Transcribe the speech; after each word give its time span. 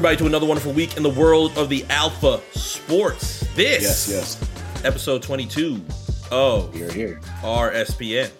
Everybody 0.00 0.16
to 0.16 0.26
another 0.26 0.46
wonderful 0.46 0.72
week 0.72 0.96
in 0.96 1.02
the 1.02 1.10
world 1.10 1.58
of 1.58 1.68
the 1.68 1.84
Alpha 1.90 2.40
Sports. 2.52 3.40
This 3.54 3.82
Yes, 3.82 4.08
yes. 4.08 4.82
episode 4.82 5.22
22 5.22 5.84
of 6.30 6.72
Here, 6.72 6.90
here. 6.90 7.20
RSPN. 7.42 8.30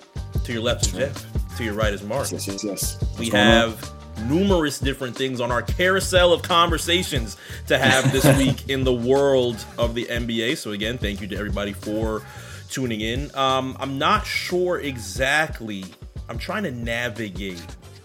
To 0.44 0.52
your 0.54 0.62
left 0.62 0.86
is 0.86 0.92
Jeff. 0.92 1.56
To 1.58 1.62
your 1.64 1.74
right 1.74 1.92
is 1.92 2.02
Mark. 2.02 2.32
Yes, 2.32 2.46
yes, 2.48 2.64
yes. 2.64 2.96
What's 3.02 3.18
We 3.18 3.26
on? 3.32 3.36
have 3.36 3.92
numerous 4.26 4.78
different 4.78 5.14
things 5.14 5.38
on 5.38 5.52
our 5.52 5.60
carousel 5.60 6.32
of 6.32 6.40
conversations 6.40 7.36
to 7.66 7.76
have 7.76 8.10
this 8.10 8.24
week 8.38 8.70
in 8.70 8.82
the 8.84 8.94
world 8.94 9.62
of 9.76 9.94
the 9.94 10.06
NBA. 10.06 10.56
So 10.56 10.70
again, 10.70 10.96
thank 10.96 11.20
you 11.20 11.26
to 11.26 11.36
everybody 11.36 11.74
for 11.74 12.22
tuning 12.70 13.02
in. 13.02 13.30
Um, 13.36 13.76
I'm 13.78 13.98
not 13.98 14.24
sure 14.24 14.80
exactly. 14.80 15.84
I'm 16.30 16.38
trying 16.38 16.62
to 16.62 16.70
navigate 16.70 17.60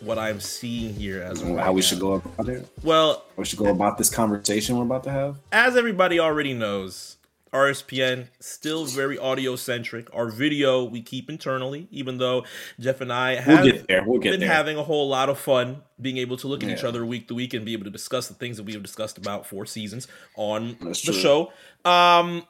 what 0.06 0.18
I'm 0.20 0.40
seeing 0.40 0.94
here 0.94 1.22
as 1.22 1.42
how 1.42 1.54
right 1.56 1.70
we 1.74 1.82
now. 1.82 1.82
should 1.82 2.00
go 2.00 2.14
about 2.14 2.50
it. 2.50 2.68
Well, 2.84 3.24
we 3.38 3.46
should 3.46 3.60
go 3.60 3.68
about 3.68 3.98
this 3.98 4.10
conversation 4.10 4.78
we're 4.78 4.84
about 4.84 5.04
to 5.06 5.12
have. 5.12 5.38
as 5.52 5.76
everybody 5.76 6.20
already 6.20 6.54
knows, 6.54 7.18
RSPN 7.54 8.28
still 8.42 8.86
very 8.86 9.18
audio 9.18 9.56
centric. 9.56 10.08
Our 10.14 10.28
video 10.30 10.84
we 10.84 11.02
keep 11.02 11.30
internally, 11.30 11.88
even 11.90 12.18
though 12.18 12.44
Jeff 12.82 13.00
and 13.00 13.14
I 13.14 13.36
have 13.36 13.64
We'll 13.64 13.72
get 13.72 13.88
there. 13.88 14.04
We'll 14.06 14.20
get 14.20 14.32
been 14.32 14.40
there. 14.42 14.50
having 14.50 14.78
a 14.78 14.84
whole 14.84 15.08
lot 15.08 15.30
of 15.30 15.40
fun 15.40 15.82
being 16.02 16.18
able 16.18 16.36
to 16.38 16.48
look 16.48 16.64
at 16.64 16.70
each 16.70 16.84
other 16.84 17.06
week 17.06 17.30
to 17.30 17.34
week 17.36 17.54
and 17.54 17.66
be 17.66 17.72
able 17.72 17.86
to 17.86 17.90
discuss 17.92 18.28
the 18.28 18.34
things 18.34 18.58
that 18.58 18.64
we 18.64 18.74
have 18.74 18.84
discussed 18.84 19.18
about 19.18 19.46
for 19.46 19.66
seasons 19.66 20.08
on 20.36 20.76
That's 20.82 21.02
the 21.02 21.14
true. 21.14 21.22
show. 21.22 21.90
Um, 21.90 22.44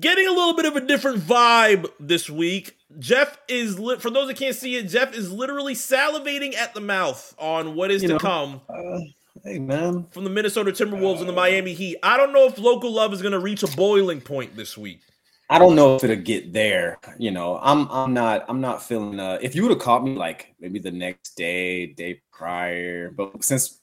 getting 0.00 0.26
a 0.26 0.30
little 0.32 0.54
bit 0.54 0.64
of 0.64 0.76
a 0.76 0.80
different 0.80 1.18
vibe 1.20 1.86
this 2.00 2.30
week. 2.30 2.77
Jeff 2.98 3.38
is 3.48 3.78
lit 3.78 4.00
for 4.00 4.10
those 4.10 4.28
that 4.28 4.36
can't 4.38 4.56
see 4.56 4.76
it. 4.76 4.84
Jeff 4.84 5.14
is 5.14 5.30
literally 5.30 5.74
salivating 5.74 6.54
at 6.54 6.72
the 6.74 6.80
mouth 6.80 7.34
on 7.38 7.74
what 7.74 7.90
is 7.90 8.02
You 8.02 8.08
to 8.08 8.14
know, 8.14 8.18
come 8.18 8.60
Uh, 8.68 9.00
hey, 9.44 9.58
man. 9.58 10.06
from 10.10 10.24
the 10.24 10.30
Minnesota 10.30 10.72
Timberwolves 10.72 11.20
and 11.20 11.28
the 11.28 11.32
Miami 11.34 11.74
Heat. 11.74 11.98
I 12.02 12.16
don't 12.16 12.32
know 12.32 12.46
if 12.46 12.58
local 12.58 12.90
love 12.92 13.12
is 13.12 13.20
going 13.20 13.32
to 13.32 13.40
reach 13.40 13.62
a 13.62 13.68
boiling 13.76 14.20
point 14.20 14.56
this 14.56 14.78
week. 14.78 15.00
I 15.50 15.58
don't 15.58 15.74
know 15.74 15.96
if 15.96 16.04
it'll 16.04 16.16
get 16.16 16.52
there. 16.52 16.98
You 17.18 17.30
know, 17.30 17.58
I'm 17.62 17.88
I'm 17.90 18.12
not 18.12 18.44
I'm 18.48 18.60
not 18.60 18.82
feeling 18.82 19.18
uh 19.18 19.38
if 19.40 19.54
you 19.54 19.62
would 19.62 19.70
have 19.70 19.78
caught 19.80 20.04
me 20.04 20.14
like 20.14 20.54
maybe 20.60 20.78
the 20.78 20.90
next 20.90 21.36
day, 21.36 21.86
day 21.86 22.20
prior, 22.32 23.10
but 23.10 23.42
since 23.42 23.80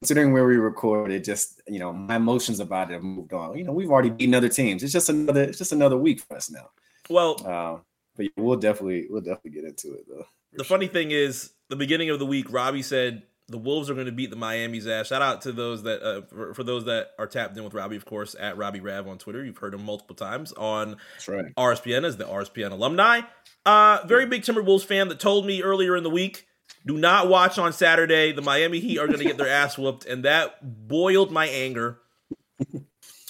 considering 0.00 0.32
where 0.32 0.46
we 0.46 0.56
recorded, 0.56 1.22
just 1.22 1.60
you 1.68 1.78
know, 1.78 1.92
my 1.92 2.16
emotions 2.16 2.60
about 2.60 2.90
it 2.90 2.94
have 2.94 3.02
moved 3.02 3.32
on. 3.34 3.56
You 3.58 3.64
know, 3.64 3.72
we've 3.72 3.90
already 3.90 4.08
beaten 4.10 4.34
other 4.34 4.48
teams. 4.48 4.82
It's 4.82 4.92
just 4.92 5.10
another 5.10 5.42
it's 5.42 5.58
just 5.58 5.72
another 5.72 5.98
week 5.98 6.20
for 6.20 6.36
us 6.36 6.50
now. 6.50 6.70
Well, 7.10 7.46
Um, 7.46 7.82
but 8.16 8.26
we'll 8.36 8.56
definitely 8.56 9.06
we'll 9.08 9.22
definitely 9.22 9.52
get 9.52 9.64
into 9.64 9.94
it 9.94 10.06
though. 10.08 10.26
the 10.52 10.64
funny 10.64 10.86
thing 10.86 11.10
is, 11.10 11.52
the 11.68 11.76
beginning 11.76 12.10
of 12.10 12.18
the 12.18 12.26
week, 12.26 12.46
Robbie 12.50 12.82
said 12.82 13.22
the 13.48 13.58
Wolves 13.58 13.90
are 13.90 13.94
going 13.94 14.06
to 14.06 14.12
beat 14.12 14.30
the 14.30 14.36
Miami's 14.36 14.86
ass. 14.86 15.08
Shout 15.08 15.22
out 15.22 15.42
to 15.42 15.52
those 15.52 15.82
that 15.82 16.02
uh, 16.02 16.22
for, 16.22 16.54
for 16.54 16.64
those 16.64 16.84
that 16.86 17.10
are 17.18 17.26
tapped 17.26 17.56
in 17.56 17.64
with 17.64 17.74
Robbie, 17.74 17.96
of 17.96 18.04
course, 18.04 18.34
at 18.38 18.56
Robbie 18.56 18.80
Rav 18.80 19.06
on 19.06 19.18
Twitter. 19.18 19.44
You've 19.44 19.58
heard 19.58 19.74
him 19.74 19.84
multiple 19.84 20.16
times 20.16 20.52
on 20.52 20.96
right. 21.28 21.54
RSPN 21.56 22.04
as 22.04 22.16
the 22.16 22.24
RSPN 22.24 22.72
alumni. 22.72 23.20
Uh, 23.66 23.98
very 24.06 24.26
big 24.26 24.42
Timberwolves 24.42 24.84
fan 24.84 25.08
that 25.08 25.20
told 25.20 25.46
me 25.46 25.62
earlier 25.62 25.96
in 25.96 26.02
the 26.02 26.10
week, 26.10 26.46
do 26.86 26.96
not 26.96 27.28
watch 27.28 27.58
on 27.58 27.72
Saturday. 27.72 28.32
The 28.32 28.42
Miami 28.42 28.80
Heat 28.80 28.98
are 28.98 29.06
going 29.06 29.18
to 29.18 29.24
get 29.24 29.36
their 29.36 29.48
ass 29.48 29.76
whooped, 29.78 30.06
and 30.06 30.24
that 30.24 30.88
boiled 30.88 31.30
my 31.30 31.46
anger 31.46 31.98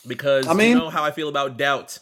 because 0.07 0.47
I 0.47 0.55
mean- 0.55 0.71
you 0.71 0.75
know 0.77 0.91
how 0.91 1.05
I 1.05 1.11
feel 1.11 1.29
about 1.29 1.57
doubt 1.57 1.99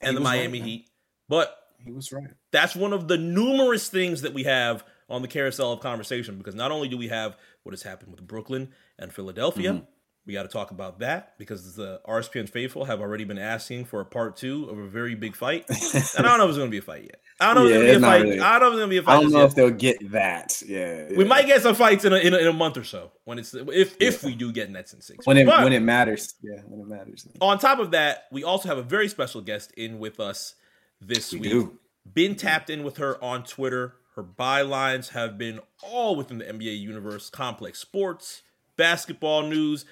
and 0.00 0.16
the 0.16 0.20
was 0.20 0.28
right, 0.28 0.38
Miami. 0.38 0.60
Heat. 0.60 0.90
But 1.28 1.56
He 1.84 1.92
was 1.92 2.12
right. 2.12 2.28
that's 2.52 2.74
one 2.74 2.92
of 2.92 3.08
the 3.08 3.18
numerous 3.18 3.88
things 3.88 4.22
that 4.22 4.32
we 4.34 4.44
have 4.44 4.84
on 5.10 5.22
the 5.22 5.28
carousel 5.28 5.72
of 5.72 5.80
conversation 5.80 6.38
because 6.38 6.54
not 6.54 6.70
only 6.72 6.88
do 6.88 6.96
we 6.96 7.08
have 7.08 7.36
what 7.62 7.72
has 7.72 7.82
happened 7.82 8.10
with 8.12 8.26
Brooklyn 8.26 8.70
and 8.98 9.12
Philadelphia, 9.12 9.72
Mm-hmm. 9.74 9.84
we 10.26 10.32
got 10.32 10.42
to 10.44 10.48
talk 10.48 10.70
about 10.70 11.00
that 11.00 11.34
because 11.38 11.74
the 11.76 12.00
RSPN 12.08 12.48
faithful 12.48 12.86
have 12.86 13.00
already 13.00 13.24
been 13.24 13.38
asking 13.38 13.84
for 13.84 14.00
a 14.00 14.04
part 14.06 14.36
two 14.36 14.64
of 14.70 14.78
a 14.78 14.88
very 14.88 15.14
big 15.14 15.36
fight. 15.36 15.66
and 15.68 15.76
I 16.18 16.22
don't 16.22 16.38
know 16.38 16.44
if 16.44 16.48
it's 16.50 16.58
going 16.58 16.68
to 16.68 16.74
be 16.74 16.78
a 16.78 16.82
fight 16.82 17.02
yet. 17.02 17.20
I 17.40 17.52
don't 17.52 17.64
know 17.64 17.70
Yeah, 17.70 17.76
if 17.76 17.82
it's 17.82 17.92
it's 17.96 18.00
going 18.00 18.20
to 18.20 18.24
be 18.24 18.30
a 18.30 18.30
fight. 18.30 18.30
really- 18.30 18.40
I 18.40 18.58
don't 18.58 18.60
know 18.60 18.66
if 18.66 18.72
it's 18.72 18.78
going 18.78 18.88
to 18.88 18.90
be 18.90 18.96
a 18.96 19.02
I 19.02 19.04
fight. 19.04 19.20
don't 19.22 19.32
know 19.32 19.38
yet. 19.40 19.48
if 19.48 19.54
they'll 19.54 19.70
get 19.70 20.12
that. 20.12 20.62
Yeah, 20.66 21.08
we 21.18 21.24
might 21.24 21.46
get 21.46 21.62
some 21.62 21.74
fights 21.74 22.04
in 22.06 22.12
a, 22.12 22.16
in 22.16 22.32
a, 22.32 22.38
in 22.38 22.46
a 22.46 22.52
month 22.52 22.76
or 22.78 22.84
so 22.84 23.10
when 23.24 23.38
it's 23.38 23.52
if 23.54 23.96
if 24.00 24.22
we 24.22 24.34
do 24.36 24.52
get 24.52 24.70
Nets 24.70 24.94
in 24.94 25.00
six. 25.02 25.26
when 25.26 25.36
it 25.36 25.44
But- 25.46 25.64
when 25.64 25.72
it 25.74 25.80
matters. 25.80 26.34
Yeah, 26.42 26.60
when 26.66 26.80
it 26.80 26.86
matters. 26.86 27.26
on 27.42 27.58
top 27.58 27.78
of 27.80 27.90
that, 27.90 28.24
we 28.32 28.44
also 28.44 28.68
have 28.68 28.78
a 28.78 28.82
very 28.82 29.08
special 29.08 29.40
guest 29.42 29.72
in 29.76 29.98
with 29.98 30.20
us 30.20 30.54
this 31.00 31.32
We 31.32 31.40
week. 31.40 31.50
do. 31.50 31.78
Been 32.12 32.34
tapped 32.34 32.70
in 32.70 32.84
with 32.84 32.98
her 32.98 33.22
on 33.22 33.44
Twitter. 33.44 33.94
Her 34.16 34.22
bylines 34.22 35.08
have 35.10 35.36
been 35.38 35.60
all 35.82 36.14
within 36.16 36.38
the 36.38 36.44
NBA 36.44 36.78
universe, 36.78 37.30
complex 37.30 37.78
sports, 37.80 38.42
basketball 38.76 39.42
news, 39.42 39.84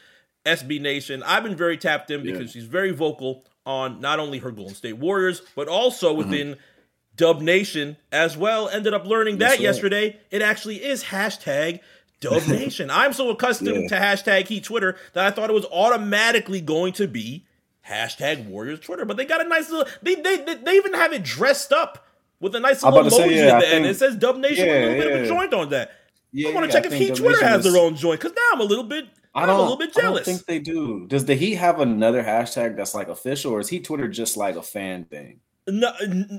SB 0.46 0.80
Nation. 0.80 1.22
I've 1.24 1.42
been 1.42 1.56
very 1.56 1.76
tapped 1.76 2.10
in 2.10 2.22
because 2.22 2.52
she's 2.52 2.64
very 2.66 2.90
vocal 2.92 3.44
on 3.64 4.00
not 4.00 4.18
only 4.20 4.38
her 4.38 4.50
Golden 4.50 4.74
State 4.74 4.98
Warriors, 4.98 5.42
but 5.54 5.68
also 5.68 6.10
Mm-hmm. 6.10 6.18
within 6.30 6.56
Dub 7.16 7.40
Nation 7.42 7.96
as 8.10 8.36
well. 8.36 8.68
Ended 8.68 8.94
up 8.94 9.04
learning 9.06 9.38
that 9.38 9.50
right. 9.50 9.60
yesterday. 9.60 10.18
It 10.30 10.40
actually 10.42 10.82
is 10.84 11.04
hashtag 11.04 11.80
Dub 12.20 12.42
Nation. 12.48 12.90
I'm 12.90 13.12
so 13.12 13.30
accustomed 13.30 13.88
to 13.90 13.94
hashtag 13.96 14.46
Heat 14.48 14.64
Twitter 14.64 14.96
that 15.12 15.26
I 15.26 15.30
thought 15.30 15.50
it 15.50 15.54
was 15.54 15.66
automatically 15.66 16.60
going 16.60 16.92
to 16.94 17.06
be 17.08 17.44
hashtag 17.88 18.46
Warriors 18.46 18.80
Twitter. 18.80 19.04
But 19.04 19.16
they 19.16 19.24
got 19.24 19.44
a 19.44 19.48
nice 19.48 19.70
little. 19.70 19.86
They 20.02 20.14
they 20.16 20.36
they, 20.38 20.54
they 20.54 20.72
even 20.76 20.94
have 20.94 21.12
it 21.12 21.22
dressed 21.22 21.72
up 21.72 22.06
with 22.40 22.54
a 22.54 22.60
nice 22.60 22.82
little 22.82 23.00
emoji 23.02 23.10
say, 23.10 23.36
yeah, 23.46 23.56
at 23.56 23.60
the 23.60 23.66
I 23.66 23.70
end. 23.70 23.84
think- 23.84 23.86
It 23.86 23.98
says 23.98 24.16
Dub 24.16 24.36
Nation 24.36 24.66
with 24.66 24.76
a 24.76 24.80
Yeah, 24.80 24.86
little 24.86 25.02
bit 25.02 25.12
of 25.12 25.22
a 25.22 25.26
joint 25.28 25.54
on 25.54 25.68
that. 25.70 25.92
Yeah, 26.32 26.48
I 26.48 26.54
want 26.54 26.64
to 26.70 26.76
yeah, 26.76 26.82
check 26.82 26.92
if 26.92 26.98
Heat 26.98 27.14
Twitter 27.14 27.44
has 27.44 27.64
is- 27.64 27.72
their 27.72 27.80
own 27.82 27.94
joint 27.94 28.20
because 28.20 28.34
now 28.34 28.42
I'm 28.54 28.60
a 28.60 28.64
little 28.64 28.84
bit. 28.84 29.06
I 29.34 29.44
I'm 29.44 29.48
a 29.50 29.58
little 29.60 29.76
bit 29.78 29.90
I 29.96 30.00
don't 30.02 30.10
jealous. 30.14 30.24
think 30.26 30.44
they 30.44 30.58
do. 30.58 31.06
Does 31.06 31.24
the 31.24 31.34
Heat 31.34 31.54
have 31.54 31.80
another 31.80 32.22
hashtag 32.22 32.76
that's 32.76 32.94
like 32.94 33.08
official, 33.08 33.52
or 33.52 33.60
is 33.60 33.68
Heat 33.68 33.84
Twitter 33.84 34.06
just 34.08 34.36
like 34.36 34.56
a 34.56 34.62
fan 34.62 35.04
thing? 35.04 35.40
No, 35.68 35.90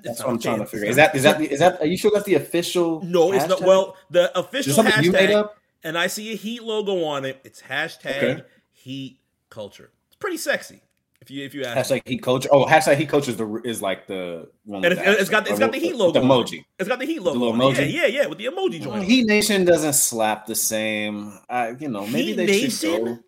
That's 0.03 0.19
what 0.19 0.29
I'm 0.29 0.39
trying 0.39 0.59
to 0.59 0.65
figure. 0.65 0.85
Is 0.87 0.97
that 0.97 1.15
is 1.15 1.23
that 1.23 1.39
that? 1.39 1.81
Are 1.81 1.85
you 1.87 1.95
sure 1.97 2.11
that's 2.13 2.25
the 2.25 2.35
official? 2.35 3.01
No, 3.03 3.31
it's 3.31 3.47
not. 3.47 3.61
Well, 3.61 3.95
the 4.11 4.37
official 4.37 4.73
something 4.73 5.03
you 5.03 5.11
made 5.11 5.29
hashtag, 5.29 5.35
up? 5.35 5.57
and 5.83 5.97
I 5.97 6.07
see 6.07 6.33
a 6.33 6.35
Heat 6.35 6.61
logo 6.61 7.03
on 7.05 7.23
it. 7.25 7.39
It's 7.45 7.61
hashtag 7.61 8.17
Okay. 8.17 8.41
Heat 8.73 9.19
Culture. 9.49 9.91
It's 10.07 10.17
pretty 10.17 10.37
sexy. 10.37 10.81
If 11.23 11.31
you 11.31 11.45
if 11.45 11.55
you 11.55 11.63
ask. 11.63 11.89
Hashtag 11.89 12.05
Heat 12.05 12.21
Culture. 12.21 12.49
Oh, 12.51 12.65
hashtag 12.65 12.97
Heat 12.97 13.07
Culture 13.07 13.31
is 13.31 13.37
the 13.37 13.61
is 13.63 13.81
like 13.81 14.07
the 14.07 14.49
one. 14.65 14.83
and 14.83 14.93
it's, 14.93 15.21
it's 15.21 15.29
got 15.29 15.47
it's 15.47 15.57
got 15.57 15.71
the 15.71 15.77
Heat 15.79 15.95
logo. 15.95 16.19
the 16.19 16.25
emoji. 16.25 16.65
It's 16.77 16.89
got 16.89 16.99
the 16.99 17.05
Heat 17.05 17.21
logo. 17.21 17.39
little 17.39 17.53
emoji? 17.53 17.77
Yeah, 17.77 18.01
yeah, 18.01 18.07
yeah, 18.07 18.25
with 18.25 18.39
the 18.39 18.47
emoji 18.47 18.81
joint. 18.81 19.05
Heat 19.05 19.25
Nation 19.25 19.63
doesn't 19.63 19.93
slap 19.93 20.47
the 20.47 20.55
same. 20.55 21.39
I, 21.49 21.69
you 21.79 21.87
know, 21.87 22.05
maybe 22.07 22.23
Heat 22.25 22.35
they 22.35 22.45
Nation? 22.45 22.69
should 22.71 23.05
go. 23.05 23.19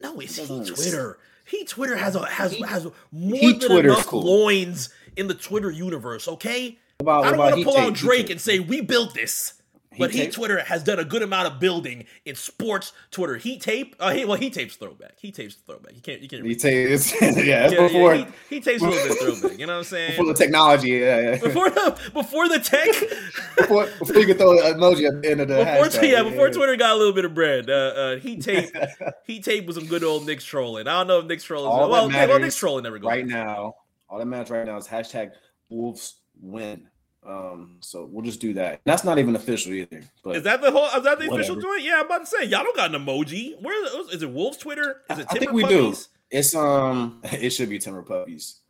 No, 0.00 0.18
it's 0.18 0.34
Heat 0.38 0.66
Twitter. 0.66 1.20
Heat 1.44 1.68
Twitter 1.68 1.94
has 1.94 2.16
a 2.16 2.26
has 2.26 2.56
has 2.64 2.88
more 3.12 3.38
Heat 3.38 3.60
than 3.60 3.70
Twitter's 3.70 3.92
enough 3.92 4.06
cool. 4.08 4.24
loins 4.24 4.88
in 5.14 5.28
the 5.28 5.34
Twitter 5.34 5.70
universe. 5.70 6.26
Okay, 6.26 6.78
about, 6.98 7.26
I 7.26 7.30
don't 7.30 7.38
want 7.38 7.56
to 7.58 7.64
pull 7.64 7.78
out 7.78 7.94
Drake 7.94 8.28
and 8.28 8.40
say 8.40 8.58
we 8.58 8.80
built 8.80 9.14
this. 9.14 9.52
But 9.98 10.10
Heat 10.10 10.26
Heat 10.26 10.32
Twitter 10.32 10.60
has 10.64 10.82
done 10.82 10.98
a 10.98 11.04
good 11.04 11.22
amount 11.22 11.52
of 11.52 11.60
building 11.60 12.04
in 12.24 12.34
sports 12.34 12.92
Twitter. 13.10 13.36
Heat 13.36 13.60
tape, 13.60 13.96
uh, 14.00 14.12
he, 14.12 14.24
well, 14.24 14.36
Heat 14.36 14.52
tape's 14.52 14.76
throwback. 14.76 15.18
Heat 15.18 15.34
tape's 15.34 15.54
throwback. 15.54 15.94
You 15.94 16.00
can't, 16.00 16.20
you 16.20 16.28
can't. 16.28 16.44
Heat 16.44 16.60
tapes, 16.60 17.12
yeah. 17.20 17.30
That's 17.30 17.46
yeah, 17.46 17.80
before 17.80 18.14
yeah, 18.14 18.24
Heat, 18.24 18.34
Heat 18.50 18.64
tape's 18.64 18.82
a 18.82 18.88
little 18.88 19.08
bit 19.08 19.18
throwback. 19.18 19.58
You 19.58 19.66
know 19.66 19.74
what 19.74 19.78
I'm 19.78 19.84
saying? 19.84 20.10
before 20.12 20.26
the 20.26 20.34
technology. 20.34 20.88
Yeah, 20.88 21.20
yeah. 21.20 21.38
before 21.38 21.70
the 21.70 21.98
before 22.12 22.48
the 22.48 22.58
tech, 22.58 22.88
before, 23.56 23.86
before 23.98 24.16
you 24.16 24.26
can 24.26 24.36
throw 24.36 24.52
an 24.52 24.74
emoji 24.74 25.06
at 25.08 25.22
the 25.22 25.30
end 25.30 25.40
of 25.40 25.48
the 25.48 25.56
before 25.56 25.84
hashtag. 25.84 26.10
yeah, 26.10 26.22
before 26.22 26.50
Twitter 26.50 26.76
got 26.76 26.92
a 26.92 26.96
little 26.96 27.12
bit 27.12 27.24
of 27.24 27.34
bread. 27.34 27.70
Uh, 27.70 27.72
uh, 27.72 28.16
Heat 28.16 28.42
tape, 28.42 28.70
Heat 29.24 29.44
tape 29.44 29.66
was 29.66 29.76
some 29.76 29.86
good 29.86 30.04
old 30.04 30.26
Knicks 30.26 30.44
trolling. 30.44 30.86
I 30.86 30.98
don't 30.98 31.06
know 31.06 31.20
if 31.20 31.26
Knicks 31.26 31.44
trolling. 31.44 31.70
All 31.70 31.88
Well, 31.90 32.06
okay, 32.06 32.26
well, 32.26 32.38
Knicks 32.38 32.56
trolling 32.56 32.84
never 32.84 32.98
goes. 32.98 33.08
right 33.08 33.26
now, 33.26 33.74
all 34.08 34.18
that 34.18 34.26
matters 34.26 34.50
right 34.50 34.66
now 34.66 34.76
is 34.76 34.88
hashtag 34.88 35.30
Wolves 35.68 36.16
win. 36.40 36.88
Um, 37.26 37.78
so 37.80 38.08
we'll 38.10 38.24
just 38.24 38.40
do 38.40 38.54
that. 38.54 38.80
That's 38.84 39.02
not 39.04 39.18
even 39.18 39.34
official 39.34 39.72
either. 39.72 40.02
But 40.22 40.36
Is 40.36 40.42
that 40.44 40.60
the 40.60 40.70
whole? 40.70 40.86
Is 40.96 41.02
that 41.04 41.18
the 41.18 41.32
official 41.32 41.56
joint? 41.56 41.82
Yeah, 41.82 41.96
I'm 42.00 42.06
about 42.06 42.20
to 42.20 42.26
say 42.26 42.44
y'all 42.44 42.62
don't 42.62 42.76
got 42.76 42.94
an 42.94 43.04
emoji. 43.04 43.60
Where 43.60 43.84
is 44.14 44.22
it? 44.22 44.30
Wolves 44.30 44.56
Twitter? 44.58 45.02
Is 45.10 45.18
it 45.18 45.26
I 45.30 45.38
think 45.38 45.52
we 45.52 45.64
do. 45.64 45.94
It's 46.30 46.54
um, 46.54 47.20
it 47.24 47.50
should 47.50 47.68
be 47.68 47.78
Timber 47.78 48.02
Puppies. 48.02 48.60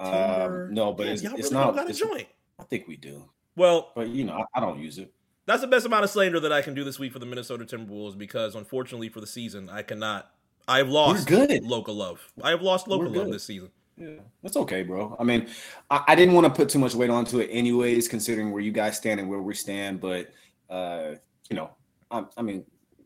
Timber- 0.00 0.66
Um, 0.68 0.74
no, 0.74 0.92
but 0.92 1.04
Damn, 1.04 1.12
it's, 1.12 1.22
y'all 1.22 1.34
it's 1.34 1.42
really 1.44 1.54
not. 1.54 1.64
don't 1.66 1.74
got 1.76 1.86
a 1.86 1.90
it's- 1.90 1.98
joint. 1.98 2.28
I 2.60 2.64
think 2.64 2.88
we 2.88 2.96
do, 2.96 3.24
Well, 3.56 3.92
but 3.94 4.08
you 4.08 4.24
know, 4.24 4.32
I, 4.54 4.58
I 4.58 4.60
don't 4.60 4.80
use 4.80 4.98
it. 4.98 5.12
That's 5.46 5.60
the 5.60 5.68
best 5.68 5.86
amount 5.86 6.02
of 6.04 6.10
slander 6.10 6.40
that 6.40 6.52
I 6.52 6.60
can 6.60 6.74
do 6.74 6.82
this 6.84 6.98
week 6.98 7.12
for 7.12 7.18
the 7.20 7.26
Minnesota 7.26 7.64
Timberwolves 7.64 8.18
because 8.18 8.54
unfortunately 8.56 9.08
for 9.10 9.20
the 9.20 9.26
season, 9.28 9.68
I 9.70 9.82
cannot. 9.82 10.30
I've 10.66 10.88
lost 10.88 11.30
We're 11.30 11.46
good. 11.46 11.62
local 11.64 11.94
love. 11.94 12.32
I 12.42 12.50
have 12.50 12.60
lost 12.62 12.88
local 12.88 13.10
love 13.10 13.30
this 13.30 13.44
season. 13.44 13.70
Yeah, 13.98 14.20
that's 14.42 14.56
okay, 14.56 14.82
bro. 14.82 15.16
I 15.18 15.24
mean, 15.24 15.48
I, 15.90 16.04
I 16.08 16.14
didn't 16.14 16.34
want 16.34 16.46
to 16.46 16.52
put 16.52 16.68
too 16.68 16.78
much 16.78 16.94
weight 16.94 17.10
onto 17.10 17.40
it, 17.40 17.48
anyways, 17.52 18.08
considering 18.08 18.50
where 18.52 18.62
you 18.62 18.72
guys 18.72 18.96
stand 18.96 19.20
and 19.20 19.28
where 19.28 19.40
we 19.40 19.54
stand. 19.54 20.00
But 20.00 20.30
uh, 20.70 21.14
you 21.50 21.56
know, 21.56 21.70
I, 22.10 22.24
I 22.36 22.42
mean, 22.42 22.64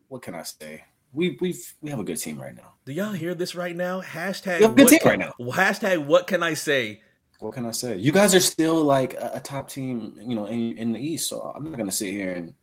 what 0.09 0.23
can 0.23 0.35
I 0.35 0.43
say? 0.43 0.85
We 1.13 1.37
we've 1.41 1.75
we 1.81 1.91
have 1.91 1.99
a 2.01 2.05
good 2.05 2.17
team 2.19 2.41
right 2.41 2.55
now. 2.55 2.75
Do 2.85 2.93
y'all 2.93 3.13
hear 3.13 3.35
this 3.35 3.55
right 3.55 3.77
now? 3.77 4.01
Hashtag 4.03 4.59
We 4.59 4.63
have 4.65 4.73
a 4.73 4.75
good 4.75 4.85
what 4.85 4.91
team 4.91 4.99
can- 5.01 5.09
right 5.11 5.19
now. 5.19 5.35
Hashtag 5.41 6.05
what 6.07 6.27
can 6.27 6.43
I 6.43 6.55
say? 6.55 7.01
What 7.39 7.55
can 7.55 7.67
I 7.67 7.73
say? 7.73 7.97
You 7.97 8.13
guys 8.13 8.37
are 8.37 8.41
still 8.41 8.85
like 8.85 9.15
a, 9.15 9.33
a 9.35 9.41
top 9.41 9.69
team, 9.69 10.15
you 10.21 10.37
know, 10.37 10.47
in, 10.47 10.79
in 10.79 10.93
the 10.93 11.01
East. 11.01 11.29
So 11.29 11.53
I'm 11.55 11.65
not 11.65 11.77
gonna 11.77 11.91
sit 11.91 12.13
here 12.13 12.33
and 12.35 12.55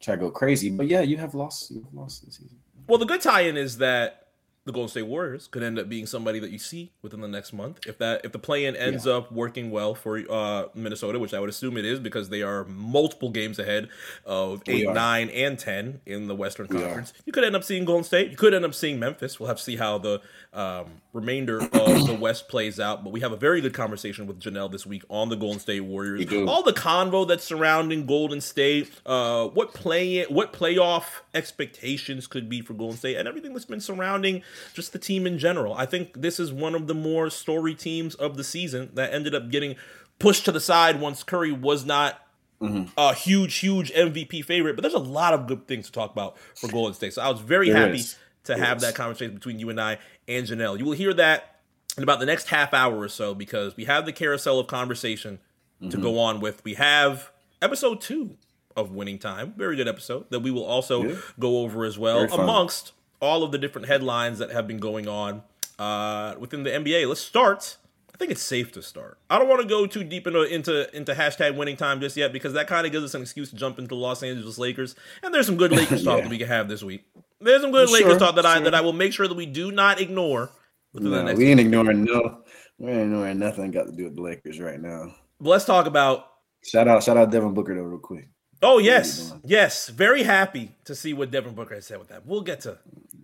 try 0.00 0.14
to 0.14 0.20
go 0.20 0.30
crazy. 0.30 0.70
But 0.70 0.86
yeah, 0.86 1.00
you 1.00 1.16
have 1.16 1.34
lost. 1.34 1.70
You've 1.72 1.92
lost 1.92 2.24
this 2.24 2.36
season. 2.36 2.56
Well, 2.86 2.98
the 2.98 3.04
good 3.04 3.20
tie-in 3.20 3.56
is 3.56 3.78
that 3.78 4.27
the 4.68 4.72
Golden 4.72 4.90
State 4.90 5.06
Warriors 5.06 5.48
could 5.48 5.62
end 5.62 5.78
up 5.78 5.88
being 5.88 6.06
somebody 6.06 6.38
that 6.40 6.50
you 6.50 6.58
see 6.58 6.92
within 7.00 7.22
the 7.22 7.26
next 7.26 7.54
month. 7.54 7.86
If 7.86 7.96
that 7.98 8.20
if 8.22 8.32
the 8.32 8.38
play-in 8.38 8.76
ends 8.76 9.06
yeah. 9.06 9.14
up 9.14 9.32
working 9.32 9.70
well 9.70 9.94
for 9.94 10.22
uh, 10.30 10.66
Minnesota, 10.74 11.18
which 11.18 11.32
I 11.32 11.40
would 11.40 11.48
assume 11.48 11.78
it 11.78 11.86
is 11.86 11.98
because 11.98 12.28
they 12.28 12.42
are 12.42 12.66
multiple 12.66 13.30
games 13.30 13.58
ahead 13.58 13.88
of 14.26 14.62
we 14.66 14.82
eight, 14.82 14.86
are. 14.86 14.94
nine, 14.94 15.30
and 15.30 15.58
ten 15.58 16.02
in 16.04 16.28
the 16.28 16.34
Western 16.36 16.66
we 16.68 16.76
Conference. 16.76 17.12
Are. 17.12 17.22
You 17.24 17.32
could 17.32 17.44
end 17.44 17.56
up 17.56 17.64
seeing 17.64 17.86
Golden 17.86 18.04
State. 18.04 18.30
You 18.30 18.36
could 18.36 18.52
end 18.52 18.66
up 18.66 18.74
seeing 18.74 18.98
Memphis. 18.98 19.40
We'll 19.40 19.48
have 19.48 19.56
to 19.56 19.62
see 19.62 19.76
how 19.76 19.96
the 19.96 20.20
um, 20.52 21.00
remainder 21.14 21.62
of 21.62 22.06
the 22.06 22.16
West 22.20 22.48
plays 22.48 22.78
out. 22.78 23.02
But 23.04 23.10
we 23.10 23.20
have 23.20 23.32
a 23.32 23.36
very 23.36 23.62
good 23.62 23.74
conversation 23.74 24.26
with 24.26 24.38
Janelle 24.38 24.70
this 24.70 24.84
week 24.84 25.02
on 25.08 25.30
the 25.30 25.36
Golden 25.36 25.60
State 25.60 25.80
Warriors. 25.80 26.30
All 26.46 26.62
the 26.62 26.74
convo 26.74 27.26
that's 27.26 27.44
surrounding 27.44 28.04
Golden 28.04 28.42
State, 28.42 28.90
uh, 29.06 29.48
what 29.48 29.72
play 29.72 30.24
what 30.24 30.52
playoff 30.52 31.04
expectations 31.32 32.26
could 32.26 32.50
be 32.50 32.60
for 32.60 32.74
Golden 32.74 32.98
State, 32.98 33.16
and 33.16 33.26
everything 33.26 33.54
that's 33.54 33.64
been 33.64 33.80
surrounding 33.80 34.42
just 34.74 34.92
the 34.92 34.98
team 34.98 35.26
in 35.26 35.38
general. 35.38 35.74
I 35.74 35.86
think 35.86 36.20
this 36.20 36.38
is 36.40 36.52
one 36.52 36.74
of 36.74 36.86
the 36.86 36.94
more 36.94 37.30
story 37.30 37.74
teams 37.74 38.14
of 38.14 38.36
the 38.36 38.44
season 38.44 38.90
that 38.94 39.12
ended 39.12 39.34
up 39.34 39.50
getting 39.50 39.76
pushed 40.18 40.44
to 40.46 40.52
the 40.52 40.60
side 40.60 41.00
once 41.00 41.22
Curry 41.22 41.52
was 41.52 41.84
not 41.84 42.22
Mm-hmm. 42.60 42.90
a 42.96 43.14
huge, 43.14 43.58
huge 43.58 43.92
MVP 43.92 44.44
favorite. 44.44 44.74
But 44.74 44.82
there's 44.82 44.92
a 44.92 44.98
lot 44.98 45.32
of 45.32 45.46
good 45.46 45.68
things 45.68 45.86
to 45.86 45.92
talk 45.92 46.10
about 46.10 46.36
for 46.56 46.66
Golden 46.66 46.92
State. 46.92 47.14
So 47.14 47.22
I 47.22 47.30
was 47.30 47.38
very 47.38 47.70
there 47.70 47.86
happy 47.86 47.98
is. 47.98 48.16
to 48.44 48.54
there 48.54 48.64
have 48.64 48.78
is. 48.78 48.82
that 48.82 48.96
conversation 48.96 49.32
between 49.32 49.60
you 49.60 49.70
and 49.70 49.80
I 49.80 49.98
and 50.26 50.44
Janelle. 50.44 50.76
You 50.76 50.84
will 50.84 50.90
hear 50.90 51.14
that 51.14 51.60
in 51.96 52.02
about 52.02 52.18
the 52.18 52.26
next 52.26 52.48
half 52.48 52.74
hour 52.74 52.98
or 52.98 53.08
so 53.08 53.32
because 53.32 53.76
we 53.76 53.84
have 53.84 54.06
the 54.06 54.12
carousel 54.12 54.58
of 54.58 54.66
conversation 54.66 55.38
mm-hmm. 55.80 55.90
to 55.90 55.98
go 55.98 56.18
on 56.18 56.40
with. 56.40 56.64
We 56.64 56.74
have 56.74 57.30
episode 57.62 58.00
two 58.00 58.36
of 58.76 58.92
Winning 58.92 59.18
Time, 59.18 59.54
very 59.56 59.76
good 59.76 59.88
episode 59.88 60.30
that 60.30 60.40
we 60.40 60.50
will 60.50 60.64
also 60.64 61.04
yeah. 61.04 61.16
go 61.38 61.58
over 61.58 61.84
as 61.84 61.98
well 61.98 62.24
amongst 62.32 62.92
all 63.20 63.42
of 63.42 63.52
the 63.52 63.58
different 63.58 63.88
headlines 63.88 64.38
that 64.38 64.50
have 64.50 64.66
been 64.66 64.78
going 64.78 65.08
on 65.08 65.42
uh, 65.78 66.34
within 66.38 66.62
the 66.62 66.70
NBA. 66.70 67.08
Let's 67.08 67.20
start. 67.20 67.76
I 68.14 68.18
think 68.18 68.32
it's 68.32 68.42
safe 68.42 68.72
to 68.72 68.82
start. 68.82 69.18
I 69.30 69.38
don't 69.38 69.48
want 69.48 69.62
to 69.62 69.68
go 69.68 69.86
too 69.86 70.02
deep 70.02 70.26
into 70.26 70.42
into 70.42 70.94
into 70.96 71.14
hashtag 71.14 71.56
winning 71.56 71.76
time 71.76 72.00
just 72.00 72.16
yet 72.16 72.32
because 72.32 72.52
that 72.54 72.66
kind 72.66 72.84
of 72.84 72.90
gives 72.90 73.04
us 73.04 73.14
an 73.14 73.22
excuse 73.22 73.50
to 73.50 73.56
jump 73.56 73.78
into 73.78 73.90
the 73.90 73.94
Los 73.94 74.24
Angeles 74.24 74.58
Lakers. 74.58 74.96
And 75.22 75.32
there's 75.32 75.46
some 75.46 75.56
good 75.56 75.70
Lakers 75.78 76.02
talk 76.02 76.16
yeah. 76.18 76.22
that 76.24 76.30
we 76.30 76.38
can 76.38 76.48
have 76.48 76.68
this 76.68 76.82
week. 76.82 77.04
There's 77.40 77.62
some 77.62 77.70
good 77.70 77.88
sure, 77.88 77.98
Lakers 77.98 78.18
talk 78.18 78.34
that 78.34 78.44
sure. 78.44 78.50
I 78.50 78.60
that 78.60 78.74
I 78.74 78.80
will 78.80 78.92
make 78.92 79.12
sure 79.12 79.28
that 79.28 79.36
we 79.36 79.46
do 79.46 79.70
not 79.70 80.00
ignore. 80.00 80.50
No, 80.94 81.32
we 81.34 81.46
ain't 81.48 81.60
ignoring 81.60 82.04
no. 82.04 82.42
We 82.78 82.90
ain't 82.90 83.02
ignoring 83.02 83.38
nothing 83.38 83.70
got 83.70 83.86
to 83.86 83.92
do 83.92 84.04
with 84.04 84.16
the 84.16 84.22
Lakers 84.22 84.58
right 84.58 84.80
now. 84.80 85.14
But 85.40 85.50
let's 85.50 85.64
talk 85.64 85.86
about. 85.86 86.26
Shout 86.64 86.88
out, 86.88 87.04
shout 87.04 87.16
out 87.16 87.30
Devin 87.30 87.54
Booker 87.54 87.76
though, 87.76 87.82
real 87.82 88.00
quick. 88.00 88.28
Oh 88.62 88.78
yes, 88.78 89.32
yes. 89.44 89.88
Very 89.88 90.22
happy 90.22 90.74
to 90.84 90.94
see 90.94 91.12
what 91.12 91.30
Devin 91.30 91.54
Booker 91.54 91.74
has 91.74 91.86
said 91.86 91.98
with 91.98 92.08
that. 92.08 92.26
We'll 92.26 92.40
get 92.40 92.60
to 92.62 92.78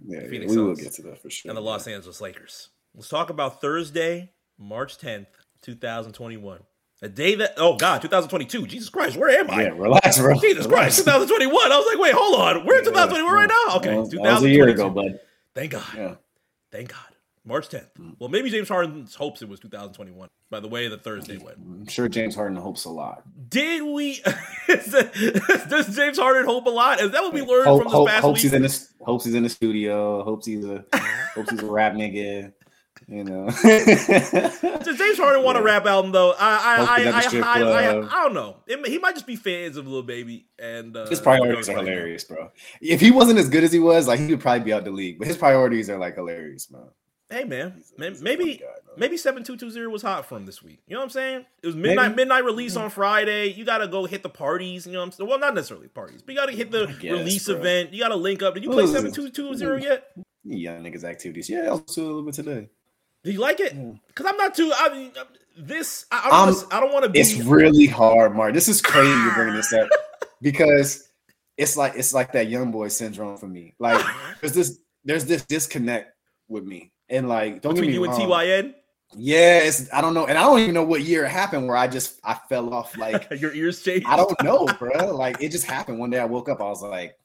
yeah, 0.07 0.21
Phoenix 0.29 0.53
yeah, 0.53 0.61
we 0.61 0.65
will 0.65 0.77
get 0.77 0.93
to 0.93 1.03
that 1.03 1.23
for 1.23 1.31
sure. 1.31 1.51
And 1.51 1.57
the 1.57 1.63
Los 1.63 1.87
Angeles 1.87 2.21
Lakers. 2.21 2.69
Let's 2.95 3.09
talk 3.09 3.31
about 3.31 3.61
Thursday, 3.61 4.31
March 4.59 4.99
tenth, 4.99 5.29
two 5.63 5.75
thousand 5.75 6.13
twenty-one. 6.13 6.61
A 7.03 7.09
day 7.09 7.35
that 7.35 7.55
oh 7.59 7.77
god, 7.77 8.01
2022. 8.01 8.67
Jesus 8.67 8.89
Christ, 8.89 9.17
where 9.17 9.29
am 9.29 9.51
I? 9.51 9.65
Yeah, 9.65 9.69
relax, 9.77 10.19
bro. 10.19 10.35
Jesus 10.41 10.65
relax. 10.67 10.95
Christ, 10.95 10.99
2021. 11.05 11.73
I 11.73 11.77
was 11.77 11.87
like, 11.87 11.99
wait, 11.99 12.15
hold 12.15 12.41
on. 12.41 12.65
We're 12.65 12.79
in 12.79 12.85
2021 12.85 13.35
right 13.35 13.49
now. 13.49 13.77
Okay, 13.77 13.95
well, 13.95 14.09
2022. 14.09 14.23
That 14.23 14.35
was 14.35 14.43
a 14.45 14.49
year 14.49 14.69
ago, 14.69 14.89
bud. 14.89 15.21
Thank 15.55 15.73
God. 15.73 15.85
Yeah. 15.95 16.15
Thank 16.73 16.91
God. 16.91 17.14
March 17.46 17.69
10th. 17.69 17.88
Mm. 17.99 18.17
Well, 18.19 18.31
maybe 18.31 18.49
James 18.50 18.69
Harden 18.69 19.06
hopes 19.17 19.43
it 19.43 19.49
was 19.49 19.61
2021. 19.61 20.29
By 20.50 20.61
the 20.61 20.69
way, 20.69 20.88
the 20.88 20.96
Thursday 20.96 21.37
went. 21.37 21.58
I'm 21.58 21.87
sure 21.87 22.08
James 22.08 22.35
Harden 22.35 22.56
hopes 22.56 22.85
a 22.87 22.91
lot. 22.91 23.23
Did 23.50 23.82
we? 23.82 24.23
does 24.67 25.94
James 25.94 26.19
Harden 26.19 26.46
hope 26.46 26.67
a 26.67 26.70
lot? 26.70 27.00
Is 27.00 27.11
that 27.11 27.23
what 27.23 27.35
we 27.35 27.43
learned 27.43 27.67
hope, 27.67 27.82
from 27.82 27.88
this 27.88 27.93
hope, 27.93 28.08
past 28.08 28.23
hopes 28.23 28.37
week? 28.38 28.43
He's 28.44 28.52
in 28.55 28.62
the, 28.62 29.05
hopes 29.05 29.25
he's 29.25 29.35
in 29.35 29.43
the 29.43 29.49
studio. 29.49 30.23
Hopes 30.25 30.46
he's 30.46 30.64
a 30.64 30.85
hopes 31.35 31.50
he's 31.50 31.61
a 31.61 31.67
rap 31.67 31.93
nigga. 31.93 32.52
You 33.06 33.25
know. 33.25 33.46
Does 33.50 34.96
James 34.96 35.19
Harden 35.19 35.43
want 35.43 35.56
yeah. 35.56 35.61
a 35.61 35.64
rap 35.64 35.85
album 35.85 36.12
though? 36.12 36.32
I 36.38 36.87
I 36.88 37.00
I, 37.02 37.41
I, 37.41 37.61
I, 37.61 37.99
I, 37.99 38.23
don't 38.23 38.32
know. 38.32 38.56
It, 38.67 38.87
he 38.87 38.99
might 38.99 39.14
just 39.14 39.26
be 39.26 39.37
fans 39.37 39.76
of 39.76 39.87
Lil 39.87 40.05
Baby 40.05 40.46
and 40.58 40.96
uh, 40.96 41.06
his 41.08 41.20
priorities 41.20 41.69
are 41.69 41.76
hilarious, 41.76 42.25
bro. 42.25 42.50
If 42.81 43.02
he 43.02 43.11
wasn't 43.11 43.38
as 43.41 43.50
good 43.50 43.64
as 43.64 43.73
he 43.73 43.81
was, 43.81 44.08
like 44.08 44.20
he 44.20 44.29
would 44.29 44.41
probably 44.41 44.64
be 44.64 44.73
out 44.73 44.85
the 44.85 44.91
league. 44.91 45.19
But 45.19 45.29
his 45.29 45.37
priorities 45.37 45.91
are 45.91 45.99
like 45.99 46.14
hilarious, 46.14 46.70
man. 46.70 46.88
Hey 47.35 47.43
man, 47.43 47.83
maybe 47.99 48.59
guy, 48.59 48.67
maybe 48.97 49.17
seven 49.17 49.43
two 49.43 49.57
two 49.57 49.69
zero 49.69 49.91
was 49.91 50.03
hot 50.03 50.25
for 50.25 50.37
him 50.37 50.47
this 50.47 50.63
week. 50.63 50.81
You 50.87 50.95
know 50.95 51.01
what 51.01 51.07
I'm 51.07 51.11
saying? 51.11 51.47
It 51.65 51.67
was 51.67 51.75
midnight 51.75 52.11
maybe. 52.11 52.15
midnight 52.15 52.45
release 52.45 52.75
hmm. 52.75 52.83
on 52.83 52.91
Friday. 52.91 53.49
You 53.49 53.65
got 53.65 53.79
to 53.79 53.89
go 53.89 54.05
hit 54.07 54.23
the 54.23 54.29
parties. 54.29 54.87
You 54.87 54.93
know 54.93 55.01
what 55.01 55.07
I'm 55.07 55.11
saying? 55.11 55.29
Well, 55.29 55.41
not 55.41 55.53
necessarily 55.53 55.89
parties, 55.89 56.23
but 56.23 56.33
you 56.33 56.41
got 56.41 56.47
to 56.47 56.57
hit 56.57 56.71
the 56.71 56.87
guess, 56.87 57.11
release 57.11 57.47
bro. 57.47 57.57
event. 57.57 57.93
You 57.93 57.99
got 57.99 58.11
to 58.11 58.17
link 58.17 58.45
up. 58.45 58.55
Did 58.55 58.63
you 58.63 58.71
play 58.71 58.87
seven 58.87 59.11
two 59.11 59.31
two 59.31 59.53
zero 59.57 59.79
hmm. 59.79 59.83
yet? 59.83 60.13
Young 60.45 60.85
niggas 60.85 61.03
activities. 61.03 61.51
Yeah, 61.51 61.67
I'll 61.67 61.79
do 61.79 62.03
a 62.03 62.07
little 62.07 62.23
bit 62.23 62.35
today. 62.35 62.69
Do 63.25 63.33
you 63.33 63.41
like 63.41 63.59
it? 63.59 63.73
Hmm. 63.73 63.95
Because 64.07 64.27
I'm 64.27 64.37
not 64.37 64.55
too. 64.55 64.73
I 64.73 64.89
mean, 64.91 65.11
uh, 65.19 65.25
this 65.59 66.07
I, 66.13 66.29
I 66.31 66.47
don't. 66.47 66.57
Um, 66.57 66.69
I 66.71 66.79
don't 66.79 66.93
want 66.93 67.03
to 67.03 67.09
be. 67.09 67.19
It's 67.19 67.35
really 67.35 67.87
hard, 67.87 68.37
Mark. 68.37 68.55
This 68.55 68.69
is 68.69 68.81
crazy. 68.81 69.11
You're 69.11 69.35
bringing 69.35 69.57
this 69.57 69.73
up 69.73 69.89
because 70.41 71.09
it's 71.57 71.77
like 71.77 71.95
it's 71.97 72.15
like 72.15 72.31
that 72.35 72.49
young 72.49 72.71
boy 72.71 72.87
syndrome 72.87 73.39
for 73.39 73.49
me. 73.49 73.75
Like 73.81 73.97
uh-huh. 73.97 74.35
there's 74.41 74.53
this 74.53 74.79
there's 75.05 75.25
this 75.25 75.45
disconnect 75.45 76.13
with 76.49 76.65
me, 76.65 76.93
and 77.09 77.29
like 77.29 77.62
don't 77.62 77.75
Between 77.75 77.93
you 77.93 78.05
and 78.05 78.12
TYN. 78.12 78.75
Yeah, 79.17 79.59
it's 79.59 79.93
I 79.93 80.01
don't 80.01 80.15
know, 80.15 80.27
and 80.27 80.37
I 80.37 80.43
don't 80.43 80.59
even 80.61 80.75
know 80.75 80.83
what 80.83 81.03
year 81.03 81.25
it 81.25 81.31
happened 81.31 81.67
where 81.69 81.77
I 81.77 81.87
just 81.87 82.19
I 82.25 82.35
fell 82.49 82.73
off. 82.73 82.97
Like 82.97 83.29
your 83.39 83.53
ears 83.55 83.83
changed. 83.83 84.06
I 84.06 84.17
don't 84.17 84.43
know, 84.43 84.67
bro. 84.79 85.15
Like 85.15 85.41
it 85.41 85.51
just 85.51 85.67
happened 85.67 85.99
one 85.99 86.11
day. 86.11 86.19
I 86.19 86.25
woke 86.25 86.49
up. 86.49 86.61
I 86.61 86.65
was 86.65 86.83
like, 86.83 87.17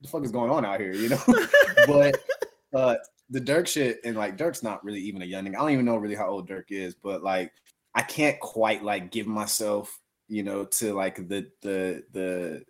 "The 0.00 0.08
fuck 0.08 0.24
is 0.24 0.32
going 0.32 0.50
on 0.50 0.64
out 0.64 0.80
here?" 0.80 0.94
You 0.94 1.10
know. 1.10 1.22
but 1.86 2.18
uh, 2.74 2.96
the 3.30 3.40
Durk 3.40 3.66
shit 3.68 4.00
and 4.04 4.16
like 4.16 4.36
Durk's 4.36 4.62
not 4.62 4.84
really 4.84 5.00
even 5.00 5.22
a 5.22 5.24
young. 5.24 5.46
I 5.48 5.58
don't 5.58 5.70
even 5.70 5.84
know 5.84 5.96
really 5.96 6.14
how 6.14 6.28
old 6.28 6.48
Durk 6.48 6.70
is, 6.70 6.94
but 6.94 7.22
like 7.22 7.52
I 7.94 8.02
can't 8.02 8.38
quite 8.40 8.82
like 8.82 9.10
give 9.10 9.26
myself, 9.26 9.98
you 10.28 10.42
know, 10.42 10.64
to 10.64 10.94
like 10.94 11.16
the 11.28 11.50
the 11.62 12.02
the 12.12 12.64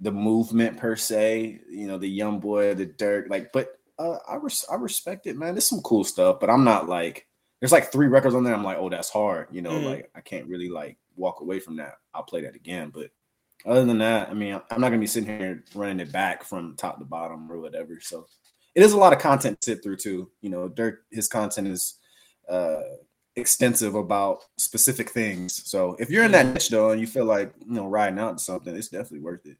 the 0.00 0.12
movement 0.12 0.76
per 0.76 0.96
se. 0.96 1.60
You 1.70 1.86
know, 1.86 1.98
the 1.98 2.08
young 2.08 2.40
boy, 2.40 2.74
the 2.74 2.86
Durk, 2.86 3.30
like. 3.30 3.52
But 3.52 3.77
uh, 3.98 4.18
I 4.28 4.36
res- 4.36 4.64
I 4.70 4.76
respect 4.76 5.26
it, 5.26 5.36
man. 5.36 5.54
There's 5.54 5.66
some 5.66 5.80
cool 5.82 6.04
stuff, 6.04 6.38
but 6.40 6.50
I'm 6.50 6.64
not 6.64 6.88
like 6.88 7.26
there's 7.60 7.72
like 7.72 7.90
three 7.90 8.06
records 8.06 8.34
on 8.34 8.44
there. 8.44 8.54
I'm 8.54 8.64
like, 8.64 8.78
oh, 8.78 8.88
that's 8.88 9.10
hard. 9.10 9.48
You 9.50 9.62
know, 9.62 9.72
mm. 9.72 9.84
like 9.84 10.10
I 10.14 10.20
can't 10.20 10.46
really 10.46 10.68
like 10.68 10.96
walk 11.16 11.40
away 11.40 11.60
from 11.60 11.76
that. 11.76 11.94
I'll 12.14 12.22
play 12.22 12.42
that 12.42 12.54
again, 12.54 12.90
but 12.94 13.10
other 13.66 13.84
than 13.84 13.98
that, 13.98 14.28
I 14.28 14.34
mean, 14.34 14.54
I'm 14.70 14.80
not 14.80 14.88
gonna 14.88 15.00
be 15.00 15.06
sitting 15.06 15.28
here 15.28 15.64
running 15.74 16.00
it 16.00 16.12
back 16.12 16.44
from 16.44 16.76
top 16.76 16.98
to 16.98 17.04
bottom 17.04 17.50
or 17.50 17.60
whatever. 17.60 17.98
So 18.00 18.26
it 18.74 18.82
is 18.82 18.92
a 18.92 18.98
lot 18.98 19.12
of 19.12 19.18
content 19.18 19.60
to 19.60 19.72
sit 19.72 19.82
through 19.82 19.96
too. 19.96 20.30
You 20.40 20.50
know, 20.50 20.68
Durk, 20.68 20.98
his 21.10 21.26
content 21.26 21.66
is 21.66 21.94
uh, 22.48 22.80
extensive 23.34 23.94
about 23.96 24.44
specific 24.58 25.10
things. 25.10 25.68
So 25.68 25.96
if 25.98 26.10
you're 26.10 26.24
in 26.24 26.32
that 26.32 26.46
niche 26.46 26.68
though, 26.68 26.90
and 26.90 27.00
you 27.00 27.06
feel 27.06 27.24
like 27.24 27.52
you 27.66 27.74
know 27.74 27.88
riding 27.88 28.20
out 28.20 28.38
to 28.38 28.44
something, 28.44 28.74
it's 28.76 28.88
definitely 28.88 29.20
worth 29.20 29.44
it. 29.46 29.56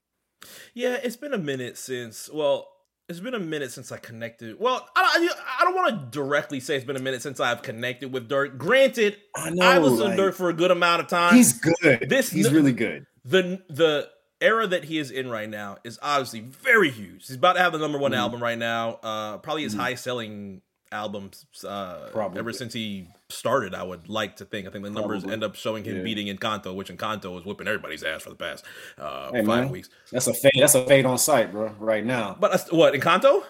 Yeah, 0.74 0.98
it's 1.02 1.16
been 1.16 1.34
a 1.34 1.38
minute 1.38 1.76
since. 1.76 2.30
Well, 2.32 2.68
it's 3.08 3.20
been 3.20 3.34
a 3.34 3.40
minute 3.40 3.72
since 3.72 3.90
I 3.90 3.96
connected. 3.96 4.60
Well, 4.60 4.86
I, 4.94 5.28
I 5.60 5.64
don't 5.64 5.74
want 5.74 6.12
to 6.12 6.18
directly 6.18 6.60
say 6.60 6.76
it's 6.76 6.84
been 6.84 6.96
a 6.96 7.02
minute 7.02 7.22
since 7.22 7.40
I've 7.40 7.62
connected 7.62 8.12
with 8.12 8.28
Durk. 8.28 8.58
Granted, 8.58 9.16
I, 9.34 9.50
know, 9.50 9.66
I 9.66 9.78
listened 9.78 10.00
like, 10.00 10.16
to 10.16 10.22
Durk 10.22 10.34
for 10.34 10.50
a 10.50 10.52
good 10.52 10.70
amount 10.70 11.02
of 11.02 11.08
time. 11.08 11.34
He's 11.34 11.54
good. 11.54 12.08
This 12.08 12.30
he's 12.30 12.52
really 12.52 12.72
good. 12.72 13.06
The 13.24 13.62
the 13.68 14.10
era 14.40 14.66
that 14.66 14.84
he 14.84 14.98
is 14.98 15.10
in 15.10 15.28
right 15.30 15.48
now 15.48 15.78
is 15.84 15.98
obviously 16.02 16.40
very 16.40 16.90
huge. 16.90 17.26
He's 17.26 17.36
about 17.36 17.54
to 17.54 17.60
have 17.60 17.72
the 17.72 17.78
number 17.78 17.98
one 17.98 18.12
mm-hmm. 18.12 18.20
album 18.20 18.42
right 18.42 18.58
now. 18.58 18.98
Uh, 19.02 19.38
probably 19.38 19.62
his 19.62 19.72
mm-hmm. 19.72 19.82
high 19.82 19.94
selling 19.94 20.60
albums 20.92 21.46
uh, 21.66 22.10
ever 22.36 22.52
since 22.52 22.72
he 22.72 23.08
started. 23.30 23.74
I 23.74 23.82
would 23.82 24.08
like 24.08 24.36
to 24.36 24.44
think. 24.44 24.66
I 24.66 24.70
think 24.70 24.84
the 24.84 24.90
numbers 24.90 25.22
probably. 25.22 25.32
end 25.32 25.44
up 25.44 25.54
showing 25.54 25.84
him 25.84 25.98
yeah. 25.98 26.02
beating 26.02 26.34
Encanto, 26.34 26.74
which 26.74 26.88
Encanto 26.88 27.38
is 27.38 27.44
whipping 27.44 27.66
everybody's 27.66 28.02
ass 28.02 28.22
for 28.22 28.30
the 28.30 28.36
past 28.36 28.64
uh, 28.98 29.32
hey, 29.32 29.44
five 29.44 29.64
man. 29.64 29.70
weeks. 29.70 29.90
That's 30.10 30.26
a 30.26 30.34
fade. 30.34 30.52
That's 30.58 30.74
a 30.74 30.84
fade 30.86 31.04
on 31.06 31.18
site, 31.18 31.52
bro. 31.52 31.74
Right 31.78 32.04
now. 32.04 32.36
But 32.38 32.54
uh, 32.54 32.76
what 32.76 32.94
Encanto? 32.94 33.44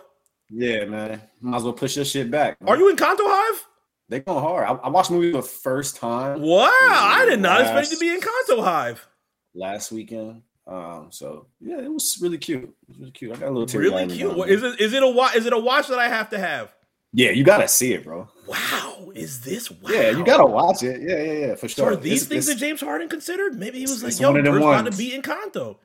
Yeah, 0.51 0.85
man. 0.87 1.21
Might 1.41 1.57
as 1.59 1.65
well 1.65 1.73
push 1.73 1.97
your 1.97 2.05
shit 2.05 2.31
back. 2.31 2.61
Man. 2.61 2.69
Are 2.69 2.77
you 2.77 2.89
in 2.89 2.97
Encanto 2.97 3.21
Hive? 3.21 3.67
They 4.09 4.21
going 4.21 4.43
hard. 4.43 4.65
I, 4.67 4.73
I 4.73 4.89
watched 4.89 5.11
the 5.11 5.17
movie 5.17 5.33
the 5.33 5.43
first 5.43 5.97
time. 5.97 6.41
Wow, 6.41 6.69
I 6.71 7.27
did 7.29 7.41
not 7.41 7.61
last, 7.61 7.71
expect 7.71 7.93
it 7.93 7.95
to 7.97 8.01
be 8.01 8.09
in 8.09 8.21
Encanto 8.21 8.65
Hive. 8.65 9.07
Last 9.55 9.93
weekend. 9.93 10.43
Um, 10.67 11.09
so 11.11 11.47
yeah, 11.61 11.79
it 11.79 11.93
was 11.93 12.19
really 12.21 12.39
cute. 12.39 12.65
It 12.65 12.89
was 12.89 12.99
really 12.99 13.11
cute. 13.11 13.33
I 13.33 13.37
got 13.37 13.49
a 13.49 13.51
little 13.51 13.81
really 13.81 14.07
cute. 14.07 14.37
What, 14.37 14.51
is 14.51 14.63
it? 14.63 14.81
Is 14.81 14.93
it 14.93 15.03
a 15.03 15.09
watch? 15.09 15.35
Is 15.35 15.47
it 15.47 15.53
a 15.53 15.59
watch 15.59 15.89
that 15.89 15.99
I 15.99 16.09
have 16.09 16.31
to 16.31 16.39
have? 16.39 16.75
Yeah, 17.13 17.31
you 17.31 17.45
gotta 17.45 17.69
see 17.69 17.93
it, 17.95 18.05
bro. 18.05 18.29
Wow, 18.47 19.13
is 19.15 19.41
this? 19.41 19.71
Wow. 19.71 19.91
Yeah, 19.91 20.11
you 20.11 20.25
gotta 20.25 20.47
watch 20.47 20.83
it. 20.83 21.01
Yeah, 21.01 21.23
yeah, 21.23 21.47
yeah, 21.47 21.55
for 21.55 21.69
sure. 21.69 21.85
So 21.85 21.93
are 21.93 21.97
these 21.97 22.23
it's, 22.23 22.29
things 22.29 22.49
it's, 22.49 22.59
that 22.59 22.65
James 22.65 22.81
Harden 22.81 23.09
considered? 23.09 23.59
Maybe 23.59 23.79
he 23.79 23.85
was 23.85 24.03
like, 24.03 24.19
"Yo, 24.21 24.33
Durk's 24.33 24.59
about 24.59 24.91
to 24.91 24.97
be 24.97 25.15
in 25.15 25.23
Encanto." 25.23 25.79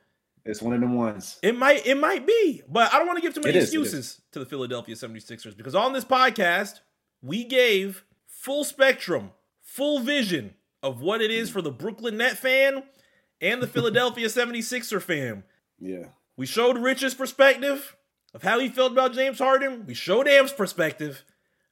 It's 0.45 0.61
one 0.61 0.73
of 0.73 0.81
them 0.81 0.95
ones. 0.95 1.39
It 1.41 1.57
might, 1.57 1.85
it 1.85 1.97
might 1.97 2.27
be, 2.27 2.61
but 2.67 2.93
I 2.93 2.97
don't 2.97 3.07
want 3.07 3.17
to 3.17 3.21
give 3.21 3.33
too 3.33 3.41
many 3.41 3.57
is, 3.57 3.65
excuses 3.65 4.21
to 4.33 4.39
the 4.39 4.45
Philadelphia 4.45 4.95
76ers 4.95 5.55
because 5.55 5.73
on 5.73 5.93
this 5.93 6.03
podcast 6.03 6.81
we 7.21 7.45
gave 7.45 8.03
full 8.27 8.65
spectrum, 8.65 9.31
full 9.61 9.99
vision 9.99 10.55
of 10.81 10.99
what 10.99 11.21
it 11.21 11.31
is 11.31 11.49
for 11.49 11.61
the 11.61 11.71
Brooklyn 11.71 12.17
Net 12.17 12.37
fan 12.37 12.83
and 13.39 13.61
the 13.61 13.67
Philadelphia 13.69 14.27
76er 14.27 15.01
fam. 15.01 15.43
Yeah. 15.79 16.07
We 16.35 16.45
showed 16.45 16.77
Rich's 16.77 17.13
perspective 17.13 17.95
of 18.33 18.43
how 18.43 18.59
he 18.59 18.69
felt 18.69 18.91
about 18.91 19.13
James 19.13 19.37
Harden. 19.39 19.85
We 19.85 19.93
showed 19.93 20.27
Am's 20.27 20.53
perspective. 20.53 21.23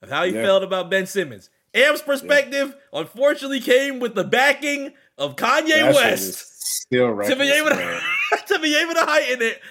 of 0.03 0.09
how 0.09 0.23
he 0.25 0.31
Yeah. 0.33 0.43
felt 0.43 0.63
about 0.63 0.89
Ben 0.89 1.05
Simmons. 1.05 1.49
Am's 1.75 2.01
perspective, 2.01 2.75
unfortunately, 2.91 3.59
came 3.59 3.99
with 3.99 4.15
the 4.15 4.23
backing 4.23 4.93
of 5.17 5.35
Kanye 5.35 5.93
West 5.93 6.47
Still 6.81 7.15
to 7.21 7.35
be 7.35 7.49
able 7.51 7.69
to, 7.69 8.01
to 8.47 8.59
be 8.59 8.75
able 8.75 8.93
to 8.95 9.01
heighten 9.05 9.41
it. 9.43 9.61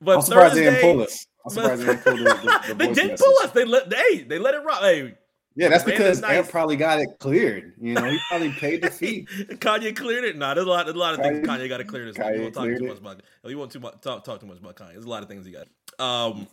But 0.00 0.16
I'm 0.16 0.22
surprised 0.22 0.54
Thursday, 0.54 0.64
they 0.64 0.70
didn't 0.80 0.94
pull 0.96 1.02
it. 1.02 1.26
I'm 1.44 1.50
surprised 1.52 1.82
they 1.82 1.86
didn't 1.86 2.02
pull 2.02 2.16
the, 2.16 2.24
the, 2.24 2.64
the 2.68 2.74
they 2.78 2.86
did 2.94 2.96
message. 3.10 3.20
pull 3.20 3.34
us. 3.42 3.50
They 3.52 3.64
let 3.66 3.92
hey, 3.92 4.22
they 4.24 4.38
let 4.38 4.54
it 4.54 4.64
rock. 4.64 4.80
Hey, 4.80 5.14
Yeah, 5.54 5.68
that's 5.68 5.84
because 5.84 6.20
nice. 6.22 6.30
Amp 6.38 6.48
probably 6.48 6.76
got 6.76 6.98
it 7.00 7.08
cleared. 7.20 7.74
You 7.80 7.92
know, 7.94 8.04
he 8.04 8.18
probably 8.30 8.50
paid 8.52 8.82
the 8.82 8.90
fee. 9.00 9.26
Kanye 9.28 9.94
cleared 9.94 10.24
it. 10.24 10.36
Nah, 10.38 10.54
there's 10.54 10.66
a 10.66 10.70
lot, 10.70 10.86
there's 10.86 10.96
a 10.96 10.98
lot 10.98 11.14
of 11.14 11.20
things 11.20 11.46
Kanye- 11.46 11.60
Kanye 11.66 11.68
got 11.68 11.76
to 11.78 11.84
clear 11.84 12.06
this. 12.06 12.16
Kanye 12.16 12.36
We 12.36 12.40
won't 12.40 12.54
talk 12.54 12.64
too 12.66 12.86
much 12.88 12.98
about. 12.98 13.20
We 13.44 13.54
won't 13.54 13.70
too 13.70 13.80
much 13.80 14.00
talk, 14.00 14.24
talk 14.24 14.40
too 14.40 14.46
much 14.46 14.58
about 14.58 14.76
Kanye. 14.76 14.92
There's 14.92 15.04
a 15.04 15.10
lot 15.10 15.22
of 15.22 15.28
things 15.28 15.44
he 15.46 15.52
got. 15.52 15.66
Um, 15.98 16.46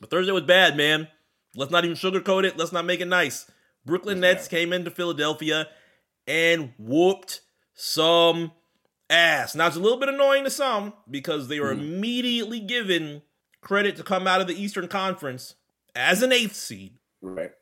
but 0.00 0.10
Thursday 0.10 0.32
was 0.32 0.42
bad, 0.44 0.76
man. 0.76 1.08
Let's 1.54 1.70
not 1.70 1.84
even 1.84 1.96
sugarcoat 1.96 2.44
it. 2.44 2.56
Let's 2.56 2.72
not 2.72 2.84
make 2.84 3.00
it 3.00 3.08
nice. 3.08 3.50
Brooklyn 3.84 4.20
That's 4.20 4.40
Nets 4.42 4.48
came 4.48 4.72
into 4.72 4.90
Philadelphia 4.90 5.68
and 6.26 6.72
whooped 6.78 7.40
some 7.74 8.52
ass. 9.08 9.54
Now 9.54 9.68
it's 9.68 9.76
a 9.76 9.80
little 9.80 9.98
bit 9.98 10.08
annoying 10.08 10.44
to 10.44 10.50
some 10.50 10.92
because 11.10 11.48
they 11.48 11.60
were 11.60 11.74
Mhm. 11.74 11.80
immediately 11.80 12.60
given 12.60 13.22
credit 13.60 13.96
to 13.96 14.02
come 14.02 14.26
out 14.26 14.40
of 14.40 14.46
the 14.48 14.60
Eastern 14.60 14.88
Conference 14.88 15.54
as 15.94 16.22
an 16.22 16.32
eighth 16.32 16.56
seed. 16.56 16.98
Right. 17.20 17.52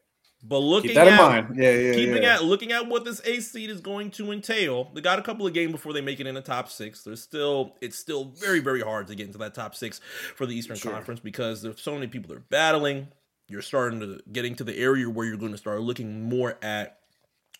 But 0.46 0.58
looking 0.58 0.90
Keep 0.90 0.96
that 0.96 1.08
in 1.08 1.14
at 1.14 1.18
mind. 1.46 1.56
Yeah, 1.56 1.70
yeah, 1.70 1.94
keeping 1.94 2.22
yeah. 2.22 2.34
at 2.34 2.44
looking 2.44 2.70
at 2.70 2.86
what 2.86 3.06
this 3.06 3.22
eighth 3.24 3.44
seed 3.46 3.70
is 3.70 3.80
going 3.80 4.10
to 4.12 4.30
entail, 4.30 4.90
they 4.94 5.00
got 5.00 5.18
a 5.18 5.22
couple 5.22 5.46
of 5.46 5.54
games 5.54 5.72
before 5.72 5.94
they 5.94 6.02
make 6.02 6.20
it 6.20 6.26
in 6.26 6.34
the 6.34 6.42
top 6.42 6.68
six. 6.68 7.02
There's 7.02 7.22
still 7.22 7.74
it's 7.80 7.98
still 7.98 8.26
very 8.26 8.60
very 8.60 8.82
hard 8.82 9.06
to 9.06 9.14
get 9.14 9.26
into 9.26 9.38
that 9.38 9.54
top 9.54 9.74
six 9.74 10.02
for 10.36 10.44
the 10.44 10.54
Eastern 10.54 10.76
Sure. 10.76 10.92
Conference 10.92 11.20
because 11.20 11.62
there's 11.62 11.80
so 11.80 11.94
many 11.94 12.08
people 12.08 12.28
that 12.28 12.36
are 12.36 12.46
battling. 12.50 13.08
You're 13.48 13.62
starting 13.62 14.00
to 14.00 14.20
getting 14.32 14.54
to 14.56 14.64
the 14.64 14.76
area 14.76 15.08
where 15.08 15.26
you're 15.26 15.38
going 15.38 15.52
to 15.52 15.58
start 15.58 15.80
looking 15.80 16.28
more 16.28 16.58
at 16.62 16.98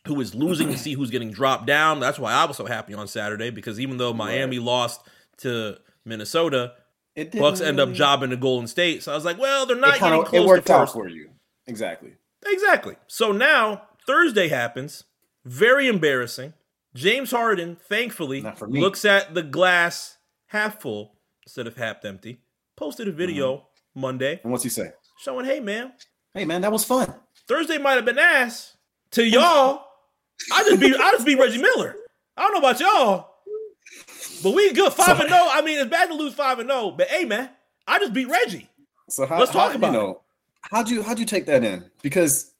who 0.07 0.21
is 0.21 0.35
losing 0.35 0.69
to 0.69 0.77
see 0.77 0.93
who's 0.93 1.11
getting 1.11 1.31
dropped 1.31 1.67
down. 1.67 2.01
That's 2.01 2.19
why 2.19 2.33
I 2.33 2.45
was 2.45 2.59
so 2.59 2.67
happy 2.67 2.93
on 2.93 3.09
Saturday 3.09 3.49
because 3.49 3.81
even 3.81 3.97
though 3.97 4.13
Miami 4.13 4.59
lost 4.59 5.01
to 5.39 5.79
Minnesota, 6.05 6.75
It 7.17 7.33
Bucks 7.33 7.63
end 7.63 7.81
up 7.81 7.93
jobbing 7.93 8.29
to 8.31 8.37
Golden 8.37 8.67
State. 8.67 9.03
So 9.03 9.13
I 9.13 9.15
was 9.15 9.25
like, 9.25 9.39
well, 9.39 9.65
they're 9.65 9.79
It, 9.79 9.81
not 9.81 9.95
kinda, 9.99 10.19
getting 10.19 10.25
close 10.27 10.45
it 10.45 10.47
worked 10.47 10.67
to 10.67 10.75
out 10.75 10.93
for 10.93 11.09
you. 11.09 11.31
Exactly. 11.67 12.13
Exactly. 12.47 12.97
So 13.07 13.33
now 13.33 13.83
Thursday 14.07 14.49
happens. 14.49 15.05
Very 15.45 15.89
embarrassing. 15.89 16.55
James 16.95 17.31
Harden, 17.33 17.77
thankfully, 17.89 18.41
Not 18.41 18.59
for 18.59 18.69
me. 18.69 18.81
looks 18.81 19.05
at 19.05 19.35
the 19.35 19.43
glass 19.43 20.17
half 20.47 20.81
full 20.81 21.17
instead 21.45 21.67
of 21.67 21.77
half 21.77 22.05
empty. 22.05 22.41
Posted 22.77 23.09
a 23.09 23.13
video 23.13 23.57
Mm-hmm. 23.57 24.01
Monday 24.01 24.41
And 24.43 24.51
what's 24.51 24.65
he 24.65 24.71
say? 24.71 24.91
showing, 25.23 25.47
hey 25.47 25.61
man, 25.61 25.93
Hey 26.35 26.45
man, 26.45 26.63
that 26.63 26.73
was 26.73 26.85
fun. 26.85 27.15
Thursday 27.47 27.79
might 27.79 27.93
have 27.93 28.05
been 28.05 28.19
ass 28.19 28.77
to 29.13 29.25
y'all. 29.25 29.85
I 30.53 30.65
just 30.65 30.81
be 30.81 30.93
I 30.97 31.13
just 31.13 31.25
beat 31.25 31.39
Reggie 31.39 31.63
Miller. 31.63 31.95
I 32.37 32.43
don't 32.43 32.55
know 32.55 32.59
about 32.59 32.81
y'all, 32.81 33.31
but 34.43 34.53
we 34.53 34.73
good 34.73 34.93
five 34.93 35.21
and 35.21 35.29
zero. 35.29 35.43
I 35.49 35.63
mean, 35.63 35.79
it's 35.79 35.89
bad 35.91 36.07
to 36.09 36.15
lose 36.15 36.35
five 36.35 36.59
and 36.59 36.69
zero, 36.69 36.91
but 36.91 37.07
hey 37.07 37.25
man, 37.25 37.51
I 37.87 38.01
just 38.01 38.13
beat 38.13 38.27
Reggie. 38.29 38.69
So 39.11 39.27
how, 39.27 39.39
Let's 39.39 39.53
talk 39.53 39.71
how, 39.71 39.77
about 39.77 39.93
you 39.93 39.99
know, 39.99 40.21
how'd 40.71 40.89
you 40.89 41.03
how'd 41.03 41.19
you 41.19 41.27
take 41.27 41.47
that 41.47 41.65
in? 41.65 41.85
Because 42.03 42.53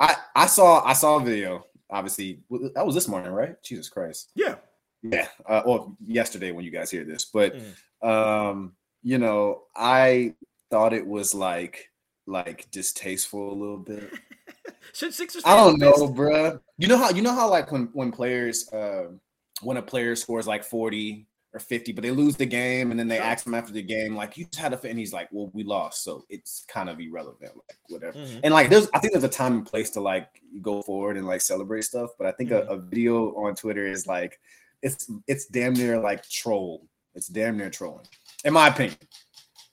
I 0.00 0.16
I 0.34 0.46
saw 0.46 0.84
I 0.84 0.92
saw 0.92 1.16
a 1.16 1.24
video. 1.24 1.66
Obviously, 1.90 2.40
that 2.74 2.86
was 2.86 2.94
this 2.94 3.08
morning, 3.08 3.32
right? 3.32 3.62
Jesus 3.62 3.88
Christ. 3.88 4.30
Yeah. 4.34 4.56
Yeah. 5.02 5.28
Uh, 5.46 5.62
well, 5.66 5.96
yesterday 6.06 6.52
when 6.52 6.64
you 6.64 6.70
guys 6.70 6.90
hear 6.90 7.04
this, 7.04 7.24
but 7.26 7.54
Mm. 8.02 8.08
um, 8.08 8.72
you 9.02 9.18
know, 9.18 9.64
I 9.76 10.34
thought 10.70 10.92
it 10.92 11.06
was 11.06 11.34
like 11.34 11.90
like 12.26 12.70
distasteful 12.70 13.52
a 13.52 13.54
little 13.54 13.78
bit. 13.78 14.10
Should 14.94 15.12
Sixers 15.12 15.42
I 15.44 15.56
don't 15.56 15.78
know, 15.78 15.92
bruh. 16.08 16.60
You 16.78 16.88
know 16.88 16.96
how 16.98 17.10
you 17.10 17.22
know 17.22 17.34
how 17.34 17.48
like 17.50 17.72
when 17.72 17.88
when 17.92 18.12
players 18.12 18.68
um 18.72 19.20
when 19.62 19.76
a 19.76 19.82
player 19.82 20.14
scores 20.16 20.46
like 20.46 20.64
40 20.64 21.26
or 21.54 21.60
50, 21.60 21.92
but 21.92 22.02
they 22.02 22.10
lose 22.10 22.36
the 22.36 22.46
game 22.46 22.90
and 22.90 22.98
then 22.98 23.08
they 23.08 23.18
ask 23.18 23.46
him 23.46 23.54
after 23.54 23.72
the 23.72 23.82
game, 23.82 24.16
like 24.16 24.36
you 24.38 24.46
just 24.46 24.58
had 24.58 24.72
a 24.72 24.76
fit, 24.76 24.90
and 24.90 24.98
he's 24.98 25.12
like, 25.12 25.28
Well, 25.32 25.50
we 25.52 25.64
lost, 25.64 26.02
so 26.02 26.24
it's 26.30 26.64
kind 26.66 26.88
of 26.88 26.98
irrelevant, 26.98 27.52
like 27.56 27.78
whatever. 27.88 28.18
Mhm. 28.18 28.40
And 28.44 28.54
like 28.54 28.70
there's 28.70 28.88
I 28.94 28.98
think 28.98 29.12
there's 29.12 29.24
a 29.24 29.28
time 29.28 29.52
and 29.54 29.66
place 29.66 29.90
to 29.90 30.00
like 30.00 30.28
go 30.62 30.82
forward 30.82 31.16
and 31.16 31.26
like 31.26 31.40
celebrate 31.42 31.82
stuff, 31.82 32.10
but 32.18 32.26
I 32.26 32.32
think 32.32 32.50
Mhm. 32.50 32.66
a, 32.68 32.70
a 32.72 32.76
video 32.78 33.34
on 33.34 33.54
Twitter 33.54 33.86
is 33.86 34.06
like 34.06 34.40
it's 34.82 35.10
it's 35.26 35.46
damn 35.46 35.74
near 35.74 35.98
like 36.00 36.26
troll. 36.28 36.86
It's 37.14 37.28
damn 37.28 37.58
near 37.58 37.68
trolling, 37.68 38.06
in 38.44 38.54
my 38.54 38.68
opinion. 38.68 38.96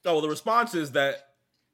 Oh, 0.05 0.13
well, 0.13 0.21
the 0.21 0.27
responses 0.29 0.91
that 0.91 1.15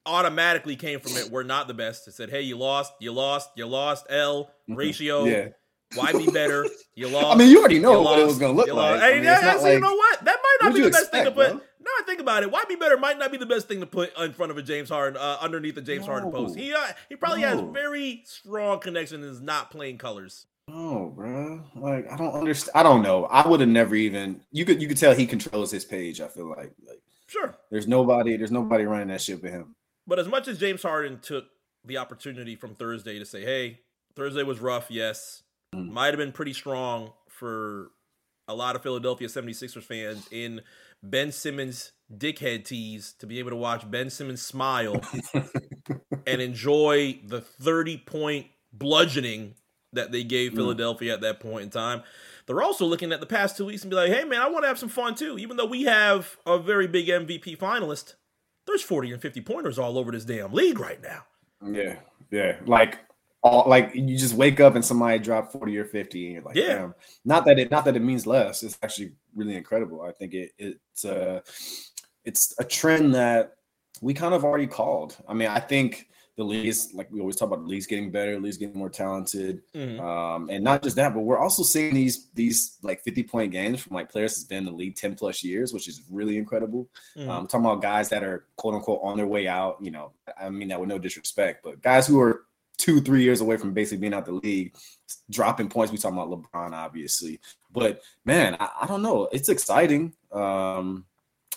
automatically 0.04 0.76
came 0.76 1.00
from 1.00 1.16
it 1.16 1.30
were 1.30 1.42
not 1.42 1.66
the 1.66 1.74
best. 1.74 2.06
It 2.06 2.14
said, 2.14 2.30
"Hey, 2.30 2.42
you 2.42 2.56
lost, 2.56 2.92
you 3.00 3.10
lost, 3.12 3.50
you 3.56 3.66
lost. 3.66 4.06
L 4.08 4.52
ratio. 4.68 5.24
Mm-hmm. 5.24 5.32
Yeah. 5.32 5.48
Why 5.94 6.12
be 6.12 6.26
better? 6.30 6.66
You 6.94 7.08
lost. 7.08 7.26
I 7.26 7.38
mean, 7.38 7.50
you 7.50 7.60
already 7.60 7.78
know 7.78 7.98
you 7.98 8.04
what 8.04 8.18
it 8.18 8.26
was 8.26 8.38
gonna 8.38 8.52
look 8.54 8.66
you 8.66 8.74
like. 8.74 8.92
lost." 8.92 9.02
I 9.04 9.14
mean, 9.14 9.24
yeah, 9.24 9.34
it's 9.34 9.42
not 9.42 9.54
actually, 9.56 9.72
you 9.74 9.80
know 9.80 9.94
what? 9.94 10.24
That 10.24 10.38
might 10.42 10.66
not 10.66 10.74
be 10.74 10.80
the 10.82 10.90
best 10.90 11.10
thing 11.10 11.24
to 11.24 11.30
put. 11.30 11.50
bro? 11.50 11.60
Now 11.80 11.90
I 12.00 12.02
think 12.04 12.20
about 12.20 12.42
it. 12.42 12.50
Why 12.50 12.64
be 12.68 12.74
better 12.74 12.96
might 12.96 13.18
not 13.18 13.30
be 13.30 13.38
the 13.38 13.46
best 13.46 13.68
thing 13.68 13.80
to 13.80 13.86
put 13.86 14.16
in 14.18 14.32
front 14.32 14.50
of 14.50 14.58
a 14.58 14.62
James 14.62 14.88
Harden, 14.88 15.20
uh, 15.20 15.36
underneath 15.40 15.76
a 15.76 15.82
James 15.82 16.06
Harden 16.06 16.32
post. 16.32 16.56
He 16.56 16.72
uh, 16.74 16.86
he 17.08 17.16
probably 17.16 17.42
has 17.42 17.60
very 17.72 18.22
strong 18.24 18.80
connection 18.80 19.22
and 19.22 19.30
is 19.30 19.40
not 19.40 19.70
playing 19.70 19.98
colors. 19.98 20.46
No, 20.68 21.12
bro. 21.14 21.62
Like 21.76 22.10
I 22.10 22.16
don't 22.16 22.34
understand. 22.34 22.72
I 22.74 22.82
don't 22.82 23.02
know. 23.02 23.26
I 23.26 23.46
would 23.46 23.60
have 23.60 23.68
never 23.68 23.94
even. 23.94 24.40
You 24.50 24.64
could 24.64 24.82
you 24.82 24.88
could 24.88 24.96
tell 24.96 25.14
he 25.14 25.26
controls 25.26 25.70
his 25.70 25.84
page. 25.84 26.20
I 26.20 26.28
feel 26.28 26.48
like 26.48 26.72
like 26.86 27.00
Sure. 27.28 27.54
there's 27.70 27.86
nobody 27.86 28.36
there's 28.36 28.52
nobody 28.52 28.84
running 28.84 29.08
that 29.08 29.20
shit 29.20 29.42
but 29.42 29.50
him. 29.50 29.74
But 30.06 30.18
as 30.18 30.28
much 30.28 30.48
as 30.48 30.58
James 30.58 30.82
Harden 30.82 31.18
took 31.20 31.44
the 31.84 31.98
opportunity 31.98 32.56
from 32.56 32.74
Thursday 32.74 33.18
to 33.18 33.24
say, 33.24 33.42
hey, 33.42 33.80
Thursday 34.14 34.42
was 34.42 34.60
rough, 34.60 34.86
yes, 34.90 35.42
Mm. 35.76 35.90
might 35.90 36.06
have 36.08 36.16
been 36.16 36.32
pretty 36.32 36.52
strong 36.52 37.12
for 37.28 37.90
a 38.48 38.54
lot 38.54 38.76
of 38.76 38.82
Philadelphia 38.82 39.28
76ers 39.28 39.82
fans 39.82 40.26
in 40.30 40.60
Ben 41.02 41.32
Simmons 41.32 41.92
dickhead 42.12 42.64
tease 42.64 43.12
to 43.18 43.26
be 43.26 43.38
able 43.38 43.50
to 43.50 43.56
watch 43.56 43.88
Ben 43.90 44.08
Simmons 44.10 44.40
smile 44.42 45.00
and 46.26 46.40
enjoy 46.40 47.18
the 47.26 47.40
30 47.40 47.98
point 47.98 48.46
bludgeoning 48.72 49.54
that 49.92 50.12
they 50.12 50.24
gave 50.24 50.52
Mm. 50.52 50.56
Philadelphia 50.56 51.12
at 51.14 51.20
that 51.22 51.40
point 51.40 51.64
in 51.64 51.70
time. 51.70 52.02
They're 52.46 52.62
also 52.62 52.86
looking 52.86 53.12
at 53.12 53.20
the 53.20 53.26
past 53.26 53.56
two 53.56 53.64
weeks 53.64 53.82
and 53.82 53.90
be 53.90 53.96
like, 53.96 54.12
hey, 54.12 54.24
man, 54.24 54.40
I 54.40 54.48
want 54.48 54.62
to 54.64 54.68
have 54.68 54.78
some 54.78 54.88
fun 54.88 55.14
too. 55.16 55.38
Even 55.38 55.56
though 55.56 55.66
we 55.66 55.82
have 55.84 56.36
a 56.46 56.58
very 56.58 56.86
big 56.86 57.08
MVP 57.08 57.56
finalist, 57.58 58.14
there's 58.66 58.82
40 58.82 59.12
and 59.12 59.22
50 59.22 59.40
pointers 59.40 59.78
all 59.78 59.98
over 59.98 60.12
this 60.12 60.24
damn 60.24 60.52
league 60.52 60.78
right 60.78 61.02
now. 61.02 61.24
Yeah, 61.66 61.96
yeah. 62.30 62.56
Like 62.66 62.98
all 63.46 63.68
like 63.68 63.94
you 63.94 64.16
just 64.18 64.34
wake 64.34 64.60
up 64.60 64.74
and 64.74 64.84
somebody 64.84 65.18
dropped 65.18 65.52
forty 65.52 65.76
or 65.78 65.84
fifty, 65.84 66.26
and 66.26 66.34
you're 66.34 66.42
like, 66.42 66.56
Yeah. 66.56 66.74
damn. 66.78 66.94
Not 67.24 67.44
that 67.46 67.58
it 67.58 67.70
not 67.70 67.84
that 67.84 67.96
it 67.96 68.02
means 68.02 68.26
less. 68.26 68.62
It's 68.62 68.78
actually 68.82 69.12
really 69.34 69.56
incredible. 69.56 70.02
I 70.02 70.12
think 70.12 70.34
it 70.34 70.52
it's 70.58 71.04
uh 71.04 71.40
it's 72.24 72.54
a 72.58 72.64
trend 72.64 73.14
that 73.14 73.54
we 74.00 74.12
kind 74.14 74.34
of 74.34 74.44
already 74.44 74.66
called. 74.66 75.16
I 75.28 75.32
mean, 75.34 75.48
I 75.48 75.60
think 75.60 76.08
the 76.36 76.44
league 76.44 76.66
is 76.66 76.90
like 76.92 77.10
we 77.10 77.20
always 77.20 77.36
talk 77.36 77.46
about 77.48 77.62
the 77.62 77.68
league's 77.68 77.86
getting 77.86 78.10
better, 78.10 78.34
the 78.34 78.40
league's 78.40 78.58
getting 78.58 78.76
more 78.76 78.90
talented. 78.90 79.62
Mhm. 79.74 79.98
Um, 80.00 80.50
and 80.50 80.62
not 80.62 80.82
just 80.82 80.96
that, 80.96 81.14
but 81.14 81.20
we're 81.20 81.38
also 81.38 81.62
seeing 81.62 81.94
these 81.94 82.28
these 82.34 82.76
like 82.82 83.00
50 83.02 83.22
point 83.22 83.52
games 83.52 83.80
from 83.80 83.94
like 83.94 84.10
players 84.10 84.34
that's 84.34 84.44
been 84.44 84.58
in 84.58 84.64
the 84.66 84.72
league 84.72 84.96
10 84.96 85.14
plus 85.14 85.42
years, 85.42 85.72
which 85.72 85.88
is 85.88 86.02
really 86.10 86.36
incredible. 86.36 86.88
Mhm. 87.16 87.28
Um, 87.28 87.46
talking 87.46 87.64
about 87.64 87.80
guys 87.80 88.10
that 88.10 88.22
are 88.22 88.44
quote 88.56 88.74
unquote 88.74 89.00
on 89.02 89.16
their 89.16 89.26
way 89.26 89.48
out. 89.48 89.78
You 89.80 89.92
know, 89.92 90.12
I 90.38 90.50
mean 90.50 90.68
that 90.68 90.78
with 90.80 90.90
no 90.90 90.98
disrespect, 90.98 91.64
but 91.64 91.80
guys 91.80 92.06
who 92.06 92.20
are 92.20 92.42
two, 92.78 93.00
three 93.00 93.22
years 93.22 93.40
away 93.40 93.56
from 93.56 93.72
basically 93.72 93.98
being 93.98 94.14
out 94.14 94.26
the 94.26 94.32
league, 94.32 94.74
dropping 95.30 95.68
points. 95.68 95.92
We 95.92 95.98
talking 95.98 96.18
about 96.18 96.30
LeBron, 96.30 96.72
obviously, 96.72 97.40
but 97.72 98.02
man, 98.24 98.56
I, 98.60 98.70
I 98.82 98.86
don't 98.86 99.02
know. 99.02 99.28
It's 99.32 99.48
exciting. 99.48 100.12
Um, 100.32 101.04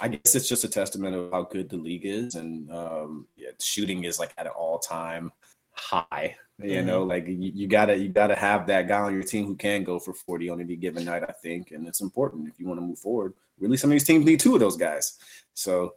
I 0.02 0.08
guess 0.08 0.36
it's 0.36 0.48
just 0.48 0.64
a 0.64 0.70
testament 0.70 1.16
of 1.16 1.32
how 1.32 1.44
good 1.44 1.70
the 1.70 1.78
league 1.78 2.06
is, 2.06 2.36
and 2.36 2.72
um, 2.72 3.28
yeah, 3.36 3.50
shooting 3.60 4.06
is 4.06 4.20
like 4.20 4.34
at 4.38 4.46
an 4.46 4.54
all 4.54 4.80
time 4.80 5.32
high. 5.72 6.36
You 6.62 6.82
know, 6.82 7.04
like 7.04 7.26
you, 7.26 7.52
you 7.56 7.68
gotta 7.68 7.98
you 7.98 8.10
gotta 8.10 8.36
have 8.36 8.68
that 8.68 8.90
guy 8.90 9.00
on 9.00 9.14
your 9.14 9.24
team 9.24 9.46
who 9.46 9.56
can 9.56 9.86
go 9.86 9.98
for 9.98 10.14
40 10.14 10.50
on 10.50 10.60
any 10.60 10.76
given 10.76 11.06
night, 11.06 11.24
I 11.24 11.32
think. 11.32 11.72
And 11.72 11.88
it's 11.88 12.02
important 12.02 12.50
if 12.50 12.60
you 12.60 12.68
want 12.68 12.82
to 12.82 12.86
move 12.86 13.00
forward. 13.00 13.34
Really, 13.60 13.78
some 13.78 13.90
of 13.90 13.94
these 13.94 14.04
teams 14.04 14.26
need 14.26 14.42
two 14.42 14.56
of 14.56 14.60
those 14.60 14.76
guys. 14.76 15.18
So 15.54 15.96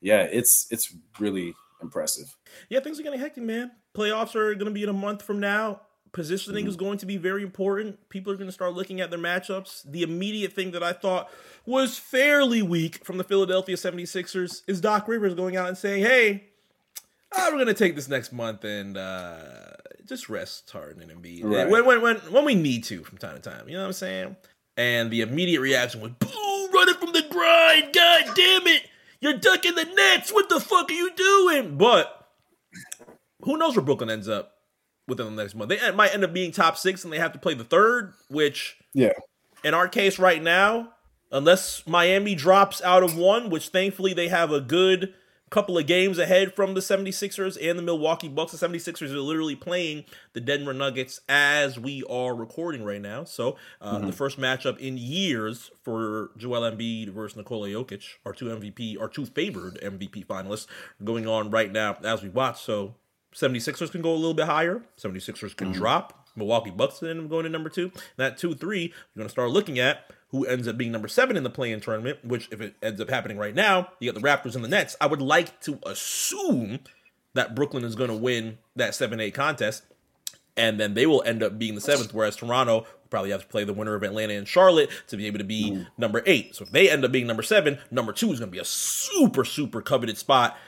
yeah, 0.00 0.22
it's 0.22 0.66
it's 0.70 0.94
really 1.18 1.54
impressive. 1.82 2.34
Yeah, 2.70 2.80
things 2.80 2.98
are 2.98 3.02
getting 3.02 3.20
hectic, 3.20 3.42
man. 3.44 3.70
Playoffs 3.98 4.34
are 4.36 4.54
going 4.54 4.66
to 4.66 4.70
be 4.70 4.82
in 4.82 4.88
a 4.88 4.92
month 4.94 5.22
from 5.22 5.40
now. 5.40 5.80
Positioning 6.12 6.62
Mm-hmm. 6.64 6.70
is 6.70 6.76
going 6.76 6.98
to 6.98 7.06
be 7.06 7.16
very 7.18 7.42
important. 7.42 8.08
People 8.08 8.32
are 8.32 8.36
going 8.36 8.48
to 8.48 8.52
start 8.52 8.72
looking 8.72 9.00
at 9.00 9.10
their 9.10 9.18
matchups. 9.18 9.82
The 9.90 10.02
immediate 10.02 10.52
thing 10.54 10.70
that 10.70 10.82
I 10.82 10.92
thought 10.94 11.28
was 11.66 11.98
fairly 11.98 12.62
weak 12.62 13.04
from 13.04 13.18
the 13.18 13.24
Philadelphia 13.24 13.76
76ers 13.76 14.62
is 14.66 14.80
Doc 14.80 15.06
Rivers 15.06 15.34
going 15.34 15.56
out 15.56 15.68
and 15.68 15.76
saying, 15.76 16.02
hey, 16.04 16.44
uh, 17.36 17.46
we're 17.50 17.56
going 17.56 17.66
to 17.66 17.74
take 17.74 17.94
this 17.94 18.08
next 18.08 18.32
month 18.32 18.64
and 18.64 18.96
uh, 18.96 19.72
just 20.06 20.30
rest 20.30 20.70
Harden 20.70 21.02
and 21.02 21.10
Embiid 21.22 21.44
Right. 21.44 21.68
when, 21.68 21.84
when, 21.84 22.00
when, 22.00 22.16
when 22.32 22.44
we 22.46 22.54
need 22.54 22.84
to 22.84 23.04
from 23.04 23.18
time 23.18 23.34
to 23.34 23.42
time. 23.42 23.68
You 23.68 23.74
know 23.74 23.82
what 23.82 23.88
I'm 23.88 23.92
saying? 23.92 24.36
And 24.78 25.10
the 25.10 25.20
immediate 25.20 25.60
reaction 25.60 26.00
was, 26.00 26.12
boo, 26.12 26.68
running 26.72 26.94
from 26.94 27.12
the 27.12 27.22
grind. 27.30 27.92
God 27.92 28.24
damn 28.34 28.66
it. 28.68 28.82
You're 29.20 29.36
ducking 29.36 29.74
the 29.74 29.84
nets. 29.84 30.32
What 30.32 30.48
the 30.48 30.58
fuck 30.60 30.88
are 30.90 30.94
you 30.94 31.10
doing? 31.14 31.76
But 31.76 32.14
who 33.42 33.56
knows 33.56 33.76
where 33.76 33.84
Brooklyn 33.84 34.10
ends 34.10 34.28
up? 34.28 34.54
within 35.08 35.34
the 35.34 35.42
next 35.42 35.54
month. 35.54 35.70
They 35.70 35.90
might 35.92 36.14
end 36.14 36.22
up 36.22 36.32
being 36.32 36.52
top 36.52 36.76
six, 36.76 37.02
and 37.02 37.12
they 37.12 37.18
have 37.18 37.32
to 37.32 37.38
play 37.38 37.54
the 37.54 37.64
third, 37.64 38.12
which 38.28 38.76
yeah, 38.92 39.14
in 39.64 39.74
our 39.74 39.88
case 39.88 40.18
right 40.18 40.42
now, 40.42 40.90
unless 41.32 41.84
Miami 41.86 42.34
drops 42.34 42.80
out 42.82 43.02
of 43.02 43.16
one, 43.16 43.50
which 43.50 43.68
thankfully 43.68 44.12
they 44.12 44.28
have 44.28 44.52
a 44.52 44.60
good 44.60 45.14
couple 45.50 45.78
of 45.78 45.86
games 45.86 46.18
ahead 46.18 46.54
from 46.54 46.74
the 46.74 46.80
76ers 46.80 47.56
and 47.58 47.78
the 47.78 47.82
Milwaukee 47.82 48.28
Bucks. 48.28 48.52
The 48.52 48.68
76ers 48.68 49.10
are 49.12 49.18
literally 49.18 49.56
playing 49.56 50.04
the 50.34 50.42
Denver 50.42 50.74
Nuggets 50.74 51.22
as 51.26 51.78
we 51.78 52.04
are 52.04 52.34
recording 52.34 52.84
right 52.84 53.00
now. 53.00 53.24
So, 53.24 53.56
uh, 53.80 53.96
mm-hmm. 53.96 54.08
the 54.08 54.12
first 54.12 54.38
matchup 54.38 54.78
in 54.78 54.98
years 54.98 55.70
for 55.82 56.32
Joel 56.36 56.70
Embiid 56.70 57.08
versus 57.08 57.34
Nikola 57.34 57.68
Jokic, 57.68 58.04
our 58.26 58.34
two 58.34 58.44
MVP, 58.44 59.00
our 59.00 59.08
two 59.08 59.24
favored 59.24 59.80
MVP 59.80 60.26
finalists, 60.26 60.66
going 61.02 61.26
on 61.26 61.50
right 61.50 61.72
now 61.72 61.96
as 62.04 62.22
we 62.22 62.28
watch. 62.28 62.60
So, 62.60 62.96
76ers 63.38 63.90
can 63.92 64.02
go 64.02 64.12
a 64.12 64.16
little 64.16 64.34
bit 64.34 64.46
higher. 64.46 64.82
76ers 65.00 65.54
can 65.54 65.68
mm-hmm. 65.68 65.78
drop. 65.78 66.26
Milwaukee 66.36 66.70
Bucks 66.70 67.02
up 67.02 67.28
going 67.28 67.44
to 67.44 67.48
number 67.48 67.68
two. 67.68 67.92
That 68.16 68.38
2 68.38 68.54
3, 68.54 68.80
you're 68.80 68.90
going 69.16 69.26
to 69.26 69.30
start 69.30 69.50
looking 69.50 69.78
at 69.78 70.10
who 70.30 70.44
ends 70.44 70.68
up 70.68 70.76
being 70.76 70.92
number 70.92 71.08
seven 71.08 71.36
in 71.36 71.42
the 71.42 71.50
play-in 71.50 71.80
tournament, 71.80 72.24
which 72.24 72.48
if 72.52 72.60
it 72.60 72.74
ends 72.82 73.00
up 73.00 73.08
happening 73.08 73.38
right 73.38 73.54
now, 73.54 73.88
you 73.98 74.10
got 74.10 74.20
the 74.20 74.26
Raptors 74.26 74.54
and 74.54 74.62
the 74.62 74.68
Nets. 74.68 74.94
I 75.00 75.06
would 75.06 75.22
like 75.22 75.60
to 75.62 75.78
assume 75.84 76.80
that 77.34 77.54
Brooklyn 77.54 77.84
is 77.84 77.94
going 77.94 78.10
to 78.10 78.16
win 78.16 78.58
that 78.76 78.92
7-8 78.92 79.32
contest, 79.32 79.84
and 80.56 80.78
then 80.78 80.94
they 80.94 81.06
will 81.06 81.22
end 81.24 81.42
up 81.42 81.58
being 81.58 81.74
the 81.74 81.80
seventh, 81.80 82.12
whereas 82.12 82.36
Toronto 82.36 82.80
will 82.80 82.86
probably 83.10 83.30
have 83.30 83.42
to 83.42 83.46
play 83.46 83.64
the 83.64 83.72
winner 83.72 83.94
of 83.94 84.02
Atlanta 84.02 84.34
and 84.34 84.46
Charlotte 84.46 84.90
to 85.06 85.16
be 85.16 85.26
able 85.26 85.38
to 85.38 85.44
be 85.44 85.70
mm. 85.70 85.86
number 85.96 86.22
eight. 86.26 86.54
So 86.54 86.64
if 86.64 86.72
they 86.72 86.90
end 86.90 87.04
up 87.04 87.12
being 87.12 87.26
number 87.26 87.42
seven, 87.42 87.78
number 87.90 88.12
two 88.12 88.32
is 88.32 88.38
going 88.38 88.50
to 88.50 88.54
be 88.54 88.58
a 88.58 88.64
super, 88.64 89.44
super 89.44 89.80
coveted 89.80 90.18
spot 90.18 90.58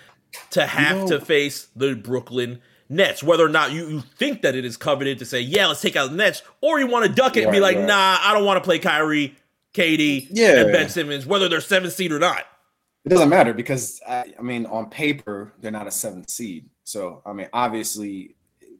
to 0.50 0.66
have 0.66 0.96
you 0.96 1.02
know, 1.02 1.18
to 1.18 1.24
face 1.24 1.68
the 1.76 1.94
Brooklyn 1.94 2.60
Nets, 2.88 3.22
whether 3.22 3.44
or 3.44 3.48
not 3.48 3.72
you, 3.72 3.88
you 3.88 4.00
think 4.00 4.42
that 4.42 4.54
it 4.54 4.64
is 4.64 4.76
coveted 4.76 5.18
to 5.20 5.24
say, 5.24 5.40
yeah, 5.40 5.66
let's 5.66 5.80
take 5.80 5.96
out 5.96 6.10
the 6.10 6.16
Nets, 6.16 6.42
or 6.60 6.80
you 6.80 6.86
want 6.86 7.06
to 7.06 7.12
duck 7.12 7.36
it 7.36 7.40
right, 7.40 7.46
and 7.46 7.52
be 7.52 7.60
like, 7.60 7.76
right. 7.76 7.86
nah, 7.86 8.18
I 8.20 8.34
don't 8.34 8.44
want 8.44 8.62
to 8.62 8.66
play 8.66 8.78
Kyrie. 8.78 9.36
KD, 9.74 10.26
yeah. 10.30 10.62
and 10.62 10.72
Ben 10.72 10.88
Simmons, 10.88 11.26
whether 11.26 11.48
they're 11.48 11.60
seven 11.60 11.90
seed 11.90 12.12
or 12.12 12.18
not. 12.18 12.44
It 13.04 13.08
doesn't 13.08 13.28
matter 13.28 13.54
because 13.54 14.00
I, 14.06 14.34
I 14.38 14.42
mean, 14.42 14.66
on 14.66 14.90
paper, 14.90 15.52
they're 15.60 15.70
not 15.70 15.86
a 15.86 15.90
seventh 15.90 16.28
seed. 16.28 16.68
So 16.84 17.22
I 17.24 17.32
mean, 17.32 17.48
obviously, 17.52 18.34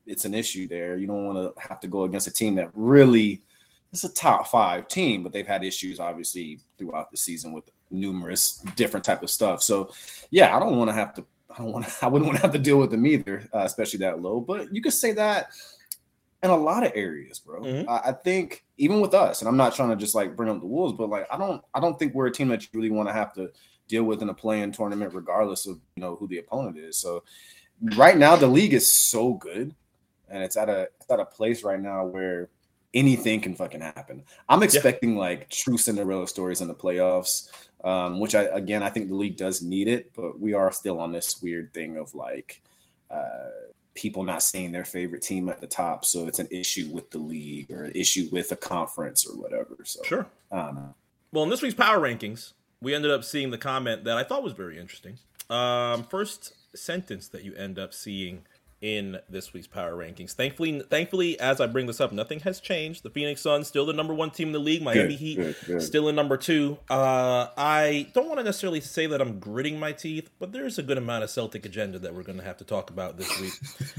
it's 0.07 0.25
an 0.25 0.35
issue 0.35 0.69
there. 0.69 0.97
You 0.97 1.07
don't 1.07 1.27
want 1.27 1.57
to 1.57 1.63
have 1.63 1.81
to 1.81 1.89
go 1.89 2.05
against 2.05 2.27
a 2.27 2.33
team 2.33 2.57
that 2.57 2.71
really 2.75 3.43
is 3.93 4.05
a 4.05 4.13
top 4.13 4.49
five 4.49 4.89
team, 4.89 5.23
but 5.23 5.33
they've 5.33 5.47
had 5.47 5.65
issues 5.65 6.01
obviously 6.01 6.59
throughout 6.77 7.11
the 7.11 7.17
season 7.17 7.53
with 7.53 7.65
numerous 7.91 8.63
different 8.77 9.05
type 9.05 9.23
of 9.23 9.31
stuff. 9.31 9.63
So 9.63 9.93
yeah, 10.31 10.55
I 10.55 10.61
don't 10.61 10.77
want 10.77 10.91
to 10.91 10.95
have 10.95 11.15
to. 11.15 11.25
I 11.53 11.59
don't 11.59 11.73
want 11.73 11.87
to. 11.87 11.93
I 12.03 12.09
wouldn't 12.09 12.27
want 12.27 12.37
to 12.37 12.43
have 12.43 12.53
to 12.53 12.59
deal 12.59 12.79
with 12.79 12.91
them 12.91 13.07
either, 13.07 13.49
uh, 13.55 13.61
especially 13.61 13.99
that 14.01 14.21
low. 14.21 14.41
But 14.41 14.75
you 14.75 14.83
could 14.83 14.93
say 14.93 15.13
that 15.13 15.51
in 16.43 16.51
a 16.51 16.57
lot 16.57 16.85
of 16.85 16.93
areas, 16.95 17.39
bro. 17.39 17.61
Mm-hmm. 17.61 17.89
I, 17.89 18.11
I, 18.11 18.13
think 18.13 18.65
even 18.79 19.01
with 19.01 19.13
us, 19.13 19.41
and 19.41 19.49
I'm 19.49 19.57
not 19.57 19.75
trying 19.75 19.91
to 19.91 19.97
just 19.97 20.15
like 20.15 20.37
bring 20.37 20.49
up 20.49 20.61
the 20.61 20.67
Wolves, 20.67 20.95
but 20.97 21.11
like 21.11 21.27
I 21.31 21.37
don't 21.37 21.63
I 21.75 21.81
don't 21.81 21.99
think 21.99 22.15
we're 22.15 22.27
a 22.27 22.33
team 22.33 22.49
that 22.49 22.63
you 22.63 22.69
really 22.73 22.91
want 22.91 23.09
to 23.09 23.13
have 23.13 23.35
to 23.35 23.51
deal 23.89 24.05
with 24.05 24.23
in 24.23 24.29
a 24.29 24.35
play-in 24.35 24.73
tournament, 24.73 25.15
regardless 25.15 25.67
of 25.67 25.81
you 25.97 26.01
know 26.01 26.17
who 26.17 26.29
the 26.29 26.39
opponent 26.39 26.79
is. 26.79 26.97
So 26.97 27.25
right 27.97 28.17
now 28.17 28.37
the 28.37 28.47
league 28.47 28.75
is 28.75 28.91
so 28.91 29.35
good, 29.35 29.75
and 30.29 30.43
it's 30.43 30.57
at 30.57 30.69
a 30.69 30.89
it's 31.01 31.11
at 31.11 31.21
a 31.21 31.27
place 31.27 31.63
right 31.63 31.81
now 31.81 32.07
where 32.07 32.49
anything 32.95 33.41
can 33.41 33.55
fucking 33.55 33.81
happen. 33.81 34.25
I'm 34.49 34.63
expecting 34.63 35.15
yeah. 35.15 35.21
like 35.21 35.49
true 35.51 35.79
Cinderella 35.79 36.27
stories 36.27 36.61
in 36.61 36.69
the 36.69 36.75
playoffs, 36.75 37.49
um, 37.85 38.21
which 38.21 38.35
I 38.35 38.45
again 38.45 38.83
I 38.83 38.91
think 38.91 39.09
the 39.09 39.15
league 39.15 39.37
does 39.37 39.63
need 39.63 39.89
it, 39.89 40.13
but 40.15 40.41
we 40.41 40.55
are 40.55 40.73
still 40.73 41.01
on 41.01 41.13
this 41.13 41.43
weird 41.43 41.73
thing 41.73 41.97
of 41.97 42.15
like. 42.15 42.63
Uh, 43.11 43.51
people 43.97 44.23
not 44.23 44.41
seeing 44.41 44.71
their 44.71 44.85
favorite 44.85 45.21
team 45.21 45.49
at 45.49 45.61
the 45.61 45.67
top. 45.67 46.05
So 46.05 46.29
it's 46.29 46.39
an 46.39 46.47
issue 46.51 46.89
with 46.93 47.11
the 47.11 47.19
league 47.19 47.71
or 47.73 47.85
an 47.85 47.93
issue 47.95 48.29
with 48.31 48.53
a 48.53 48.57
conference 48.57 49.27
or 49.27 49.37
whatever. 49.37 49.79
So 49.85 50.01
sure. 50.05 50.27
Well, 51.33 51.45
in 51.45 51.51
this 51.51 51.61
week's 51.61 51.75
power 51.75 51.99
rankings, 51.99 52.53
we 52.81 52.95
ended 52.95 53.11
up 53.11 53.25
seeing 53.25 53.51
the 53.51 53.59
comment 53.59 54.05
that 54.05 54.17
I 54.17 54.25
thought 54.25 54.43
was 54.43 54.53
very 54.53 54.79
interesting. 54.79 55.19
Um, 55.51 56.05
first 56.05 56.55
sentence 56.75 57.29
that 57.29 57.45
you 57.45 57.55
end 57.55 57.79
up 57.79 57.93
seeing 57.93 58.43
in 58.81 59.19
this 59.29 59.53
week's 59.53 59.67
power 59.67 59.93
rankings. 59.93 60.33
Thankfully, 60.33 60.81
thankfully, 60.81 61.39
as 61.39 61.61
I 61.61 61.67
bring 61.67 61.87
this 61.87 62.01
up, 62.01 62.13
nothing 62.13 62.41
has 62.41 62.61
changed. 62.61 63.03
The 63.03 63.11
Phoenix 63.11 63.43
Suns 63.43 63.69
still 63.69 63.85
the 63.85 63.93
number 63.93 64.15
one 64.15 64.31
team 64.31 64.49
in 64.49 64.53
the 64.53 64.59
league. 64.59 64.83
Miami 64.83 65.09
good, 65.09 65.19
Heat 65.19 65.37
good, 65.37 65.57
good. 65.67 65.83
still 65.83 66.09
in 66.09 66.17
number 66.17 66.37
two. 66.37 66.79
Uh, 66.89 67.49
I 67.57 68.09
don't 68.15 68.27
want 68.27 68.39
to 68.39 68.45
necessarily 68.45 68.81
say 68.81 69.07
that 69.07 69.21
I'm 69.21 69.39
gritting 69.39 69.79
my 69.79 69.93
teeth, 69.93 70.31
but 70.39 70.53
there's 70.53 70.79
a 70.79 70.83
good 70.83 70.99
amount 70.99 71.25
of 71.25 71.31
Celtic 71.31 71.67
agenda 71.67 71.99
that 71.99 72.15
we're 72.15 72.23
going 72.23 72.39
to 72.39 72.45
have 72.45 72.57
to 72.59 72.65
talk 72.65 72.91
about 72.91 73.19
this 73.19 73.41
week. 73.41 73.53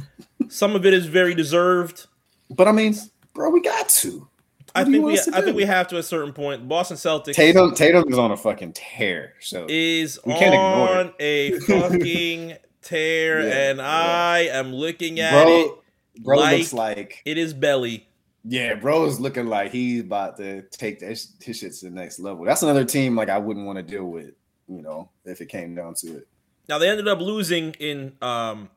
Some 0.50 0.76
of 0.76 0.86
it 0.86 0.94
is 0.94 1.06
very 1.06 1.36
deserved, 1.36 2.08
but 2.50 2.67
I 2.67 2.72
mean, 2.72 2.96
bro, 3.34 3.50
we 3.52 3.62
got 3.62 3.88
to. 3.89 4.28
I 4.74 4.84
think 4.86 5.04
we, 5.04 5.20
I 5.34 5.41
think 5.41 5.56
we 5.56 5.65
have 5.65 5.89
to 5.89 5.96
at 5.96 6.00
a 6.00 6.04
certain 6.04 6.34
point. 6.34 6.67
Boston 6.67 6.98
Celtics. 6.98 7.34
Tatum, 7.34 7.74
Tatum 7.76 8.06
is 8.08 8.17
on 8.17 8.32
a 8.32 8.38
fucking 8.38 8.74
tear. 8.74 9.34
So 9.41 9.65
is 9.67 10.17
we 10.26 10.34
can't 10.34 10.56
on 10.56 11.13
a 11.20 11.60
fucking 11.60 12.58
tear, 12.82 13.41
yeah, 13.41 13.72
and 13.72 13.82
I 13.82 14.39
am 14.52 14.74
looking 14.74 15.20
at 15.20 15.32
bro, 15.32 15.60
it. 15.60 16.24
Bro 16.24 16.38
like 16.38 16.58
looks 16.60 16.74
like 16.74 17.22
it 17.26 17.38
is 17.38 17.54
belly. 17.54 18.08
Yeah, 18.44 18.76
bro 18.76 19.06
is 19.06 19.20
looking 19.20 19.48
like 19.48 19.72
he's 19.72 20.02
about 20.02 20.38
to 20.38 20.63
take 20.63 21.02
his, 21.02 21.34
his 21.41 21.58
shit 21.58 21.74
to 21.74 21.86
the 21.86 21.91
next 21.91 22.20
level. 22.20 22.44
That's 22.44 22.63
another 22.63 22.86
team 22.86 23.15
like 23.15 23.30
I 23.30 23.38
wouldn't 23.38 23.65
want 23.65 23.78
to 23.78 23.84
deal 23.84 24.06
with, 24.06 24.32
you 24.67 24.82
know, 24.82 25.10
if 25.26 25.41
it 25.41 25.48
came 25.48 25.76
down 25.76 25.94
to 25.96 26.17
it. 26.17 26.28
Now 26.67 26.80
they 26.80 26.89
ended 26.89 27.08
up 27.08 27.20
losing 27.20 27.72
in 27.80 28.13
um 28.22 28.70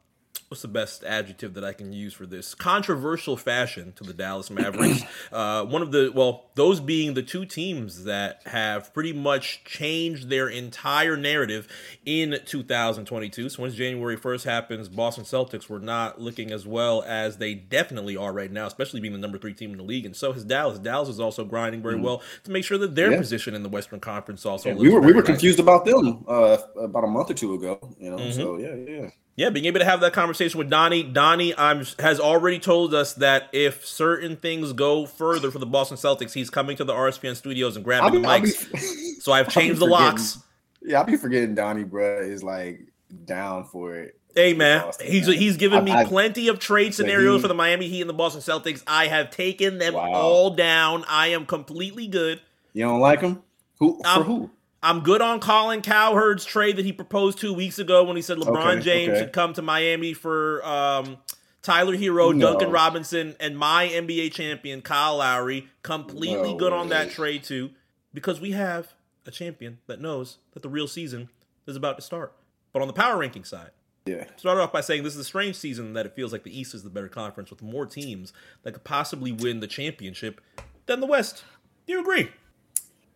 what's 0.54 0.62
the 0.62 0.68
best 0.68 1.02
adjective 1.02 1.54
that 1.54 1.64
I 1.64 1.72
can 1.72 1.92
use 1.92 2.14
for 2.14 2.26
this? 2.26 2.54
Controversial 2.54 3.36
fashion 3.36 3.92
to 3.96 4.04
the 4.04 4.14
Dallas 4.14 4.50
Mavericks. 4.50 5.02
uh, 5.32 5.64
one 5.64 5.82
of 5.82 5.90
the 5.90 6.12
well, 6.14 6.44
those 6.54 6.78
being 6.78 7.14
the 7.14 7.24
two 7.24 7.44
teams 7.44 8.04
that 8.04 8.40
have 8.46 8.94
pretty 8.94 9.12
much 9.12 9.64
changed 9.64 10.28
their 10.28 10.48
entire 10.48 11.16
narrative 11.16 11.66
in 12.06 12.38
2022. 12.44 13.48
So 13.48 13.62
once 13.62 13.74
January 13.74 14.16
1st 14.16 14.44
happens, 14.44 14.88
Boston 14.88 15.24
Celtics 15.24 15.68
were 15.68 15.80
not 15.80 16.20
looking 16.20 16.52
as 16.52 16.68
well 16.68 17.02
as 17.02 17.38
they 17.38 17.54
definitely 17.54 18.16
are 18.16 18.32
right 18.32 18.52
now, 18.52 18.68
especially 18.68 19.00
being 19.00 19.12
the 19.12 19.18
number 19.18 19.38
three 19.38 19.54
team 19.54 19.72
in 19.72 19.78
the 19.78 19.82
league. 19.82 20.06
And 20.06 20.14
so 20.14 20.32
has 20.32 20.44
Dallas. 20.44 20.78
Dallas 20.78 21.08
is 21.08 21.18
also 21.18 21.44
grinding 21.44 21.82
very 21.82 21.96
mm-hmm. 21.96 22.04
well 22.04 22.22
to 22.44 22.52
make 22.52 22.62
sure 22.62 22.78
that 22.78 22.94
their 22.94 23.10
yeah. 23.10 23.18
position 23.18 23.56
in 23.56 23.64
the 23.64 23.68
Western 23.68 23.98
Conference 23.98 24.46
also. 24.46 24.68
Yeah, 24.68 24.76
we 24.76 24.88
were 24.88 25.00
we 25.00 25.12
were 25.12 25.22
confused 25.22 25.58
about 25.58 25.84
them 25.84 26.24
uh, 26.28 26.58
about 26.76 27.02
a 27.02 27.08
month 27.08 27.32
or 27.32 27.34
two 27.34 27.54
ago. 27.54 27.80
You 27.98 28.10
know, 28.10 28.18
mm-hmm. 28.18 28.30
so 28.30 28.56
yeah, 28.56 28.74
yeah. 28.76 29.10
Yeah, 29.36 29.50
being 29.50 29.66
able 29.66 29.80
to 29.80 29.84
have 29.84 30.00
that 30.00 30.12
conversation 30.12 30.58
with 30.58 30.70
Donnie. 30.70 31.02
Donnie 31.02 31.58
I'm, 31.58 31.84
has 31.98 32.20
already 32.20 32.60
told 32.60 32.94
us 32.94 33.14
that 33.14 33.48
if 33.52 33.84
certain 33.84 34.36
things 34.36 34.72
go 34.72 35.06
further 35.06 35.50
for 35.50 35.58
the 35.58 35.66
Boston 35.66 35.96
Celtics, 35.96 36.32
he's 36.32 36.50
coming 36.50 36.76
to 36.76 36.84
the 36.84 36.92
RSPN 36.92 37.34
studios 37.34 37.74
and 37.74 37.84
grabbing 37.84 38.12
be, 38.12 38.18
the 38.20 38.26
mics. 38.26 38.72
Be, 38.72 39.20
so 39.20 39.32
I've 39.32 39.48
changed 39.48 39.80
the 39.80 39.86
locks. 39.86 40.38
Yeah, 40.82 41.00
I'll 41.00 41.04
be 41.04 41.16
forgetting 41.16 41.54
Donnie, 41.54 41.84
bro, 41.84 42.20
is 42.20 42.44
like 42.44 42.92
down 43.24 43.64
for 43.64 43.96
it. 43.96 44.20
Hey 44.36 44.52
man, 44.52 44.90
he's 45.00 45.26
he's 45.26 45.56
given 45.56 45.84
me 45.84 45.92
I, 45.92 46.04
plenty 46.04 46.48
of 46.48 46.58
trade 46.58 46.92
scenarios 46.92 47.36
he, 47.36 47.42
for 47.42 47.48
the 47.48 47.54
Miami 47.54 47.88
Heat 47.88 48.00
and 48.00 48.10
the 48.10 48.14
Boston 48.14 48.40
Celtics. 48.40 48.82
I 48.84 49.06
have 49.06 49.30
taken 49.30 49.78
them 49.78 49.94
wow. 49.94 50.10
all 50.10 50.50
down. 50.50 51.04
I 51.08 51.28
am 51.28 51.46
completely 51.46 52.08
good. 52.08 52.40
You 52.72 52.84
don't 52.84 53.00
like 53.00 53.20
him? 53.20 53.42
Who 53.78 54.00
for 54.02 54.24
who? 54.24 54.50
I'm 54.84 55.00
good 55.00 55.22
on 55.22 55.40
Colin 55.40 55.80
Cowherd's 55.80 56.44
trade 56.44 56.76
that 56.76 56.84
he 56.84 56.92
proposed 56.92 57.38
two 57.38 57.54
weeks 57.54 57.78
ago 57.78 58.04
when 58.04 58.16
he 58.16 58.22
said 58.22 58.36
LeBron 58.36 58.76
okay, 58.76 58.80
James 58.82 59.10
okay. 59.10 59.20
should 59.20 59.32
come 59.32 59.54
to 59.54 59.62
Miami 59.62 60.12
for 60.12 60.62
um, 60.62 61.16
Tyler 61.62 61.96
Herro, 61.96 62.36
no. 62.36 62.50
Duncan 62.50 62.70
Robinson, 62.70 63.34
and 63.40 63.56
my 63.56 63.88
NBA 63.88 64.32
champion 64.32 64.82
Kyle 64.82 65.16
Lowry. 65.16 65.68
Completely 65.82 66.52
no 66.52 66.58
good 66.58 66.74
on 66.74 66.90
that 66.90 67.10
trade 67.10 67.42
too, 67.44 67.70
because 68.12 68.42
we 68.42 68.50
have 68.50 68.92
a 69.24 69.30
champion 69.30 69.78
that 69.86 70.02
knows 70.02 70.36
that 70.52 70.62
the 70.62 70.68
real 70.68 70.86
season 70.86 71.30
is 71.66 71.76
about 71.76 71.96
to 71.96 72.02
start. 72.02 72.34
But 72.74 72.82
on 72.82 72.88
the 72.88 72.94
power 72.94 73.16
ranking 73.16 73.44
side, 73.44 73.70
yeah. 74.04 74.24
Started 74.36 74.60
off 74.60 74.70
by 74.70 74.82
saying 74.82 75.02
this 75.02 75.14
is 75.14 75.20
a 75.20 75.24
strange 75.24 75.56
season 75.56 75.94
that 75.94 76.04
it 76.04 76.14
feels 76.14 76.30
like 76.30 76.42
the 76.42 76.60
East 76.60 76.74
is 76.74 76.82
the 76.82 76.90
better 76.90 77.08
conference 77.08 77.48
with 77.48 77.62
more 77.62 77.86
teams 77.86 78.34
that 78.62 78.72
could 78.72 78.84
possibly 78.84 79.32
win 79.32 79.60
the 79.60 79.66
championship 79.66 80.42
than 80.84 81.00
the 81.00 81.06
West. 81.06 81.42
Do 81.86 81.94
you 81.94 82.00
agree? 82.02 82.28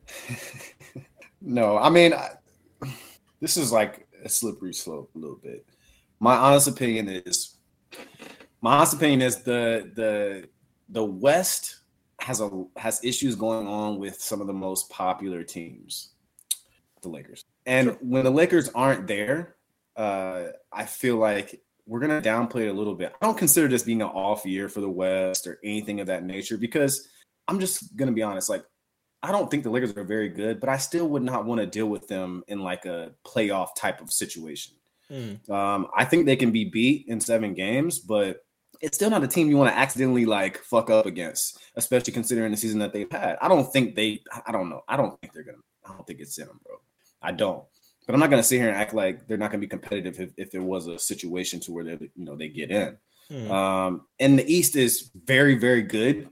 No, 1.41 1.79
I 1.79 1.91
mean, 1.91 2.13
I, 2.13 2.31
this 3.41 3.57
is 3.57 3.73
like 3.73 4.07
a 4.25 4.29
slippery 4.29 4.75
slope 4.75 5.11
a 5.15 5.19
little 5.19 5.37
bit. 5.37 5.65
My 6.21 6.37
honest 6.37 6.69
opinion 6.69 7.09
is, 7.09 7.57
my 8.61 8.77
honest 8.77 8.95
opinion 8.95 9.23
is 9.23 9.37
the 9.43 9.91
the 9.95 10.49
the 10.89 11.05
West 11.05 11.81
has 12.21 12.41
a 12.41 12.65
has 12.77 13.03
issues 13.05 13.37
going 13.37 13.67
on 13.67 13.99
with 13.99 14.21
some 14.21 14.41
of 14.41 14.47
the 14.47 14.53
most 14.53 14.91
popular 14.91 15.45
teams, 15.45 16.11
the 17.03 17.09
Lakers. 17.09 17.45
And 17.67 17.89
sure. 17.89 17.99
when 18.01 18.25
the 18.25 18.31
Lakers 18.31 18.69
aren't 18.75 19.07
there, 19.07 19.57
uh, 19.97 20.47
I 20.73 20.87
feel 20.87 21.17
like 21.17 21.63
we're 21.87 22.01
gonna 22.01 22.21
downplay 22.21 22.63
it 22.63 22.69
a 22.69 22.73
little 22.73 22.95
bit. 22.95 23.15
I 23.21 23.27
don't 23.27 23.39
consider 23.39 23.69
this 23.69 23.85
being 23.85 24.03
an 24.03 24.09
off 24.09 24.45
year 24.45 24.69
for 24.69 24.81
the 24.81 24.91
West 24.91 25.47
or 25.47 25.61
anything 25.63 26.01
of 26.01 26.09
that 26.09 26.25
nature 26.25 26.57
because 26.57 27.09
I'm 27.47 27.61
just 27.61 27.97
gonna 27.97 28.13
be 28.13 28.23
honest. 28.23 28.49
Like 28.49 28.65
I 29.23 29.33
don't 29.33 29.51
think 29.51 29.65
the 29.65 29.71
Lakers 29.71 29.97
are 29.97 30.05
very 30.05 30.29
good, 30.29 30.61
but 30.61 30.69
I 30.69 30.77
still 30.77 31.09
would 31.09 31.23
not 31.23 31.45
want 31.45 31.61
to 31.61 31.67
deal 31.67 31.89
with 31.89 32.07
them 32.07 32.45
in 32.49 32.61
like 32.61 32.85
a 32.85 33.13
playoff 33.27 33.75
type 33.77 34.01
of 34.01 34.13
situation. 34.13 34.75
Mm. 35.11 35.49
Um, 35.51 35.89
I 35.97 36.05
think 36.05 36.27
they 36.27 36.37
can 36.37 36.53
be 36.53 36.65
beat 36.65 37.07
in 37.09 37.21
seven 37.21 37.55
games, 37.55 37.99
but 37.99 38.45
it's 38.81 38.97
still 38.97 39.11
not 39.11 39.25
a 39.25 39.29
team 39.29 39.49
you 39.49 39.57
want 39.57 39.73
to 39.73 39.79
accidentally 39.79 40.25
like 40.25 40.59
fuck 40.59 40.91
up 40.91 41.07
against, 41.07 41.59
especially 41.77 42.13
considering 42.13 42.51
the 42.51 42.57
season 42.57 42.79
that 42.81 42.93
they've 42.93 43.11
had. 43.11 43.37
I 43.41 43.49
don't 43.49 43.71
think 43.73 43.95
they. 43.95 44.23
I 44.47 44.53
don't 44.53 44.69
know. 44.69 44.83
I 44.89 44.97
don't 44.97 45.19
think 45.21 45.33
they're 45.33 45.43
gonna. 45.43 45.59
I 45.85 45.93
don't 45.93 46.07
think 46.07 46.21
it's 46.21 46.39
in 46.39 46.47
them, 46.47 46.61
bro. 46.65 46.77
I 47.23 47.33
don't. 47.33 47.65
But 48.07 48.15
I'm 48.15 48.21
not 48.21 48.31
gonna 48.31 48.43
sit 48.43 48.61
here 48.61 48.69
and 48.69 48.77
act 48.77 48.95
like 48.95 49.27
they're 49.27 49.37
not 49.37 49.51
gonna 49.51 49.61
be 49.61 49.67
competitive 49.67 50.21
if, 50.21 50.31
if 50.37 50.51
there 50.51 50.63
was 50.63 50.87
a 50.87 50.99
situation 50.99 51.61
to 51.61 51.73
where 51.73 51.85
they 51.85 51.99
you 52.15 52.25
know 52.25 52.37
they 52.37 52.49
get 52.49 52.71
in. 52.71 52.97
Hmm. 53.31 53.51
Um, 53.51 54.07
and 54.21 54.39
the 54.39 54.51
East 54.51 54.77
is 54.77 55.11
very 55.25 55.57
very 55.57 55.83
good, 55.83 56.29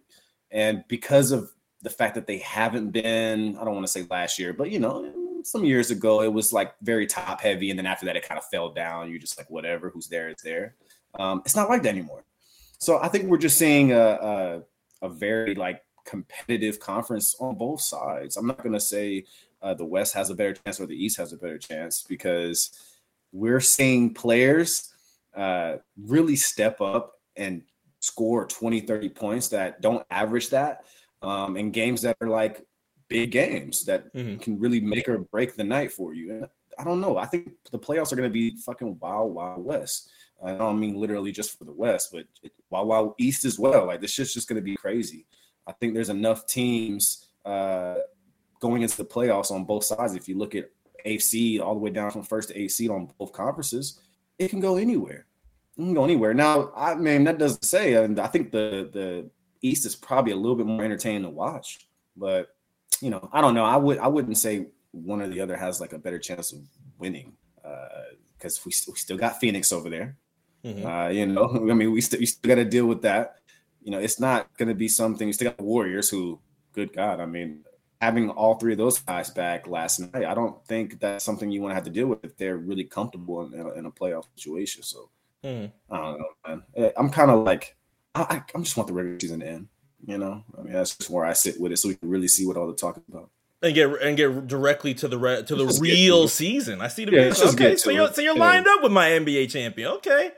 and 0.50 0.84
because 0.88 1.32
of 1.32 1.50
the 1.86 1.90
fact 1.90 2.16
that 2.16 2.26
they 2.26 2.38
haven't 2.38 2.90
been, 2.90 3.56
I 3.56 3.64
don't 3.64 3.74
want 3.74 3.86
to 3.86 3.92
say 3.92 4.04
last 4.10 4.40
year, 4.40 4.52
but 4.52 4.72
you 4.72 4.80
know, 4.80 5.12
some 5.44 5.64
years 5.64 5.92
ago 5.92 6.20
it 6.22 6.32
was 6.32 6.52
like 6.52 6.74
very 6.82 7.06
top 7.06 7.40
heavy, 7.40 7.70
and 7.70 7.78
then 7.78 7.86
after 7.86 8.04
that 8.06 8.16
it 8.16 8.28
kind 8.28 8.38
of 8.38 8.44
fell 8.46 8.70
down. 8.70 9.08
You're 9.08 9.20
just 9.20 9.38
like 9.38 9.48
whatever, 9.48 9.88
who's 9.88 10.08
there 10.08 10.28
is 10.28 10.42
there. 10.42 10.74
Um, 11.14 11.42
it's 11.44 11.54
not 11.54 11.68
like 11.68 11.84
that 11.84 11.90
anymore. 11.90 12.24
So 12.78 12.98
I 13.00 13.06
think 13.06 13.26
we're 13.26 13.38
just 13.38 13.56
seeing 13.56 13.92
a, 13.92 13.98
a, 14.00 14.62
a 15.02 15.08
very 15.08 15.54
like 15.54 15.84
competitive 16.04 16.80
conference 16.80 17.36
on 17.38 17.54
both 17.54 17.82
sides. 17.82 18.36
I'm 18.36 18.48
not 18.48 18.64
going 18.64 18.72
to 18.72 18.80
say 18.80 19.24
uh, 19.62 19.74
the 19.74 19.84
West 19.84 20.12
has 20.14 20.28
a 20.30 20.34
better 20.34 20.54
chance 20.54 20.80
or 20.80 20.86
the 20.86 21.04
East 21.04 21.18
has 21.18 21.32
a 21.32 21.36
better 21.36 21.56
chance 21.56 22.02
because 22.02 22.96
we're 23.30 23.60
seeing 23.60 24.12
players 24.12 24.92
uh, 25.36 25.76
really 25.96 26.34
step 26.34 26.80
up 26.80 27.20
and 27.36 27.62
score 28.00 28.44
20, 28.44 28.80
30 28.80 29.08
points 29.10 29.48
that 29.50 29.80
don't 29.80 30.04
average 30.10 30.50
that 30.50 30.84
um, 31.22 31.56
in 31.56 31.70
games 31.70 32.02
that 32.02 32.16
are 32.20 32.28
like 32.28 32.64
big 33.08 33.30
games 33.30 33.84
that 33.84 34.12
mm-hmm. 34.14 34.38
can 34.38 34.58
really 34.58 34.80
make 34.80 35.08
or 35.08 35.18
break 35.18 35.56
the 35.56 35.64
night 35.64 35.92
for 35.92 36.14
you. 36.14 36.32
And 36.32 36.48
I 36.78 36.84
don't 36.84 37.00
know. 37.00 37.16
I 37.16 37.26
think 37.26 37.52
the 37.70 37.78
playoffs 37.78 38.12
are 38.12 38.16
going 38.16 38.28
to 38.28 38.32
be 38.32 38.56
fucking 38.56 38.98
wild, 39.00 39.34
wild 39.34 39.64
west. 39.64 40.10
I 40.44 40.52
don't 40.52 40.78
mean 40.78 40.96
literally 40.96 41.32
just 41.32 41.58
for 41.58 41.64
the 41.64 41.72
West, 41.72 42.10
but 42.12 42.26
wild, 42.70 42.88
wild 42.88 43.14
East 43.18 43.44
as 43.44 43.58
well. 43.58 43.86
Like 43.86 44.00
this 44.00 44.10
shit's 44.10 44.34
just 44.34 44.48
going 44.48 44.60
to 44.60 44.64
be 44.64 44.76
crazy. 44.76 45.26
I 45.66 45.72
think 45.72 45.94
there's 45.94 46.10
enough 46.10 46.46
teams 46.46 47.28
uh, 47.44 47.96
going 48.60 48.82
into 48.82 48.96
the 48.96 49.04
playoffs 49.04 49.50
on 49.50 49.64
both 49.64 49.84
sides. 49.84 50.14
If 50.14 50.28
you 50.28 50.36
look 50.36 50.54
at 50.54 50.70
AC 51.04 51.60
all 51.60 51.74
the 51.74 51.80
way 51.80 51.90
down 51.90 52.10
from 52.10 52.22
first 52.22 52.50
to 52.50 52.60
eighth 52.60 52.72
seed 52.72 52.90
on 52.90 53.10
both 53.18 53.32
conferences, 53.32 54.00
it 54.38 54.48
can 54.48 54.60
go 54.60 54.76
anywhere. 54.76 55.26
It 55.76 55.82
can 55.82 55.94
go 55.94 56.04
anywhere. 56.04 56.34
Now, 56.34 56.70
I 56.76 56.94
mean, 56.94 57.24
that 57.24 57.38
doesn't 57.38 57.64
say, 57.64 57.94
and 57.94 58.20
I 58.20 58.26
think 58.26 58.52
the 58.52 58.90
the 58.92 59.30
East 59.66 59.86
is 59.86 59.96
probably 59.96 60.32
a 60.32 60.36
little 60.36 60.56
bit 60.56 60.66
more 60.66 60.84
entertaining 60.84 61.22
to 61.22 61.30
watch. 61.30 61.80
But 62.16 62.54
you 63.00 63.10
know, 63.10 63.28
I 63.32 63.40
don't 63.40 63.54
know. 63.54 63.64
I 63.64 63.76
would 63.76 63.98
I 63.98 64.08
wouldn't 64.08 64.38
say 64.38 64.66
one 64.92 65.20
or 65.20 65.28
the 65.28 65.40
other 65.40 65.56
has 65.56 65.80
like 65.80 65.92
a 65.92 65.98
better 65.98 66.18
chance 66.18 66.52
of 66.52 66.60
winning 66.98 67.32
because 68.36 68.58
uh, 68.58 68.62
we, 68.64 68.72
st- 68.72 68.94
we 68.94 68.98
still 68.98 69.16
got 69.16 69.40
Phoenix 69.40 69.72
over 69.72 69.90
there. 69.90 70.16
Mm-hmm. 70.64 70.86
Uh, 70.86 71.08
you 71.08 71.26
know, 71.26 71.50
I 71.70 71.74
mean, 71.74 71.92
we, 71.92 72.00
st- 72.00 72.20
we 72.20 72.26
still 72.26 72.48
got 72.48 72.56
to 72.56 72.64
deal 72.64 72.86
with 72.86 73.02
that. 73.02 73.36
You 73.82 73.92
know, 73.92 73.98
it's 73.98 74.18
not 74.18 74.48
going 74.56 74.68
to 74.68 74.74
be 74.74 74.88
something. 74.88 75.26
You 75.26 75.32
still 75.32 75.50
got 75.50 75.58
the 75.58 75.64
Warriors, 75.64 76.08
who, 76.08 76.40
good 76.72 76.92
God, 76.92 77.20
I 77.20 77.26
mean, 77.26 77.64
having 78.00 78.30
all 78.30 78.56
three 78.56 78.72
of 78.72 78.78
those 78.78 78.98
guys 78.98 79.30
back 79.30 79.68
last 79.68 80.00
night, 80.00 80.24
I 80.24 80.34
don't 80.34 80.64
think 80.66 80.98
that's 80.98 81.24
something 81.24 81.50
you 81.50 81.62
want 81.62 81.70
to 81.70 81.76
have 81.76 81.84
to 81.84 81.90
deal 81.90 82.08
with 82.08 82.24
if 82.24 82.36
they're 82.36 82.58
really 82.58 82.84
comfortable 82.84 83.46
in, 83.46 83.54
in, 83.54 83.60
a, 83.60 83.70
in 83.72 83.86
a, 83.86 83.90
playoff 83.90 84.24
situation. 84.34 84.82
So 84.82 85.08
mm. 85.44 85.70
I 85.90 85.96
don't 85.96 86.18
know, 86.18 86.28
man. 86.46 86.62
Eh, 86.76 86.90
I'm 86.96 87.10
kind 87.10 87.30
of 87.30 87.44
like, 87.44 87.75
I, 88.16 88.42
I 88.54 88.58
just 88.60 88.76
want 88.76 88.88
the 88.88 88.94
regular 88.94 89.18
season 89.20 89.40
to 89.40 89.46
end. 89.46 89.68
You 90.06 90.18
know, 90.18 90.44
I 90.56 90.62
mean, 90.62 90.72
that's 90.72 90.96
just 90.96 91.10
where 91.10 91.24
I 91.24 91.32
sit 91.32 91.60
with 91.60 91.72
it, 91.72 91.78
so 91.78 91.88
we 91.88 91.96
can 91.96 92.08
really 92.08 92.28
see 92.28 92.46
what 92.46 92.56
all 92.56 92.66
the 92.66 92.74
talk 92.74 92.96
about 93.08 93.30
and 93.62 93.74
get 93.74 94.02
and 94.02 94.16
get 94.16 94.46
directly 94.46 94.94
to 94.94 95.08
the 95.08 95.18
re, 95.18 95.42
to 95.42 95.54
the 95.54 95.64
let's 95.64 95.80
real 95.80 96.28
season. 96.28 96.80
I 96.80 96.88
see 96.88 97.04
the 97.04 97.12
yeah, 97.12 97.48
okay. 97.52 97.76
So 97.76 97.90
you're 97.90 98.12
so 98.12 98.20
you're 98.20 98.36
lined 98.36 98.66
up 98.66 98.82
with 98.82 98.92
my 98.92 99.08
NBA 99.08 99.50
champion. 99.50 99.92
Okay, 99.92 100.32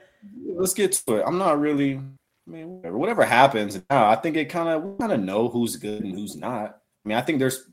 let's 0.47 0.75
get 0.75 0.93
to 0.93 1.17
it. 1.17 1.25
I'm 1.27 1.39
not 1.39 1.61
really. 1.61 1.97
I 1.97 2.51
mean, 2.51 2.69
whatever, 2.69 2.97
whatever 2.97 3.25
happens 3.25 3.79
now, 3.91 4.09
I 4.09 4.17
think 4.17 4.37
it 4.37 4.47
kind 4.47 4.69
of 4.69 4.83
we 4.83 4.99
kind 4.99 5.13
of 5.13 5.21
know 5.21 5.49
who's 5.49 5.77
good 5.77 6.03
and 6.03 6.15
who's 6.15 6.37
not. 6.37 6.81
I 7.05 7.09
mean, 7.09 7.19
I 7.19 7.21
think 7.21 7.41
there's 7.41 7.69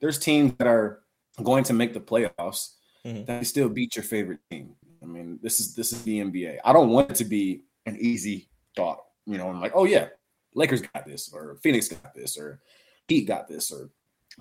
there's 0.00 0.18
teams 0.18 0.54
that 0.58 0.66
are 0.66 1.00
going 1.42 1.64
to 1.64 1.72
make 1.72 1.94
the 1.94 2.00
playoffs 2.00 2.74
mm-hmm. 3.04 3.24
that 3.24 3.46
still 3.46 3.68
beat 3.68 3.94
your 3.96 4.02
favorite 4.02 4.40
team. 4.50 4.74
I 5.02 5.06
mean, 5.06 5.38
this 5.42 5.60
is 5.60 5.74
this 5.74 5.92
is 5.92 6.02
the 6.02 6.20
NBA. 6.20 6.58
I 6.64 6.72
don't 6.72 6.90
want 6.90 7.10
it 7.10 7.16
to 7.16 7.24
be 7.24 7.62
an 7.86 7.96
easy 8.00 8.48
thought. 8.74 9.04
You 9.26 9.38
know, 9.38 9.48
I'm 9.48 9.60
like, 9.60 9.72
oh 9.74 9.84
yeah, 9.84 10.08
Lakers 10.54 10.82
got 10.82 11.06
this, 11.06 11.30
or 11.32 11.58
Phoenix 11.62 11.88
got 11.88 12.14
this, 12.14 12.38
or 12.38 12.60
Heat 13.08 13.22
got 13.22 13.48
this, 13.48 13.72
or 13.72 13.90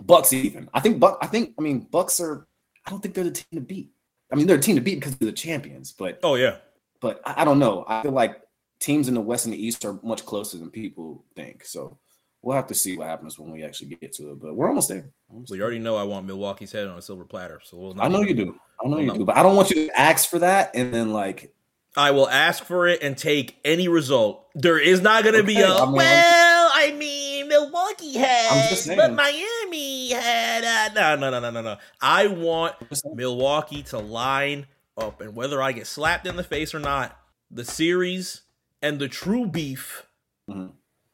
Bucks 0.02 0.34
even. 0.34 0.70
I 0.74 0.80
think 0.80 1.00
Buck. 1.00 1.18
I 1.22 1.28
think. 1.28 1.54
I 1.58 1.62
mean, 1.62 1.88
Bucks 1.92 2.20
are. 2.20 2.48
I 2.86 2.90
don't 2.90 3.02
think 3.02 3.16
they're 3.16 3.24
the 3.24 3.32
team 3.32 3.60
to 3.60 3.62
beat. 3.62 3.92
I 4.32 4.36
mean, 4.36 4.48
they're 4.48 4.58
a 4.58 4.62
team 4.62 4.76
to 4.76 4.82
beat 4.82 4.96
because 4.96 5.16
they're 5.16 5.28
the 5.30 5.36
champions. 5.36 5.92
But 5.92 6.20
oh 6.24 6.36
yeah. 6.36 6.58
But 7.00 7.22
I, 7.26 7.42
I 7.42 7.46
don't 7.46 7.60
know. 7.60 7.86
I 7.88 8.02
feel 8.02 8.12
like 8.12 8.42
teams 8.80 9.08
in 9.08 9.14
the 9.14 9.22
West 9.22 9.46
and 9.46 9.54
the 9.54 9.66
East 9.66 9.86
are 9.86 10.00
much 10.04 10.26
closer 10.26 10.58
than 10.58 10.70
people 10.70 11.24
think. 11.36 11.66
So 11.66 11.98
we'll 12.42 12.56
have 12.56 12.68
to 12.68 12.74
see 12.74 12.98
what 12.98 13.08
happens 13.08 13.40
when 13.40 13.52
we 13.52 13.64
actually 13.64 13.96
get 13.96 14.14
to 14.14 14.32
it. 14.32 14.42
But 14.42 14.56
we're 14.56 14.68
almost 14.68 14.90
there. 14.90 15.10
Almost 15.30 15.52
well, 15.52 15.58
you 15.58 15.64
already 15.64 15.80
know 15.80 15.96
I 15.96 16.04
want 16.04 16.26
Milwaukee's 16.26 16.72
head 16.72 16.88
on 16.88 16.98
a 16.98 17.02
silver 17.02 17.26
platter. 17.26 17.62
So 17.64 17.78
we'll 17.78 18.02
I 18.02 18.08
know 18.08 18.22
you 18.22 18.34
do. 18.34 18.60
I 18.84 18.88
know 18.88 18.98
we'll 18.98 19.06
you 19.06 19.14
do. 19.14 19.26
But 19.26 19.38
I 19.38 19.44
don't 19.44 19.56
want 19.56 19.70
you 19.70 19.88
to 19.88 20.00
ask 20.00 20.30
for 20.30 20.40
that 20.40 20.72
and 20.76 20.94
then 20.94 21.14
like. 21.14 21.54
I 21.96 22.12
will 22.12 22.30
ask 22.30 22.64
for 22.64 22.88
it 22.88 23.04
and 23.04 23.18
take 23.18 23.58
any 23.64 23.88
result. 23.88 24.48
There 24.56 24.80
is 24.80 25.02
not 25.02 25.24
going 25.24 25.34
to 25.34 25.42
okay. 25.42 25.54
be 25.54 25.62
a 25.62 25.70
I 25.70 25.86
mean, 25.86 25.96
well. 25.96 26.72
I 26.74 26.92
mean 26.92 27.48
Milwaukee 27.48 28.18
had, 28.18 28.78
but 28.98 29.14
Miami 29.14 30.12
had. 30.12 30.64
Uh, 30.64 30.94
no, 30.94 31.16
no, 31.16 31.30
no, 31.30 31.40
no, 31.40 31.52
no, 31.52 31.62
no. 31.62 31.78
I 32.02 32.28
want 32.28 32.76
Milwaukee 33.14 33.84
to 33.84 34.00
line 34.00 34.66
up, 34.98 35.22
and 35.22 35.36
whether 35.36 35.62
I 35.62 35.72
get 35.72 35.88
slapped 35.88 36.26
in 36.26 36.36
the 36.36 36.44
face 36.44 36.74
or 36.74 36.80
not, 36.80 37.18
the 37.52 37.66
series 37.66 38.42
and 38.82 39.00
the 39.00 39.08
true 39.08 39.46
beef 39.46 40.08
mm-hmm. 40.50 40.68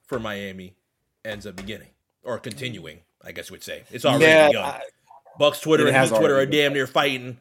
for 0.03 0.19
Miami 0.19 0.75
ends 1.25 1.45
up 1.45 1.55
beginning 1.55 1.89
or 2.23 2.39
continuing. 2.39 2.99
I 3.23 3.33
guess 3.33 3.49
you 3.49 3.53
would 3.53 3.63
say 3.63 3.83
it's 3.91 4.05
already 4.05 4.25
yeah, 4.25 4.47
begun. 4.47 4.63
I, 4.63 4.81
Bucks 5.37 5.59
Twitter 5.59 5.87
and 5.87 5.95
Heat 5.95 6.15
Twitter 6.17 6.37
are 6.37 6.45
damn 6.45 6.73
near 6.73 6.87
fighting 6.87 7.39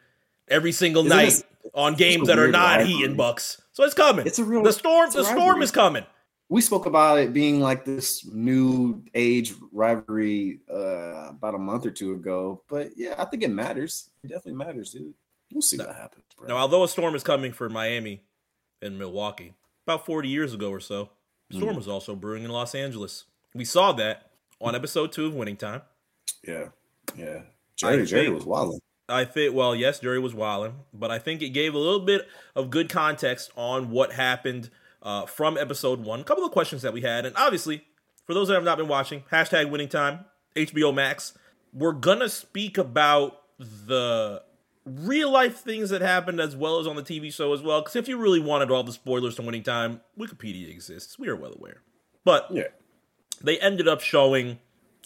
every 0.49 0.73
single 0.73 1.07
Isn't 1.07 1.17
night 1.17 1.43
on 1.79 1.95
games 1.95 2.29
that 2.29 2.39
are 2.39 2.49
not 2.49 2.85
Heat 2.85 3.05
and 3.05 3.17
Bucks. 3.17 3.61
So 3.73 3.85
it's 3.85 3.95
coming. 3.95 4.27
It's 4.27 4.39
a 4.39 4.45
real. 4.45 4.63
The 4.63 4.73
storm. 4.73 5.11
The 5.11 5.25
storm 5.25 5.63
is 5.63 5.71
coming 5.71 6.05
we 6.49 6.61
spoke 6.61 6.87
about 6.87 7.19
it 7.19 7.33
being 7.33 7.61
like 7.61 7.85
this 7.85 8.27
new 8.27 9.03
age 9.15 9.55
rivalry 9.73 10.61
uh, 10.73 11.29
about 11.29 11.55
a 11.55 11.59
month 11.59 11.85
or 11.85 11.91
two 11.91 12.13
ago. 12.13 12.63
But 12.69 12.91
yeah, 12.97 13.15
I 13.19 13.27
think 13.27 13.43
it 13.43 13.51
matters. 13.51 14.11
It 14.25 14.29
definitely 14.29 14.65
matters, 14.65 14.93
dude. 14.93 15.13
We'll 15.53 15.63
see 15.63 15.77
what 15.77 15.95
happens. 15.95 16.25
Bro. 16.37 16.49
Now, 16.49 16.57
although 16.57 16.85
a 16.85 16.89
storm 16.89 17.15
is 17.15 17.23
coming 17.23 17.53
for 17.53 17.69
Miami 17.69 18.23
and 18.81 18.99
Milwaukee, 18.99 19.55
about 19.87 20.07
40 20.07 20.29
years 20.29 20.55
ago 20.55 20.71
or 20.71 20.81
so, 20.81 21.11
storm 21.51 21.75
mm. 21.75 21.77
was 21.77 21.89
also 21.89 22.15
brewing 22.15 22.45
in 22.45 22.51
Los 22.51 22.75
Angeles. 22.75 23.25
We 23.55 23.65
saw 23.65 23.93
that 23.93 24.31
on 24.61 24.75
episode 24.75 25.13
two 25.13 25.27
of 25.27 25.35
Winning 25.35 25.57
Time. 25.57 25.83
Yeah, 26.47 26.69
yeah. 27.17 27.43
Jerry, 27.77 28.07
Jerry 28.07 28.29
was 28.29 28.45
wilding. 28.45 28.81
I 29.09 29.25
think, 29.25 29.55
well, 29.55 29.75
yes, 29.75 30.01
Jerry 30.01 30.19
was 30.19 30.35
wilding, 30.35 30.75
but 30.93 31.11
I 31.11 31.19
think 31.19 31.43
it 31.43 31.51
gave 31.51 31.75
a 31.75 31.79
little 31.79 32.01
bit 32.01 32.29
of 32.55 32.71
good 32.71 32.89
context 32.89 33.51
on 33.57 33.91
what 33.91 34.13
happened– 34.13 34.71
uh, 35.03 35.27
from 35.27 35.57
episode 35.57 36.01
one. 36.01 36.21
A 36.21 36.25
couple 36.25 36.45
of 36.45 36.53
questions 36.53 36.83
that 36.83 36.93
we 36.93 37.03
had, 37.03 37.27
and 37.27 37.37
obviously, 37.37 37.85
for 38.27 38.35
those 38.35 38.49
that 38.49 38.55
have 38.55 38.65
not 38.65 38.79
been 38.79 38.89
watching, 38.89 39.25
hashtag 39.33 39.71
winning 39.71 39.89
time, 39.89 40.25
HBO 40.57 40.95
Max, 40.95 41.37
we're 41.73 41.93
gonna 41.93 42.29
speak 42.29 42.79
about 42.79 43.43
the 43.59 44.43
real 44.85 45.31
life 45.31 45.59
things 45.59 45.91
that 45.91 46.01
happened 46.01 46.41
as 46.41 46.57
well 46.57 46.79
as 46.79 46.87
on 46.87 46.97
the 46.97 47.03
TV 47.03 47.33
show 47.33 47.53
as 47.53 47.63
well. 47.63 47.81
Because 47.81 47.97
if 47.97 48.09
you 48.09 48.17
really 48.17 48.41
wanted 48.41 48.71
all 48.71 48.83
the 48.83 48.93
spoilers 48.93 49.35
to 49.37 49.43
winning 49.43 49.63
time, 49.63 50.01
Wikipedia 50.19 50.71
exists. 50.71 51.19
We 51.19 51.29
are 51.29 51.37
well 51.37 51.53
aware. 51.55 51.83
But 52.25 52.49
yeah. 52.51 52.69
they 53.43 53.59
ended 53.59 53.87
up 53.87 54.01
showing 54.01 54.59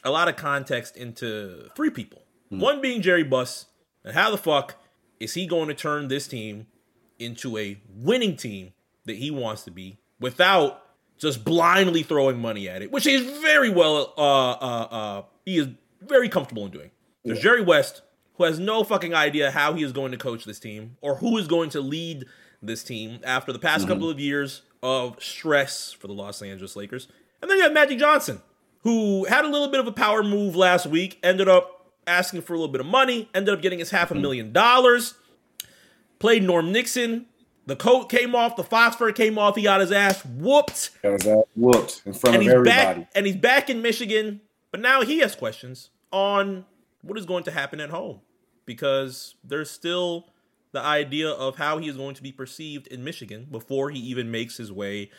a 0.05 0.11
lot 0.11 0.29
of 0.29 0.37
context 0.37 0.97
into 0.97 1.69
three 1.75 1.91
people. 1.91 2.23
Mm. 2.53 2.61
One 2.61 2.81
being 2.81 3.03
Jerry 3.03 3.25
Buss, 3.25 3.67
and 4.05 4.15
how 4.15 4.31
the 4.31 4.39
fuck 4.39 4.77
is 5.21 5.35
he 5.35 5.47
going 5.47 5.69
to 5.69 5.75
turn 5.75 6.09
this 6.09 6.27
team 6.27 6.67
into 7.19 7.57
a 7.57 7.79
winning 7.95 8.37
team 8.37 8.73
that 9.05 9.17
he 9.17 9.31
wants 9.31 9.63
to 9.63 9.71
be 9.71 9.99
without 10.21 10.83
just 11.19 11.45
blindly 11.45 12.03
throwing 12.03 12.41
money 12.41 12.69
at 12.69 12.83
it, 12.83 12.91
which 12.91 13.07
is 13.07 13.23
very 13.41 13.71
well. 13.71 14.13
Uh, 14.19 14.51
uh, 14.51 14.89
uh, 14.91 15.23
he 15.45 15.59
is 15.59 15.69
very 16.01 16.29
comfortable 16.29 16.65
in 16.67 16.73
doing. 16.73 16.91
There's 17.25 17.39
yeah. 17.39 17.43
Jerry 17.45 17.63
West, 17.63 18.03
who 18.35 18.45
has 18.45 18.59
no 18.59 18.83
fucking 18.83 19.15
idea 19.15 19.51
how 19.51 19.75
he 19.75 19.85
is 19.85 19.93
going 19.93 20.11
to 20.13 20.19
coach 20.19 20.45
this 20.45 20.59
team 20.59 20.97
or 21.01 21.17
who 21.17 21.39
is 21.39 21.47
going 21.47 21.71
to 21.71 21.81
lead 21.81 22.27
this 22.61 22.83
team 22.83 23.21
after 23.25 23.53
the 23.53 23.59
past 23.59 23.85
mm-hmm. 23.85 23.93
couple 23.93 24.11
of 24.11 24.19
years 24.19 24.63
of 24.83 25.23
stress 25.23 25.93
for 25.93 26.09
the 26.09 26.13
Los 26.13 26.43
Angeles 26.43 26.75
Lakers. 26.75 27.09
And 27.41 27.51
then 27.51 27.59
you 27.59 27.65
have 27.65 27.73
Magic 27.73 27.99
Johnson, 27.99 28.43
who 28.81 29.25
had 29.27 29.45
a 29.45 29.49
little 29.49 29.69
bit 29.69 29.81
of 29.81 29.87
a 29.87 29.93
power 29.93 30.23
move 30.23 30.57
last 30.57 30.87
week, 30.87 31.19
ended 31.23 31.49
up 31.49 31.82
asking 32.07 32.43
for 32.43 32.55
a 32.55 32.57
little 32.57 32.73
bit 32.73 32.81
of 32.81 32.87
money, 32.87 33.29
ended 33.35 33.55
up 33.55 33.63
getting 33.63 33.79
his 33.79 33.91
half 33.91 34.11
a 34.11 34.15
mm-hmm. 34.15 34.23
million 34.23 34.53
dollars, 34.53 35.15
played 36.19 36.43
Norm 36.43 36.73
Nixon 36.73 37.27
the 37.67 37.77
coat 37.77 38.09
came 38.09 38.35
off, 38.35 38.57
the 38.57 38.65
phosphor 38.65 39.13
came 39.13 39.39
off. 39.39 39.57
He 39.57 39.63
got 39.63 39.81
his 39.81 39.93
ass 39.93 40.25
whooped. 40.25 40.91
Got 41.03 41.13
his 41.13 41.27
ass 41.27 41.45
whooped 41.55 42.03
in 42.05 42.13
front 42.13 42.35
and 42.35 42.37
of 42.37 42.43
he's 42.43 42.53
everybody. 42.53 43.01
Back, 43.01 43.11
and 43.15 43.27
he's 43.27 43.37
back 43.37 43.71
in 43.71 43.83
Michigan, 43.83 44.41
but 44.71 44.81
now 44.81 45.03
he 45.03 45.19
has 45.19 45.37
questions 45.37 45.91
on 46.11 46.65
what 47.03 47.19
is 47.19 47.27
going 47.27 47.45
to 47.45 47.51
happen 47.51 47.81
at 47.81 47.91
home 47.91 48.21
because 48.65 49.37
there's 49.45 49.71
still 49.71 50.27
the 50.73 50.81
idea 50.81 51.29
of 51.29 51.57
how 51.57 51.79
he 51.79 51.89
is 51.89 51.97
going 51.97 52.15
to 52.15 52.23
be 52.23 52.33
perceived 52.33 52.87
in 52.87 53.05
Michigan 53.05 53.47
before 53.51 53.91
he 53.91 53.99
even 54.01 54.31
makes 54.31 54.57
his 54.57 54.73
way 54.73 55.11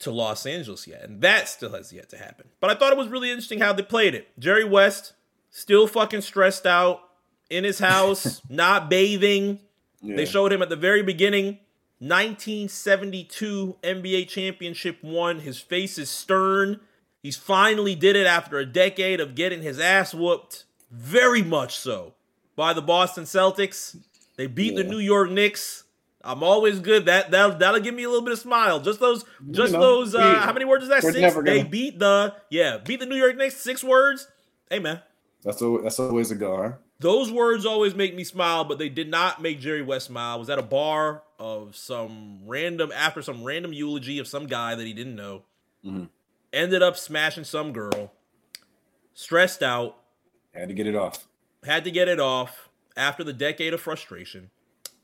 to 0.00 0.10
Los 0.10 0.44
Angeles 0.44 0.86
yet. 0.86 1.04
And 1.04 1.20
that 1.22 1.48
still 1.48 1.72
has 1.72 1.92
yet 1.92 2.08
to 2.10 2.18
happen. 2.18 2.48
But 2.60 2.70
I 2.70 2.74
thought 2.74 2.92
it 2.92 2.98
was 2.98 3.08
really 3.08 3.30
interesting 3.30 3.60
how 3.60 3.72
they 3.72 3.82
played 3.82 4.14
it. 4.14 4.28
Jerry 4.38 4.64
West, 4.64 5.12
still 5.56 5.86
fucking 5.86 6.20
stressed 6.20 6.66
out 6.66 7.00
in 7.48 7.64
his 7.64 7.78
house, 7.78 8.42
not 8.50 8.90
bathing. 8.90 9.58
Yeah. 10.02 10.16
They 10.16 10.26
showed 10.26 10.52
him 10.52 10.60
at 10.60 10.68
the 10.68 10.76
very 10.76 11.02
beginning 11.02 11.58
1972 11.98 13.76
NBA 13.82 14.28
championship 14.28 15.02
one. 15.02 15.40
His 15.40 15.58
face 15.58 15.96
is 15.96 16.10
stern. 16.10 16.80
He's 17.22 17.36
finally 17.36 17.94
did 17.94 18.16
it 18.16 18.26
after 18.26 18.58
a 18.58 18.66
decade 18.66 19.18
of 19.18 19.34
getting 19.34 19.62
his 19.62 19.80
ass 19.80 20.14
whooped. 20.14 20.64
Very 20.90 21.42
much 21.42 21.78
so 21.78 22.14
by 22.54 22.72
the 22.74 22.82
Boston 22.82 23.24
Celtics. 23.24 23.96
They 24.36 24.46
beat 24.46 24.74
yeah. 24.74 24.82
the 24.82 24.88
New 24.88 24.98
York 24.98 25.30
Knicks. 25.30 25.84
I'm 26.22 26.42
always 26.42 26.80
good. 26.80 27.06
That 27.06 27.30
that'll, 27.30 27.56
that'll 27.56 27.80
give 27.80 27.94
me 27.94 28.02
a 28.02 28.08
little 28.08 28.24
bit 28.24 28.32
of 28.32 28.38
smile. 28.38 28.78
Just 28.80 29.00
those, 29.00 29.24
just 29.50 29.72
you 29.72 29.78
know, 29.78 30.04
those. 30.04 30.14
Uh, 30.14 30.40
how 30.40 30.52
many 30.52 30.66
words 30.66 30.82
is 30.82 30.90
that? 30.90 31.02
Six. 31.02 31.34
Gonna... 31.34 31.42
They 31.44 31.62
beat 31.62 31.98
the 31.98 32.34
yeah, 32.50 32.78
beat 32.78 33.00
the 33.00 33.06
New 33.06 33.16
York 33.16 33.36
Knicks. 33.36 33.56
Six 33.56 33.82
words. 33.82 34.28
Hey 34.68 34.80
man, 34.80 35.00
that's 35.46 35.62
a 35.62 35.78
that's 35.80 36.00
always 36.00 36.32
a 36.32 36.34
go. 36.34 36.56
Huh? 36.56 36.72
Those 36.98 37.30
words 37.30 37.64
always 37.64 37.94
make 37.94 38.16
me 38.16 38.24
smile, 38.24 38.64
but 38.64 38.78
they 38.78 38.88
did 38.88 39.08
not 39.08 39.40
make 39.40 39.60
Jerry 39.60 39.80
West 39.80 40.06
smile. 40.06 40.40
was 40.40 40.50
at 40.50 40.58
a 40.58 40.62
bar 40.62 41.22
of 41.38 41.76
some 41.76 42.40
random 42.44 42.90
after 42.92 43.22
some 43.22 43.44
random 43.44 43.72
eulogy 43.72 44.18
of 44.18 44.26
some 44.26 44.46
guy 44.46 44.74
that 44.74 44.84
he 44.84 44.92
didn't 44.92 45.14
know. 45.14 45.44
Mm-hmm. 45.84 46.04
Ended 46.52 46.82
up 46.82 46.96
smashing 46.96 47.44
some 47.44 47.72
girl. 47.72 48.12
Stressed 49.14 49.62
out. 49.62 49.96
Had 50.52 50.68
to 50.68 50.74
get 50.74 50.88
it 50.88 50.96
off. 50.96 51.28
Had 51.64 51.84
to 51.84 51.92
get 51.92 52.08
it 52.08 52.18
off 52.18 52.68
after 52.96 53.22
the 53.22 53.32
decade 53.32 53.72
of 53.72 53.80
frustration. 53.80 54.50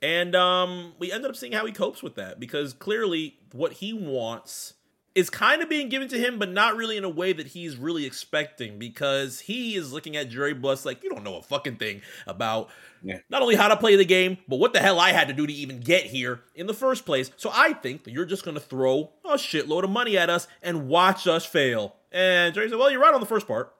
And 0.00 0.34
um, 0.34 0.94
we 0.98 1.12
ended 1.12 1.30
up 1.30 1.36
seeing 1.36 1.52
how 1.52 1.64
he 1.66 1.72
copes 1.72 2.02
with 2.02 2.16
that 2.16 2.40
because 2.40 2.72
clearly 2.72 3.36
what 3.52 3.74
he 3.74 3.92
wants 3.92 4.74
is 5.14 5.30
kind 5.30 5.62
of 5.62 5.68
being 5.68 5.88
given 5.88 6.08
to 6.08 6.18
him, 6.18 6.38
but 6.38 6.50
not 6.50 6.76
really 6.76 6.96
in 6.96 7.04
a 7.04 7.08
way 7.08 7.32
that 7.32 7.48
he's 7.48 7.76
really 7.76 8.06
expecting 8.06 8.78
because 8.78 9.40
he 9.40 9.74
is 9.76 9.92
looking 9.92 10.16
at 10.16 10.30
Jerry 10.30 10.54
Buss 10.54 10.84
like, 10.84 11.02
you 11.02 11.10
don't 11.10 11.24
know 11.24 11.36
a 11.36 11.42
fucking 11.42 11.76
thing 11.76 12.00
about 12.26 12.70
yeah. 13.02 13.18
not 13.28 13.42
only 13.42 13.54
how 13.54 13.68
to 13.68 13.76
play 13.76 13.96
the 13.96 14.04
game, 14.04 14.38
but 14.48 14.56
what 14.56 14.72
the 14.72 14.80
hell 14.80 14.98
I 14.98 15.12
had 15.12 15.28
to 15.28 15.34
do 15.34 15.46
to 15.46 15.52
even 15.52 15.80
get 15.80 16.04
here 16.04 16.40
in 16.54 16.66
the 16.66 16.74
first 16.74 17.04
place. 17.04 17.30
So 17.36 17.50
I 17.52 17.74
think 17.74 18.04
that 18.04 18.12
you're 18.12 18.24
just 18.24 18.44
going 18.44 18.54
to 18.54 18.60
throw 18.60 19.10
a 19.24 19.34
shitload 19.34 19.84
of 19.84 19.90
money 19.90 20.16
at 20.16 20.30
us 20.30 20.48
and 20.62 20.88
watch 20.88 21.26
us 21.26 21.44
fail. 21.44 21.96
And 22.10 22.54
Jerry 22.54 22.68
said, 22.68 22.78
well, 22.78 22.90
you're 22.90 23.00
right 23.00 23.14
on 23.14 23.20
the 23.20 23.26
first 23.26 23.46
part. 23.46 23.74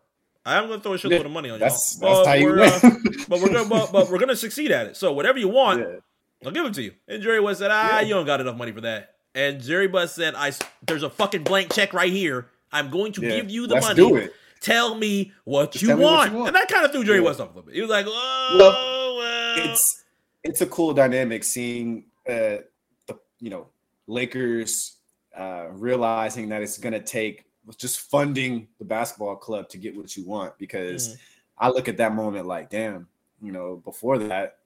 I 0.45 0.57
am 0.57 0.66
going 0.66 0.81
to 0.81 0.83
throw 0.83 0.95
a 0.95 0.99
shitload 0.99 1.21
yeah, 1.21 1.27
of 1.27 1.31
money 1.31 1.51
on 1.51 1.55
you. 1.55 1.61
That's, 1.61 2.01
you 2.01 2.53
win. 2.53 2.59
Uh, 2.59 2.81
but 3.29 3.40
we're 3.40 3.53
going, 3.53 3.68
but, 3.68 3.92
but, 3.92 4.11
we're 4.11 4.18
to 4.18 4.37
succeed 4.37 4.73
at 4.73 4.87
it. 4.87 4.97
So 4.97 5.12
whatever 5.12 5.38
you 5.38 5.49
want, 5.49 5.81
yeah. 5.88 5.97
I'll 6.45 6.53
give 6.53 6.66
it 6.66 6.75
to 6.75 6.83
you. 6.83 6.92
And 7.07 7.23
Jerry 7.23 7.38
West 7.40 7.61
said, 7.61 7.71
ah, 7.71 8.01
you 8.01 8.11
don't 8.11 8.27
got 8.27 8.40
enough 8.40 8.57
money 8.57 8.73
for 8.73 8.81
that. 8.81 9.14
And 9.35 9.61
Jerry 9.61 9.88
Buss 9.88 10.14
said, 10.14 10.35
"I 10.35 10.53
there's 10.87 11.03
a 11.03 11.11
fucking 11.11 11.45
blank 11.45 11.73
check 11.73 11.92
right 11.92 12.12
here. 12.12 12.49
I'm 12.71 12.90
going 12.90 13.12
to 13.12 13.23
yeah, 13.23 13.37
give 13.37 13.51
you 13.51 13.66
the 13.66 13.81
money. 13.81 13.95
Do 13.95 14.16
it. 14.16 14.33
Tell 14.61 14.95
me 14.95 15.33
what 15.45 15.81
you, 15.83 15.88
want. 15.88 16.01
what 16.01 16.31
you, 16.31 16.37
want. 16.37 16.49
And 16.49 16.57
that 16.57 16.68
kind 16.68 16.85
of 16.85 16.92
threw 16.92 17.05
Jerry 17.05 17.18
yeah. 17.18 17.25
West 17.25 17.40
off 17.40 17.49
a 17.49 17.51
little 17.51 17.62
bit. 17.62 17.75
He 17.75 17.81
was 17.81 17.90
like, 17.90 18.07
"Oh, 18.09 18.57
well, 18.59 19.16
well. 19.16 19.71
it's 19.71 20.05
it's 20.45 20.61
a 20.61 20.66
cool 20.66 20.95
dynamic 20.95 21.45
seeing 21.45 22.05
uh, 22.29 22.62
the 23.07 23.18
you 23.40 23.51
know 23.51 23.68
Lakers 24.07 24.97
uh, 25.37 25.66
realizing 25.71 26.49
that 26.51 26.62
it's 26.62 26.79
going 26.79 26.92
to 26.92 27.01
take 27.01 27.45
just 27.79 28.01
funding 28.01 28.68
the 28.79 28.85
basketball 28.85 29.37
club 29.37 29.68
to 29.71 29.79
get 29.79 29.97
what 29.97 30.16
you 30.16 30.25
want 30.27 30.57
because." 30.59 31.14
Mm. 31.14 31.18
I 31.59 31.68
look 31.68 31.87
at 31.87 31.97
that 31.99 32.14
moment 32.14 32.47
like, 32.47 32.71
damn, 32.71 33.07
you 33.40 33.53
know, 33.53 33.77
before 33.85 34.18
that, 34.18 34.59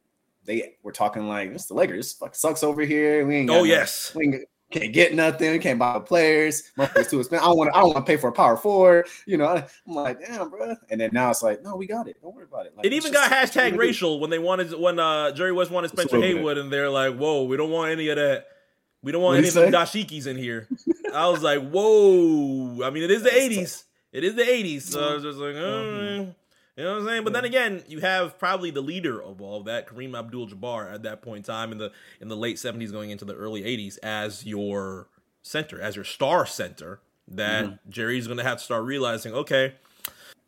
they 0.47 0.77
were 0.83 0.93
talking 0.93 1.29
like 1.29 1.51
it's 1.51 1.67
the 1.67 1.75
Lakers. 1.75 2.15
Fuck 2.15 2.35
sucks 2.35 2.63
over 2.63 2.83
here. 2.83 3.27
We 3.27 3.37
ain't. 3.37 3.51
oh 3.51 3.65
yes. 3.65 4.15
we 4.15 4.25
ain't, 4.25 4.45
can't 4.71 4.93
get 4.93 5.15
nothing. 5.15 5.61
Can't 5.61 5.79
buy 5.79 5.99
players. 6.01 6.73
Motherfuckers 6.77 7.11
too 7.11 7.21
expensive. 7.21 7.45
I 7.45 7.47
don't 7.47 7.57
want. 7.57 7.75
I 7.75 7.81
don't 7.81 7.95
want 7.95 8.07
to 8.07 8.11
pay 8.11 8.17
for 8.17 8.29
a 8.29 8.33
power 8.33 8.57
forward. 8.57 9.07
You 9.25 9.37
know. 9.37 9.65
I'm 9.87 9.95
like, 9.95 10.21
damn, 10.21 10.51
bro. 10.51 10.75
And 10.91 11.01
then 11.01 11.11
now 11.13 11.31
it's 11.31 11.43
like, 11.43 11.63
no, 11.63 11.77
we 11.77 11.87
got 11.87 12.09
it. 12.09 12.17
Don't 12.21 12.35
worry 12.35 12.45
about 12.45 12.67
it. 12.67 12.77
Like, 12.77 12.85
it 12.85 12.93
even 12.93 13.13
got 13.13 13.31
hashtag 13.31 13.77
racial 13.77 14.19
when 14.19 14.31
they 14.31 14.39
wanted 14.39 14.73
when 14.79 14.99
uh, 14.99 15.31
Jerry 15.33 15.53
West 15.53 15.71
wanted 15.71 15.91
Spencer 15.91 16.21
Haywood, 16.21 16.59
and 16.59 16.73
they're 16.73 16.91
like, 16.91 17.17
whoa, 17.17 17.45
we 17.45 17.57
don't 17.57 17.71
want 17.71 17.93
any 17.93 18.09
of 18.09 18.17
that. 18.17 18.47
We 19.03 19.13
don't 19.13 19.23
want 19.23 19.37
what 19.37 19.39
any 19.39 19.49
of 19.49 19.55
the 19.55 19.77
dashikis 19.77 20.27
in 20.27 20.37
here. 20.37 20.67
I 21.15 21.29
was 21.29 21.43
like, 21.43 21.69
whoa. 21.71 22.83
I 22.85 22.91
mean, 22.91 23.05
it 23.05 23.11
is 23.13 23.23
the 23.23 23.31
'80s. 23.31 23.85
It 24.13 24.25
is 24.25 24.35
the 24.35 24.43
'80s. 24.43 24.83
So 24.83 25.01
I 25.01 25.15
was 25.15 25.23
just 25.23 25.39
like, 25.39 25.55
oh. 25.55 26.35
You 26.77 26.85
know 26.85 26.93
what 26.93 27.01
I'm 27.03 27.07
saying? 27.07 27.25
But 27.25 27.33
then 27.33 27.45
again, 27.47 27.83
you 27.89 28.01
have 28.01 28.39
probably 28.39 28.71
the 28.71 28.83
leader 28.83 29.23
of 29.23 29.41
all 29.41 29.61
of 29.61 29.65
that, 29.65 29.89
Kareem 29.89 30.17
Abdul-Jabbar, 30.17 30.93
at 30.93 31.03
that 31.05 31.23
point 31.23 31.39
in 31.39 31.43
time 31.45 31.73
in 31.73 31.79
the 31.79 31.91
in 32.21 32.29
the 32.29 32.37
late 32.37 32.57
70s, 32.57 32.93
going 32.93 33.11
into 33.11 33.25
the 33.25 33.35
early 33.35 33.63
80s, 33.63 33.99
as 34.03 34.45
your 34.45 35.09
center, 35.43 35.81
as 35.81 35.97
your 35.97 36.05
star 36.05 36.45
center. 36.45 37.01
That 37.29 37.65
mm-hmm. 37.65 37.91
Jerry's 37.91 38.27
going 38.27 38.39
to 38.39 38.45
have 38.45 38.59
to 38.59 38.65
start 38.65 38.85
realizing, 38.85 39.33
okay, 39.33 39.75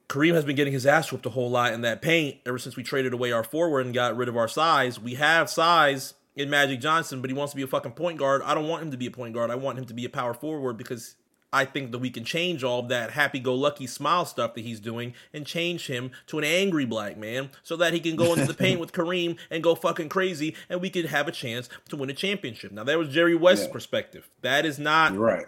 Kareem 0.09 0.35
has 0.35 0.45
been 0.45 0.55
getting 0.55 0.73
his 0.73 0.87
ass 0.87 1.11
whooped 1.11 1.27
a 1.27 1.31
whole 1.31 1.51
lot 1.51 1.73
in 1.73 1.81
that 1.81 2.03
paint 2.03 2.39
ever 2.47 2.59
since 2.59 2.77
we 2.77 2.83
traded 2.83 3.13
away 3.13 3.33
our 3.33 3.43
forward 3.43 3.85
and 3.85 3.95
got 3.95 4.17
rid 4.17 4.29
of 4.29 4.37
our 4.37 4.49
size. 4.49 5.01
We 5.01 5.15
have 5.15 5.51
size 5.51 6.15
in 6.37 6.49
Magic 6.49 6.81
Johnson, 6.81 7.21
but 7.21 7.31
he 7.31 7.35
wants 7.35 7.53
to 7.53 7.57
be 7.57 7.63
a 7.63 7.67
fucking 7.67 7.93
point 7.93 8.19
guard. 8.19 8.43
I 8.43 8.55
don't 8.55 8.69
want 8.69 8.83
him 8.83 8.91
to 8.93 8.97
be 8.97 9.07
a 9.07 9.11
point 9.11 9.35
guard. 9.35 9.51
I 9.51 9.57
want 9.57 9.79
him 9.79 9.87
to 9.87 9.95
be 9.95 10.05
a 10.05 10.09
power 10.09 10.35
forward 10.35 10.79
because 10.79 11.17
I 11.53 11.65
think 11.65 11.93
that 11.93 11.99
we 11.99 12.11
can 12.11 12.25
change 12.25 12.63
all 12.63 12.83
that 12.85 13.13
happy 13.13 13.41
go 13.41 13.55
lucky 13.55 13.87
smile 13.87 14.27
stuff 14.27 14.55
that 14.55 14.61
he's 14.61 14.81
doing 14.81 15.15
and 15.33 15.47
change 15.47 15.87
him 15.87 16.11
to 16.27 16.39
an 16.39 16.45
angry 16.45 16.85
black 16.85 17.17
man 17.17 17.51
so 17.63 17.77
that 17.77 17.95
he 17.95 18.01
can 18.01 18.17
go 18.17 18.35
into 18.35 18.47
the 18.47 18.55
paint 18.59 18.81
with 18.81 18.93
Kareem 18.93 19.39
and 19.51 19.63
go 19.63 19.75
fucking 19.75 20.11
crazy 20.11 20.55
and 20.69 20.81
we 20.81 20.91
could 20.91 21.07
have 21.07 21.27
a 21.27 21.33
chance 21.33 21.69
to 21.89 21.97
win 21.97 22.11
a 22.11 22.15
championship. 22.15 22.71
Now, 22.71 22.85
that 22.85 22.99
was 22.99 23.09
Jerry 23.09 23.35
West's 23.35 23.67
yeah. 23.67 23.73
perspective. 23.73 24.29
That 24.43 24.67
is 24.67 24.79
not 24.79 25.17
right. 25.17 25.47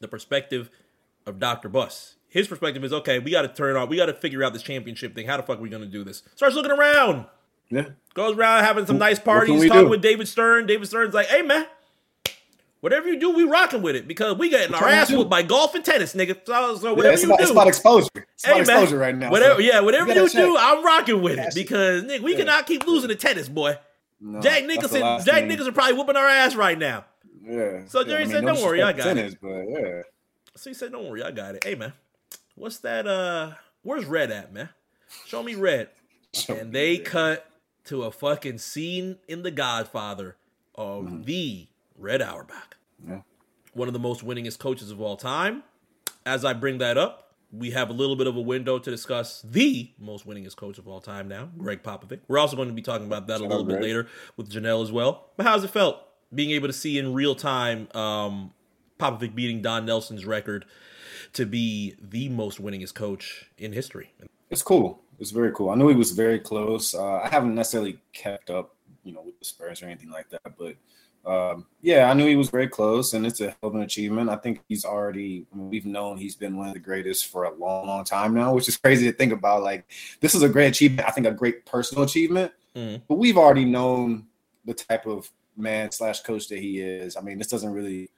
the 0.00 0.08
perspective 0.08 0.70
of 1.26 1.38
Dr. 1.38 1.68
Buss. 1.68 2.16
His 2.28 2.48
perspective 2.48 2.82
is 2.82 2.92
okay, 2.92 3.18
we 3.18 3.30
got 3.30 3.42
to 3.42 3.48
turn 3.48 3.76
on, 3.76 3.88
we 3.88 3.96
got 3.96 4.06
to 4.06 4.14
figure 4.14 4.42
out 4.42 4.54
this 4.54 4.62
championship 4.62 5.14
thing. 5.14 5.26
How 5.26 5.36
the 5.36 5.42
fuck 5.42 5.58
are 5.58 5.62
we 5.62 5.68
going 5.68 5.82
to 5.82 5.88
do 5.88 6.04
this? 6.04 6.22
Starts 6.34 6.56
looking 6.56 6.72
around. 6.72 7.26
Yeah. 7.70 7.88
Goes 8.14 8.36
around 8.36 8.64
having 8.64 8.86
some 8.86 8.98
nice 8.98 9.18
parties, 9.18 9.66
talking 9.66 9.84
do? 9.84 9.88
with 9.90 10.02
David 10.02 10.26
Stern. 10.26 10.66
David 10.66 10.86
Stern's 10.86 11.14
like, 11.14 11.26
hey, 11.26 11.42
man 11.42 11.66
Whatever 12.84 13.08
you 13.08 13.18
do, 13.18 13.30
we 13.30 13.44
rocking 13.44 13.80
with 13.80 13.96
it 13.96 14.06
because 14.06 14.36
we 14.36 14.50
getting 14.50 14.74
our 14.74 14.86
ass 14.86 15.10
whooped 15.10 15.30
by 15.30 15.42
golf 15.42 15.74
and 15.74 15.82
tennis, 15.82 16.12
nigga. 16.14 16.36
So, 16.44 16.76
so 16.76 16.92
whatever 16.92 17.14
yeah, 17.14 17.18
you 17.18 17.26
about, 17.28 17.38
do, 17.38 17.42
it's 17.44 17.50
about 17.50 17.66
exposure. 17.66 18.08
It's 18.14 18.44
hey, 18.44 18.52
about 18.52 18.66
man, 18.66 18.82
exposure 18.82 18.98
right 18.98 19.16
now. 19.16 19.30
Whatever, 19.30 19.54
so 19.54 19.60
yeah, 19.60 19.80
whatever 19.80 20.12
you, 20.12 20.20
you 20.24 20.28
do, 20.28 20.56
I'm 20.58 20.84
rocking 20.84 21.22
with 21.22 21.38
it 21.38 21.54
because 21.54 22.04
nigga, 22.04 22.20
we 22.20 22.32
yeah. 22.32 22.40
cannot 22.40 22.66
keep 22.66 22.86
losing 22.86 23.08
to 23.08 23.14
tennis, 23.14 23.48
boy. 23.48 23.78
No, 24.20 24.38
Jack 24.42 24.66
Nicholson, 24.66 25.00
Jack 25.00 25.24
thing. 25.24 25.48
Nicholson 25.48 25.72
probably 25.72 25.94
whooping 25.94 26.16
our 26.16 26.28
ass 26.28 26.56
right 26.56 26.78
now. 26.78 27.06
Yeah. 27.42 27.86
So 27.86 28.04
Jerry 28.04 28.10
yeah, 28.10 28.16
I 28.16 28.18
mean, 28.18 28.30
said, 28.32 28.44
"Don't 28.44 28.62
worry, 28.62 28.82
I 28.82 28.92
got 28.92 29.02
tennis, 29.04 29.32
it." 29.32 29.38
But 29.40 29.64
yeah. 29.66 30.02
So 30.54 30.68
he 30.68 30.74
said, 30.74 30.92
"Don't 30.92 31.08
worry, 31.08 31.22
I 31.22 31.30
got 31.30 31.54
it." 31.54 31.64
Hey 31.64 31.76
man, 31.76 31.94
what's 32.54 32.80
that? 32.80 33.06
Uh, 33.06 33.52
where's 33.80 34.04
Red 34.04 34.30
at, 34.30 34.52
man? 34.52 34.68
Show 35.24 35.42
me 35.42 35.54
Red. 35.54 35.88
Show 36.34 36.54
and 36.54 36.70
me 36.70 36.78
they 36.78 36.96
red. 36.98 37.06
cut 37.06 37.46
to 37.84 38.02
a 38.02 38.10
fucking 38.10 38.58
scene 38.58 39.16
in 39.26 39.42
The 39.42 39.50
Godfather 39.50 40.36
of 40.74 41.04
mm-hmm. 41.04 41.22
the 41.22 41.68
Red 41.96 42.22
Auerbach. 42.22 42.76
Yeah 43.06 43.20
one 43.74 43.88
of 43.88 43.94
the 43.94 44.00
most 44.00 44.24
winningest 44.24 44.58
coaches 44.58 44.90
of 44.90 45.00
all 45.00 45.16
time. 45.16 45.62
As 46.24 46.44
I 46.44 46.52
bring 46.54 46.78
that 46.78 46.96
up, 46.96 47.34
we 47.52 47.70
have 47.72 47.90
a 47.90 47.92
little 47.92 48.16
bit 48.16 48.26
of 48.26 48.36
a 48.36 48.40
window 48.40 48.78
to 48.78 48.90
discuss 48.90 49.42
the 49.42 49.90
most 49.98 50.26
winningest 50.26 50.56
coach 50.56 50.78
of 50.78 50.88
all 50.88 51.00
time 51.00 51.28
now, 51.28 51.50
Gregg 51.58 51.82
Popovich. 51.82 52.20
We're 52.26 52.38
also 52.38 52.56
going 52.56 52.68
to 52.68 52.74
be 52.74 52.82
talking 52.82 53.06
about 53.06 53.26
that 53.28 53.40
a 53.40 53.44
little 53.44 53.64
bit 53.64 53.80
later 53.80 54.08
with 54.36 54.50
Janelle 54.50 54.82
as 54.82 54.90
well. 54.90 55.30
But 55.36 55.46
how's 55.46 55.62
it 55.62 55.70
felt 55.70 56.00
being 56.34 56.50
able 56.50 56.68
to 56.68 56.72
see 56.72 56.98
in 56.98 57.12
real 57.12 57.34
time 57.34 57.88
um, 57.94 58.52
Popovich 58.98 59.34
beating 59.34 59.62
Don 59.62 59.84
Nelson's 59.84 60.24
record 60.24 60.64
to 61.34 61.46
be 61.46 61.94
the 62.00 62.28
most 62.28 62.60
winningest 62.60 62.94
coach 62.94 63.50
in 63.58 63.72
history? 63.72 64.12
It's 64.50 64.62
cool. 64.62 65.00
It's 65.20 65.30
very 65.30 65.52
cool. 65.52 65.70
I 65.70 65.76
know 65.76 65.88
he 65.88 65.94
was 65.94 66.10
very 66.10 66.40
close. 66.40 66.94
Uh, 66.94 67.18
I 67.18 67.28
haven't 67.28 67.54
necessarily 67.54 68.00
kept 68.12 68.50
up, 68.50 68.74
you 69.04 69.12
know, 69.12 69.22
with 69.22 69.38
the 69.38 69.44
Spurs 69.44 69.80
or 69.80 69.86
anything 69.86 70.10
like 70.10 70.28
that, 70.30 70.58
but 70.58 70.74
um, 71.26 71.66
yeah, 71.80 72.10
I 72.10 72.14
knew 72.14 72.26
he 72.26 72.36
was 72.36 72.50
very 72.50 72.68
close, 72.68 73.14
and 73.14 73.26
it's 73.26 73.40
a 73.40 73.46
hell 73.48 73.70
of 73.70 73.74
an 73.74 73.82
achievement. 73.82 74.28
I 74.28 74.36
think 74.36 74.60
he's 74.68 74.84
already 74.84 75.46
we've 75.52 75.86
known 75.86 76.18
he's 76.18 76.36
been 76.36 76.56
one 76.56 76.68
of 76.68 76.74
the 76.74 76.80
greatest 76.80 77.26
for 77.26 77.44
a 77.44 77.54
long, 77.54 77.86
long 77.86 78.04
time 78.04 78.34
now, 78.34 78.54
which 78.54 78.68
is 78.68 78.76
crazy 78.76 79.10
to 79.10 79.16
think 79.16 79.32
about. 79.32 79.62
Like, 79.62 79.90
this 80.20 80.34
is 80.34 80.42
a 80.42 80.48
great 80.48 80.68
achievement. 80.68 81.08
I 81.08 81.12
think 81.12 81.26
a 81.26 81.32
great 81.32 81.64
personal 81.64 82.04
achievement, 82.04 82.52
mm. 82.76 83.00
but 83.08 83.16
we've 83.16 83.38
already 83.38 83.64
known 83.64 84.26
the 84.64 84.74
type 84.74 85.06
of 85.06 85.30
man 85.56 85.90
slash 85.90 86.20
coach 86.20 86.48
that 86.48 86.58
he 86.58 86.80
is. 86.80 87.16
I 87.16 87.20
mean, 87.20 87.38
this 87.38 87.48
doesn't 87.48 87.72
really 87.72 88.10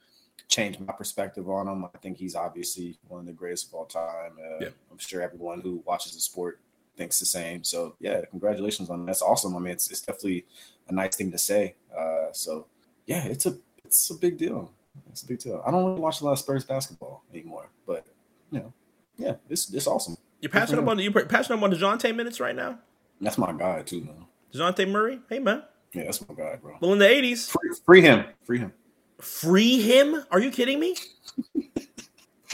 change 0.49 0.79
my 0.79 0.93
perspective 0.93 1.49
on 1.49 1.69
him. 1.69 1.85
I 1.85 1.99
think 1.99 2.19
he's 2.19 2.35
obviously 2.35 2.99
one 3.09 3.21
of 3.21 3.27
the 3.27 3.33
greatest 3.33 3.69
of 3.69 3.75
all 3.75 3.85
time. 3.85 4.33
Uh, 4.39 4.59
yeah. 4.61 4.69
I'm 4.91 4.99
sure 4.99 5.23
everyone 5.23 5.61
who 5.61 5.83
watches 5.85 6.15
the 6.15 6.21
sport 6.21 6.61
thinks 6.97 7.19
the 7.19 7.27
same. 7.27 7.63
So, 7.65 7.95
yeah, 8.01 8.23
congratulations 8.31 8.91
on 8.91 9.01
that. 9.01 9.07
That's 9.07 9.23
awesome. 9.23 9.57
I 9.57 9.59
mean, 9.59 9.73
it's, 9.73 9.91
it's 9.91 10.01
definitely 10.01 10.47
a 10.89 10.95
nice 10.95 11.17
thing 11.17 11.31
to 11.33 11.39
say. 11.39 11.75
Uh, 11.97 12.33
so, 12.33 12.67
yeah, 13.07 13.25
it's 13.25 13.47
a 13.47 13.57
it's 13.85 14.11
a 14.11 14.15
big 14.15 14.39
deal. 14.39 14.73
It's 15.11 15.23
a 15.23 15.27
big 15.27 15.39
deal. 15.39 15.63
I 15.67 15.71
don't 15.71 15.85
really 15.85 16.01
watch 16.01 16.21
a 16.21 16.25
lot 16.25 16.33
of 16.33 16.39
Spurs 16.39 16.65
basketball 16.65 17.23
anymore, 17.33 17.69
but 17.87 18.07
you 18.51 18.61
know, 18.61 18.73
yeah, 19.17 19.35
it's 19.49 19.73
it's 19.73 19.87
awesome. 19.87 20.17
You're 20.41 20.51
passing 20.51 20.79
up 20.79 20.87
on 20.87 20.99
you 20.99 21.11
passing 21.11 21.57
up 21.57 21.63
on 21.63 21.73
Dejounte 21.73 22.15
minutes 22.15 22.41
right 22.41 22.55
now. 22.55 22.79
That's 23.21 23.39
my 23.39 23.53
guy 23.53 23.83
too, 23.83 24.03
man. 24.03 24.27
Dejounte 24.53 24.89
Murray, 24.89 25.21
hey 25.29 25.39
man, 25.39 25.63
Yeah, 25.93 26.05
that's 26.05 26.27
my 26.29 26.35
guy, 26.35 26.57
bro. 26.57 26.77
Well, 26.81 26.93
in 26.93 26.99
the 26.99 27.07
'80s, 27.07 27.49
free, 27.51 27.71
free 27.85 28.01
him, 28.03 28.25
free 28.45 28.59
him, 28.59 28.73
free 29.19 29.81
him. 29.81 30.25
Are 30.31 30.41
you 30.41 30.51
kidding 30.51 30.81
me? 30.81 30.97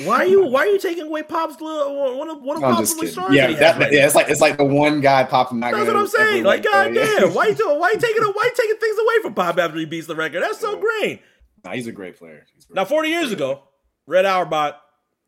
Why 0.00 0.16
are 0.18 0.26
you 0.26 0.46
Why 0.46 0.60
are 0.62 0.66
you 0.66 0.78
taking 0.78 1.04
away 1.04 1.22
Pop's 1.22 1.60
little 1.60 2.18
one 2.18 2.30
of 2.30 2.40
one 2.40 2.56
of 2.56 2.64
I'm 2.64 2.74
Pop's 2.74 2.94
little 2.94 3.10
stars? 3.10 3.34
Yeah, 3.34 3.42
that 3.42 3.50
he 3.50 3.56
that, 3.56 3.74
has 3.74 3.84
right 3.84 3.92
yeah, 3.92 4.06
it's 4.06 4.14
like 4.14 4.28
it's 4.28 4.40
like 4.40 4.56
the 4.56 4.64
one 4.64 5.00
guy 5.00 5.24
Pop 5.24 5.52
not 5.52 5.72
That's 5.72 5.86
what 5.86 5.96
I'm 5.96 6.06
saying. 6.06 6.44
Like, 6.44 6.64
let 6.64 6.94
go, 6.94 7.00
yeah. 7.00 7.32
why 7.32 7.48
you 7.48 7.54
doing? 7.56 7.78
Why 7.78 7.90
you 7.90 8.00
taking? 8.00 8.22
Why 8.22 8.42
you 8.44 8.52
taking 8.56 8.76
things 8.76 8.98
away 8.98 9.22
from 9.22 9.34
Pop 9.34 9.58
after 9.58 9.78
he 9.78 9.84
beats 9.84 10.06
the 10.06 10.16
record? 10.16 10.42
That's 10.42 10.58
so 10.58 10.78
great. 10.78 11.20
Nah, 11.64 11.72
he's 11.72 11.86
a 11.86 11.92
great 11.92 12.18
player. 12.18 12.46
He's 12.54 12.64
great. 12.64 12.74
Now, 12.74 12.84
40 12.84 13.08
years 13.08 13.32
ago, 13.32 13.62
Red 14.06 14.24
Auerbach 14.24 14.80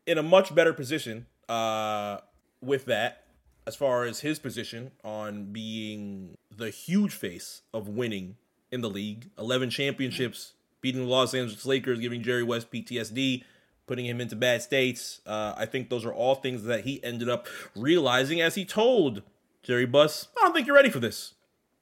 in 0.05 0.17
a 0.17 0.23
much 0.23 0.53
better 0.53 0.73
position 0.73 1.27
uh, 1.47 2.17
with 2.61 2.85
that, 2.85 3.23
as 3.67 3.75
far 3.75 4.03
as 4.03 4.19
his 4.19 4.39
position 4.39 4.91
on 5.03 5.45
being 5.51 6.37
the 6.55 6.69
huge 6.69 7.13
face 7.13 7.61
of 7.73 7.87
winning 7.87 8.35
in 8.71 8.81
the 8.81 8.89
league. 8.89 9.29
11 9.37 9.69
championships, 9.69 10.53
beating 10.81 11.01
the 11.05 11.07
Los 11.07 11.33
Angeles 11.33 11.65
Lakers, 11.65 11.99
giving 11.99 12.21
Jerry 12.21 12.43
West 12.43 12.71
PTSD, 12.71 13.43
putting 13.87 14.05
him 14.05 14.19
into 14.21 14.35
bad 14.35 14.61
states. 14.61 15.21
Uh, 15.25 15.53
I 15.57 15.65
think 15.65 15.89
those 15.89 16.05
are 16.05 16.13
all 16.13 16.35
things 16.35 16.63
that 16.63 16.85
he 16.85 17.03
ended 17.03 17.29
up 17.29 17.47
realizing 17.75 18.41
as 18.41 18.55
he 18.55 18.65
told 18.65 19.21
Jerry 19.63 19.85
Buss, 19.85 20.27
I 20.37 20.41
don't 20.41 20.53
think 20.53 20.67
you're 20.67 20.75
ready 20.75 20.89
for 20.89 20.99
this. 20.99 21.33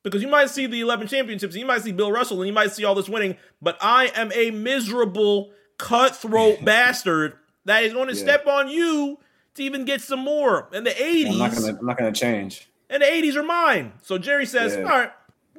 Because 0.04 0.22
you 0.22 0.28
might 0.28 0.50
see 0.50 0.66
the 0.68 0.82
11 0.82 1.08
championships, 1.08 1.54
and 1.56 1.62
you 1.62 1.66
might 1.66 1.82
see 1.82 1.94
Bill 1.94 2.12
Russell, 2.12 2.42
and 2.42 2.48
you 2.48 2.54
might 2.54 2.72
see 2.74 2.84
all 2.84 2.94
this 2.96 3.08
winning, 3.08 3.38
but 3.62 3.78
I 3.82 4.12
am 4.16 4.32
a 4.34 4.52
miserable, 4.52 5.52
cutthroat 5.78 6.64
bastard 6.66 7.36
that 7.66 7.84
is 7.84 7.94
going 7.94 8.10
to 8.10 8.14
Yeah. 8.16 8.22
step 8.24 8.46
on 8.48 8.68
you 8.68 9.20
to 9.56 9.64
even 9.64 9.86
get 9.86 10.02
some 10.02 10.20
more. 10.20 10.68
And 10.74 10.86
the 10.86 10.92
80s, 10.92 11.30
I'm 11.32 11.64
not 11.74 11.84
not 11.84 11.98
gonna 11.98 12.12
change. 12.12 12.68
and 12.90 13.02
the 13.02 13.06
80s 13.06 13.36
are 13.36 13.44
mine. 13.44 13.94
So 14.02 14.18
Jerry 14.18 14.46
says, 14.46 14.76
Yeah. 14.76 14.84
all 14.84 14.90
right, 14.90 15.12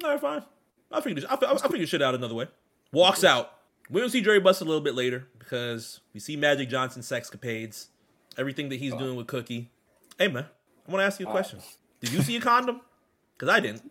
all 0.03 0.09
right, 0.11 0.19
fine. 0.21 0.43
I'll 0.91 1.01
figure 1.01 1.21
this. 1.21 1.29
I'll, 1.29 1.39
I'll, 1.41 1.59
I'll 1.63 1.71
figure 1.71 1.87
shit 1.87 2.01
out 2.03 2.13
another 2.13 2.35
way. 2.35 2.47
Walks 2.91 3.23
out. 3.23 3.51
We 3.89 4.01
don't 4.01 4.09
see 4.09 4.21
Jerry 4.21 4.39
Buss 4.39 4.61
a 4.61 4.65
little 4.65 4.81
bit 4.81 4.95
later 4.95 5.27
because 5.37 5.99
we 6.13 6.19
see 6.19 6.35
Magic 6.35 6.69
Johnson's 6.69 7.07
sexcapades, 7.07 7.87
everything 8.37 8.69
that 8.69 8.77
he's 8.77 8.93
doing 8.95 9.15
with 9.15 9.27
Cookie. 9.27 9.69
Hey 10.17 10.27
man, 10.27 10.45
I 10.87 10.91
want 10.91 11.01
to 11.01 11.05
ask 11.05 11.19
you 11.19 11.27
a 11.27 11.31
question. 11.31 11.59
Did 12.01 12.11
you 12.11 12.21
see 12.21 12.35
a 12.37 12.41
condom? 12.41 12.81
Because 13.37 13.53
I 13.53 13.59
didn't. 13.59 13.83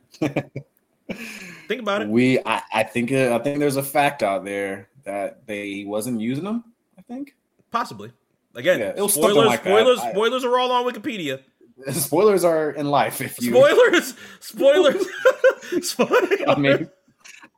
Think 1.68 1.82
about 1.82 2.00
it. 2.00 2.08
We 2.08 2.38
I, 2.46 2.62
I 2.72 2.82
think 2.82 3.12
uh, 3.12 3.34
I 3.38 3.38
think 3.42 3.58
there's 3.58 3.76
a 3.76 3.82
fact 3.82 4.22
out 4.22 4.46
there 4.46 4.88
that 5.04 5.46
they 5.46 5.84
wasn't 5.86 6.18
using 6.22 6.44
them. 6.44 6.64
I 6.98 7.02
think 7.02 7.34
Possibly. 7.70 8.10
Again, 8.54 8.78
Yeah, 8.80 8.94
it 8.96 9.02
was 9.02 9.12
spoilers. 9.12 9.46
like 9.46 9.60
spoilers. 9.60 9.98
I- 9.98 10.12
Spoilers 10.12 10.44
are 10.44 10.58
all 10.58 10.72
on 10.72 10.90
Wikipedia. 10.90 11.42
spoilers 11.90 12.42
are 12.42 12.70
in 12.70 12.88
life. 12.88 13.20
If 13.20 13.38
you, 13.42 13.50
Spoilers. 13.50 14.14
Spoilers. 14.40 15.06
spoilers. 15.82 16.40
I 16.48 16.54
mean, 16.54 16.88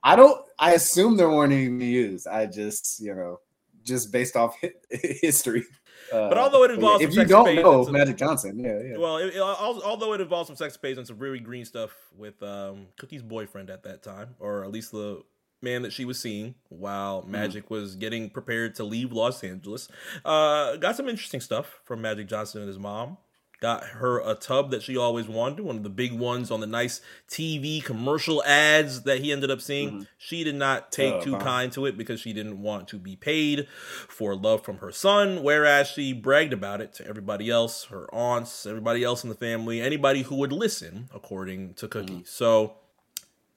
I 0.06 0.16
don't. 0.16 0.40
I 0.58 0.72
assume 0.74 1.16
there 1.16 1.28
weren't 1.28 1.52
even 1.52 1.80
used. 1.80 2.26
I 2.26 2.46
just 2.46 3.00
you 3.00 3.14
know 3.14 3.40
just 3.84 4.10
based 4.12 4.36
off 4.36 4.56
hi- 4.60 4.72
history. 4.90 5.64
Uh, 6.12 6.28
But 6.28 6.38
although 6.38 6.62
it 6.64 6.70
involves 6.70 7.02
if 7.02 7.12
some 7.12 7.22
you 7.22 7.28
don't 7.28 7.54
know 7.56 7.76
and 7.78 7.84
some- 7.86 7.92
Magic 7.94 8.16
Johnson, 8.16 8.58
yeah, 8.58 8.80
yeah. 8.80 8.96
Well, 8.96 9.16
it, 9.18 9.34
it, 9.34 9.40
although 9.40 10.12
it 10.12 10.20
involves 10.20 10.46
some 10.46 10.56
sex 10.56 10.76
pays 10.76 10.98
and 10.98 11.06
some 11.06 11.18
really 11.18 11.40
green 11.40 11.64
stuff 11.64 11.90
with 12.16 12.40
um, 12.42 12.86
Cookie's 12.98 13.22
boyfriend 13.22 13.68
at 13.70 13.82
that 13.82 14.02
time, 14.04 14.36
or 14.38 14.62
at 14.64 14.70
least 14.70 14.92
the 14.92 15.22
man 15.62 15.82
that 15.82 15.92
she 15.92 16.04
was 16.04 16.20
seeing 16.20 16.54
while 16.68 17.22
Mm-hmm. 17.22 17.30
Magic 17.32 17.70
was 17.70 17.96
getting 17.96 18.30
prepared 18.30 18.74
to 18.76 18.84
leave 18.84 19.12
Los 19.12 19.42
Angeles, 19.42 19.88
uh, 20.24 20.76
got 20.76 20.94
some 20.96 21.08
interesting 21.08 21.40
stuff 21.40 21.80
from 21.84 22.00
Magic 22.02 22.28
Johnson 22.28 22.60
and 22.60 22.68
his 22.68 22.78
mom. 22.78 23.16
Got 23.58 23.84
her 23.84 24.20
a 24.20 24.34
tub 24.34 24.70
that 24.70 24.82
she 24.82 24.98
always 24.98 25.28
wanted, 25.28 25.60
one 25.60 25.78
of 25.78 25.82
the 25.82 25.88
big 25.88 26.12
ones 26.12 26.50
on 26.50 26.60
the 26.60 26.66
nice 26.66 27.00
TV 27.26 27.82
commercial 27.82 28.44
ads 28.44 29.02
that 29.02 29.20
he 29.20 29.32
ended 29.32 29.50
up 29.50 29.62
seeing. 29.62 29.90
Mm-hmm. 29.90 30.02
She 30.18 30.44
did 30.44 30.56
not 30.56 30.92
take 30.92 31.14
Tub, 31.14 31.22
too 31.22 31.36
kind 31.38 31.72
to 31.72 31.86
it 31.86 31.96
because 31.96 32.20
she 32.20 32.34
didn't 32.34 32.60
want 32.60 32.86
to 32.88 32.98
be 32.98 33.16
paid 33.16 33.66
for 34.08 34.36
love 34.36 34.62
from 34.62 34.78
her 34.78 34.92
son, 34.92 35.42
whereas 35.42 35.88
she 35.88 36.12
bragged 36.12 36.52
about 36.52 36.82
it 36.82 36.92
to 36.94 37.08
everybody 37.08 37.48
else, 37.48 37.84
her 37.84 38.12
aunts, 38.12 38.66
everybody 38.66 39.02
else 39.02 39.24
in 39.24 39.30
the 39.30 39.36
family, 39.36 39.80
anybody 39.80 40.22
who 40.22 40.34
would 40.36 40.52
listen, 40.52 41.08
according 41.14 41.72
to 41.74 41.88
Cookie. 41.88 42.12
Mm-hmm. 42.12 42.24
So 42.24 42.74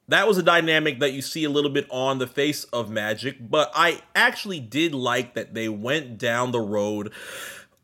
that 0.07 0.27
was 0.27 0.37
a 0.37 0.43
dynamic 0.43 0.99
that 1.01 1.11
you 1.11 1.21
see 1.21 1.43
a 1.43 1.49
little 1.49 1.69
bit 1.69 1.85
on 1.89 2.19
the 2.19 2.27
face 2.27 2.63
of 2.65 2.89
Magic, 2.89 3.35
but 3.49 3.69
I 3.75 4.01
actually 4.15 4.61
did 4.61 4.95
like 4.95 5.35
that 5.35 5.53
they 5.53 5.67
went 5.67 6.17
down 6.17 6.51
the 6.51 6.61
road 6.61 7.11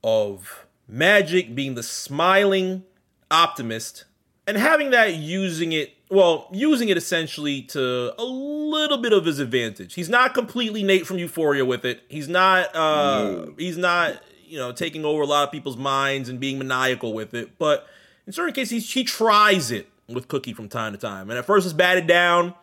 of 0.03 0.64
Magic 0.87 1.55
being 1.55 1.75
the 1.75 1.83
smiling 1.83 2.83
optimist 3.31 4.05
and 4.47 4.57
having 4.57 4.91
that 4.91 5.15
using 5.15 5.71
it 5.71 5.93
well 6.09 6.47
using 6.51 6.89
it 6.89 6.97
essentially 6.97 7.61
to 7.63 8.13
a 8.19 8.23
little 8.23 8.97
bit 8.97 9.13
of 9.13 9.25
his 9.25 9.39
advantage. 9.39 9.95
He's 9.95 10.09
not 10.09 10.33
completely 10.33 10.83
nate 10.83 11.07
from 11.07 11.17
euphoria 11.17 11.65
with 11.65 11.85
it. 11.85 12.03
He's 12.07 12.27
not 12.27 12.75
uh 12.75 13.23
No. 13.23 13.53
he's 13.57 13.77
not 13.77 14.21
you 14.45 14.59
know 14.59 14.71
taking 14.71 15.05
over 15.05 15.23
a 15.23 15.25
lot 15.25 15.43
of 15.43 15.51
people's 15.51 15.77
minds 15.77 16.29
and 16.29 16.39
being 16.39 16.59
maniacal 16.59 17.13
with 17.13 17.33
it. 17.33 17.57
But 17.57 17.87
in 18.27 18.33
certain 18.33 18.53
cases 18.53 18.91
he 18.93 19.03
tries 19.03 19.71
it 19.71 19.87
with 20.07 20.27
cookie 20.27 20.53
from 20.53 20.69
time 20.69 20.91
to 20.93 20.99
time. 20.99 21.29
And 21.31 21.39
at 21.39 21.45
first 21.45 21.65
it's 21.65 21.73
batted 21.73 22.05
down. 22.07 22.53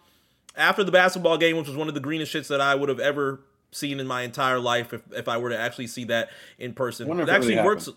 After 0.54 0.84
the 0.84 0.92
basketball 0.92 1.38
game 1.38 1.56
which 1.56 1.66
was 1.66 1.76
one 1.76 1.88
of 1.88 1.94
the 1.94 2.00
greenest 2.00 2.32
shits 2.32 2.48
that 2.48 2.60
i 2.60 2.74
would 2.74 2.88
have 2.90 3.00
ever 3.00 3.40
seen 3.72 3.98
in 3.98 4.06
my 4.06 4.20
entire 4.20 4.60
life 4.60 4.92
if, 4.92 5.00
if 5.12 5.26
i 5.26 5.38
were 5.38 5.48
to 5.48 5.58
actually 5.58 5.86
see 5.86 6.04
that 6.04 6.28
in 6.58 6.74
person. 6.74 7.10
It 7.18 7.28
actually 7.28 7.54
really 7.54 7.64
works 7.66 7.88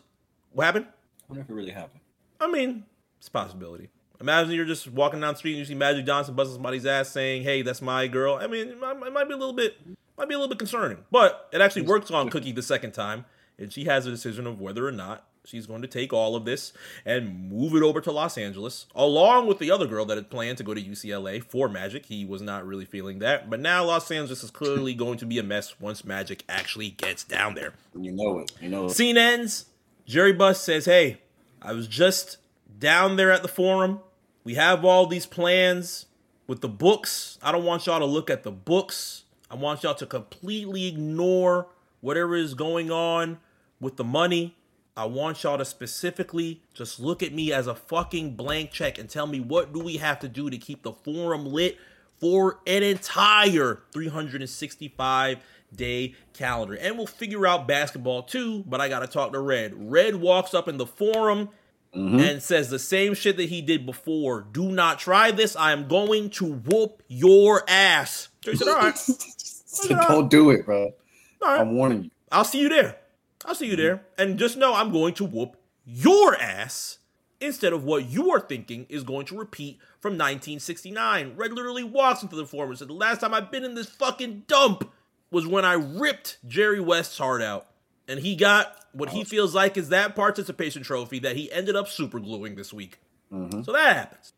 what 0.56 0.66
happened 0.66 0.88
I 1.28 1.34
wonder 1.34 1.42
if 1.42 1.50
it 1.50 1.54
really 1.54 1.72
happened. 1.72 2.02
I 2.40 2.52
mean, 2.52 2.84
it's 3.18 3.28
a 3.28 3.32
possibility. 3.32 3.90
Imagine 4.22 4.54
you're 4.54 4.66
just 4.66 4.90
walking 4.92 5.20
down 5.20 5.34
the 5.34 5.38
street 5.38 5.54
and 5.54 5.60
you 5.60 5.66
see 5.66 5.76
Magic 5.76 6.06
Johnson 6.06 6.36
busting 6.36 6.56
somebody's 6.56 6.86
ass 6.86 7.10
saying, 7.10 7.44
"Hey, 7.44 7.62
that's 7.62 7.82
my 7.82 8.08
girl." 8.08 8.36
I 8.36 8.48
mean, 8.48 8.70
it 8.70 8.80
might, 8.80 8.96
it 9.06 9.14
might 9.14 9.28
be 9.28 9.34
a 9.34 9.38
little 9.38 9.54
bit, 9.54 9.76
might 10.18 10.30
be 10.30 10.36
a 10.36 10.38
little 10.38 10.50
bit 10.50 10.60
concerning, 10.60 11.00
but 11.12 11.50
it 11.52 11.62
actually 11.62 11.82
works 11.84 12.12
on 12.12 12.30
Cookie 12.30 12.52
the 12.52 12.62
second 12.62 12.92
time, 12.92 13.26
and 13.58 13.74
she 13.74 13.86
has 13.86 14.06
a 14.06 14.12
decision 14.12 14.48
of 14.48 14.62
whether 14.62 14.88
or 14.88 14.92
not 14.92 15.26
she's 15.44 15.68
going 15.68 15.82
to 15.82 15.88
take 15.88 16.14
all 16.14 16.36
of 16.36 16.46
this 16.46 16.74
and 17.06 17.50
move 17.50 17.76
it 17.76 17.84
over 17.84 18.02
to 18.02 18.12
Los 18.12 18.38
Angeles, 18.38 18.86
along 18.96 19.48
with 19.48 19.60
the 19.60 19.70
other 19.70 19.88
girl 19.88 20.06
that 20.06 20.18
had 20.18 20.30
planned 20.30 20.58
to 20.60 20.64
go 20.64 20.74
to 20.74 20.82
UCLA 20.82 21.44
for 21.44 21.68
Magic. 21.68 22.06
He 22.06 22.24
was 22.26 22.42
not 22.42 22.66
really 22.66 22.86
feeling 22.86 23.20
that, 23.20 23.50
but 23.50 23.60
now 23.60 23.84
Los 23.84 24.10
Angeles 24.12 24.44
is 24.44 24.52
clearly 24.52 24.94
going 24.94 25.18
to 25.18 25.26
be 25.26 25.40
a 25.40 25.44
mess 25.44 25.80
once 25.80 26.06
Magic 26.06 26.44
actually 26.48 26.92
gets 26.92 27.24
down 27.24 27.56
there. 27.56 27.74
You 28.00 28.12
know 28.14 28.40
it. 28.40 28.52
You 28.62 28.70
know 28.70 28.86
it. 28.86 28.92
Scene 28.92 29.18
ends. 29.18 29.66
Jerry 30.06 30.34
Buss 30.34 30.62
says, 30.62 30.86
Hey, 30.86 31.22
I 31.62 31.74
was 31.74 31.88
just 31.88 32.38
down 32.78 33.16
there 33.16 33.32
at 33.32 33.42
the 33.42 33.48
forum. 33.48 34.02
We 34.44 34.56
have 34.56 34.86
all 34.86 35.08
these 35.08 35.26
plans 35.26 36.06
with 36.48 36.62
the 36.62 36.70
books. 36.70 37.40
I 37.42 37.52
don't 37.52 37.64
want 37.64 37.88
y'all 37.88 38.00
to 38.00 38.06
look 38.06 38.30
at 38.30 38.44
the 38.44 38.52
books. 38.52 39.24
I 39.50 39.56
want 39.56 39.84
y'all 39.84 39.96
to 39.96 40.06
completely 40.06 40.86
ignore 40.86 41.68
whatever 42.02 42.36
is 42.36 42.54
going 42.54 42.92
on 42.92 43.40
with 43.80 43.98
the 43.98 44.04
money. 44.04 44.56
I 44.96 45.06
want 45.06 45.44
y'all 45.44 45.58
to 45.58 45.66
specifically 45.66 46.62
just 46.74 47.00
look 47.00 47.22
at 47.22 47.34
me 47.34 47.52
as 47.52 47.68
a 47.68 47.76
fucking 47.76 48.36
blank 48.36 48.72
check 48.72 48.98
and 48.98 49.10
tell 49.10 49.28
me 49.28 49.40
what 49.40 49.74
do 49.74 49.80
we 49.80 49.98
have 49.98 50.20
to 50.20 50.28
do 50.28 50.50
to 50.50 50.58
keep 50.58 50.84
the 50.84 50.94
forum 50.94 51.46
lit 51.46 51.78
for 52.20 52.60
an 52.66 52.84
entire 52.84 53.82
365 53.92 55.40
day 55.76 56.16
calendar. 56.34 56.76
And 56.76 56.98
we'll 56.98 57.08
figure 57.08 57.46
out 57.46 57.68
basketball 57.68 58.24
too, 58.24 58.64
but 58.68 58.82
I 58.82 58.90
got 58.90 59.00
to 59.00 59.08
talk 59.08 59.34
to 59.34 59.40
Red. 59.40 59.74
Red 59.92 60.16
walks 60.16 60.54
up 60.54 60.68
in 60.68 60.78
the 60.78 60.86
forum 60.86 61.50
mm-hmm. 61.96 62.20
and 62.20 62.42
says 62.42 62.70
the 62.70 62.80
same 62.80 63.14
shit 63.14 63.38
that 63.38 63.50
he 63.50 63.62
did 63.62 63.86
before. 63.86 64.42
Do 64.42 64.72
not 64.72 65.00
try 65.00 65.32
this. 65.32 65.56
I 65.56 65.72
am 65.72 65.88
going 65.88 66.30
to 66.32 66.54
whoop 66.54 67.04
your 67.08 67.64
ass. 67.68 68.30
So 68.44 68.52
he 68.52 68.58
said, 68.58 68.68
all 68.68 68.78
right, 68.78 68.98
Don't 70.08 70.30
do 70.30 70.52
it, 70.52 70.66
bro. 70.66 70.94
right. 71.42 71.60
I'm 71.60 71.76
warning 71.76 72.06
you. 72.06 72.12
I'll 72.32 72.46
see 72.46 72.62
you 72.62 72.70
there. 72.70 72.98
I'll 73.46 73.56
see 73.56 73.68
you 73.68 73.76
there. 73.76 73.98
Mm-hmm. 73.98 74.22
And 74.22 74.40
just 74.40 74.58
know 74.58 74.74
I'm 74.74 74.92
going 74.92 75.14
to 75.16 75.26
whoop 75.26 75.58
your 75.86 76.36
ass 76.40 77.00
instead 77.40 77.74
of 77.74 77.84
what 77.84 78.06
you 78.06 78.32
are 78.32 78.40
thinking 78.40 78.86
is 78.90 79.04
going 79.04 79.26
to 79.28 79.38
repeat 79.38 79.80
from 80.00 80.14
1969. 80.14 81.34
Red 81.36 81.54
literally 81.54 81.84
walks 81.84 82.24
into 82.24 82.36
the 82.36 82.46
forum 82.46 82.70
and 82.70 82.80
said, 82.80 82.88
The 82.88 82.94
last 82.94 83.22
time 83.22 83.34
I've 83.34 83.52
been 83.52 83.64
in 83.64 83.76
this 83.76 83.90
fucking 83.90 84.44
dump 84.48 84.92
was 85.36 85.46
when 85.46 85.66
I 85.66 85.74
ripped 85.74 86.38
Jerry 86.48 86.80
West's 86.80 87.18
heart 87.18 87.42
out. 87.42 87.68
And 88.08 88.22
he 88.22 88.38
got 88.38 88.74
what 88.94 89.10
he 89.10 89.26
feels 89.26 89.54
like 89.54 89.76
is 89.76 89.90
that 89.90 90.16
participation 90.16 90.82
trophy 90.82 91.20
that 91.20 91.36
he 91.36 91.52
ended 91.52 91.76
up 91.76 91.90
super 91.90 92.22
gluing 92.22 92.56
this 92.56 92.72
week. 92.72 93.00
Mm-hmm. 93.34 93.64
So 93.64 93.74
that 93.74 93.98
happens. 93.98 94.32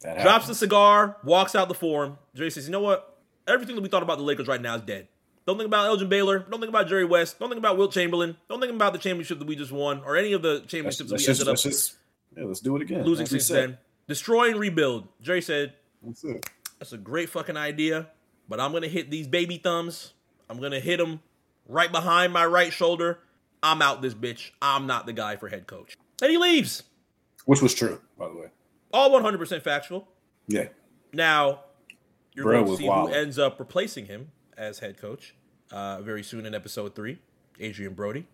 That 0.00 0.22
Drops 0.22 0.46
the 0.46 0.54
cigar, 0.54 1.18
walks 1.22 1.54
out 1.54 1.68
the 1.68 1.74
forum. 1.74 2.16
Jerry 2.34 2.50
says, 2.50 2.64
You 2.64 2.72
know 2.72 2.80
what? 2.80 3.18
Everything 3.46 3.76
that 3.76 3.82
we 3.82 3.90
thought 3.90 4.02
about 4.02 4.16
the 4.16 4.24
Lakers 4.24 4.48
right 4.48 4.62
now 4.62 4.76
is 4.76 4.82
dead. 4.82 5.08
Don't 5.46 5.58
think 5.58 5.66
about 5.66 5.86
Elgin 5.86 6.08
Baylor. 6.08 6.38
Don't 6.38 6.60
think 6.60 6.70
about 6.70 6.88
Jerry 6.88 7.04
West. 7.04 7.38
Don't 7.38 7.50
think 7.50 7.58
about 7.58 7.76
Wilt 7.76 7.92
Chamberlain. 7.92 8.38
Don't 8.48 8.60
think 8.60 8.72
about 8.72 8.94
the 8.94 8.98
championship 8.98 9.38
that 9.40 9.46
we 9.46 9.56
just 9.56 9.72
won 9.72 10.00
or 10.06 10.16
any 10.16 10.32
of 10.32 10.40
the 10.40 10.60
championships 10.60 11.10
let's 11.10 11.26
that 11.26 11.30
we 11.30 11.34
just, 11.34 11.40
ended 11.40 11.48
up 11.48 11.52
let's 11.52 11.62
just 11.62 11.96
yeah, 12.34 12.44
let's 12.44 12.60
do 12.60 12.76
it 12.76 12.82
again. 12.82 13.04
losing 13.04 13.26
since 13.26 13.48
then. 13.48 13.76
Destroy 14.06 14.50
and 14.50 14.58
rebuild. 14.58 15.08
Jerry 15.20 15.42
said, 15.42 15.74
That's 16.02 16.24
it. 16.24 16.48
That's 16.78 16.92
a 16.92 16.96
great 16.96 17.28
fucking 17.28 17.56
idea, 17.58 18.06
but 18.48 18.60
I'm 18.60 18.70
going 18.70 18.82
to 18.82 18.88
hit 18.88 19.10
these 19.10 19.26
baby 19.26 19.58
thumbs. 19.58 20.12
I'm 20.48 20.58
going 20.58 20.72
to 20.72 20.80
hit 20.80 20.98
them 20.98 21.20
right 21.68 21.90
behind 21.90 22.32
my 22.32 22.46
right 22.46 22.72
shoulder. 22.72 23.18
I'm 23.62 23.82
out 23.82 24.02
this 24.02 24.14
bitch. 24.14 24.50
I'm 24.62 24.86
not 24.86 25.06
the 25.06 25.12
guy 25.12 25.36
for 25.36 25.48
head 25.48 25.66
coach. 25.66 25.96
And 26.22 26.30
he 26.30 26.38
leaves. 26.38 26.84
Which 27.44 27.62
was 27.62 27.74
true, 27.74 28.00
by 28.18 28.28
the 28.28 28.34
way. 28.34 28.46
All 28.92 29.10
100% 29.10 29.62
factual. 29.62 30.08
Yeah. 30.46 30.68
Now, 31.12 31.60
You're 32.34 32.44
Bro 32.44 32.64
going 32.64 32.76
to 32.76 32.82
see 32.82 32.88
wild. 32.88 33.10
who 33.10 33.14
ends 33.14 33.38
up 33.38 33.58
replacing 33.58 34.06
him 34.06 34.30
as 34.56 34.78
head 34.78 34.98
coach 34.98 35.34
uh, 35.70 36.00
very 36.00 36.22
soon 36.22 36.46
in 36.46 36.54
episode 36.54 36.94
three. 36.94 37.18
Adrien 37.60 37.94
Brody 37.94 38.26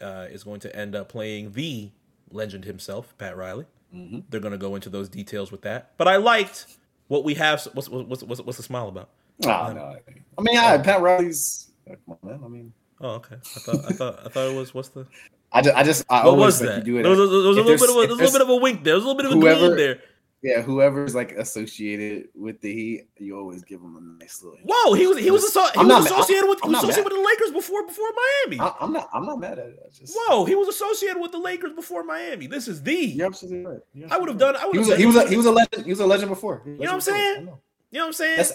uh, 0.00 0.26
is 0.30 0.44
going 0.44 0.60
to 0.60 0.76
end 0.76 0.94
up 0.94 1.08
playing 1.08 1.52
the 1.52 1.90
legend 2.30 2.64
himself, 2.64 3.16
Pat 3.18 3.36
Riley. 3.36 3.66
Mm-hmm. 3.94 4.20
They're 4.28 4.40
going 4.40 4.52
to 4.52 4.58
go 4.58 4.74
into 4.74 4.90
those 4.90 5.08
details 5.08 5.50
with 5.50 5.62
that. 5.62 5.92
But 5.96 6.08
I 6.08 6.16
liked 6.16 6.66
what 7.08 7.24
we 7.24 7.34
have. 7.34 7.64
What's 7.72 7.88
what's 7.88 8.22
what's, 8.22 8.40
what's 8.42 8.56
the 8.58 8.62
smile 8.62 8.88
about? 8.88 9.08
Oh, 9.46 9.50
um, 9.50 9.74
no. 9.76 9.96
I 10.38 10.42
mean, 10.42 10.54
yeah, 10.54 10.78
Pat 10.82 11.00
Riley's. 11.00 11.70
Come 11.86 11.96
on, 12.22 12.30
man. 12.30 12.40
I 12.44 12.48
mean, 12.48 12.72
Oh, 13.00 13.10
okay. 13.10 13.36
I 13.36 13.60
thought 13.60 13.84
I 13.84 13.92
thought 13.94 14.20
I 14.26 14.28
thought 14.28 14.50
it 14.50 14.56
was 14.56 14.74
what's 14.74 14.88
the 14.88 15.06
I 15.52 15.62
just, 15.62 15.76
I 15.76 15.82
just, 15.84 16.04
I 16.10 16.16
what 16.24 16.26
always 16.26 16.44
was 16.44 16.60
like 16.62 16.70
that? 16.70 16.78
you 16.86 16.94
do 16.94 16.98
it. 16.98 17.02
There 17.04 17.10
was, 17.12 17.20
a, 17.20 17.26
there 17.26 17.38
was 17.38 17.56
a 17.56 17.62
little 17.62 17.76
bit 17.78 17.90
of 17.90 17.96
a, 17.96 18.16
there 18.16 18.24
was 18.24 18.34
a 18.34 18.38
little 18.38 18.38
bit 18.38 18.42
of 18.42 18.48
a 18.50 18.56
wink 18.56 18.84
there. 18.84 18.84
There 18.84 18.94
was 18.96 19.04
a 19.04 19.06
little 19.06 19.16
bit 19.22 19.26
of 19.26 19.32
a 19.32 19.34
whoever- 19.40 19.76
there. 19.76 20.00
yeah, 20.42 20.60
whoever's 20.62 21.14
like 21.14 21.32
associated 21.32 22.28
with 22.34 22.60
the 22.60 22.72
Heat, 22.74 23.08
you 23.18 23.38
always 23.38 23.62
give 23.62 23.80
them 23.80 23.96
a 23.96 24.22
nice 24.22 24.42
little. 24.42 24.58
Whoa, 24.64 24.92
he 24.94 25.06
was 25.06 25.18
he 25.18 25.30
was, 25.30 25.44
asso- 25.44 25.70
he 25.72 25.78
was 25.78 25.86
not 25.88 26.02
mad. 26.02 26.12
associated 26.12 26.48
with 26.48 26.58
he 26.60 26.66
I'm 26.66 26.72
was 26.72 26.82
associated 26.82 27.04
mad. 27.04 27.16
with 27.16 27.22
the 27.22 27.28
Lakers 27.44 27.52
before 27.52 27.86
before 27.86 28.08
Miami. 28.44 28.60
I, 28.60 28.74
I'm 28.80 28.92
not, 28.92 29.08
I'm 29.14 29.24
not 29.24 29.38
mad 29.40 29.58
at 29.60 29.66
it. 29.68 29.78
I 29.86 29.88
just, 29.96 30.14
Whoa, 30.16 30.44
he 30.44 30.54
was 30.56 30.68
associated 30.68 31.20
with 31.20 31.30
the 31.32 31.38
Lakers 31.38 31.72
before 31.72 32.02
Miami. 32.04 32.46
This 32.48 32.66
is 32.68 32.82
the. 32.82 32.92
you're 32.94 33.26
absolutely 33.26 33.64
right. 33.64 33.80
You're 33.94 34.12
I 34.12 34.18
would 34.18 34.28
have 34.28 34.36
absolutely 34.36 34.38
done. 34.38 34.56
I 34.56 34.58
right. 34.58 34.66
would 34.66 34.74
He 34.74 34.78
was, 34.80 34.88
a, 34.90 34.96
he 34.96 35.06
was, 35.06 35.16
a, 35.16 35.28
he 35.30 35.36
was 35.38 35.46
a 35.46 35.52
legend. 35.52 35.84
He 35.86 35.90
was 35.92 36.00
a 36.00 36.06
legend 36.06 36.28
before. 36.30 36.62
He 36.64 36.70
was 36.72 36.78
You 36.80 36.84
know 36.86 36.90
what 36.90 36.94
I'm 36.96 37.00
saying? 37.00 37.34
before. 37.40 37.40
I 37.40 37.44
know. 37.56 37.60
You 37.90 37.98
know 38.00 38.04
what 38.04 38.06
I'm 38.08 38.12
saying? 38.12 38.36
That's 38.36 38.52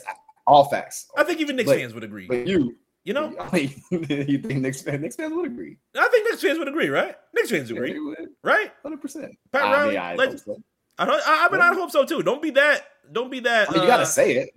all 0.47 0.65
facts. 0.65 1.07
I 1.17 1.23
think 1.23 1.39
even 1.39 1.55
Knicks 1.55 1.69
but- 1.69 1.77
fans 1.77 1.93
would 1.93 2.03
agree. 2.03 2.27
But 2.27 2.47
you, 2.47 2.75
you 3.03 3.13
know, 3.13 3.35
I 3.39 3.51
mean, 3.55 3.73
you 3.91 4.37
think 4.39 4.61
Knicks 4.61 4.81
fans, 4.81 5.01
Knicks 5.01 5.15
fans 5.15 5.33
would 5.33 5.45
agree? 5.45 5.77
I 5.97 6.07
think 6.09 6.25
Knicks 6.29 6.41
fans 6.41 6.59
would 6.59 6.67
agree, 6.67 6.89
right? 6.89 7.15
Knicks 7.33 7.49
fans 7.51 7.69
agree, 7.71 7.99
right? 8.43 8.71
Hundred 8.81 9.01
percent. 9.01 9.37
Pat 9.51 9.63
I 9.63 9.71
Riley, 9.73 9.89
mean, 9.91 9.99
I, 9.99 10.15
legend. 10.15 10.39
so. 10.39 10.61
I 10.97 11.05
don't. 11.05 11.21
I, 11.25 11.47
I 11.47 11.51
mean, 11.51 11.61
I 11.61 11.73
hope 11.73 11.91
so 11.91 12.05
too. 12.05 12.21
Don't 12.23 12.41
be 12.41 12.51
that. 12.51 12.81
Don't 13.11 13.29
be 13.31 13.39
that. 13.41 13.69
I 13.69 13.73
mean, 13.73 13.81
you 13.81 13.87
uh, 13.87 13.91
gotta 13.91 14.05
say 14.05 14.35
it. 14.37 14.49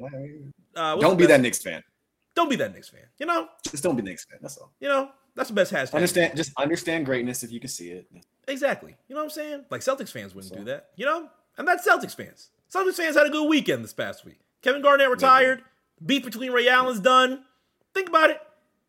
Uh, 0.74 0.96
don't 0.96 1.16
be 1.16 1.26
that 1.26 1.40
Knicks 1.40 1.62
fan. 1.62 1.82
Don't 2.34 2.50
be 2.50 2.56
that 2.56 2.74
Knicks 2.74 2.88
fan. 2.90 3.00
You 3.18 3.26
know. 3.26 3.48
Just 3.64 3.82
don't 3.82 3.96
be 3.96 4.02
Knicks 4.02 4.24
fan. 4.26 4.38
That's 4.42 4.56
all. 4.58 4.70
You 4.80 4.88
know. 4.88 5.10
That's 5.34 5.48
the 5.50 5.54
best 5.54 5.72
hashtag. 5.72 5.94
Understand. 5.94 6.36
Just 6.36 6.52
understand 6.58 7.04
greatness 7.04 7.42
if 7.42 7.52
you 7.52 7.60
can 7.60 7.68
see 7.68 7.90
it. 7.90 8.06
Exactly. 8.48 8.96
You 9.08 9.14
know 9.14 9.20
what 9.20 9.24
I'm 9.24 9.30
saying? 9.30 9.64
Like 9.70 9.82
Celtics 9.82 10.10
fans 10.10 10.34
wouldn't 10.34 10.50
So- 10.52 10.58
do 10.58 10.64
that. 10.64 10.88
You 10.96 11.04
know? 11.04 11.28
And 11.58 11.66
that's 11.68 11.86
Celtics 11.86 12.14
fans. 12.14 12.50
Celtics 12.74 12.94
fans 12.94 13.16
had 13.16 13.26
a 13.26 13.30
good 13.30 13.46
weekend 13.48 13.84
this 13.84 13.92
past 13.92 14.24
week. 14.24 14.40
Kevin 14.62 14.80
Garnett 14.82 15.10
retired. 15.10 15.62
Beef 16.04 16.24
between 16.24 16.52
Ray 16.52 16.68
Allen's 16.68 17.00
done. 17.00 17.44
Think 17.94 18.08
about 18.08 18.30
it. 18.30 18.40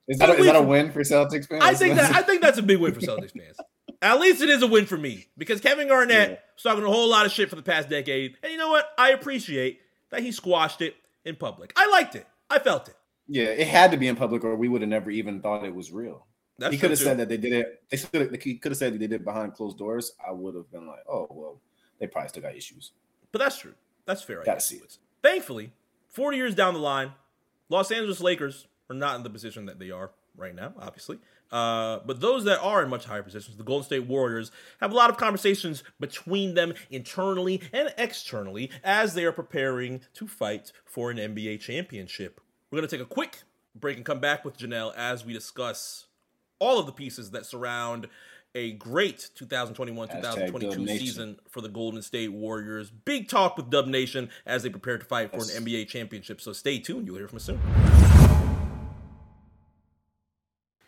Is 0.08 0.20
that, 0.20 0.30
a, 0.30 0.34
is 0.38 0.46
that 0.46 0.56
a 0.56 0.62
win 0.62 0.92
for 0.92 1.02
Celtics 1.02 1.48
fans? 1.48 1.64
I 1.64 1.74
think 1.74 1.96
that 1.96 2.16
I 2.16 2.22
think 2.22 2.42
that's 2.42 2.58
a 2.58 2.64
big 2.64 2.80
win 2.80 2.94
for 2.94 3.00
Celtics 3.02 3.32
fans. 3.34 3.58
At 4.02 4.20
least 4.20 4.42
it 4.42 4.50
is 4.50 4.62
a 4.62 4.68
win 4.68 4.86
for 4.86 4.98
me 4.98 5.28
because 5.38 5.60
Kevin 5.60 5.88
Garnett 5.88 6.30
Yeah. 6.30 6.36
was 6.56 6.64
talking 6.64 6.84
a 6.84 6.88
whole 6.88 7.10
lot 7.10 7.26
of 7.26 7.32
shit 7.32 7.50
for 7.50 7.56
the 7.56 7.64
past 7.64 7.90
decade, 7.90 8.36
and 8.44 8.52
you 8.52 8.58
know 8.58 8.70
what? 8.70 8.88
I 8.98 9.12
appreciate 9.12 9.80
that 10.12 10.22
he 10.22 10.32
squashed 10.32 10.82
it 10.82 10.96
in 11.26 11.36
public. 11.36 11.74
I 11.76 11.90
liked 11.90 12.16
it. 12.16 12.26
I 12.50 12.60
felt 12.60 12.88
it. 12.88 12.96
yeah, 13.28 13.46
it 13.46 13.68
had 13.68 13.92
to 13.92 13.98
be 13.98 14.08
in 14.08 14.16
public, 14.16 14.44
or 14.46 14.56
we 14.56 14.70
would 14.70 14.82
have 14.82 14.90
never 14.90 15.10
even 15.12 15.42
thought 15.42 15.66
it 15.66 15.74
was 15.76 15.92
real. 15.92 16.26
That's 16.60 16.74
he 16.74 16.80
could 16.80 16.90
have 16.92 17.00
said 17.00 17.18
that 17.18 17.28
they 17.30 17.38
did 17.38 17.54
it. 17.54 17.84
They 17.90 17.98
could 17.98 18.42
he 18.42 18.56
could 18.56 18.72
have 18.72 18.78
said 18.80 18.94
they 18.94 18.98
did 18.98 19.12
it 19.14 19.24
behind 19.26 19.54
closed 19.54 19.78
doors. 19.78 20.14
I 20.26 20.32
would 20.32 20.56
have 20.56 20.72
been 20.72 20.88
like, 20.88 21.04
oh 21.10 21.28
well, 21.30 21.62
they 22.00 22.08
probably 22.08 22.30
still 22.30 22.44
got 22.44 22.56
issues. 22.56 22.92
But 23.32 23.40
that's 23.40 23.58
true. 23.60 23.74
That's 24.06 24.22
fair. 24.24 24.42
I 24.42 24.46
Gotta 24.46 24.62
see 24.62 24.78
it. 24.78 24.98
Thankfully, 25.22 25.72
40 26.18 26.36
years 26.36 26.56
down 26.56 26.74
the 26.74 26.80
line, 26.80 27.12
Los 27.70 27.92
Angeles 27.92 28.20
Lakers 28.20 28.66
are 28.90 28.96
not 28.96 29.18
in 29.18 29.22
the 29.22 29.30
position 29.30 29.68
that 29.68 29.78
they 29.78 29.92
are 29.92 30.10
right 30.36 30.56
now, 30.56 30.74
obviously. 30.80 31.20
Uh, 31.52 32.00
but 32.08 32.22
those 32.22 32.44
that 32.46 32.60
are 32.60 32.82
in 32.82 32.90
much 32.90 33.06
higher 33.06 33.22
positions, 33.22 33.56
the 33.56 33.64
Golden 33.64 33.86
State 33.86 34.08
Warriors, 34.08 34.52
have 34.82 34.92
a 34.92 34.96
lot 34.96 35.12
of 35.12 35.18
conversations 35.18 35.84
between 36.00 36.56
them 36.56 36.74
internally 36.90 37.62
and 37.72 37.94
externally 38.00 38.72
as 38.84 39.14
they 39.14 39.26
are 39.26 39.32
preparing 39.32 40.02
to 40.16 40.28
fight 40.28 40.72
for 40.86 41.12
an 41.12 41.18
NBA 41.18 41.60
championship. 41.60 42.42
We're 42.72 42.78
going 42.80 42.90
to 42.90 42.98
take 42.98 43.06
a 43.06 43.08
quick 43.08 43.44
break 43.76 43.98
and 43.98 44.06
come 44.06 44.20
back 44.20 44.44
with 44.44 44.58
Janelle 44.58 44.96
as 44.96 45.24
we 45.24 45.34
discuss 45.34 46.08
all 46.58 46.80
of 46.80 46.88
the 46.88 46.94
pieces 46.94 47.30
that 47.30 47.46
surround 47.46 48.08
a 48.58 48.72
great 48.72 49.30
2021 49.36 50.08
2022 50.08 50.88
season 50.88 51.38
for 51.48 51.62
the 51.62 51.70
Golden 51.70 52.02
State 52.02 52.30
Warriors. 52.34 52.90
Big 52.90 53.30
talk 53.30 53.56
with 53.56 53.70
Dub 53.70 53.86
Nation 53.86 54.30
as 54.48 54.64
they 54.64 54.70
prepare 54.70 54.98
to 54.98 55.06
fight 55.06 55.30
for 55.30 55.38
Yes. 55.38 55.56
an 55.56 55.64
NBA 55.64 55.86
championship. 55.88 56.42
So 56.42 56.54
stay 56.54 56.80
tuned. 56.80 57.06
You'll 57.06 57.18
hear 57.18 57.28
from 57.28 57.36
us 57.38 57.44
soon. 57.44 57.60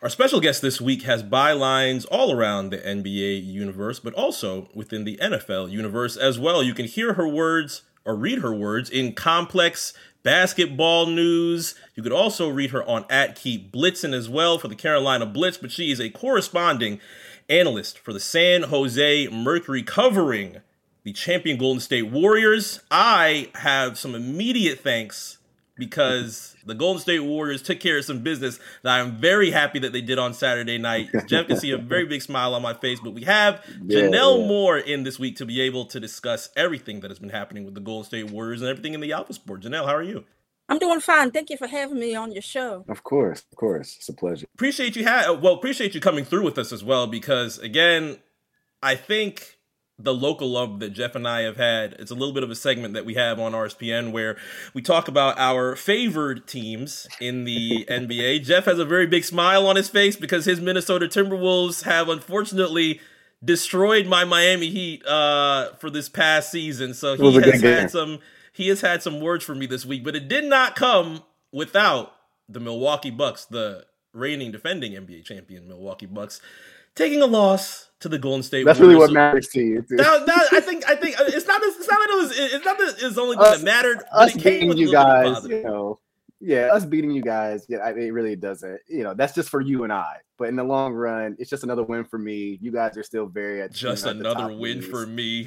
Our 0.02 0.08
special 0.08 0.40
guest 0.40 0.62
this 0.62 0.80
week 0.80 1.02
has 1.02 1.22
bylines 1.22 2.06
all 2.10 2.32
around 2.32 2.70
the 2.70 2.78
NBA 2.78 3.44
universe, 3.46 4.00
but 4.00 4.14
also 4.14 4.68
within 4.74 5.04
the 5.04 5.16
NFL 5.22 5.70
universe 5.70 6.16
as 6.16 6.38
well. 6.40 6.62
You 6.64 6.74
can 6.74 6.86
hear 6.86 7.12
her 7.12 7.28
words 7.28 7.82
or 8.04 8.16
read 8.16 8.38
her 8.40 8.52
words 8.52 8.90
in 8.90 9.12
complex 9.12 9.92
basketball 10.22 11.06
news. 11.06 11.74
You 11.94 12.02
could 12.02 12.12
also 12.12 12.48
read 12.48 12.70
her 12.70 12.82
on 12.88 13.04
at 13.10 13.36
Keep 13.36 13.72
Blitzen 13.72 14.14
as 14.14 14.28
well 14.28 14.58
for 14.58 14.68
the 14.68 14.74
Carolina 14.74 15.26
Blitz, 15.26 15.58
but 15.58 15.70
she 15.70 15.90
is 15.92 16.00
a 16.00 16.08
corresponding 16.10 16.98
analyst 17.50 17.98
for 17.98 18.12
the 18.12 18.20
San 18.20 18.62
Jose 18.64 19.28
Mercury 19.28 19.82
covering 19.82 20.58
the 21.02 21.12
champion 21.12 21.58
Golden 21.58 21.80
State 21.80 22.10
Warriors. 22.10 22.80
I 22.90 23.50
have 23.56 23.98
some 23.98 24.14
immediate 24.14 24.80
thanks 24.80 25.38
because 25.76 26.54
the 26.66 26.74
Golden 26.74 27.00
State 27.00 27.20
Warriors 27.20 27.62
took 27.62 27.80
care 27.80 27.98
of 27.98 28.04
some 28.04 28.18
business 28.20 28.60
that 28.82 29.00
I'm 29.00 29.16
very 29.16 29.50
happy 29.50 29.78
that 29.80 29.92
they 29.92 30.02
did 30.02 30.18
on 30.18 30.34
Saturday 30.34 30.76
night. 30.78 31.08
Jeff 31.26 31.46
can 31.48 31.56
see 31.56 31.70
a 31.70 31.78
very 31.78 32.04
big 32.04 32.20
smile 32.22 32.54
on 32.54 32.60
my 32.62 32.74
face, 32.74 33.00
but 33.00 33.14
we 33.14 33.24
have 33.24 33.64
Yeah, 33.84 34.02
Janelle 34.02 34.40
yeah. 34.40 34.46
Moore 34.46 34.78
in 34.78 35.02
this 35.04 35.18
week 35.18 35.36
to 35.36 35.46
be 35.46 35.60
able 35.62 35.86
to 35.86 35.98
discuss 35.98 36.50
everything 36.54 37.00
that 37.00 37.10
has 37.10 37.18
been 37.18 37.30
happening 37.30 37.64
with 37.64 37.74
the 37.74 37.80
Golden 37.80 38.04
State 38.04 38.30
Warriors 38.30 38.60
and 38.60 38.68
everything 38.70 38.92
in 38.94 39.00
the 39.00 39.12
Alpha 39.12 39.32
Sport. 39.32 39.62
Janelle, 39.62 39.86
how 39.86 39.94
are 39.96 40.02
you? 40.02 40.24
I'm 40.70 40.78
doing 40.78 41.00
fine. 41.00 41.30
Thank 41.32 41.50
you 41.50 41.56
for 41.56 41.66
having 41.66 41.98
me 41.98 42.14
on 42.14 42.32
your 42.32 42.40
show. 42.42 42.84
Of 42.88 43.02
course, 43.02 43.42
of 43.50 43.56
course. 43.58 43.96
It's 43.96 44.08
a 44.08 44.12
pleasure. 44.14 44.46
appreciate 44.54 44.96
you 44.96 45.04
ha- 45.06 45.32
well 45.32 45.54
appreciate 45.54 45.94
you 45.94 46.00
coming 46.00 46.24
through 46.24 46.44
with 46.44 46.56
us 46.58 46.72
as 46.72 46.82
well 46.84 47.06
because 47.06 47.58
again 47.58 48.18
i 48.82 48.94
think 48.94 49.58
the 49.98 50.14
local 50.14 50.48
love 50.48 50.80
that 50.80 50.90
jeff 50.94 51.14
and 51.14 51.28
i 51.28 51.42
have 51.42 51.56
had 51.58 51.92
it's 51.98 52.10
a 52.10 52.14
little 52.14 52.32
bit 52.32 52.42
of 52.42 52.50
a 52.50 52.54
segment 52.54 52.94
that 52.94 53.04
we 53.04 53.12
have 53.14 53.38
on 53.38 53.52
rspn 53.52 54.12
where 54.12 54.36
we 54.72 54.80
talk 54.80 55.08
about 55.08 55.38
our 55.38 55.76
favored 55.76 56.46
teams 56.46 57.06
in 57.20 57.44
the 57.44 57.84
nba 57.90 58.42
jeff 58.42 58.64
has 58.64 58.78
a 58.78 58.84
very 58.86 59.06
big 59.06 59.24
smile 59.24 59.66
on 59.66 59.76
his 59.76 59.90
face 59.90 60.16
because 60.16 60.46
his 60.46 60.58
minnesota 60.60 61.06
timberwolves 61.06 61.82
have 61.84 62.08
unfortunately 62.08 62.98
destroyed 63.44 64.06
my 64.06 64.24
miami 64.24 64.70
heat 64.70 65.04
uh, 65.06 65.72
for 65.80 65.90
this 65.90 66.08
past 66.08 66.50
season 66.50 66.94
so 66.94 67.16
he 67.16 67.22
was 67.22 67.36
a 67.36 67.42
has 67.50 67.60
game. 67.60 67.72
had 67.80 67.90
some 67.90 68.18
he 68.60 68.68
has 68.68 68.80
had 68.80 69.02
some 69.02 69.20
words 69.20 69.44
for 69.44 69.54
me 69.54 69.66
this 69.66 69.84
week 69.84 70.04
but 70.04 70.14
it 70.14 70.28
did 70.28 70.44
not 70.44 70.76
come 70.76 71.22
without 71.52 72.12
the 72.50 72.60
Milwaukee 72.60 73.10
Bucks, 73.10 73.44
the 73.46 73.86
reigning 74.12 74.50
defending 74.50 74.92
NBA 74.92 75.24
champion 75.24 75.68
Milwaukee 75.68 76.06
Bucks, 76.06 76.40
taking 76.94 77.22
a 77.22 77.26
loss 77.26 77.90
to 78.00 78.08
the 78.08 78.18
Golden 78.18 78.42
State. 78.42 78.64
That's 78.64 78.80
really 78.80 78.96
what 78.96 79.12
matters 79.12 79.48
to 79.48 79.60
you. 79.60 79.84
That, 79.90 80.26
that, 80.26 80.48
I 80.52 80.60
think. 80.60 80.88
I 80.88 80.96
think 80.96 81.16
it's 81.18 81.46
not. 81.46 81.60
It's 81.62 81.88
not 81.88 81.98
that 81.98 82.10
it 82.10 82.16
was. 82.16 82.38
It's 82.38 82.64
not 82.64 82.78
that 82.78 82.94
it's 82.98 83.18
only 83.18 83.36
thing 83.36 83.46
Us- 83.46 83.58
that 83.58 83.64
mattered. 83.64 84.02
Us 84.12 84.34
it 84.34 84.42
came 84.42 84.68
with 84.68 84.78
you 84.78 84.88
little 84.88 85.04
bit 85.04 85.26
of 85.26 85.34
guys, 85.42 85.50
you 85.50 85.62
know, 85.62 86.00
yeah, 86.40 86.68
us 86.72 86.84
beating 86.84 87.10
you 87.10 87.22
guys, 87.22 87.66
yeah, 87.68 87.78
I- 87.78 87.90
it 87.92 88.12
really 88.12 88.34
doesn't. 88.36 88.80
You 88.88 89.02
know, 89.04 89.14
that's 89.14 89.34
just 89.34 89.48
for 89.50 89.60
you 89.60 89.84
and 89.84 89.92
I. 89.92 90.16
But 90.38 90.48
in 90.48 90.56
the 90.56 90.64
long 90.64 90.94
run, 90.94 91.36
it's 91.38 91.50
just 91.50 91.64
another 91.64 91.82
win 91.82 92.04
for 92.04 92.18
me. 92.18 92.58
You 92.62 92.72
guys 92.72 92.96
are 92.96 93.02
still 93.02 93.26
very 93.26 93.60
at 93.60 93.72
Just 93.72 94.06
you 94.06 94.14
know, 94.14 94.18
the 94.18 94.24
top 94.34 94.38
another 94.38 94.56
win 94.56 94.80
for 94.80 95.06
me. 95.06 95.44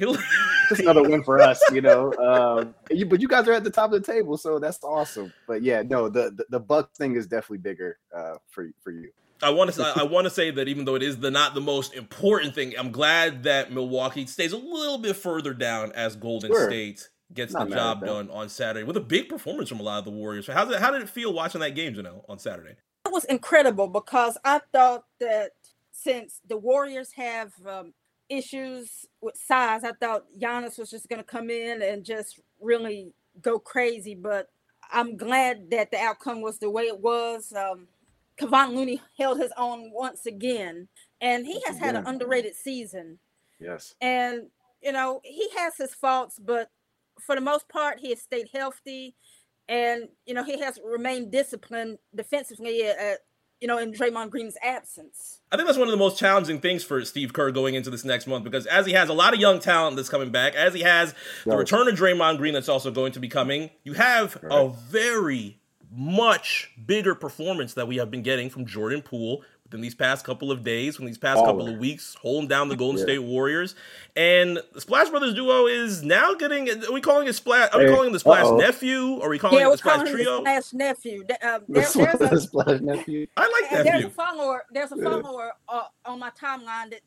just 0.68 0.80
another 0.80 1.02
win 1.02 1.24
for 1.24 1.40
us. 1.40 1.60
You 1.72 1.80
know, 1.80 2.12
um, 2.62 2.74
you, 2.90 3.04
but 3.06 3.20
you 3.20 3.26
guys 3.26 3.48
are 3.48 3.52
at 3.52 3.64
the 3.64 3.70
top 3.70 3.92
of 3.92 4.00
the 4.04 4.12
table, 4.12 4.36
so 4.36 4.58
that's 4.60 4.78
awesome. 4.84 5.32
But 5.48 5.62
yeah, 5.62 5.82
no, 5.82 6.08
the 6.08 6.30
the, 6.36 6.44
the 6.50 6.60
Bucks 6.60 6.96
thing 6.96 7.16
is 7.16 7.26
definitely 7.26 7.58
bigger 7.58 7.98
uh, 8.16 8.34
for 8.50 8.70
for 8.82 8.92
you. 8.92 9.10
I 9.42 9.50
want 9.50 9.72
to. 9.74 9.82
I 9.96 10.04
want 10.04 10.26
to 10.26 10.30
say 10.30 10.52
that 10.52 10.68
even 10.68 10.84
though 10.84 10.94
it 10.94 11.02
is 11.02 11.18
the 11.18 11.30
not 11.30 11.54
the 11.54 11.60
most 11.60 11.92
important 11.94 12.54
thing, 12.54 12.72
I'm 12.78 12.92
glad 12.92 13.42
that 13.42 13.72
Milwaukee 13.72 14.26
stays 14.26 14.52
a 14.52 14.56
little 14.56 14.98
bit 14.98 15.16
further 15.16 15.52
down 15.52 15.90
as 15.92 16.14
Golden 16.14 16.52
Sure. 16.52 16.68
State 16.70 17.08
gets 17.32 17.52
Not 17.52 17.68
the 17.68 17.74
job 17.74 18.04
done 18.04 18.30
on 18.30 18.48
Saturday 18.48 18.84
with 18.84 18.96
a 18.96 19.00
big 19.00 19.28
performance 19.28 19.68
from 19.68 19.80
a 19.80 19.82
lot 19.82 19.98
of 19.98 20.04
the 20.04 20.10
Warriors. 20.10 20.46
How's 20.46 20.70
it? 20.70 20.80
How 20.80 20.90
did 20.90 21.02
it 21.02 21.08
feel 21.08 21.32
watching 21.32 21.60
that 21.60 21.74
game, 21.74 21.94
Janelle, 21.94 22.24
on 22.28 22.38
Saturday? 22.38 22.76
It 23.06 23.12
was 23.12 23.24
incredible 23.24 23.88
because 23.88 24.38
I 24.44 24.60
thought 24.72 25.04
that 25.20 25.52
since 25.92 26.40
the 26.46 26.56
Warriors 26.56 27.12
have 27.12 27.52
um, 27.66 27.94
issues 28.28 29.06
with 29.20 29.36
size, 29.36 29.84
I 29.84 29.92
thought 29.92 30.24
Giannis 30.38 30.78
was 30.78 30.90
just 30.90 31.08
going 31.08 31.20
to 31.20 31.24
come 31.24 31.50
in 31.50 31.82
and 31.82 32.04
just 32.04 32.40
really 32.60 33.12
go 33.40 33.58
crazy. 33.58 34.14
But 34.14 34.48
I'm 34.92 35.16
glad 35.16 35.70
that 35.70 35.90
the 35.90 35.98
outcome 35.98 36.40
was 36.40 36.58
the 36.58 36.70
way 36.70 36.84
it 36.84 37.00
was. 37.00 37.52
Um, 37.52 37.88
Kevon 38.38 38.74
Looney 38.74 39.00
held 39.18 39.38
his 39.38 39.52
own 39.56 39.92
once 39.92 40.26
again, 40.26 40.88
and 41.20 41.46
he 41.46 41.60
has 41.66 41.78
had 41.78 41.94
an 41.94 42.06
underrated 42.06 42.54
season. 42.54 43.18
Yes. 43.60 43.94
and 44.00 44.48
you 44.82 44.92
know 44.92 45.20
he 45.24 45.48
has 45.56 45.76
his 45.78 45.94
faults 45.94 46.38
but 46.38 46.70
for 47.20 47.34
the 47.34 47.40
most 47.40 47.68
part 47.68 48.00
he 48.00 48.10
has 48.10 48.20
stayed 48.20 48.48
healthy 48.52 49.14
and 49.68 50.08
you 50.26 50.34
know 50.34 50.44
he 50.44 50.60
has 50.60 50.78
remained 50.84 51.30
disciplined 51.30 51.98
defensively 52.14 52.84
at, 52.84 53.18
you 53.60 53.68
know, 53.68 53.78
in 53.78 53.92
Draymond 53.92 54.28
Green's 54.28 54.56
absence. 54.62 55.40
I 55.50 55.56
think 55.56 55.66
that's 55.66 55.78
one 55.78 55.88
of 55.88 55.92
the 55.92 55.98
most 55.98 56.18
challenging 56.18 56.60
things 56.60 56.84
for 56.84 57.02
Steve 57.04 57.32
Kerr 57.32 57.50
going 57.50 57.74
into 57.74 57.88
this 57.88 58.04
next 58.04 58.26
month 58.26 58.44
because 58.44 58.66
as 58.66 58.84
he 58.84 58.92
has 58.92 59.08
a 59.08 59.14
lot 59.14 59.32
of 59.32 59.40
young 59.40 59.58
talent 59.58 59.96
that's 59.96 60.10
coming 60.10 60.30
back, 60.30 60.54
as 60.54 60.74
he 60.74 60.82
has 60.82 61.14
the 61.46 61.56
return 61.56 61.88
of 61.88 61.94
Draymond 61.94 62.36
Green 62.36 62.52
that's 62.52 62.68
also 62.68 62.90
going 62.90 63.12
to 63.12 63.20
be 63.20 63.28
coming, 63.28 63.70
you 63.82 63.94
have 63.94 64.36
a 64.42 64.68
very 64.68 65.60
much 65.94 66.70
bigger 66.86 67.14
performance 67.14 67.74
that 67.74 67.86
we 67.88 67.96
have 67.96 68.10
been 68.10 68.22
getting 68.22 68.50
from 68.50 68.66
Jordan 68.66 69.02
Poole 69.02 69.42
within 69.64 69.80
these 69.80 69.94
past 69.94 70.24
couple 70.26 70.50
of 70.52 70.62
days, 70.62 70.94
from 70.96 71.06
these 71.06 71.16
past 71.18 71.42
couple 71.44 71.66
Baller. 71.66 71.72
of 71.74 71.78
weeks, 71.78 72.14
holding 72.20 72.48
down 72.48 72.68
the 72.68 72.76
Golden 72.76 72.98
Yeah. 72.98 73.04
State 73.04 73.18
Warriors. 73.20 73.74
And 74.14 74.60
the 74.72 74.80
Splash 74.80 75.08
Brothers 75.08 75.34
duo 75.34 75.66
is 75.66 76.02
now 76.02 76.34
getting 76.34 76.68
are 76.84 76.92
we 76.92 77.00
calling 77.00 77.26
it 77.28 77.32
Splash 77.34 77.70
are 77.72 77.78
we 77.78 77.86
Hey, 77.86 77.92
calling 77.94 78.10
it 78.10 78.12
the 78.12 78.18
Splash 78.20 78.44
uh-oh. 78.44 78.56
nephew? 78.58 79.14
Or 79.20 79.26
are 79.26 79.30
we 79.30 79.38
calling 79.38 79.58
yeah, 79.58 79.68
it 79.68 79.72
the 79.72 79.78
Splash 79.78 80.10
trio? 80.10 80.44
the 80.44 80.60
Splash 80.60 80.72
nephew. 80.74 81.24
Th- 81.24 81.40
The 81.40 81.62
there, 81.68 82.16
there's 82.18 82.32
a 82.32 82.40
Splash 82.40 82.80
nephew. 82.80 83.26
I 83.36 83.42
like 83.42 83.72
And 83.72 83.86
there's 83.86 84.04
a 84.04 84.10
follower. 84.10 84.64
There's 84.70 84.92
a 84.92 84.96
follower 84.96 85.52
uh, 85.68 85.84
on 86.04 86.18
my 86.18 86.30
timeline 86.30 86.90
that 86.90 87.00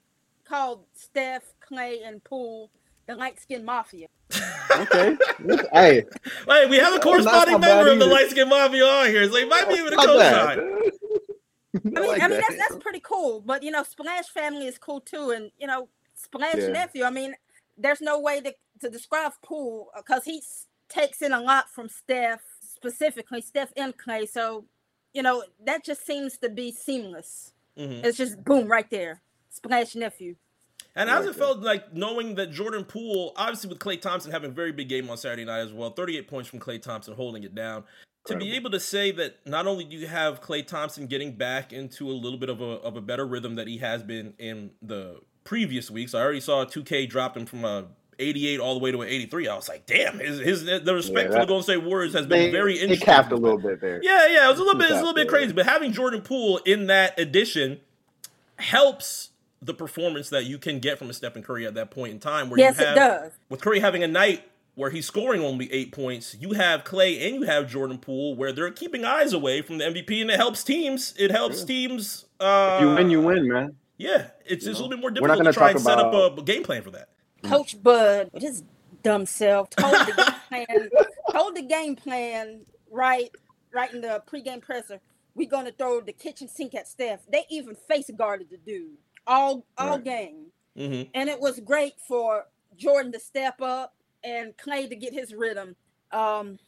called 0.45 0.85
Steph, 0.93 1.43
Klay, 1.69 2.07
and 2.07 2.23
Poole 2.23 2.71
the 3.07 3.15
light 3.15 3.39
skin 3.39 3.65
mafia. 3.65 4.07
Okay. 4.71 5.17
hey, 5.73 6.03
Hey, 6.47 6.65
we 6.67 6.77
have 6.77 6.93
a 6.93 6.99
corresponding 6.99 7.53
not 7.53 7.61
bad 7.61 7.75
member 7.85 7.91
of 7.91 7.99
the 7.99 8.05
light 8.05 8.29
skin 8.29 8.49
mafia 8.49 8.85
on 8.85 9.07
here, 9.07 9.29
so 9.29 9.37
he 9.37 9.45
might 9.45 9.67
be 9.69 9.75
able 9.75 9.89
to 9.91 9.95
co-sign. 9.95 10.59
I 11.95 11.99
mean, 11.99 12.07
like 12.07 12.21
I 12.21 12.27
mean 12.27 12.37
that. 12.37 12.43
that's 12.49 12.69
that's 12.69 12.83
pretty 12.83 13.01
cool. 13.01 13.41
But 13.41 13.63
you 13.63 13.71
know, 13.71 13.83
Splash 13.83 14.27
family 14.29 14.67
is 14.67 14.77
cool 14.77 14.99
too, 15.01 15.31
and 15.31 15.51
you 15.59 15.67
know, 15.67 15.89
Splash 16.15 16.57
Yeah. 16.57 16.69
nephew. 16.69 17.03
I 17.03 17.09
mean, 17.11 17.35
there's 17.77 18.01
no 18.01 18.19
way 18.19 18.41
to 18.41 18.53
to 18.81 18.89
describe 18.89 19.33
Poole 19.43 19.89
because 19.95 20.23
he 20.23 20.41
takes 20.89 21.21
in 21.21 21.33
a 21.33 21.39
lot 21.41 21.69
from 21.69 21.89
Steph, 21.89 22.41
specifically 22.61 23.41
Steph 23.41 23.73
and 23.77 23.95
Klay. 23.97 24.27
So, 24.27 24.65
you 25.13 25.21
know, 25.21 25.43
that 25.65 25.83
just 25.83 26.05
seems 26.05 26.37
to 26.39 26.49
be 26.49 26.71
seamless. 26.71 27.53
Mhm. 27.77 28.03
It's 28.03 28.17
just 28.17 28.43
boom 28.43 28.67
right 28.67 28.89
there, 28.89 29.21
Splash 29.49 29.95
nephew. 29.95 30.35
And 30.97 31.09
I 31.09 31.13
how's 31.13 31.25
it 31.25 31.35
felt 31.35 31.59
like 31.59 31.93
knowing 31.93 32.35
that 32.35 32.51
Jordan 32.51 32.83
Poole, 32.83 33.33
obviously 33.35 33.69
with 33.69 33.79
Klay 33.79 34.01
Thompson 34.01 34.31
having 34.31 34.51
a 34.51 34.53
very 34.53 34.71
big 34.71 34.89
game 34.89 35.09
on 35.09 35.17
Saturday 35.17 35.45
night 35.45 35.59
as 35.59 35.71
well, 35.73 35.91
38 35.91 36.27
points 36.27 36.49
from 36.49 36.59
Klay 36.59 36.81
Thompson 36.81 37.13
holding 37.13 37.43
it 37.43 37.55
down. 37.55 37.83
To 38.25 38.35
be 38.35 38.53
able 38.57 38.71
to 38.71 38.79
say 38.79 39.11
that 39.11 39.37
not 39.45 39.67
only 39.67 39.85
do 39.85 39.95
you 39.95 40.07
have 40.07 40.41
Klay 40.41 40.67
Thompson 40.67 41.07
getting 41.07 41.31
back 41.31 41.71
into 41.71 42.09
a 42.09 42.11
little 42.11 42.37
bit 42.37 42.49
of 42.49 42.59
a 42.59 42.65
of 42.81 42.97
a 42.97 43.01
better 43.01 43.25
rhythm 43.25 43.55
that 43.55 43.67
he 43.67 43.77
has 43.77 44.03
been 44.03 44.33
in 44.37 44.71
the 44.81 45.21
previous 45.45 45.89
weeks. 45.89 46.13
I 46.13 46.19
already 46.19 46.41
saw 46.41 46.65
2K 46.65 47.07
dropped 47.09 47.37
him 47.37 47.45
from 47.45 47.63
a 47.63 47.85
88 48.19 48.59
all 48.59 48.73
the 48.73 48.79
way 48.81 48.91
to 48.91 49.01
an 49.01 49.07
83. 49.07 49.47
I 49.47 49.55
was 49.55 49.69
like, 49.69 49.85
damn, 49.85 50.19
his, 50.19 50.39
his 50.39 50.65
the 50.65 50.93
respect 50.93 51.29
Yeah, 51.29 51.35
for 51.35 51.39
the 51.41 51.45
Golden 51.45 51.63
State 51.63 51.83
Warriors 51.83 52.13
has 52.13 52.25
been 52.25 52.39
They, 52.39 52.51
very 52.51 52.73
interesting. 52.73 52.91
interesting. 52.93 53.13
capped 53.13 53.31
a 53.31 53.35
little 53.37 53.57
bit 53.59 53.79
there. 53.79 54.01
Yeah, 54.03 54.27
yeah, 54.27 54.47
it 54.47 54.51
was 54.51 54.59
a 54.59 54.63
little 54.63 54.77
bit, 54.79 54.87
Two 54.89 54.93
it's 54.95 55.01
a 55.01 55.05
little 55.05 55.13
bit 55.13 55.29
crazy, 55.29 55.53
but 55.53 55.65
having 55.65 55.93
Jordan 55.93 56.21
Poole 56.21 56.57
in 56.65 56.87
that 56.87 57.17
addition 57.17 57.79
helps 58.57 59.29
the 59.61 59.73
performance 59.73 60.29
that 60.29 60.45
you 60.45 60.57
can 60.57 60.79
get 60.79 60.97
from 60.99 61.09
a 61.09 61.13
Stephen 61.13 61.41
Curry 61.43 61.65
at 61.65 61.73
that 61.75 61.91
point 61.91 62.11
in 62.13 62.19
time. 62.19 62.49
Where 62.49 62.59
Yes, 62.59 62.77
you 62.77 62.83
it 62.83 62.87
have, 62.89 62.95
does. 62.95 63.31
With 63.49 63.61
Curry 63.61 63.79
having 63.79 64.03
a 64.03 64.07
night 64.07 64.43
where 64.75 64.91
he's 64.91 65.07
scoring 65.07 65.41
only 65.41 65.71
eight 65.73 65.91
points, 65.91 66.35
you 66.39 66.53
have 66.53 66.83
Klay 66.83 67.25
and 67.25 67.35
you 67.37 67.41
have 67.43 67.67
Jordan 67.67 67.97
Poole 67.97 68.35
where 68.35 68.51
they're 68.51 68.69
keeping 68.71 69.03
eyes 69.03 69.33
away 69.33 69.61
from 69.63 69.79
the 69.79 69.85
MVP, 69.85 70.21
and 70.21 70.29
it 70.29 70.37
helps 70.37 70.63
teams. 70.63 71.13
It 71.17 71.31
helps 71.31 71.61
Yeah. 71.61 71.65
teams. 71.65 72.25
Uh, 72.39 72.75
If 72.75 72.81
you 72.81 72.93
win, 72.95 73.09
you 73.09 73.21
win, 73.21 73.47
man. 73.47 73.75
Yeah, 73.97 74.27
it's, 74.45 74.67
it's 74.67 74.79
a 74.79 74.83
little 74.83 74.89
bit 74.89 74.99
more 74.99 75.09
We're 75.09 75.27
not 75.27 75.37
difficult 75.37 75.37
to 75.37 75.43
gonna 75.43 75.53
try 75.53 75.71
and 75.71 75.81
set 75.81 75.97
up 75.97 76.13
a, 76.13 76.39
a 76.39 76.43
game 76.43 76.61
plan 76.63 76.83
for 76.83 76.91
that. 76.91 77.09
Coach 77.43 77.81
Bud, 77.81 78.29
with 78.31 78.43
his 78.43 78.63
dumb 79.01 79.25
self, 79.25 79.71
told 79.71 79.93
the 79.93 80.13
game 80.15 80.65
plan, 80.67 80.89
told 81.31 81.55
the 81.55 81.61
game 81.63 81.95
plan 81.95 82.61
right, 82.91 83.31
right 83.73 83.91
in 83.91 84.01
the 84.01 84.21
pregame 84.31 84.61
presser. 84.61 84.99
We're 85.33 85.49
gonna 85.49 85.71
throw 85.71 86.01
the 86.01 86.13
kitchen 86.13 86.47
sink 86.47 86.75
at 86.75 86.87
Steph. 86.87 87.21
They 87.31 87.45
even 87.49 87.73
face 87.73 88.09
guarded 88.15 88.51
the 88.51 88.57
dude 88.57 88.97
all 89.27 89.65
all 89.77 89.99
Right. 89.99 90.03
game, 90.05 90.47
hmm 90.77 91.03
and 91.13 91.29
it 91.29 91.39
was 91.39 91.59
great 91.61 91.93
for 92.07 92.45
Jordan 92.77 93.11
to 93.13 93.19
step 93.19 93.61
up 93.61 93.95
and 94.23 94.55
Klay 94.57 94.89
to 94.89 94.95
get 94.95 95.13
his 95.13 95.33
rhythm. 95.33 95.75
Um, 96.11 96.59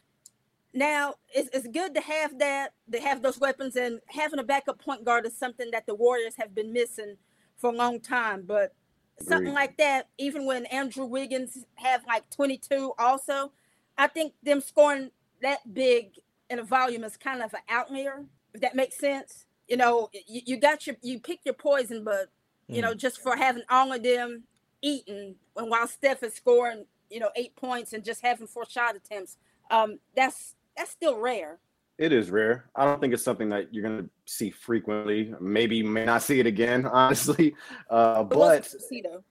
now 0.74 1.14
it's, 1.34 1.50
it's 1.52 1.68
good 1.68 1.94
to 1.94 2.00
have 2.00 2.38
that, 2.40 2.72
to 2.92 3.00
have 3.00 3.22
those 3.22 3.40
weapons, 3.40 3.76
and 3.76 4.00
having 4.08 4.38
a 4.38 4.44
backup 4.44 4.80
point 4.80 5.04
guard 5.04 5.26
is 5.26 5.36
something 5.36 5.70
that 5.72 5.86
the 5.86 5.94
Warriors 5.94 6.34
have 6.38 6.54
been 6.54 6.72
missing 6.72 7.16
for 7.58 7.70
a 7.70 7.76
long 7.76 8.00
time. 8.00 8.44
But 8.46 8.74
something 9.18 9.52
Agreed. 9.52 9.54
like 9.54 9.76
that, 9.78 10.08
even 10.18 10.46
when 10.46 10.66
Andrew 10.66 11.06
Wiggins 11.06 11.64
have 11.76 12.02
like 12.06 12.30
22, 12.30 12.92
also, 12.98 13.52
I 13.98 14.06
think 14.08 14.34
them 14.42 14.60
scoring 14.60 15.10
that 15.42 15.60
big 15.74 16.12
in 16.50 16.60
a 16.60 16.64
volume 16.64 17.04
is 17.04 17.16
kind 17.16 17.42
of 17.42 17.52
an 17.54 17.60
outlier. 17.68 18.24
If 18.54 18.60
that 18.62 18.76
makes 18.76 18.98
sense, 18.98 19.46
you 19.68 19.76
know, 19.76 20.10
you, 20.12 20.42
you 20.46 20.56
got 20.58 20.86
your 20.86 20.96
you 21.02 21.20
pick 21.20 21.40
your 21.44 21.54
poison, 21.54 22.04
but 22.04 22.30
you 22.70 22.82
know, 22.82 22.94
just 22.94 23.20
for 23.20 23.36
having 23.36 23.62
all 23.68 23.92
of 23.92 24.02
them 24.02 24.44
eating 24.82 25.34
and 25.56 25.70
while 25.70 25.86
Steph 25.86 26.22
is 26.22 26.34
scoring, 26.34 26.84
you 27.10 27.20
know, 27.20 27.30
eight 27.36 27.54
points 27.56 27.92
and 27.92 28.04
just 28.04 28.22
having 28.22 28.46
four 28.46 28.64
shot 28.68 28.96
attempts, 28.96 29.36
um, 29.70 29.98
that's 30.14 30.54
that's 30.76 30.90
still 30.90 31.18
rare. 31.18 31.58
It 31.98 32.12
is 32.12 32.30
rare. 32.30 32.70
I 32.74 32.86
don't 32.86 32.98
think 32.98 33.12
it's 33.12 33.22
something 33.22 33.50
that 33.50 33.74
you're 33.74 33.82
going 33.82 34.04
to 34.04 34.10
see 34.24 34.50
frequently. 34.50 35.34
Maybe 35.38 35.82
may 35.82 36.06
not 36.06 36.22
see 36.22 36.40
it 36.40 36.46
again, 36.46 36.86
honestly. 36.92 37.54
Uh, 37.90 38.24
It 38.26 38.30
but 38.30 38.64
see 38.64 39.02
though. 39.02 39.22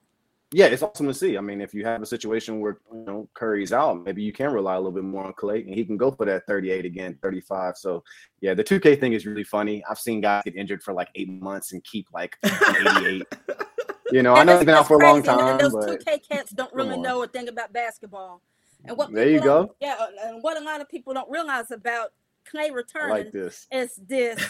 Yeah, 0.52 0.66
it's 0.66 0.82
awesome 0.82 1.06
to 1.06 1.14
see. 1.14 1.38
I 1.38 1.42
mean, 1.42 1.62
if 1.62 1.76
you 1.76 1.86
have 1.86 2.02
a 2.02 2.08
situation 2.08 2.60
where 2.60 2.80
you 2.92 3.04
know 3.06 3.30
Curry's 3.36 3.72
out, 3.72 4.04
maybe 4.04 4.24
you 4.24 4.34
can 4.34 4.52
rely 4.52 4.76
a 4.76 4.78
little 4.78 4.92
bit 4.92 5.04
more 5.04 5.26
on 5.26 5.34
Klay, 5.34 5.64
and 5.64 5.76
he 5.76 5.86
can 5.86 5.96
go 5.96 6.10
for 6.10 6.26
that 6.26 6.48
38 6.48 6.86
again, 6.86 7.20
35. 7.22 7.78
So 7.78 8.04
yeah, 8.42 8.56
the 8.56 8.64
2K 8.64 9.00
thing 9.00 9.14
is 9.14 9.28
really 9.28 9.44
funny. 9.44 9.84
I've 9.88 10.00
seen 10.00 10.22
guys 10.22 10.42
get 10.44 10.56
injured 10.56 10.82
for 10.82 10.94
like 10.94 11.10
eight 11.14 11.30
months 11.30 11.74
and 11.74 11.84
keep 11.84 12.08
like 12.12 12.36
88. 12.44 13.28
you 14.12 14.24
know, 14.24 14.34
I 14.34 14.44
know 14.44 14.58
he's 14.58 14.66
been 14.66 14.76
out 14.76 14.88
for 14.88 15.00
a 15.00 15.06
long 15.06 15.22
time, 15.22 15.40
And 15.40 15.60
those 15.60 15.74
but 15.74 15.86
two 15.86 15.98
K 15.98 16.18
cats 16.18 16.52
don't 16.52 16.74
really 16.74 16.98
know 16.98 17.22
a 17.22 17.28
thing 17.28 17.48
about 17.48 17.72
basketball. 17.72 18.42
And 18.86 18.98
what 18.98 19.14
There 19.14 19.30
you 19.30 19.42
go. 19.42 19.76
Yeah, 19.80 19.98
uh, 20.00 20.08
and 20.30 20.42
what 20.42 20.60
a 20.60 20.64
lot 20.64 20.82
of 20.82 20.90
people 20.90 21.14
don't 21.14 21.30
realize 21.30 21.70
about 21.70 22.14
Klay 22.52 22.74
returning 22.74 23.10
like 23.10 23.32
this. 23.32 23.68
is 23.72 24.00
this. 24.08 24.44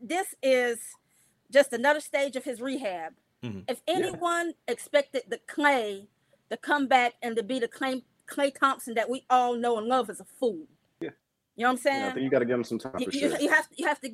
this 0.00 0.34
is 0.42 0.80
just 1.52 1.72
another 1.72 2.00
stage 2.00 2.34
of 2.34 2.44
his 2.44 2.60
rehab. 2.60 3.12
Mhm. 3.42 3.64
If 3.68 3.82
anyone 3.86 4.54
expected 4.66 5.24
the 5.28 5.38
Klay 5.38 6.06
to 6.50 6.56
come 6.56 6.86
back 6.86 7.14
and 7.22 7.36
to 7.36 7.42
be 7.42 7.58
the 7.58 7.68
Klay 7.68 8.02
Klay 8.26 8.54
Thompson 8.54 8.94
that 8.94 9.08
we 9.08 9.24
all 9.30 9.54
know 9.54 9.78
and 9.78 9.86
love 9.86 10.10
is 10.10 10.20
a 10.20 10.24
fool. 10.24 10.66
Yeah. 11.00 11.10
You 11.56 11.62
know 11.62 11.68
what 11.68 11.70
I'm 11.70 11.76
saying? 11.78 12.00
Yeah, 12.00 12.08
I 12.08 12.12
think 12.12 12.24
you 12.24 12.30
got 12.30 12.40
to 12.40 12.44
give 12.44 12.58
him 12.58 12.64
some 12.64 12.78
time 12.78 12.98
you, 12.98 13.06
for 13.06 13.12
you, 13.12 13.30
sure. 13.30 13.40
you 13.40 13.48
have 13.48 13.68
you 13.76 13.86
have 13.86 14.00
to 14.00 14.10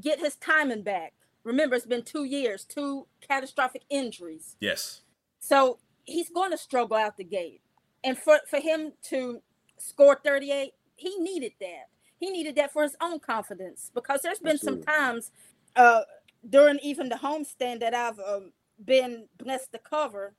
get 0.00 0.20
his 0.20 0.36
timing 0.36 0.82
back. 0.82 1.14
Remember, 1.42 1.76
it's 1.76 1.86
been 1.86 2.02
two 2.02 2.24
years, 2.24 2.64
two 2.64 3.06
catastrophic 3.26 3.82
injuries. 3.88 4.56
Yes. 4.60 5.02
So 5.38 5.78
he's 6.04 6.28
going 6.28 6.50
to 6.50 6.58
struggle 6.58 6.96
out 6.96 7.16
the 7.16 7.24
gate. 7.24 7.60
And 8.02 8.18
for, 8.18 8.40
for 8.50 8.58
him 8.58 8.92
to 9.04 9.40
score 9.78 10.18
38, 10.24 10.72
he 10.96 11.18
needed 11.18 11.52
that. 11.60 11.88
He 12.18 12.30
needed 12.30 12.56
that 12.56 12.72
for 12.72 12.82
his 12.82 12.96
own 13.00 13.20
confidence 13.20 13.90
because 13.94 14.22
there's 14.22 14.38
been 14.38 14.58
some 14.58 14.82
times 14.82 15.30
uh, 15.76 16.02
during 16.48 16.78
even 16.82 17.08
the 17.08 17.16
homestand 17.16 17.80
that 17.80 17.94
I've 17.94 18.18
um, 18.18 18.52
been 18.84 19.28
blessed 19.38 19.72
to 19.72 19.78
cover, 19.78 20.34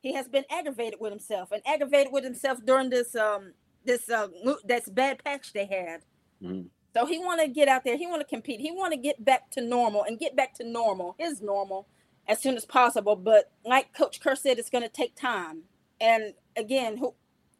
he 0.00 0.14
has 0.14 0.28
been 0.28 0.44
aggravated 0.50 1.00
with 1.00 1.12
himself 1.12 1.52
and 1.52 1.62
aggravated 1.66 2.12
with 2.12 2.24
himself 2.24 2.58
during 2.64 2.90
this 2.90 3.14
um 3.14 3.52
this 3.84 4.08
uh 4.10 4.28
that's 4.66 4.88
bad 4.88 5.22
patch 5.24 5.52
they 5.52 5.66
had. 5.66 6.02
Mhm. 6.42 6.70
So 6.94 7.06
he 7.06 7.18
want 7.18 7.40
to 7.40 7.48
get 7.48 7.68
out 7.68 7.84
there. 7.84 7.96
He 7.96 8.06
want 8.06 8.20
to 8.22 8.26
compete. 8.26 8.60
He 8.60 8.70
want 8.72 8.92
to 8.92 8.98
get 8.98 9.24
back 9.24 9.50
to 9.52 9.60
normal 9.60 10.02
and 10.04 10.18
get 10.18 10.34
back 10.36 10.54
to 10.54 10.64
normal, 10.64 11.14
his 11.18 11.40
normal, 11.42 11.86
as 12.26 12.40
soon 12.40 12.56
as 12.56 12.64
possible. 12.64 13.16
But 13.16 13.52
like 13.64 13.94
Coach 13.94 14.20
Kerr 14.20 14.36
said, 14.36 14.58
it's 14.58 14.70
going 14.70 14.82
to 14.84 14.88
take 14.88 15.14
time. 15.14 15.64
And 16.00 16.34
again, 16.56 16.96
who, 16.96 17.14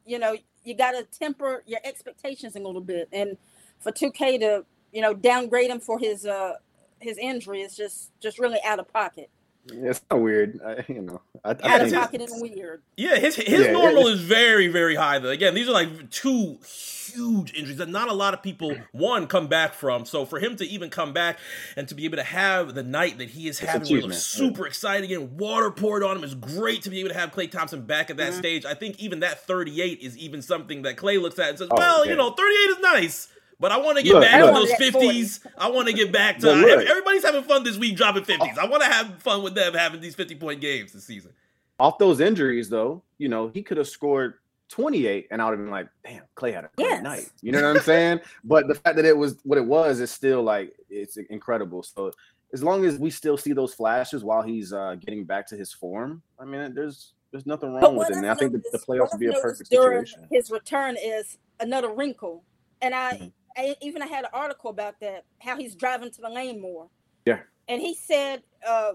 you 0.06 0.18
know, 0.18 0.36
you 0.64 0.74
got 0.74 0.92
to 0.92 1.04
temper 1.04 1.62
your 1.66 1.80
expectations 1.84 2.56
a 2.56 2.60
little 2.60 2.80
bit. 2.80 3.08
And 3.12 3.36
for 3.78 3.92
2K 3.92 4.40
to, 4.40 4.64
you 4.92 5.02
know, 5.02 5.14
downgrade 5.14 5.70
him 5.70 5.80
for 5.80 5.98
his 5.98 6.26
uh 6.26 6.54
his 7.00 7.18
injury 7.18 7.60
is 7.62 7.76
just 7.76 8.10
just 8.20 8.38
really 8.38 8.58
out 8.64 8.80
of 8.80 8.88
pocket. 8.92 9.30
Yeah, 9.66 9.90
it's 9.90 10.02
not 10.10 10.20
weird. 10.20 10.60
I, 10.64 10.84
you 10.88 11.02
know, 11.02 11.20
I, 11.44 11.50
I 11.50 11.52
Out 11.52 11.58
Yeah, 11.64 11.76
of 11.76 11.80
think 11.82 11.94
pocket 11.94 12.20
and 12.22 12.40
weird. 12.40 12.82
Yeah, 12.96 13.16
his 13.16 13.36
his 13.36 13.66
Yeah, 13.66 13.72
normal 13.72 14.06
is 14.08 14.20
very 14.20 14.68
very 14.68 14.94
high. 14.94 15.18
Though 15.18 15.28
again, 15.30 15.54
these 15.54 15.68
are 15.68 15.72
like 15.72 16.10
two 16.10 16.58
huge 16.66 17.54
injuries 17.54 17.78
that 17.78 17.88
not 17.88 18.08
a 18.08 18.12
lot 18.12 18.34
of 18.34 18.42
people 18.42 18.76
one 18.92 19.26
come 19.26 19.46
back 19.46 19.74
from. 19.74 20.04
So 20.04 20.24
for 20.24 20.38
him 20.38 20.56
to 20.56 20.64
even 20.66 20.90
come 20.90 21.12
back 21.12 21.38
and 21.76 21.86
to 21.88 21.94
be 21.94 22.04
able 22.04 22.16
to 22.16 22.22
have 22.22 22.74
the 22.74 22.82
night 22.82 23.18
that 23.18 23.30
he 23.30 23.48
is 23.48 23.58
having, 23.58 23.88
where 23.88 23.96
he 23.98 24.02
looks 24.02 24.16
achievement, 24.26 24.50
super 24.52 24.66
excited 24.66 25.10
and 25.10 25.38
water 25.38 25.70
poured 25.70 26.02
on 26.02 26.16
him, 26.16 26.24
is 26.24 26.34
great 26.34 26.82
to 26.82 26.90
be 26.90 27.00
able 27.00 27.08
to 27.10 27.14
have 27.14 27.32
Klay 27.32 27.50
Thompson 27.50 27.82
back 27.82 28.10
at 28.10 28.16
that 28.18 28.32
Mhm. 28.32 28.38
stage. 28.38 28.64
I 28.64 28.74
think 28.74 28.98
even 29.00 29.20
that 29.20 29.46
38 29.46 30.00
is 30.00 30.16
even 30.16 30.40
something 30.42 30.82
that 30.82 30.96
Klay 30.96 31.20
looks 31.20 31.38
at 31.38 31.50
and 31.50 31.58
says, 31.58 31.68
Oh, 31.70 31.76
"Well, 31.76 32.04
yeah. 32.04 32.12
you 32.12 32.16
know, 32.16 32.30
38 32.30 32.70
is 32.70 32.78
nice." 32.80 33.28
But 33.60 33.72
I 33.72 33.78
want 33.78 33.98
to 33.98 34.04
get 34.04 34.14
Look, 34.14 34.22
back 34.22 34.40
to 34.40 34.46
look. 34.46 34.54
those 34.54 34.70
I 34.70 34.74
wanted 34.74 34.92
that 34.94 35.00
50s. 35.16 35.46
I 35.58 35.70
want 35.70 35.88
to 35.88 35.92
get 35.92 36.12
back 36.12 36.38
to. 36.38 36.46
But 36.46 36.58
look. 36.58 36.86
everybody's 36.88 37.24
having 37.24 37.42
fun 37.42 37.64
this 37.64 37.76
week 37.76 37.96
dropping 37.96 38.22
50s. 38.24 38.56
I 38.56 38.66
want 38.66 38.82
to 38.84 38.88
have 38.88 39.20
fun 39.20 39.42
with 39.42 39.54
them 39.54 39.74
having 39.74 40.00
these 40.00 40.14
50 40.14 40.36
point 40.36 40.60
games 40.60 40.92
this 40.92 41.04
season. 41.04 41.32
off 41.80 41.98
those 41.98 42.20
injuries, 42.20 42.68
though, 42.68 43.02
you 43.18 43.28
know, 43.28 43.48
he 43.48 43.62
could 43.62 43.76
have 43.78 43.88
scored 43.88 44.34
28, 44.68 45.28
and 45.30 45.40
I 45.42 45.46
would 45.46 45.52
have 45.58 45.60
been 45.60 45.70
like, 45.72 45.88
damn, 46.04 46.22
Klay 46.36 46.52
had 46.54 46.64
a 46.64 46.70
great 46.76 46.88
Yes. 46.90 47.02
night. 47.02 47.30
You 47.42 47.52
know 47.52 47.62
what 47.62 47.76
I'm 47.76 47.82
saying? 47.82 48.20
but 48.44 48.68
the 48.68 48.74
fact 48.74 48.96
that 48.96 49.04
it 49.04 49.16
was 49.16 49.38
what 49.42 49.58
it 49.58 49.64
was 49.64 49.98
is 50.00 50.10
still 50.10 50.42
like 50.42 50.74
it's 50.90 51.16
incredible. 51.16 51.82
So 51.82 52.12
as 52.52 52.62
long 52.62 52.84
as 52.84 52.98
we 52.98 53.10
still 53.10 53.36
see 53.36 53.52
those 53.54 53.74
flashes 53.74 54.22
while 54.24 54.42
he's 54.42 54.72
uh, 54.72 54.96
getting 55.00 55.24
back 55.24 55.46
to 55.48 55.56
his 55.56 55.72
form, 55.72 56.22
I 56.38 56.44
mean, 56.44 56.74
there's 56.74 57.14
there's 57.32 57.44
nothing 57.46 57.74
wrong 57.74 57.96
with 57.96 58.10
it. 58.10 58.16
And 58.16 58.26
I 58.26 58.34
think 58.34 58.52
the, 58.52 58.58
the 58.58 58.64
noticed- 58.72 58.86
playoffs 58.86 59.10
would 59.12 59.20
be 59.20 59.26
a 59.26 59.34
I've 59.36 59.42
perfect 59.42 59.68
situation. 59.68 60.26
His 60.30 60.50
return 60.50 60.96
is 61.02 61.38
another 61.60 61.90
wrinkle, 61.92 62.44
and 62.82 62.94
I, 62.94 63.12
Mhm. 63.14 63.32
I 63.58 63.76
even 63.82 64.00
I 64.02 64.06
had 64.06 64.24
an 64.24 64.30
article 64.32 64.70
about 64.70 65.00
that 65.00 65.24
how 65.40 65.56
he's 65.58 65.74
driving 65.74 66.10
to 66.12 66.20
the 66.20 66.30
lane 66.30 66.60
more. 66.60 66.88
Yeah. 67.26 67.40
and 67.68 67.82
he 67.82 67.94
said 67.94 68.42
uh, 68.66 68.92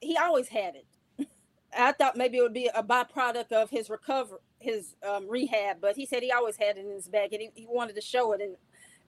he 0.00 0.16
always 0.16 0.48
had 0.48 0.74
it. 0.74 1.28
I 1.78 1.92
thought 1.92 2.16
maybe 2.16 2.38
it 2.38 2.42
would 2.42 2.54
be 2.54 2.68
a 2.74 2.82
byproduct 2.82 3.52
of 3.52 3.70
his 3.70 3.88
recovery, 3.90 4.38
his 4.58 4.96
um, 5.08 5.28
rehab, 5.28 5.76
but 5.80 5.94
he 5.94 6.06
said 6.06 6.22
he 6.24 6.32
always 6.32 6.56
had 6.56 6.76
it 6.78 6.86
in 6.86 6.90
his 6.90 7.06
bag, 7.08 7.32
and 7.34 7.42
he, 7.42 7.50
he 7.54 7.66
wanted 7.68 7.94
to 7.94 8.00
show 8.00 8.32
it, 8.32 8.40
and 8.40 8.56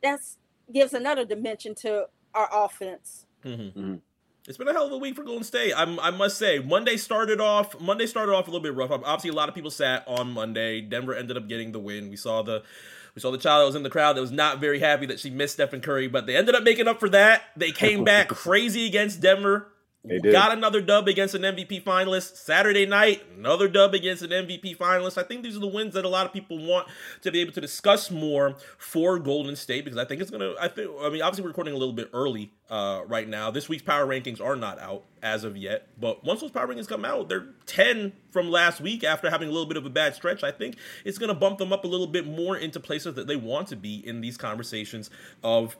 that's 0.03 0.37
gives 0.73 0.93
another 0.95 1.25
dimension 1.25 1.75
to 1.77 2.07
our 2.35 2.49
offense. 2.53 3.27
Mhm. 3.45 3.73
Mhm. 3.75 4.01
It's 4.47 4.57
been 4.57 4.69
a 4.69 4.73
hell 4.73 4.87
of 4.87 4.93
a 4.93 4.99
week 4.99 5.17
for 5.17 5.23
Golden 5.25 5.43
State. 5.45 5.73
I'm, 5.77 5.99
I 6.01 6.11
must 6.11 6.39
say, 6.39 6.61
Monday 6.61 6.97
started 6.97 7.41
off. 7.41 7.79
Monday 7.81 8.07
started 8.07 8.33
off 8.33 8.47
a 8.47 8.51
little 8.51 8.63
bit 8.63 8.75
rough. 8.75 8.91
Obviously, 8.91 9.31
a 9.31 9.35
lot 9.35 9.49
of 9.49 9.55
people 9.55 9.71
sat 9.71 10.03
on 10.07 10.33
Monday. 10.33 10.81
Denver 10.81 11.15
ended 11.15 11.37
up 11.37 11.47
getting 11.49 11.73
the 11.73 11.79
win. 11.79 12.09
We 12.09 12.17
saw 12.17 12.43
the 12.43 12.63
we 13.15 13.21
saw 13.21 13.31
the 13.31 13.39
child 13.39 13.63
that 13.63 13.67
was 13.67 13.75
in 13.75 13.83
the 13.83 13.91
crowd 13.91 14.17
that 14.17 14.21
was 14.21 14.33
not 14.33 14.61
very 14.61 14.81
happy 14.81 15.07
that 15.07 15.21
she 15.21 15.31
missed 15.31 15.55
Stephen 15.55 15.81
Curry, 15.81 16.09
but 16.09 16.27
they 16.27 16.37
ended 16.37 16.55
up 16.55 16.63
making 16.63 16.89
up 16.89 17.01
for 17.01 17.09
that. 17.09 17.43
They 17.57 17.73
came 17.73 18.05
back 18.05 18.29
crazy 18.31 18.87
against 18.87 19.21
Denver. 19.21 19.69
They 20.03 20.19
did. 20.19 20.33
Got 20.33 20.53
another 20.57 20.81
dub 20.81 21.09
against 21.09 21.35
an 21.35 21.43
MVP 21.43 21.85
finalist. 21.85 22.37
Saturday 22.37 22.87
night, 22.87 23.23
another 23.37 23.69
dub 23.69 23.93
against 23.93 24.23
an 24.23 24.31
MVP 24.31 24.79
finalist. 24.79 25.19
I 25.19 25.23
think 25.25 25.43
these 25.43 25.55
are 25.57 25.61
the 25.61 25.67
wins 25.67 25.93
that 25.93 26.07
a 26.07 26.09
lot 26.09 26.25
of 26.25 26.33
people 26.33 26.59
want 26.59 26.89
to 27.21 27.31
be 27.31 27.41
able 27.41 27.53
to 27.53 27.61
discuss 27.61 28.11
more 28.11 28.57
for 28.79 29.19
Golden 29.19 29.55
State 29.57 29.85
because 29.85 29.99
I 29.99 30.07
think 30.07 30.23
it's 30.23 30.31
gonna. 30.31 30.55
I 30.59 30.69
think. 30.69 30.91
I 31.01 31.11
mean, 31.11 31.21
obviously, 31.21 31.43
we're 31.43 31.49
recording 31.49 31.75
a 31.75 31.77
little 31.77 31.93
bit 31.93 32.09
early 32.15 32.51
uh, 32.71 33.03
right 33.09 33.29
now. 33.29 33.51
This 33.51 33.69
week's 33.69 33.83
power 33.83 34.07
rankings 34.07 34.41
are 34.41 34.57
not 34.57 34.79
out 34.79 35.05
as 35.23 35.45
of 35.45 35.55
yet, 35.55 35.89
but 36.01 36.25
once 36.25 36.41
those 36.41 36.51
power 36.51 36.67
rankings 36.67 36.89
come 36.89 37.05
out, 37.05 37.29
they're 37.29 37.49
ten 37.67 38.15
from 38.31 38.51
last 38.51 38.81
week 38.81 39.05
after 39.05 39.29
having 39.29 39.49
a 39.49 39.53
little 39.53 39.69
bit 39.69 39.77
of 39.77 39.85
a 39.85 39.91
bad 39.91 40.15
stretch. 40.15 40.43
I 40.43 40.51
think 40.51 40.77
it's 41.05 41.19
gonna 41.19 41.35
bump 41.35 41.59
them 41.59 41.75
up 41.75 41.85
a 41.85 41.89
little 41.89 42.07
bit 42.07 42.27
more 42.27 42.57
into 42.57 42.81
places 42.81 43.17
that 43.17 43.27
they 43.27 43.37
want 43.37 43.69
to 43.69 43.77
be 43.77 43.97
in 43.97 44.23
these 44.23 44.39
conversations 44.39 45.11
of 45.45 45.77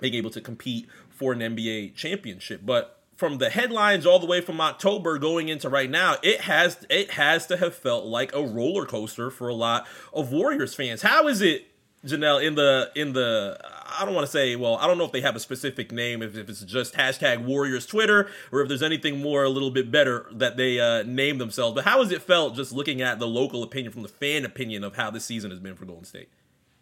being 0.00 0.14
able 0.14 0.30
to 0.30 0.40
compete 0.40 0.88
for 1.10 1.34
an 1.34 1.40
NBA 1.40 1.94
championship. 1.94 2.62
But 2.64 2.99
from 3.20 3.36
the 3.36 3.50
headlines 3.50 4.06
all 4.06 4.18
the 4.18 4.26
way 4.26 4.40
from 4.40 4.62
October 4.62 5.18
going 5.18 5.50
into 5.50 5.68
right 5.68 5.90
now, 5.90 6.16
it 6.22 6.40
has 6.40 6.86
it 6.88 7.10
has 7.12 7.46
to 7.48 7.58
have 7.58 7.74
felt 7.74 8.06
like 8.06 8.34
a 8.34 8.42
roller 8.42 8.86
coaster 8.86 9.30
for 9.30 9.46
a 9.46 9.54
lot 9.54 9.86
of 10.14 10.32
Warriors 10.32 10.74
fans. 10.74 11.02
How 11.02 11.28
is 11.28 11.42
it, 11.42 11.66
Janelle, 12.02 12.42
in 12.42 12.54
the 12.54 12.90
in 12.96 13.12
the 13.12 13.60
I 13.98 14.06
don't 14.06 14.14
want 14.14 14.26
to 14.26 14.32
say, 14.32 14.56
well, 14.56 14.76
I 14.76 14.86
don't 14.86 14.96
know 14.96 15.04
if 15.04 15.12
they 15.12 15.20
have 15.20 15.36
a 15.36 15.40
specific 15.40 15.92
name, 15.92 16.22
if, 16.22 16.34
if 16.34 16.48
it's 16.48 16.62
just 16.62 16.94
hashtag 16.94 17.44
Warriors 17.44 17.84
Twitter, 17.84 18.30
or 18.50 18.62
if 18.62 18.68
there's 18.68 18.82
anything 18.82 19.20
more 19.20 19.44
a 19.44 19.50
little 19.50 19.70
bit 19.70 19.90
better 19.90 20.26
that 20.32 20.56
they 20.56 20.80
uh, 20.80 21.02
name 21.02 21.36
themselves. 21.36 21.74
But 21.74 21.84
how 21.84 22.02
has 22.02 22.10
it 22.10 22.22
felt 22.22 22.56
just 22.56 22.72
looking 22.72 23.02
at 23.02 23.18
the 23.18 23.26
local 23.26 23.62
opinion 23.62 23.92
from 23.92 24.02
the 24.02 24.08
fan 24.08 24.46
opinion 24.46 24.82
of 24.82 24.96
how 24.96 25.10
this 25.10 25.26
season 25.26 25.50
has 25.50 25.60
been 25.60 25.76
for 25.76 25.84
Golden 25.84 26.06
State? 26.06 26.30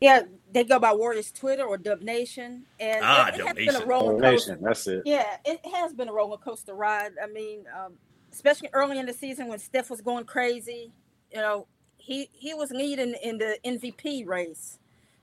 Yeah, 0.00 0.22
they 0.52 0.64
go 0.64 0.78
by 0.78 0.92
Warriors 0.94 1.32
Twitter 1.32 1.64
or 1.64 1.78
Dub 1.78 2.02
Nation, 2.02 2.66
and 2.78 3.00
Ah, 3.02 3.28
it, 3.28 3.34
it 3.34 3.38
Dub 3.38 3.46
has 3.48 3.56
been 3.56 3.76
a 3.76 3.86
roller 3.86 4.14
coaster. 4.20 4.52
Nation, 4.52 4.58
that's 4.62 4.86
it. 4.86 5.02
Yeah, 5.04 5.38
it 5.44 5.60
has 5.74 5.92
been 5.94 6.08
a 6.08 6.12
roller 6.12 6.38
coaster 6.38 6.74
ride. 6.74 7.12
I 7.22 7.26
mean, 7.26 7.64
um, 7.76 7.94
especially 8.32 8.70
early 8.72 8.98
in 8.98 9.06
the 9.06 9.12
season 9.12 9.48
when 9.48 9.58
Steph 9.58 9.90
was 9.90 10.00
going 10.00 10.24
crazy. 10.24 10.92
You 11.32 11.40
know, 11.40 11.68
he 11.96 12.30
he 12.32 12.54
was 12.54 12.70
leading 12.70 13.14
in 13.22 13.38
the 13.38 13.58
MVP 13.64 14.26
race. 14.26 14.78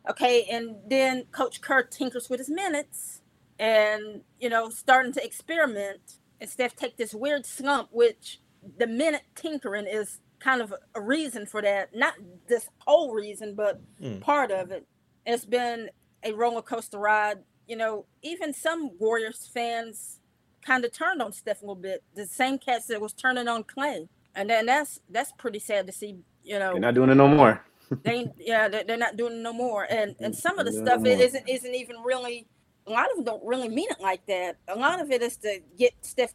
Okay, 0.09 0.45
and 0.51 0.75
then 0.87 1.25
Coach 1.31 1.61
Kerr 1.61 1.83
tinkers 1.83 2.29
with 2.29 2.39
his 2.39 2.49
minutes, 2.49 3.21
and 3.59 4.21
you 4.39 4.49
know, 4.49 4.69
starting 4.69 5.13
to 5.13 5.23
experiment. 5.25 6.19
And 6.41 6.49
Steph 6.49 6.75
take 6.75 6.97
this 6.97 7.13
weird 7.13 7.45
slump, 7.45 7.89
which 7.91 8.41
the 8.77 8.87
minute 8.87 9.23
tinkering 9.35 9.87
is 9.87 10.19
kind 10.45 10.61
of 10.61 10.73
a 10.93 11.01
reason 11.01 11.45
for 11.47 11.61
that. 11.63 11.89
Not 11.95 12.13
this 12.47 12.69
whole 12.85 13.13
reason, 13.13 13.55
but 13.55 13.81
Hmm. 13.99 14.19
part 14.19 14.51
of 14.51 14.71
it. 14.71 14.85
It's 15.25 15.43
been 15.45 15.89
a 16.23 16.31
roller 16.33 16.61
coaster 16.61 16.99
ride. 16.99 17.39
You 17.67 17.75
know, 17.75 18.05
even 18.21 18.53
some 18.53 18.91
Warriors 18.99 19.49
fans 19.51 20.19
kind 20.61 20.85
of 20.85 20.91
turned 20.91 21.19
on 21.21 21.31
Steph 21.33 21.61
a 21.63 21.65
little 21.65 21.75
bit. 21.89 22.03
The 22.13 22.27
same 22.27 22.59
cats 22.59 22.85
that 22.87 23.01
was 23.01 23.11
turning 23.13 23.47
on 23.47 23.63
Klay, 23.63 24.07
and 24.35 24.47
then 24.49 24.67
that's 24.67 24.99
that's 25.09 25.31
pretty 25.31 25.59
sad 25.59 25.87
to 25.87 25.91
see. 25.91 26.19
You 26.43 26.59
know, 26.59 26.73
They're 26.73 26.81
not 26.81 26.93
doing 26.93 27.09
it 27.09 27.15
no 27.15 27.27
more. 27.27 27.65
they 28.03 28.31
yeah 28.37 28.67
they're, 28.67 28.83
they're 28.83 28.97
not 28.97 29.17
doing 29.17 29.33
it 29.33 29.41
no 29.41 29.53
more. 29.53 29.87
And 29.89 30.15
and 30.19 30.35
some 30.35 30.59
of 30.59 30.65
the 30.67 30.71
stuff 30.73 31.01
no 31.01 31.09
it 31.09 31.19
isn't 31.19 31.49
isn't 31.49 31.73
even 31.73 31.97
really. 32.03 32.45
A 32.87 32.91
lot 32.91 33.09
of 33.09 33.15
them 33.15 33.25
don't 33.25 33.43
really 33.43 33.67
mean 33.69 33.89
it 33.89 33.99
like 33.99 34.23
that. 34.27 34.57
A 34.67 34.77
lot 34.77 35.01
of 35.01 35.09
it 35.09 35.23
is 35.23 35.37
to 35.37 35.59
get 35.75 35.93
Steph 36.01 36.33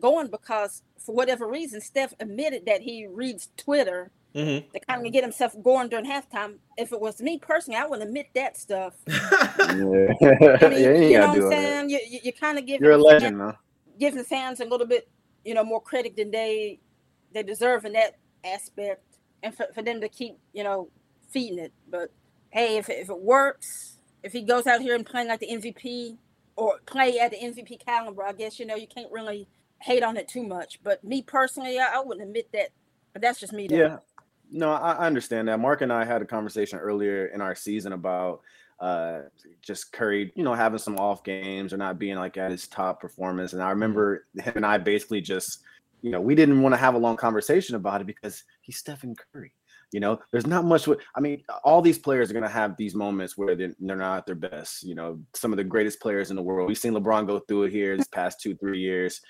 going 0.00 0.28
because 0.28 0.82
for 0.98 1.14
whatever 1.14 1.46
reason, 1.48 1.80
Steph 1.80 2.14
admitted 2.20 2.66
that 2.66 2.82
he 2.82 3.06
reads 3.06 3.48
Twitter 3.56 4.10
Mm-hmm. 4.34 4.70
to 4.70 4.80
kind 4.80 5.06
of 5.06 5.10
get 5.14 5.24
himself 5.24 5.54
going 5.62 5.88
during 5.88 6.04
halftime. 6.04 6.56
If 6.76 6.92
it 6.92 7.00
was 7.00 7.22
me 7.22 7.38
personally, 7.38 7.80
I 7.80 7.86
wouldn't 7.86 8.06
admit 8.06 8.26
that 8.34 8.58
stuff. 8.58 8.92
yeah, 9.08 9.14
I 9.64 9.72
mean, 9.72 10.12
yeah, 10.20 10.68
you 10.76 10.90
ain't 10.90 11.10
you 11.10 11.18
know 11.18 11.28
what 11.28 11.42
I'm 11.42 11.50
saying? 11.50 11.88
You, 11.90 12.00
you, 12.06 12.20
you 12.24 12.32
kind 12.34 12.58
of 12.58 12.66
give 12.66 12.82
You're 12.82 12.90
a 12.92 12.98
legend, 12.98 13.38
fan- 13.38 13.46
man. 13.46 13.54
giving 13.98 14.24
fans 14.24 14.60
a 14.60 14.66
little 14.66 14.86
bit, 14.86 15.08
you 15.42 15.54
know, 15.54 15.64
more 15.64 15.80
credit 15.80 16.16
than 16.16 16.30
they 16.30 16.78
they 17.32 17.42
deserve 17.42 17.86
in 17.86 17.94
that 17.94 18.18
aspect, 18.44 19.02
and 19.42 19.54
for, 19.56 19.68
for 19.74 19.80
them 19.80 20.02
to 20.02 20.08
keep, 20.10 20.36
you 20.52 20.64
know, 20.64 20.90
feeding 21.30 21.58
it. 21.58 21.72
But 21.90 22.10
hey, 22.50 22.76
if 22.76 22.90
it, 22.90 22.98
if 22.98 23.08
it 23.08 23.18
works, 23.18 23.96
if 24.22 24.32
he 24.34 24.42
goes 24.42 24.66
out 24.66 24.82
here 24.82 24.94
and 24.94 25.06
playing 25.06 25.28
like 25.28 25.40
the 25.40 25.48
MVP 25.48 26.18
or 26.56 26.78
play 26.84 27.18
at 27.20 27.30
the 27.30 27.38
MVP 27.38 27.82
caliber, 27.86 28.22
I 28.22 28.32
guess 28.32 28.60
you 28.60 28.66
know 28.66 28.76
you 28.76 28.86
can't 28.86 29.10
really 29.10 29.48
hate 29.80 30.02
on 30.02 30.16
it 30.16 30.28
too 30.28 30.42
much. 30.42 30.80
But 30.82 31.02
me 31.04 31.22
personally, 31.22 31.78
I, 31.78 31.96
I 31.96 32.00
wouldn't 32.00 32.26
admit 32.26 32.48
that. 32.52 32.70
But 33.12 33.22
that's 33.22 33.40
just 33.40 33.52
me. 33.52 33.66
Though. 33.66 33.76
Yeah. 33.76 33.96
No, 34.50 34.72
I, 34.72 35.06
understand 35.06 35.48
that. 35.48 35.58
Mark 35.58 35.80
and 35.80 35.92
I 35.92 36.04
had 36.04 36.22
a 36.22 36.26
conversation 36.26 36.78
earlier 36.78 37.26
in 37.26 37.40
our 37.40 37.54
season 37.54 37.92
about 37.92 38.42
uh 38.78 39.22
just 39.62 39.90
Curry, 39.90 40.32
you 40.36 40.44
know, 40.44 40.52
having 40.54 40.78
some 40.78 40.98
off 40.98 41.24
games 41.24 41.72
or 41.72 41.78
not 41.78 41.98
being 41.98 42.16
like 42.16 42.36
at 42.36 42.50
his 42.50 42.68
top 42.68 43.00
performance. 43.00 43.54
And 43.54 43.62
I 43.62 43.70
remember 43.70 44.26
him 44.38 44.52
and 44.56 44.66
I 44.66 44.78
basically 44.78 45.22
just, 45.22 45.62
you 46.02 46.10
know, 46.10 46.20
we 46.20 46.34
didn't 46.34 46.60
want 46.60 46.74
to 46.74 46.76
have 46.76 46.94
a 46.94 46.98
long 46.98 47.16
conversation 47.16 47.74
about 47.74 48.02
it 48.02 48.06
because 48.06 48.44
he's 48.60 48.76
Stephen 48.76 49.16
Curry. 49.32 49.52
You 49.92 50.00
know, 50.00 50.20
there's 50.30 50.46
not 50.46 50.64
much. 50.64 50.86
What, 50.86 50.98
I 51.14 51.20
mean, 51.20 51.42
all 51.64 51.80
these 51.80 51.98
players 51.98 52.28
are 52.28 52.34
going 52.34 52.42
to 52.42 52.48
have 52.48 52.76
these 52.76 52.94
moments 52.94 53.38
where 53.38 53.54
they're, 53.54 53.74
they're 53.78 53.96
not 53.96 54.18
at 54.18 54.26
their 54.26 54.34
best. 54.34 54.82
You 54.82 54.94
know, 54.94 55.20
some 55.34 55.52
of 55.52 55.56
the 55.56 55.64
greatest 55.64 56.00
players 56.00 56.30
in 56.30 56.36
the 56.36 56.42
world. 56.42 56.68
We've 56.68 56.76
seen 56.76 56.92
LeBron 56.92 57.26
go 57.26 57.38
through 57.38 57.64
it 57.64 57.72
here 57.72 57.96
this 57.96 58.08
past 58.08 58.40
two, 58.40 58.54
three 58.56 58.80
years. 58.80 59.20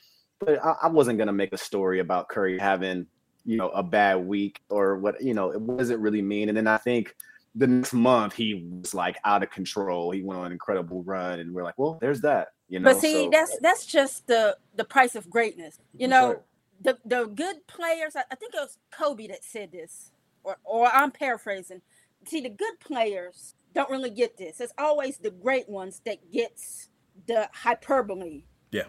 But 0.40 0.64
I, 0.64 0.74
I 0.84 0.88
wasn't 0.88 1.18
going 1.18 1.28
to 1.28 1.32
make 1.32 1.52
a 1.52 1.58
story 1.58 2.00
about 2.00 2.28
Curry 2.28 2.58
having 2.58 3.06
you 3.44 3.56
know 3.56 3.68
a 3.68 3.82
bad 3.82 4.16
week 4.16 4.60
or 4.68 4.96
what 4.96 5.22
you 5.22 5.32
know 5.32 5.52
it 5.52 5.60
wasn't 5.60 6.00
really 6.00 6.20
mean 6.20 6.48
and 6.48 6.58
then 6.58 6.66
i 6.66 6.76
think 6.76 7.14
the 7.54 7.64
next 7.64 7.92
month 7.92 8.34
he 8.34 8.66
was 8.82 8.92
like 8.92 9.16
out 9.24 9.40
of 9.40 9.50
control 9.50 10.10
he 10.10 10.20
went 10.20 10.40
on 10.40 10.46
an 10.46 10.52
incredible 10.52 11.04
run 11.04 11.38
and 11.38 11.54
we're 11.54 11.62
like 11.62 11.78
well 11.78 11.96
there's 12.00 12.20
that 12.20 12.48
you 12.68 12.80
know 12.80 12.92
But 12.92 13.00
see, 13.00 13.24
so- 13.24 13.30
that's 13.30 13.58
that's 13.60 13.86
just 13.86 14.26
the 14.26 14.56
the 14.74 14.84
price 14.84 15.14
of 15.14 15.30
greatness. 15.30 15.78
You 15.96 16.08
know, 16.08 16.28
right. 16.28 16.38
the 16.82 16.98
the 17.04 17.26
good 17.26 17.66
players. 17.66 18.16
I, 18.16 18.24
I 18.30 18.34
think 18.34 18.54
it 18.54 18.58
was 18.60 18.78
Kobe 18.90 19.28
that 19.28 19.44
said 19.44 19.72
this, 19.72 20.10
or 20.42 20.56
or 20.64 20.88
I'm 20.88 21.10
paraphrasing. 21.10 21.82
See, 22.26 22.40
the 22.40 22.48
good 22.48 22.80
players 22.80 23.54
don't 23.74 23.88
really 23.90 24.10
get 24.10 24.36
this. 24.36 24.60
It's 24.60 24.72
always 24.78 25.18
the 25.18 25.30
great 25.30 25.68
ones 25.68 26.00
that 26.06 26.32
gets 26.32 26.88
the 27.26 27.48
hyperbole. 27.52 28.42
Yeah. 28.72 28.84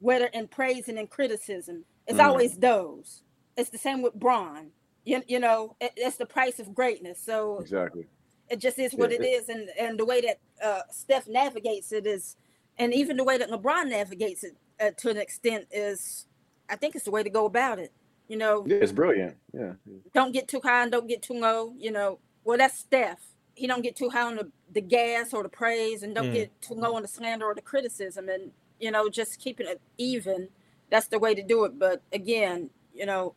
Whether 0.00 0.26
in 0.28 0.48
praise 0.48 0.88
and 0.88 0.98
in 0.98 1.08
criticism, 1.08 1.86
it's 2.06 2.20
Mhm. 2.20 2.26
always 2.28 2.58
those. 2.58 3.24
It's 3.56 3.70
the 3.70 3.78
same 3.78 4.02
with 4.02 4.14
Bron. 4.14 4.72
You, 5.04 5.22
you 5.28 5.40
know, 5.40 5.76
it, 5.80 5.92
it's 5.96 6.18
the 6.18 6.26
price 6.26 6.60
of 6.60 6.74
greatness. 6.74 7.20
So 7.24 7.60
exactly 7.60 8.06
it 8.50 8.60
just 8.60 8.78
is 8.78 8.94
what 8.94 9.12
Yeah, 9.12 9.18
it 9.18 9.24
is, 9.24 9.50
and 9.50 9.70
and 9.78 9.98
the 10.00 10.06
way 10.06 10.22
that 10.22 10.38
uh, 10.62 10.82
Steph 10.92 11.28
navigates 11.28 11.92
it 11.92 12.06
is, 12.06 12.36
and 12.78 12.94
even 12.94 13.18
the 13.18 13.24
way 13.24 13.38
that 13.38 13.50
LeBron 13.50 13.88
navigates 13.90 14.44
it 14.44 14.56
uh, 14.80 14.92
to 14.98 15.10
an 15.10 15.18
extent 15.18 15.66
is, 15.72 16.26
I 16.70 16.76
think 16.76 16.96
it's 16.96 17.06
the 17.06 17.12
way 17.12 17.24
to 17.24 17.30
go 17.30 17.46
about 17.46 17.80
it. 17.80 17.92
You 18.28 18.38
know, 18.38 18.64
it's 18.66 18.92
brilliant 18.92 19.36
yeah 19.54 19.74
don't 20.14 20.32
get 20.32 20.48
too 20.48 20.60
high 20.64 20.82
and 20.84 20.92
don't 20.92 21.08
get 21.08 21.22
too 21.22 21.34
low. 21.34 21.74
You 21.78 21.92
know, 21.92 22.20
well 22.44 22.58
that's 22.58 22.78
Steph. 22.78 23.20
He 23.54 23.66
don't 23.68 23.82
get 23.82 23.96
too 23.96 24.10
high 24.10 24.22
on 24.22 24.36
the, 24.36 24.52
the 24.72 24.82
gas 24.82 25.34
or 25.34 25.42
the 25.42 25.48
praise, 25.50 26.02
and 26.04 26.14
don't 26.14 26.28
Mm. 26.28 26.34
get 26.34 26.62
too 26.62 26.74
low 26.74 26.96
on 26.96 27.02
the 27.02 27.08
slander 27.08 27.46
or 27.46 27.54
the 27.54 27.62
criticism, 27.62 28.28
and 28.28 28.52
you 28.80 28.90
know, 28.90 29.08
just 29.08 29.38
keeping 29.38 29.66
it 29.68 29.80
even. 29.98 30.48
That's 30.90 31.06
the 31.06 31.18
way 31.18 31.34
to 31.34 31.42
do 31.42 31.64
it. 31.64 31.78
But 31.78 32.02
again, 32.12 32.70
you 32.92 33.06
know, 33.06 33.34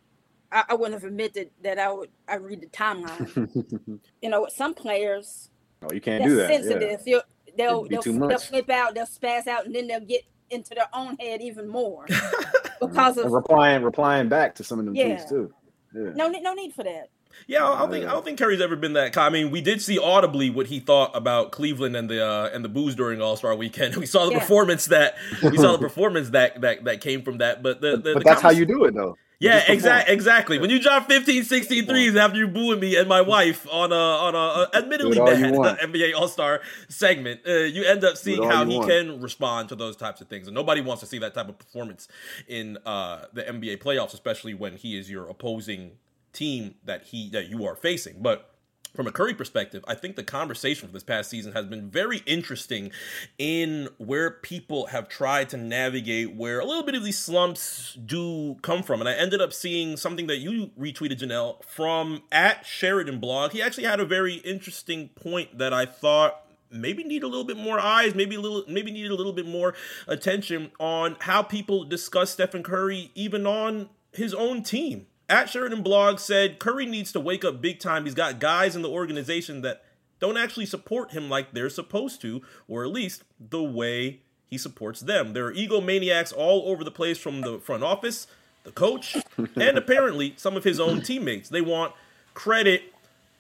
I, 0.52 0.64
I 0.70 0.74
wouldn't 0.76 0.94
have 1.00 1.08
admitted 1.08 1.52
that 1.64 1.78
I 1.78 1.92
would. 1.92 2.10
I 2.28 2.36
read 2.36 2.62
the 2.62 2.68
timeline. 2.68 4.00
you 4.22 4.30
know, 4.30 4.48
some 4.54 4.74
players, 4.74 5.50
no 5.82 5.90
you 5.94 6.02
can't 6.02 6.24
do 6.24 6.36
that 6.36 6.50
yeah. 6.50 6.58
sensitive. 6.58 7.02
You'll, 7.06 7.22
they'll 7.58 7.84
they'll, 7.88 8.02
they'll 8.02 8.40
flip 8.40 8.70
out, 8.70 8.96
they'll 8.96 9.06
spaz 9.06 9.48
out, 9.48 9.66
and 9.66 9.76
then 9.76 9.88
they'll 9.88 10.00
get 10.00 10.24
into 10.50 10.76
their 10.76 10.90
own 10.94 11.16
head 11.18 11.42
even 11.42 11.68
more 11.68 12.06
because 12.82 13.18
and 13.18 13.26
of 13.26 13.32
replying 13.32 13.84
replying 13.84 14.30
back 14.30 14.54
to 14.56 14.64
some 14.64 14.80
of 14.80 14.86
them 14.86 14.96
Yeah. 14.96 15.16
tweets 15.16 15.28
too 15.30 15.54
yeah 15.96 16.12
no 16.16 16.28
ne- 16.28 16.42
no 16.42 16.54
need 16.54 16.74
for 16.74 16.84
that. 16.84 17.10
Yeah, 17.48 17.68
I 17.68 17.80
don't 17.80 17.92
think 17.92 18.06
I 18.06 18.12
don't 18.12 18.24
think 18.26 18.40
Curry's 18.40 18.62
ever 18.62 18.76
been 18.76 18.94
that. 18.94 19.18
I 19.18 19.30
mean, 19.30 19.52
we 19.52 19.62
did 19.62 19.82
see 19.82 19.98
audibly 20.00 20.50
what 20.50 20.68
he 20.68 20.80
thought 20.80 21.12
about 21.16 21.52
Cleveland 21.52 21.96
and 21.96 22.10
the 22.10 22.26
uh, 22.26 22.50
and 22.54 22.64
the 22.64 22.70
boos 22.70 22.96
during 22.96 23.22
All 23.22 23.36
Star 23.36 23.56
Weekend. 23.56 23.96
We 24.04 24.06
saw 24.06 24.26
the 24.26 24.34
Yeah. 24.34 24.40
performance 24.40 24.86
that 24.86 25.16
we 25.42 25.58
saw 25.58 25.74
the 25.74 25.78
performance 25.90 26.30
that 26.32 26.62
that 26.62 26.84
that 26.86 27.02
came 27.02 27.22
from 27.22 27.40
that. 27.40 27.64
But 27.64 27.82
the, 27.82 27.98
the 27.98 28.14
but 28.14 28.14
the 28.16 28.20
that's 28.26 28.42
how 28.42 28.52
you 28.52 28.66
do 28.66 28.86
it 28.86 28.94
though. 28.94 29.18
Yeah, 29.40 29.62
exactly. 29.68 30.14
Exactly. 30.14 30.58
When 30.60 30.70
you 30.70 30.80
drop 30.80 31.08
15, 31.10 31.44
16 31.44 31.86
threes 31.86 32.16
after 32.16 32.38
you 32.38 32.48
booing 32.48 32.80
me 32.80 32.96
and 32.96 33.10
my 33.10 33.20
wife 33.36 33.68
on 33.70 33.92
a 33.92 33.96
on 33.96 34.36
a, 34.36 34.38
uh 34.38 34.68
admittedly 34.74 35.18
Do 35.18 35.22
all 35.22 35.62
bad. 35.64 35.80
NBA 35.80 36.14
All 36.16 36.30
Star 36.30 36.62
segment, 36.88 37.42
uh, 37.46 37.52
you 37.52 37.84
end 37.84 38.06
up 38.06 38.16
seeing 38.16 38.42
how 38.42 38.66
he 38.66 38.78
want. 38.78 38.90
can 38.90 39.20
respond 39.22 39.68
to 39.70 39.76
those 39.76 39.98
types 39.98 40.22
of 40.22 40.28
things, 40.30 40.48
and 40.48 40.56
nobody 40.56 40.80
wants 40.80 41.02
to 41.02 41.08
see 41.08 41.18
that 41.18 41.34
type 41.34 41.50
of 41.50 41.58
performance 41.60 42.08
in 42.48 42.78
uh, 42.86 43.26
the 43.34 43.42
NBA 43.44 43.80
playoffs, 43.84 44.14
especially 44.14 44.54
when 44.54 44.78
he 44.78 44.98
is 44.98 45.10
your 45.12 45.28
opposing 45.28 45.98
team 46.34 46.76
that 46.84 47.04
he 47.04 47.30
that 47.30 47.48
you 47.48 47.66
are 47.66 47.76
facing. 47.76 48.22
But 48.22 48.50
from 48.96 49.08
a 49.08 49.12
Curry 49.12 49.34
perspective, 49.34 49.84
I 49.88 49.96
think 49.96 50.16
the 50.16 50.24
conversation 50.24 50.88
for 50.88 50.94
this 50.94 51.04
past 51.04 51.30
season 51.30 51.54
has 51.54 51.66
been 51.66 51.90
very 51.90 52.22
interesting 52.28 52.92
in 53.40 53.90
where 53.98 54.30
people 54.30 54.88
have 54.88 55.10
tried 55.10 55.50
to 55.50 55.58
navigate 55.58 56.36
where 56.36 56.60
a 56.60 56.66
little 56.66 56.84
bit 56.84 56.94
of 56.94 57.04
these 57.04 57.18
slumps 57.18 57.98
do 58.06 58.56
come 58.62 58.84
from. 58.84 59.00
And 59.00 59.10
I 59.10 59.14
ended 59.14 59.42
up 59.42 59.52
seeing 59.52 59.98
something 59.98 60.28
that 60.28 60.38
you 60.38 60.70
retweeted, 60.80 61.20
Janelle, 61.20 61.64
from 61.64 62.22
at 62.32 62.66
Sheridan 62.68 63.20
blog. 63.20 63.52
He 63.52 63.64
actually 63.64 63.86
had 63.86 64.00
a 64.00 64.06
very 64.06 64.36
interesting 64.36 65.10
point 65.10 65.58
that 65.58 65.74
I 65.74 65.88
thought 65.88 66.46
maybe 66.70 67.04
need 67.04 67.24
a 67.24 67.28
little 67.28 67.46
bit 67.46 67.58
more 67.58 67.80
eyes, 67.80 68.14
maybe 68.14 68.36
a 68.36 68.42
little 68.42 68.64
maybe 68.68 68.92
needed 68.92 69.12
a 69.12 69.16
little 69.16 69.34
bit 69.34 69.48
more 69.48 69.74
attention 70.08 70.72
on 70.80 71.18
how 71.22 71.42
people 71.42 71.84
discuss 71.84 72.32
Stephen 72.32 72.62
Curry 72.62 73.12
even 73.16 73.48
on 73.48 73.90
his 74.12 74.36
own 74.36 74.62
team. 74.62 75.08
At 75.34 75.50
Sheridan 75.50 75.82
Blog 75.82 76.20
said 76.20 76.60
Curry 76.60 76.86
needs 76.86 77.12
to 77.14 77.20
wake 77.20 77.44
up 77.44 77.60
big 77.60 77.80
time. 77.80 78.06
He's 78.06 78.14
got 78.14 78.38
guys 78.38 78.76
in 78.76 78.84
the 78.84 78.90
organization 78.90 79.64
that 79.64 79.84
don't 80.20 80.38
actually 80.38 80.68
support 80.68 81.10
him 81.10 81.28
like 81.28 81.54
they're 81.54 81.72
supposed 81.72 82.22
to, 82.22 82.44
or 82.68 82.84
at 82.84 82.92
least 82.92 83.24
the 83.40 83.64
way 83.64 84.20
he 84.46 84.60
supports 84.60 85.00
them. 85.00 85.34
There 85.34 85.48
are 85.48 85.54
egomaniacs 85.54 86.32
all 86.38 86.70
over 86.70 86.84
the 86.84 86.92
place 86.92 87.18
from 87.18 87.42
the 87.42 87.58
front 87.58 87.82
office, 87.82 88.28
the 88.64 88.72
coach, 88.72 89.18
and 89.56 89.76
apparently 89.76 90.36
some 90.38 90.56
of 90.56 90.66
his 90.66 90.80
own 90.80 91.02
teammates. 91.02 91.50
They 91.50 91.62
want 91.62 91.94
credit 92.36 92.94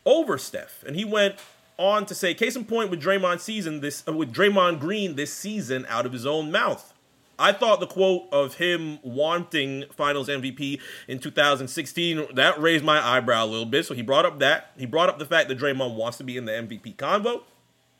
over 0.03 0.39
Steph. 0.39 0.81
And 0.87 0.95
he 0.95 1.05
went 1.05 1.35
on 1.77 2.07
to 2.07 2.15
say, 2.15 2.33
case 2.33 2.55
in 2.55 2.65
point 2.65 2.89
with 2.89 3.03
Draymond 3.03 3.39
season 3.39 3.81
this 3.81 4.03
uh, 4.07 4.13
with 4.13 4.33
Draymond 4.33 4.79
Green 4.79 5.15
this 5.15 5.31
season 5.31 5.85
out 5.87 6.07
of 6.07 6.11
his 6.11 6.25
own 6.25 6.51
mouth. 6.51 6.91
I 7.39 7.51
thought 7.51 7.79
the 7.79 7.88
quote 7.88 8.27
of 8.31 8.55
him 8.55 8.99
wanting 9.01 9.86
Finals 9.91 10.27
MVP 10.27 10.79
in 11.07 11.19
2016 11.19 12.36
that 12.36 12.59
raised 12.61 12.84
my 12.84 13.03
eyebrow 13.03 13.45
a 13.45 13.47
little 13.47 13.65
bit. 13.65 13.86
So 13.86 13.93
he 13.93 14.01
brought 14.01 14.25
up 14.25 14.39
that 14.39 14.71
he 14.77 14.86
brought 14.86 15.09
up 15.09 15.19
the 15.19 15.25
fact 15.25 15.49
that 15.49 15.57
Draymond 15.57 15.95
wants 15.95 16.17
to 16.19 16.23
be 16.23 16.38
in 16.38 16.45
the 16.45 16.51
MVP 16.51 16.95
convo. 16.95 17.43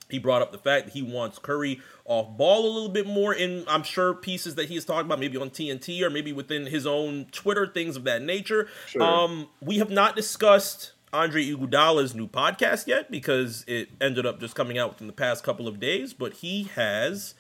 He 0.09 0.19
brought 0.19 0.41
up 0.41 0.51
the 0.51 0.57
fact 0.57 0.86
that 0.86 0.93
he 0.93 1.01
wants 1.01 1.39
Curry 1.39 1.81
off 2.05 2.38
ball 2.38 2.65
a 2.65 2.71
little 2.71 2.89
bit 2.89 3.07
more 3.07 3.34
in, 3.34 3.63
I'm 3.67 3.84
sure, 3.84 4.13
pieces 4.13 4.55
that 4.55 4.67
he 4.69 4.75
has 4.75 4.86
talked 4.86 5.05
about, 5.05 5.19
maybe 5.19 5.38
on 5.38 5.49
TNT 5.49 6.01
or 6.03 6.09
maybe 6.09 6.31
within 6.31 6.67
his 6.67 6.86
own 6.86 7.25
Twitter, 7.31 7.65
things 7.65 7.95
of 7.95 8.03
that 8.03 8.21
nature. 8.21 8.67
Sure. 8.86 9.01
Um, 9.01 9.47
we 9.59 9.79
have 9.79 9.89
not 9.89 10.15
discussed 10.15 10.91
Andre 11.13 11.45
Iguodala's 11.45 12.13
new 12.13 12.27
podcast 12.27 12.86
yet 12.86 13.09
because 13.09 13.63
it 13.67 13.89
ended 14.01 14.25
up 14.25 14.39
just 14.39 14.55
coming 14.55 14.77
out 14.77 14.89
within 14.89 15.07
the 15.07 15.13
past 15.13 15.43
couple 15.43 15.67
of 15.67 15.79
days, 15.79 16.13
but 16.13 16.34
he 16.34 16.63
has 16.75 17.34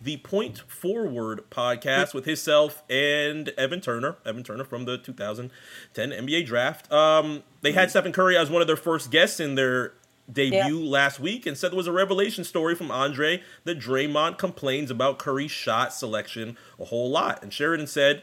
the 0.00 0.16
Point 0.18 0.58
Forward 0.58 1.50
podcast 1.50 2.14
with 2.14 2.24
himself 2.24 2.82
and 2.88 3.50
Evan 3.50 3.80
Turner, 3.80 4.16
Evan 4.24 4.42
Turner 4.42 4.64
from 4.64 4.84
the 4.84 4.98
2010 4.98 6.10
NBA 6.10 6.46
draft. 6.46 6.90
Um, 6.90 7.42
they 7.60 7.72
had 7.72 7.90
Stephen 7.90 8.12
Curry 8.12 8.36
as 8.36 8.50
one 8.50 8.62
of 8.62 8.66
their 8.66 8.76
first 8.76 9.10
guests 9.10 9.40
in 9.40 9.54
their 9.54 9.92
debut 10.32 10.78
last 10.84 11.20
week 11.20 11.44
and 11.46 11.56
said 11.56 11.72
there 11.72 11.76
was 11.76 11.86
a 11.86 11.92
revelation 11.92 12.44
story 12.44 12.74
from 12.74 12.90
Andre 12.90 13.42
that 13.64 13.78
Draymond 13.78 14.38
complains 14.38 14.90
about 14.90 15.18
Curry's 15.18 15.50
shot 15.50 15.92
selection 15.92 16.56
a 16.78 16.84
whole 16.86 17.10
lot. 17.10 17.42
And 17.42 17.52
Sheridan 17.52 17.86
said, 17.86 18.22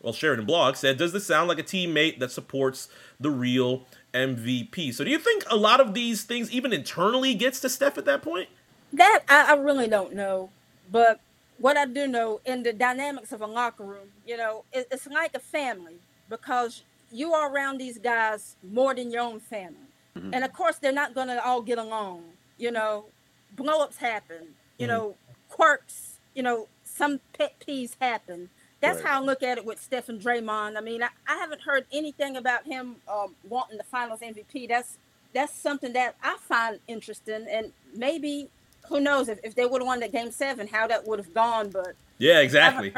well, 0.00 0.12
Sheridan 0.12 0.44
Blog 0.44 0.76
said, 0.76 0.98
does 0.98 1.12
this 1.12 1.26
sound 1.26 1.48
like 1.48 1.58
a 1.58 1.62
teammate 1.62 2.20
that 2.20 2.30
supports 2.30 2.88
the 3.18 3.30
real 3.30 3.86
MVP? 4.14 4.94
So 4.94 5.04
do 5.04 5.10
you 5.10 5.18
think 5.18 5.44
a 5.50 5.56
lot 5.56 5.80
of 5.80 5.94
these 5.94 6.22
things, 6.22 6.50
even 6.50 6.72
internally, 6.72 7.34
gets 7.34 7.60
to 7.60 7.68
Steph 7.68 7.98
at 7.98 8.04
that 8.04 8.22
point? 8.22 8.48
That 8.92 9.22
I, 9.28 9.52
I 9.52 9.54
really 9.54 9.88
don't 9.88 10.14
know, 10.14 10.50
but 10.90 11.20
what 11.58 11.76
I 11.76 11.86
do 11.86 12.06
know 12.06 12.40
in 12.44 12.62
the 12.62 12.72
dynamics 12.72 13.32
of 13.32 13.40
a 13.40 13.46
locker 13.46 13.84
room, 13.84 14.08
you 14.26 14.36
know, 14.36 14.64
it, 14.72 14.86
it's 14.90 15.06
like 15.06 15.34
a 15.34 15.40
family 15.40 15.96
because 16.28 16.82
you 17.10 17.32
are 17.32 17.52
around 17.52 17.78
these 17.78 17.98
guys 17.98 18.56
more 18.62 18.94
than 18.94 19.10
your 19.10 19.22
own 19.22 19.40
family, 19.40 19.88
and 20.32 20.44
of 20.44 20.52
course 20.52 20.76
they're 20.78 20.92
not 20.92 21.14
going 21.14 21.28
to 21.28 21.44
all 21.44 21.62
get 21.62 21.78
along. 21.78 22.24
You 22.58 22.70
know, 22.72 23.06
blowups 23.54 23.96
happen. 23.98 24.54
You 24.78 24.86
Mhm. 24.86 24.90
know, 24.90 25.16
quirks. 25.48 26.18
You 26.34 26.42
know, 26.42 26.68
some 26.84 27.20
pet 27.36 27.54
peeves 27.66 27.96
happen. 28.00 28.50
That's 28.80 29.00
Right. 29.02 29.08
how 29.08 29.20
I 29.22 29.24
look 29.24 29.42
at 29.42 29.58
it 29.58 29.64
with 29.64 29.80
Stephen 29.80 30.18
Draymond. 30.18 30.76
I 30.76 30.80
mean, 30.80 31.02
I, 31.02 31.08
I 31.26 31.36
haven't 31.36 31.62
heard 31.62 31.86
anything 31.92 32.36
about 32.36 32.66
him 32.66 32.96
um, 33.08 33.34
wanting 33.44 33.78
the 33.78 33.84
Finals 33.84 34.20
MVP. 34.22 34.66
That's 34.68 34.98
that's 35.32 35.54
something 35.54 35.92
that 35.94 36.16
I 36.22 36.36
find 36.38 36.80
interesting, 36.88 37.46
and 37.50 37.72
maybe 37.94 38.50
who 38.88 39.00
knows 39.00 39.28
if, 39.28 39.38
if 39.44 39.54
they 39.54 39.66
would 39.66 39.82
have 39.82 39.86
won 39.86 40.00
that 40.00 40.12
game 40.12 40.30
seven, 40.30 40.66
how 40.66 40.86
that 40.88 41.06
would 41.06 41.18
have 41.18 41.32
gone. 41.34 41.70
But 41.70 41.94
Yeah, 42.18 42.40
exactly. 42.40 42.92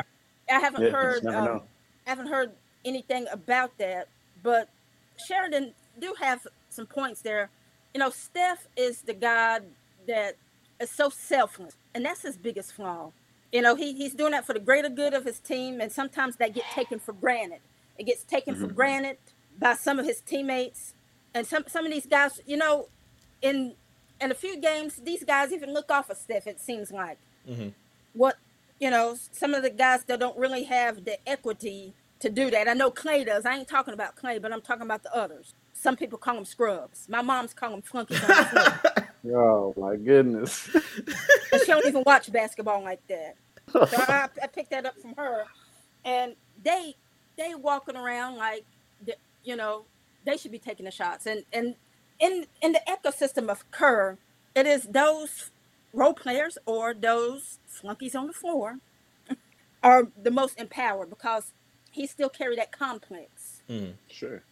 I 0.51 0.61
haven't 0.61 0.85
Yeah, 0.85 0.91
heard 0.91 1.27
um. 1.27 1.63
I 2.07 2.11
haven't 2.11 2.29
heard 2.29 2.53
anything 2.85 3.27
about 3.33 3.77
that. 3.79 4.09
But 4.43 4.69
Sheridan 5.27 5.75
do 6.01 6.15
have 6.21 6.47
some 6.71 6.87
points 6.87 7.23
there. 7.23 7.51
You 7.95 8.01
know, 8.01 8.11
Steph 8.11 8.67
is 8.77 9.03
the 9.03 9.15
guy 9.15 9.61
that 10.07 10.37
is 10.81 10.91
so 10.91 11.11
selfless, 11.11 11.77
and 11.95 12.05
that's 12.05 12.23
his 12.23 12.37
biggest 12.37 12.73
flaw. 12.73 13.13
You 13.53 13.63
know, 13.63 13.75
he, 13.75 13.95
he's 13.95 14.15
doing 14.15 14.33
that 14.33 14.47
for 14.47 14.53
the 14.55 14.61
greater 14.61 14.89
good 14.91 15.15
of 15.15 15.25
his 15.25 15.41
team, 15.41 15.81
and 15.81 15.91
sometimes 15.91 16.37
that 16.37 16.55
get 16.55 16.71
taken 16.71 16.99
for 16.99 17.13
granted. 17.13 17.61
It 17.99 18.05
gets 18.07 18.25
taken 18.25 18.55
for 18.55 18.69
Mhm. 18.69 18.75
granted 18.75 19.19
by 19.59 19.75
some 19.75 19.99
of 19.99 20.07
his 20.07 20.21
teammates, 20.21 20.95
and 21.35 21.47
some 21.47 21.65
some 21.69 21.87
of 21.87 21.93
these 21.93 22.07
guys. 22.07 22.41
You 22.47 22.57
know, 22.59 22.89
in 23.43 23.75
in 24.21 24.31
a 24.31 24.35
few 24.35 24.57
games, 24.61 24.97
these 24.97 25.25
guys 25.25 25.53
even 25.53 25.73
look 25.73 25.91
off 25.91 26.11
of 26.11 26.17
Steph. 26.17 26.47
It 26.47 26.61
seems 26.61 26.91
like 26.91 27.19
Mhm. 27.49 27.73
what 28.15 28.37
you 28.81 28.91
know 28.91 29.17
some 29.33 29.55
of 29.55 29.63
the 29.63 29.71
guys 29.71 30.05
that 30.05 30.21
don't 30.21 30.37
really 30.39 30.65
have 30.65 31.05
the 31.05 31.19
equity 31.29 31.95
to 32.21 32.29
do 32.29 32.51
that. 32.51 32.69
I 32.69 32.73
know 32.75 32.91
Klay 32.91 33.25
does. 33.25 33.47
I 33.47 33.57
ain't 33.57 33.69
talking 33.69 33.95
about 33.95 34.17
Klay, 34.17 34.41
but 34.43 34.53
I'm 34.53 34.61
talking 34.61 34.83
about 34.83 35.03
the 35.05 35.15
others. 35.15 35.55
Some 35.73 35.97
people 35.97 36.19
call 36.19 36.35
them 36.35 36.45
scrubs. 36.45 37.09
My 37.09 37.23
mom's 37.23 37.55
call 37.55 37.71
them 37.71 37.83
flunkies 37.83 38.23
on. 38.25 39.35
Oh 39.35 39.75
my 39.77 39.97
goodness. 39.97 40.69
and 40.75 41.61
she 41.61 41.67
don't 41.67 41.87
even 41.87 42.03
watch 42.07 42.31
basketball 42.33 42.83
like 42.83 43.01
that. 43.09 43.35
So 43.73 43.87
I, 43.93 44.29
I 44.43 44.47
picked 44.47 44.71
that 44.71 44.87
up 44.87 44.99
from 45.01 45.15
her, 45.17 45.45
and 46.05 46.35
they 46.65 46.95
they 47.37 47.55
walking 47.55 47.97
around 47.97 48.37
like 48.37 48.65
you 49.45 49.57
know 49.57 49.85
they 50.25 50.37
should 50.37 50.53
be 50.53 50.59
taking 50.59 50.85
the 50.87 50.91
shots. 50.91 51.27
And 51.27 51.45
and 51.53 51.75
in 52.21 52.47
in 52.63 52.73
the 52.73 52.81
ecosystem 52.89 53.49
of 53.51 53.71
Kerr, 53.71 54.19
it 54.55 54.67
is 54.67 54.85
those 54.85 55.51
role 55.93 56.15
players 56.15 56.59
or 56.67 56.95
those 56.95 57.59
flunkies 57.67 58.15
on 58.15 58.27
the 58.27 58.33
floor 58.33 58.79
are 59.83 60.09
the 60.21 60.31
most 60.31 60.59
empowered 60.59 61.11
because 61.11 61.53
he 61.91 62.07
still 62.07 62.29
carry 62.29 62.57
that 62.57 62.73
complex 62.73 63.63
Mm. 63.69 63.95
sure. 64.11 64.43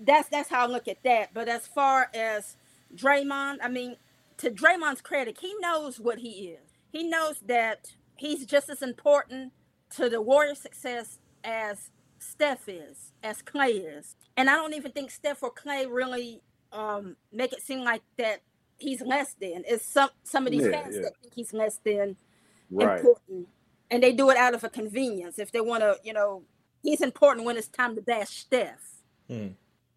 that's 0.00 0.28
that's 0.28 0.48
how 0.50 0.64
I 0.64 0.66
look 0.66 0.88
at 0.88 1.02
that. 1.04 1.34
But 1.34 1.48
as 1.48 1.66
far 1.66 2.10
as 2.14 2.56
Draymond, 2.94 3.58
I 3.62 3.68
mean, 3.68 3.96
to 4.38 4.50
Draymond's 4.50 5.00
credit, 5.02 5.38
he 5.40 5.54
knows 5.60 6.00
what 6.00 6.18
he 6.20 6.30
is. 6.48 6.60
He 6.92 7.02
knows 7.04 7.40
that 7.46 7.92
he's 8.16 8.46
just 8.46 8.68
as 8.70 8.82
important 8.82 9.52
to 9.96 10.08
the 10.08 10.20
Warriors' 10.22 10.58
success 10.60 11.18
as 11.44 11.90
Steph 12.18 12.68
is, 12.68 13.12
as 13.22 13.42
Klay 13.42 13.98
is. 13.98 14.16
And 14.36 14.48
I 14.48 14.56
don't 14.56 14.74
even 14.74 14.92
think 14.92 15.10
Steph 15.10 15.42
or 15.42 15.52
Klay 15.52 15.86
really 15.90 16.40
um, 16.74 17.16
make 17.32 17.54
it 17.54 17.62
seem 17.62 17.80
like 17.84 18.02
that 18.18 18.42
he's 18.78 19.02
less 19.02 19.34
than. 19.40 19.64
It's 19.68 19.86
some 19.86 20.10
some 20.24 20.46
of 20.46 20.52
these 20.52 20.64
Yeah, 20.64 20.70
fans 20.70 20.96
yeah. 20.96 21.02
that 21.02 21.14
think 21.22 21.34
he's 21.34 21.54
less 21.54 21.80
than 21.84 22.16
Right. 22.70 23.00
important, 23.00 23.48
and 23.90 24.02
they 24.02 24.12
do 24.12 24.30
it 24.30 24.38
out 24.38 24.54
of 24.54 24.64
a 24.64 24.70
convenience. 24.70 25.38
If 25.38 25.52
they 25.52 25.62
want 25.62 25.82
to, 25.82 25.98
you 26.04 26.14
know, 26.14 26.44
he's 26.82 27.02
important 27.02 27.46
when 27.46 27.56
it's 27.58 27.68
time 27.68 27.96
to 27.96 28.02
bash 28.02 28.30
Steph 28.30 28.94
Hmm. 29.28 29.48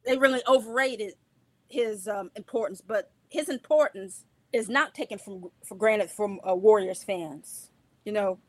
they 0.05 0.17
really 0.17 0.41
overrated 0.47 1.13
his 1.69 2.07
um, 2.09 2.31
importance, 2.35 2.81
but 2.85 3.11
his 3.29 3.49
importance 3.49 4.25
is 4.53 4.69
not 4.69 4.95
taken 4.95 5.19
from 5.19 5.45
for 5.65 5.75
granted 5.77 6.11
from 6.11 6.39
uh, 6.49 6.55
Warriors 6.55 7.03
fans, 7.03 7.71
you 8.05 8.13
know. 8.13 8.39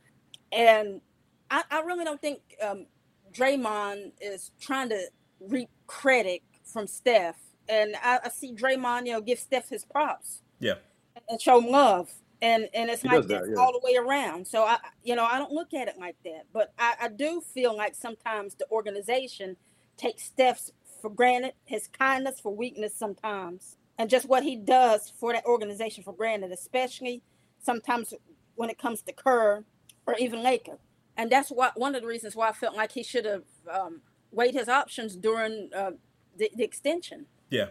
And 0.53 1.03
I, 1.51 1.65
I 1.71 1.81
really 1.83 2.05
don't 2.05 2.21
think 2.21 2.41
um, 2.63 2.87
Draymond 3.33 4.13
is 4.21 4.53
trying 4.61 4.91
to 4.91 5.03
reap 5.41 5.71
credit 5.87 6.43
from 6.65 6.87
Steph. 6.89 7.37
And 7.69 7.95
I, 8.03 8.21
I 8.25 8.29
see 8.29 8.53
Draymond, 8.55 9.07
you 9.07 9.13
know, 9.13 9.21
give 9.21 9.39
Steph 9.39 9.69
his 9.69 9.85
props 9.85 10.43
Yeah. 10.61 10.75
and 11.29 11.41
show 11.41 11.61
him 11.61 11.71
love. 11.71 12.11
And 12.41 12.69
and 12.73 12.89
it's 12.89 13.03
He 13.03 13.09
like 13.09 13.27
that, 13.27 13.49
yeah. 13.49 13.57
all 13.57 13.73
the 13.73 13.81
way 13.83 13.97
around. 13.97 14.47
So 14.47 14.65
I, 14.65 14.79
you 15.03 15.17
know, 15.17 15.25
I 15.25 15.39
don't 15.39 15.53
look 15.53 15.75
at 15.75 15.89
it 15.89 15.99
like 15.99 16.17
that. 16.25 16.45
But 16.53 16.73
I, 16.79 16.95
I 17.03 17.09
do 17.09 17.41
feel 17.41 17.77
like 17.77 17.95
sometimes 17.97 18.55
the 18.55 18.67
organization 18.71 19.57
takes 19.97 20.23
Steph's 20.25 20.71
for 21.03 21.11
granted, 21.11 21.55
his 21.65 21.89
kindness 21.89 22.41
for 22.41 22.55
weakness 22.55 22.95
sometimes, 22.95 23.77
and 23.99 24.09
just 24.09 24.29
what 24.29 24.45
he 24.45 24.55
does 24.57 25.13
for 25.19 25.33
that 25.33 25.45
organization 25.47 26.05
for 26.05 26.13
granted, 26.13 26.53
especially 26.53 27.23
sometimes 27.61 28.15
when 28.55 28.71
it 28.71 28.79
comes 28.79 29.03
to 29.03 29.13
Kerr 29.13 29.65
or 30.07 30.15
even 30.19 30.41
Lacob. 30.41 30.79
And 31.17 31.31
that's 31.31 31.51
what 31.51 31.79
one 31.79 31.97
of 31.97 32.03
the 32.03 32.09
reasons 32.09 32.37
why 32.37 32.49
I 32.49 32.53
felt 32.53 32.77
like 32.77 32.93
he 32.93 33.03
should 33.03 33.25
have 33.25 33.43
um, 33.73 34.01
weighed 34.31 34.55
his 34.55 34.69
options 34.69 35.17
during 35.17 35.71
uh, 35.77 35.93
the, 36.37 36.51
the 36.57 36.63
extension. 36.63 37.27
Yeah. 37.51 37.67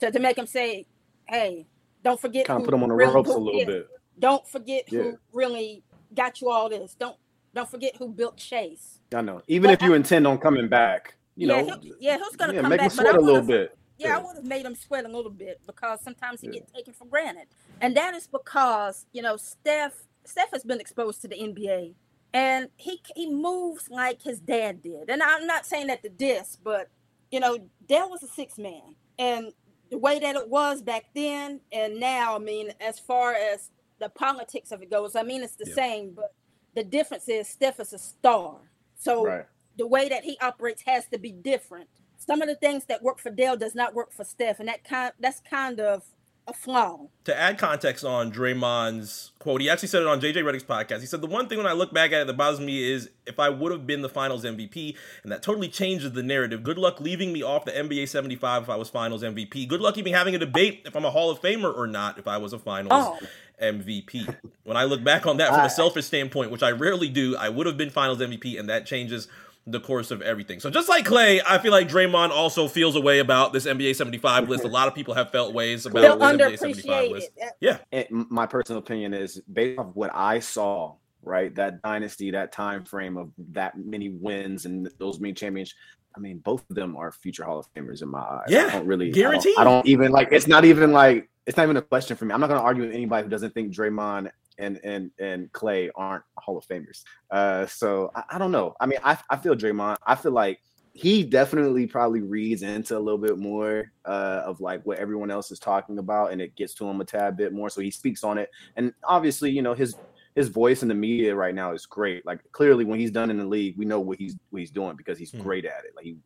To, 0.00 0.10
to 0.10 0.18
make 0.18 0.36
him 0.36 0.46
say, 0.46 0.86
hey, 1.26 1.66
don't 2.02 2.20
forget. 2.20 2.46
Kind 2.46 2.60
of 2.60 2.64
put 2.64 2.74
him 2.74 2.82
on 2.82 2.88
the 2.88 2.94
really 2.94 3.14
ropes 3.14 3.30
a 3.30 3.38
little 3.38 3.64
bit. 3.64 3.88
Don't 4.18 4.46
forget 4.46 4.84
yeah. 4.88 5.02
who 5.02 5.18
really 5.32 5.82
got 6.14 6.40
you 6.40 6.50
all 6.50 6.68
this. 6.68 6.94
Don't 6.94 7.16
don't 7.54 7.68
forget 7.68 7.96
who 7.96 8.08
built 8.08 8.36
Chase. 8.36 9.00
I 9.14 9.22
know. 9.22 9.42
Even 9.48 9.68
but 9.68 9.74
if 9.74 9.82
you 9.82 9.94
I, 9.94 9.96
intend 9.96 10.26
on 10.26 10.38
coming 10.38 10.68
back, 10.68 11.16
you 11.36 11.48
yeah, 11.48 11.62
know. 11.62 11.80
yeah, 11.98 12.18
who's 12.18 12.36
gonna 12.36 12.54
yeah, 12.54 12.60
come 12.60 12.70
make 12.70 12.78
back? 12.78 12.90
Him 12.90 12.96
sweat 12.96 13.14
a 13.16 13.20
little 13.20 13.42
bit. 13.42 13.76
Yeah, 13.98 14.08
yeah. 14.08 14.16
I 14.16 14.22
would 14.22 14.36
have 14.36 14.44
made 14.44 14.66
him 14.66 14.74
sweat 14.74 15.04
a 15.04 15.08
little 15.08 15.30
bit 15.30 15.60
because 15.66 16.00
sometimes 16.02 16.40
he 16.40 16.48
yeah. 16.48 16.54
gets 16.54 16.72
taken 16.72 16.92
for 16.92 17.06
granted, 17.06 17.46
and 17.80 17.96
that 17.96 18.14
is 18.14 18.26
because 18.26 19.06
you 19.12 19.22
know 19.22 19.36
Steph. 19.36 19.94
Steph 20.24 20.50
has 20.52 20.64
been 20.64 20.80
exposed 20.80 21.22
to 21.22 21.28
the 21.28 21.36
NBA, 21.36 21.94
and 22.34 22.68
he 22.76 23.00
he 23.14 23.30
moves 23.30 23.88
like 23.90 24.22
his 24.22 24.40
dad 24.40 24.82
did. 24.82 25.08
And 25.08 25.22
I'm 25.22 25.46
not 25.46 25.64
saying 25.64 25.86
that 25.86 26.02
the 26.02 26.08
diss, 26.08 26.58
but 26.62 26.88
you 27.30 27.40
know, 27.40 27.58
Dell 27.88 28.10
was 28.10 28.22
a 28.22 28.28
six 28.28 28.58
man, 28.58 28.96
and 29.18 29.52
the 29.90 29.98
way 29.98 30.18
that 30.18 30.36
it 30.36 30.48
was 30.48 30.82
back 30.82 31.04
then 31.14 31.60
and 31.72 31.98
now, 32.00 32.36
I 32.36 32.38
mean, 32.38 32.72
as 32.80 32.98
far 32.98 33.34
as 33.34 33.70
the 33.98 34.08
politics 34.08 34.72
of 34.72 34.82
it 34.82 34.90
goes, 34.90 35.16
I 35.16 35.22
mean, 35.22 35.42
it's 35.42 35.56
the 35.56 35.66
same, 35.66 36.12
but 36.14 36.34
the 36.74 36.84
difference 36.84 37.28
is 37.28 37.48
Steph 37.48 37.80
is 37.80 37.92
a 37.92 37.98
star. 37.98 38.56
So 38.96 39.24
right. 39.24 39.46
the 39.78 39.86
way 39.86 40.08
that 40.08 40.24
he 40.24 40.38
operates 40.40 40.82
has 40.82 41.06
to 41.12 41.18
be 41.18 41.32
different. 41.32 41.88
Some 42.18 42.42
of 42.42 42.48
the 42.48 42.56
things 42.56 42.84
that 42.86 43.02
work 43.02 43.18
for 43.18 43.30
Dell 43.30 43.56
does 43.56 43.74
not 43.74 43.94
work 43.94 44.12
for 44.12 44.24
Steph, 44.24 44.58
and 44.58 44.68
that 44.68 44.84
kind 44.84 45.12
that's 45.20 45.40
kind 45.40 45.80
of 45.80 46.02
a 46.46 46.52
flaw. 46.52 47.08
To 47.24 47.36
add 47.36 47.58
context 47.58 48.04
on 48.04 48.30
Draymond's 48.30 49.32
quote, 49.38 49.60
he 49.60 49.68
actually 49.68 49.88
said 49.88 50.02
it 50.02 50.08
on 50.08 50.20
JJ 50.20 50.36
Redick's 50.36 50.64
podcast. 50.64 51.00
He 51.00 51.06
said, 51.06 51.20
The 51.20 51.26
one 51.26 51.48
thing 51.48 51.58
when 51.58 51.66
I 51.66 51.72
look 51.72 51.92
back 51.92 52.12
at 52.12 52.22
it 52.22 52.26
that 52.26 52.36
bothers 52.36 52.60
me 52.60 52.90
is 52.90 53.10
if 53.26 53.40
I 53.40 53.48
would 53.48 53.72
have 53.72 53.86
been 53.86 54.02
the 54.02 54.08
finals 54.08 54.44
MVP, 54.44 54.94
and 55.22 55.32
that 55.32 55.42
totally 55.42 55.68
changes 55.68 56.12
the 56.12 56.22
narrative. 56.22 56.62
Good 56.62 56.78
luck 56.78 57.00
leaving 57.00 57.32
me 57.32 57.42
off 57.42 57.64
the 57.64 57.72
NBA 57.72 58.08
75 58.08 58.64
if 58.64 58.70
I 58.70 58.76
was 58.76 58.88
finals 58.88 59.22
MVP. 59.22 59.66
Good 59.68 59.80
luck 59.80 59.98
even 59.98 60.12
having 60.12 60.34
a 60.34 60.38
debate 60.38 60.82
if 60.84 60.94
I'm 60.94 61.04
a 61.04 61.10
Hall 61.10 61.30
of 61.30 61.40
Famer 61.40 61.76
or 61.76 61.86
not 61.86 62.18
if 62.18 62.28
I 62.28 62.38
was 62.38 62.52
a 62.52 62.58
finals 62.58 62.92
oh. 62.92 63.18
MVP. 63.60 64.36
When 64.64 64.76
I 64.76 64.84
look 64.84 65.02
back 65.02 65.26
on 65.26 65.38
that 65.38 65.48
from 65.50 65.64
a 65.64 65.70
selfish 65.70 66.06
standpoint, 66.06 66.50
which 66.50 66.62
I 66.62 66.70
rarely 66.70 67.08
do, 67.08 67.36
I 67.36 67.48
would 67.48 67.66
have 67.66 67.76
been 67.76 67.90
finals 67.90 68.18
MVP, 68.18 68.58
and 68.58 68.68
that 68.68 68.86
changes 68.86 69.28
the 69.66 69.80
course 69.80 70.12
of 70.12 70.22
everything. 70.22 70.60
So 70.60 70.70
just 70.70 70.88
like 70.88 71.04
Klay, 71.04 71.40
I 71.46 71.58
feel 71.58 71.72
like 71.72 71.88
Draymond 71.88 72.30
also 72.30 72.68
feels 72.68 72.94
a 72.94 73.00
way 73.00 73.18
about 73.18 73.52
this 73.52 73.66
NBA 73.66 73.96
75 73.96 74.48
list. 74.48 74.64
A 74.64 74.68
lot 74.68 74.86
of 74.86 74.94
people 74.94 75.14
have 75.14 75.32
felt 75.32 75.54
ways 75.54 75.86
about 75.86 76.20
this 76.20 76.38
NBA 76.38 76.58
75 76.58 77.10
list. 77.10 77.30
Yeah. 77.60 77.78
And 77.90 78.06
my 78.30 78.46
personal 78.46 78.78
opinion 78.78 79.12
is 79.12 79.40
based 79.52 79.78
off 79.78 79.88
what 79.94 80.10
I 80.14 80.38
saw, 80.38 80.94
right? 81.22 81.52
That 81.56 81.82
dynasty, 81.82 82.30
that 82.30 82.52
time 82.52 82.84
frame 82.84 83.16
of 83.16 83.32
that 83.52 83.76
many 83.76 84.10
wins 84.10 84.66
and 84.66 84.88
those 84.98 85.18
many 85.18 85.34
championships. 85.34 85.76
I 86.14 86.18
mean, 86.18 86.38
both 86.38 86.64
of 86.70 86.76
them 86.76 86.96
are 86.96 87.12
future 87.12 87.44
Hall 87.44 87.58
of 87.58 87.66
Famers 87.74 88.00
in 88.02 88.08
my 88.08 88.20
eyes. 88.20 88.46
Yeah, 88.48 88.68
I 88.68 88.70
don't 88.70 88.86
really 88.86 89.10
guarantee. 89.10 89.54
I 89.58 89.64
don't, 89.64 89.72
I 89.72 89.76
don't 89.76 89.86
even 89.88 90.12
like. 90.12 90.28
It's 90.30 90.46
not 90.46 90.64
even 90.64 90.92
like. 90.92 91.28
It's 91.44 91.56
not 91.56 91.64
even 91.64 91.76
a 91.76 91.82
question 91.82 92.16
for 92.16 92.24
me. 92.24 92.32
I'm 92.32 92.40
not 92.40 92.46
going 92.48 92.58
to 92.58 92.64
argue 92.64 92.84
with 92.84 92.94
anybody 92.94 93.24
who 93.24 93.28
doesn't 93.28 93.52
think 93.52 93.74
Draymond 93.74 94.30
and 94.58 94.80
and 94.84 95.10
and 95.18 95.52
Klay 95.52 95.90
aren't 95.94 96.24
Hall 96.38 96.56
of 96.56 96.66
Famers. 96.66 97.02
Uh, 97.30 97.66
so 97.66 98.10
I, 98.14 98.24
I, 98.30 98.38
don't 98.38 98.52
know. 98.52 98.74
I 98.80 98.86
mean, 98.86 98.98
I 99.04 99.18
I 99.30 99.36
feel 99.36 99.54
Draymond. 99.54 99.96
I 100.06 100.14
feel 100.14 100.32
like 100.32 100.60
he 100.92 101.22
definitely 101.22 101.86
probably 101.86 102.22
reads 102.22 102.62
into 102.62 102.96
a 102.96 102.98
little 102.98 103.18
bit 103.18 103.36
more 103.36 103.92
uh, 104.06 104.42
of 104.46 104.60
like 104.60 104.84
what 104.86 104.98
everyone 104.98 105.30
else 105.30 105.50
is 105.50 105.58
talking 105.58 105.98
about, 105.98 106.32
and 106.32 106.40
it 106.40 106.56
gets 106.56 106.74
to 106.74 106.88
him 106.88 107.00
a 107.00 107.04
tad 107.04 107.36
bit 107.36 107.52
more. 107.52 107.68
So 107.68 107.82
he 107.82 107.90
speaks 107.90 108.24
on 108.24 108.38
it, 108.38 108.50
and 108.76 108.94
obviously, 109.04 109.50
you 109.50 109.62
know, 109.62 109.74
his 109.74 109.94
his 110.34 110.48
voice 110.48 110.82
in 110.82 110.88
the 110.88 110.94
media 110.94 111.34
right 111.34 111.54
now 111.54 111.72
is 111.72 111.84
great. 111.86 112.24
Like 112.24 112.40
clearly, 112.52 112.84
when 112.84 112.98
he's 112.98 113.10
done 113.10 113.30
in 113.30 113.38
the 113.38 113.44
league, 113.44 113.76
we 113.76 113.84
know 113.84 114.00
what 114.00 114.18
he's 114.18 114.36
what 114.50 114.60
he's 114.60 114.70
doing 114.70 114.96
because 114.96 115.18
he's 115.18 115.32
mm. 115.32 115.42
great 115.42 115.64
at 115.66 115.84
it. 115.84 115.92
Like 115.94 116.06
he's 116.06 116.16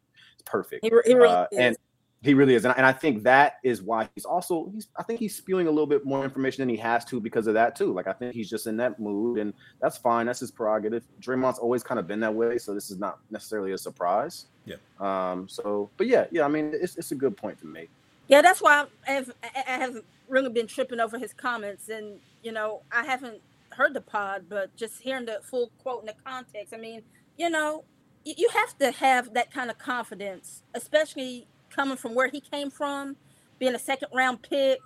perfect. 0.45 0.85
He, 0.85 0.91
he 1.05 1.15
really 1.15 1.29
uh, 1.29 1.47
and 1.57 1.77
he 2.23 2.35
really 2.35 2.55
is, 2.55 2.67
and, 2.67 2.77
and 2.77 2.85
I 2.85 2.93
think 2.93 3.23
that 3.23 3.55
is 3.65 3.81
why 3.81 4.09
he's 4.15 4.27
also 4.27 4.71
he's. 4.75 4.89
I 4.99 5.03
think 5.03 5.21
he's 5.21 5.35
spewing 5.35 5.67
a 5.69 5.71
little 5.71 5.87
bit 5.87 6.05
more 6.05 6.23
information 6.23 6.61
than 6.61 6.69
he 6.69 6.77
has 6.77 7.03
to 7.07 7.19
because 7.19 7.47
of 7.47 7.55
that 7.55 7.75
too. 7.75 7.95
Like 7.95 8.07
I 8.07 8.13
think 8.13 8.35
he's 8.35 8.51
just 8.51 8.67
in 8.67 8.77
that 8.77 9.01
mood, 9.01 9.39
and 9.39 9.55
that's 9.81 9.97
fine. 9.97 10.27
That's 10.27 10.41
his 10.41 10.51
prerogative. 10.51 11.03
Draymond's 11.23 11.59
always 11.59 11.83
kind 11.83 11.99
of 11.99 12.07
been 12.07 12.21
that 12.21 12.35
way, 12.35 12.59
so 12.59 12.75
this 12.75 12.91
is 12.91 12.99
not 12.99 13.21
necessarily 13.31 13.73
a 13.73 13.79
surprise. 13.79 14.47
Yeah. 14.67 14.77
Um. 15.01 15.49
So, 15.49 15.89
but 15.97 16.09
yeah, 16.09 16.27
yeah. 16.31 16.45
I 16.45 16.49
mean, 16.49 16.73
it's 16.75 16.97
it's 16.99 17.11
a 17.11 17.15
good 17.15 17.39
point 17.39 17.59
to 17.61 17.67
make. 17.67 17.89
Yeah, 18.29 18.43
that's 18.43 18.61
why 18.61 18.85
I 19.09 19.13
have 19.13 19.31
I 19.43 19.63
haven't 19.67 20.05
really 20.29 20.51
been 20.51 20.67
tripping 20.67 21.01
over 21.01 21.19
his 21.19 21.33
comments, 21.33 21.89
and 21.89 22.21
you 22.43 22.53
know 22.53 22.83
I 22.93 23.03
haven't 23.03 23.41
heard 23.71 23.95
the 23.95 24.03
pod, 24.03 24.45
but 24.47 24.77
just 24.77 25.01
hearing 25.01 25.25
the 25.25 25.41
full 25.43 25.71
quote 25.83 26.03
in 26.03 26.07
the 26.07 26.15
context. 26.23 26.75
I 26.75 26.77
mean, 26.77 27.01
you 27.39 27.49
know, 27.49 27.85
you 28.25 28.51
have 28.53 28.77
to 28.79 28.91
have 28.91 29.33
that 29.33 29.51
kind 29.51 29.71
of 29.71 29.79
confidence, 29.79 30.65
especially 30.75 31.47
coming 31.71 31.97
from 31.97 32.15
where 32.15 32.29
he 32.29 32.41
came 32.41 32.71
from, 32.71 33.17
being 33.59 33.75
a 33.75 33.79
second 33.79 34.09
round 34.13 34.43
pick. 34.43 34.81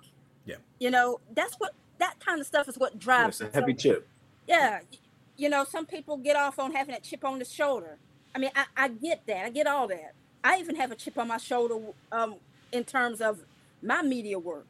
Yeah. 0.45 0.55
You 0.79 0.91
know, 0.91 1.19
that's 1.33 1.55
what 1.55 1.73
that 1.99 2.15
kind 2.19 2.39
of 2.39 2.47
stuff 2.47 2.67
is 2.67 2.77
what 2.77 2.99
drives. 2.99 3.39
Yeah, 3.39 3.47
it's 3.47 3.55
a 3.55 3.59
heavy 3.59 3.73
so, 3.73 3.77
chip. 3.77 4.07
Yeah. 4.47 4.79
You 5.37 5.49
know, 5.49 5.63
some 5.63 5.85
people 5.85 6.17
get 6.17 6.35
off 6.35 6.59
on 6.59 6.73
having 6.73 6.93
that 6.93 7.03
chip 7.03 7.25
on 7.25 7.39
the 7.39 7.45
shoulder. 7.45 7.97
I 8.33 8.39
mean, 8.39 8.51
I, 8.55 8.65
I 8.77 8.87
get 8.89 9.25
that. 9.27 9.45
I 9.45 9.49
get 9.49 9.67
all 9.67 9.87
that. 9.87 10.13
I 10.43 10.59
even 10.59 10.75
have 10.75 10.91
a 10.91 10.95
chip 10.95 11.17
on 11.17 11.27
my 11.27 11.37
shoulder 11.37 11.79
um, 12.11 12.35
in 12.71 12.83
terms 12.83 13.21
of 13.21 13.39
my 13.81 14.01
media 14.01 14.37
work. 14.37 14.65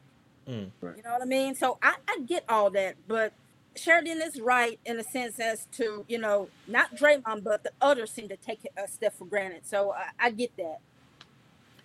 Mm, 0.48 0.70
right. 0.80 0.96
You 0.96 1.02
know 1.02 1.10
what 1.10 1.22
I 1.22 1.26
mean? 1.26 1.54
So 1.54 1.78
I, 1.82 1.96
I 2.08 2.20
get 2.26 2.44
all 2.48 2.70
that, 2.70 2.96
but 3.08 3.32
Sheridan 3.74 4.22
is 4.22 4.40
right 4.40 4.78
in 4.86 4.98
a 4.98 5.04
sense 5.04 5.38
as 5.38 5.66
to, 5.72 6.04
you 6.08 6.18
know, 6.18 6.48
not 6.66 6.96
Draymond, 6.96 7.44
but 7.44 7.62
the 7.62 7.72
others 7.80 8.10
seem 8.10 8.28
to 8.28 8.36
take 8.36 8.60
a 8.76 8.88
step 8.88 9.14
for 9.14 9.26
granted. 9.26 9.66
So 9.66 9.92
I, 9.92 10.06
I 10.18 10.30
get 10.30 10.56
that. 10.56 10.78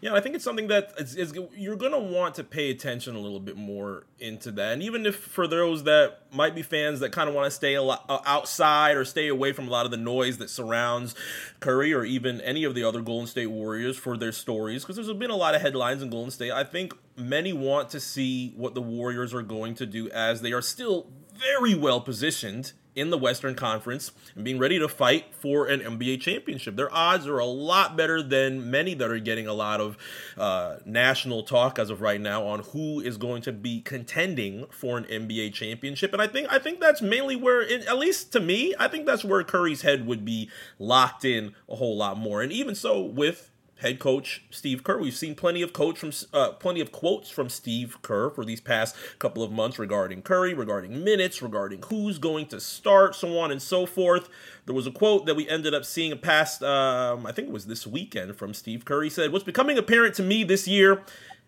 Yeah, 0.01 0.15
I 0.15 0.19
think 0.19 0.33
it's 0.33 0.43
something 0.43 0.67
that 0.67 0.93
is, 0.97 1.15
is 1.15 1.31
you're 1.55 1.75
going 1.75 1.91
to 1.91 1.99
want 1.99 2.33
to 2.35 2.43
pay 2.43 2.71
attention 2.71 3.15
a 3.15 3.19
little 3.19 3.39
bit 3.39 3.55
more 3.55 4.07
into 4.17 4.51
that. 4.53 4.73
And 4.73 4.81
even 4.81 5.05
if 5.05 5.15
for 5.15 5.45
those 5.45 5.83
that 5.83 6.21
might 6.33 6.55
be 6.55 6.63
fans 6.63 7.01
that 7.01 7.11
kind 7.11 7.29
of 7.29 7.35
want 7.35 7.45
to 7.45 7.51
stay 7.51 7.75
a 7.75 7.83
lot, 7.83 8.05
uh, 8.09 8.17
outside 8.25 8.97
or 8.97 9.05
stay 9.05 9.27
away 9.27 9.53
from 9.53 9.67
a 9.67 9.71
lot 9.71 9.85
of 9.85 9.91
the 9.91 9.97
noise 9.97 10.39
that 10.39 10.49
surrounds 10.49 11.13
Curry 11.59 11.93
or 11.93 12.03
even 12.03 12.41
any 12.41 12.63
of 12.63 12.73
the 12.73 12.83
other 12.83 13.01
Golden 13.01 13.27
State 13.27 13.47
Warriors 13.47 13.95
for 13.95 14.17
their 14.17 14.31
stories, 14.31 14.81
because 14.83 14.95
there's 14.95 15.13
been 15.13 15.29
a 15.29 15.35
lot 15.35 15.53
of 15.53 15.61
headlines 15.61 16.01
in 16.01 16.09
Golden 16.09 16.31
State. 16.31 16.51
I 16.51 16.63
think 16.63 16.93
many 17.15 17.53
want 17.53 17.89
to 17.89 17.99
see 17.99 18.53
what 18.57 18.73
the 18.73 18.81
Warriors 18.81 19.35
are 19.35 19.43
going 19.43 19.75
to 19.75 19.85
do 19.85 20.09
as 20.09 20.41
they 20.41 20.51
are 20.51 20.63
still 20.63 21.11
very 21.37 21.75
well 21.75 22.01
positioned 22.01 22.73
in 22.95 23.09
the 23.09 23.17
Western 23.17 23.55
Conference 23.55 24.11
and 24.35 24.43
being 24.43 24.59
ready 24.59 24.77
to 24.79 24.87
fight 24.87 25.33
for 25.33 25.67
an 25.67 25.79
NBA 25.79 26.19
championship. 26.19 26.75
Their 26.75 26.93
odds 26.93 27.27
are 27.27 27.39
a 27.39 27.45
lot 27.45 27.95
better 27.95 28.21
than 28.21 28.69
many 28.69 28.93
that 28.95 29.09
are 29.09 29.19
getting 29.19 29.47
a 29.47 29.53
lot 29.53 29.79
of 29.79 29.97
uh, 30.37 30.77
national 30.85 31.43
talk 31.43 31.79
as 31.79 31.89
of 31.89 32.01
right 32.01 32.19
now 32.19 32.45
on 32.45 32.59
who 32.71 32.99
is 32.99 33.17
going 33.17 33.41
to 33.43 33.51
be 33.51 33.81
contending 33.81 34.65
for 34.71 34.97
an 34.97 35.05
NBA 35.05 35.53
championship. 35.53 36.13
And 36.13 36.21
I 36.21 36.27
think 36.27 36.51
I 36.51 36.59
think 36.59 36.79
that's 36.79 37.01
mainly 37.01 37.35
where, 37.35 37.61
at 37.61 37.97
least 37.97 38.31
to 38.33 38.39
me, 38.39 38.73
I 38.79 38.87
think 38.87 39.05
that's 39.05 39.23
where 39.23 39.43
Curry's 39.43 39.83
head 39.83 40.05
would 40.05 40.25
be 40.25 40.49
locked 40.79 41.23
in 41.23 41.53
a 41.69 41.75
whole 41.75 41.95
lot 41.95 42.17
more. 42.17 42.41
And 42.41 42.51
even 42.51 42.75
so, 42.75 43.01
with 43.01 43.50
head 43.81 43.99
coach 43.99 44.43
Steve 44.51 44.83
Kerr. 44.83 44.99
We've 44.99 45.15
seen 45.15 45.35
plenty 45.35 45.61
of 45.61 45.73
coach 45.73 45.97
from 45.97 46.11
uh, 46.33 46.53
plenty 46.53 46.81
of 46.81 46.91
quotes 46.91 47.29
from 47.29 47.49
Steve 47.49 47.97
Kerr 48.01 48.29
for 48.29 48.45
these 48.45 48.61
past 48.61 48.95
couple 49.19 49.43
of 49.43 49.51
months 49.51 49.79
regarding 49.79 50.21
Curry, 50.21 50.53
regarding 50.53 51.03
minutes, 51.03 51.41
regarding 51.41 51.81
who's 51.87 52.17
going 52.19 52.45
to 52.47 52.59
start, 52.59 53.15
so 53.15 53.37
on 53.39 53.51
and 53.51 53.61
so 53.61 53.85
forth. 53.85 54.29
There 54.65 54.75
was 54.75 54.85
a 54.85 54.91
quote 54.91 55.25
that 55.25 55.35
we 55.35 55.49
ended 55.49 55.73
up 55.73 55.83
seeing 55.83 56.11
a 56.11 56.15
past, 56.15 56.61
um, 56.63 57.25
I 57.25 57.31
think 57.31 57.47
it 57.47 57.53
was 57.53 57.65
this 57.65 57.87
weekend 57.87 58.35
from 58.35 58.53
Steve 58.53 58.85
Kerr. 58.85 59.01
He 59.01 59.09
said, 59.09 59.31
"What's 59.31 59.43
becoming 59.43 59.77
apparent 59.77 60.15
to 60.15 60.23
me 60.23 60.43
this 60.43 60.67
year." 60.67 61.03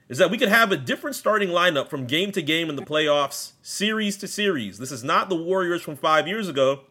Is 0.10 0.18
that 0.18 0.30
we 0.30 0.38
could 0.38 0.50
have 0.50 0.72
a 0.72 0.78
different 0.78 1.16
starting 1.16 1.50
lineup 1.50 1.90
from 1.90 2.06
game 2.06 2.34
to 2.34 2.42
game 2.42 2.70
in 2.70 2.76
the 2.76 2.84
playoffs, 2.84 3.54
series 3.62 4.18
to 4.18 4.28
series. 4.28 4.78
This 4.78 4.92
is 4.92 5.02
not 5.02 5.30
the 5.30 5.36
Warriors 5.36 5.82
from 5.82 5.96
five 5.96 6.28
years 6.28 6.50
ago 6.50 6.82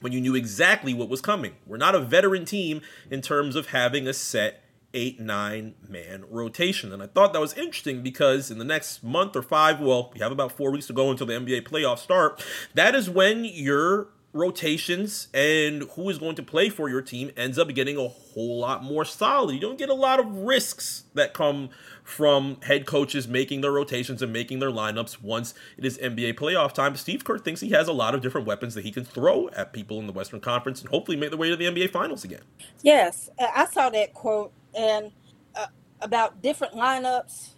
when 0.00 0.12
you 0.12 0.20
knew 0.20 0.34
exactly 0.34 0.92
what 0.92 1.08
was 1.08 1.20
coming. 1.20 1.54
We're 1.66 1.76
not 1.76 1.94
a 1.94 2.00
veteran 2.00 2.44
team 2.44 2.82
in 3.10 3.22
terms 3.22 3.54
of 3.54 3.68
having 3.68 4.08
a 4.08 4.12
set 4.12 4.62
eight, 4.98 5.20
nine 5.20 5.74
man 5.88 6.24
rotation. 6.28 6.92
And 6.92 7.02
I 7.02 7.06
thought 7.06 7.32
that 7.32 7.40
was 7.40 7.54
interesting 7.54 8.02
because 8.02 8.50
in 8.50 8.58
the 8.58 8.64
next 8.64 9.04
month 9.04 9.36
or 9.36 9.42
five, 9.42 9.80
well, 9.80 10.10
we 10.12 10.20
have 10.20 10.32
about 10.32 10.52
four 10.52 10.72
weeks 10.72 10.88
to 10.88 10.92
go 10.92 11.10
until 11.10 11.26
the 11.26 11.34
NBA 11.34 11.62
playoffs 11.62 12.00
start. 12.00 12.44
That 12.74 12.94
is 12.96 13.08
when 13.08 13.44
your 13.44 14.08
rotations 14.32 15.28
and 15.32 15.84
who 15.94 16.10
is 16.10 16.18
going 16.18 16.36
to 16.36 16.42
play 16.42 16.68
for 16.68 16.88
your 16.88 17.00
team 17.00 17.30
ends 17.36 17.58
up 17.58 17.72
getting 17.74 17.96
a 17.96 18.08
whole 18.08 18.58
lot 18.58 18.84
more 18.84 19.04
solid. 19.04 19.54
You 19.54 19.60
don't 19.60 19.78
get 19.78 19.88
a 19.88 19.94
lot 19.94 20.20
of 20.20 20.26
risks 20.26 21.04
that 21.14 21.32
come 21.32 21.70
from 22.04 22.58
head 22.62 22.86
coaches 22.86 23.26
making 23.26 23.62
their 23.62 23.72
rotations 23.72 24.22
and 24.22 24.32
making 24.32 24.58
their 24.58 24.70
lineups 24.70 25.22
once 25.22 25.54
it 25.76 25.84
is 25.84 25.98
NBA 25.98 26.34
playoff 26.34 26.72
time. 26.72 26.94
Steve 26.96 27.24
Kerr 27.24 27.38
thinks 27.38 27.60
he 27.60 27.70
has 27.70 27.88
a 27.88 27.92
lot 27.92 28.14
of 28.14 28.20
different 28.20 28.46
weapons 28.46 28.74
that 28.74 28.84
he 28.84 28.90
can 28.90 29.04
throw 29.04 29.48
at 29.50 29.72
people 29.72 29.98
in 29.98 30.06
the 30.06 30.12
Western 30.12 30.40
Conference 30.40 30.80
and 30.80 30.90
hopefully 30.90 31.16
make 31.16 31.30
their 31.30 31.38
way 31.38 31.48
to 31.48 31.56
the 31.56 31.66
NBA 31.66 31.90
Finals 31.90 32.24
again. 32.24 32.42
Yes, 32.82 33.30
I 33.38 33.66
saw 33.66 33.90
that 33.90 34.14
quote 34.14 34.52
and 34.74 35.12
uh, 35.54 35.66
about 36.00 36.42
different 36.42 36.74
lineups, 36.74 37.54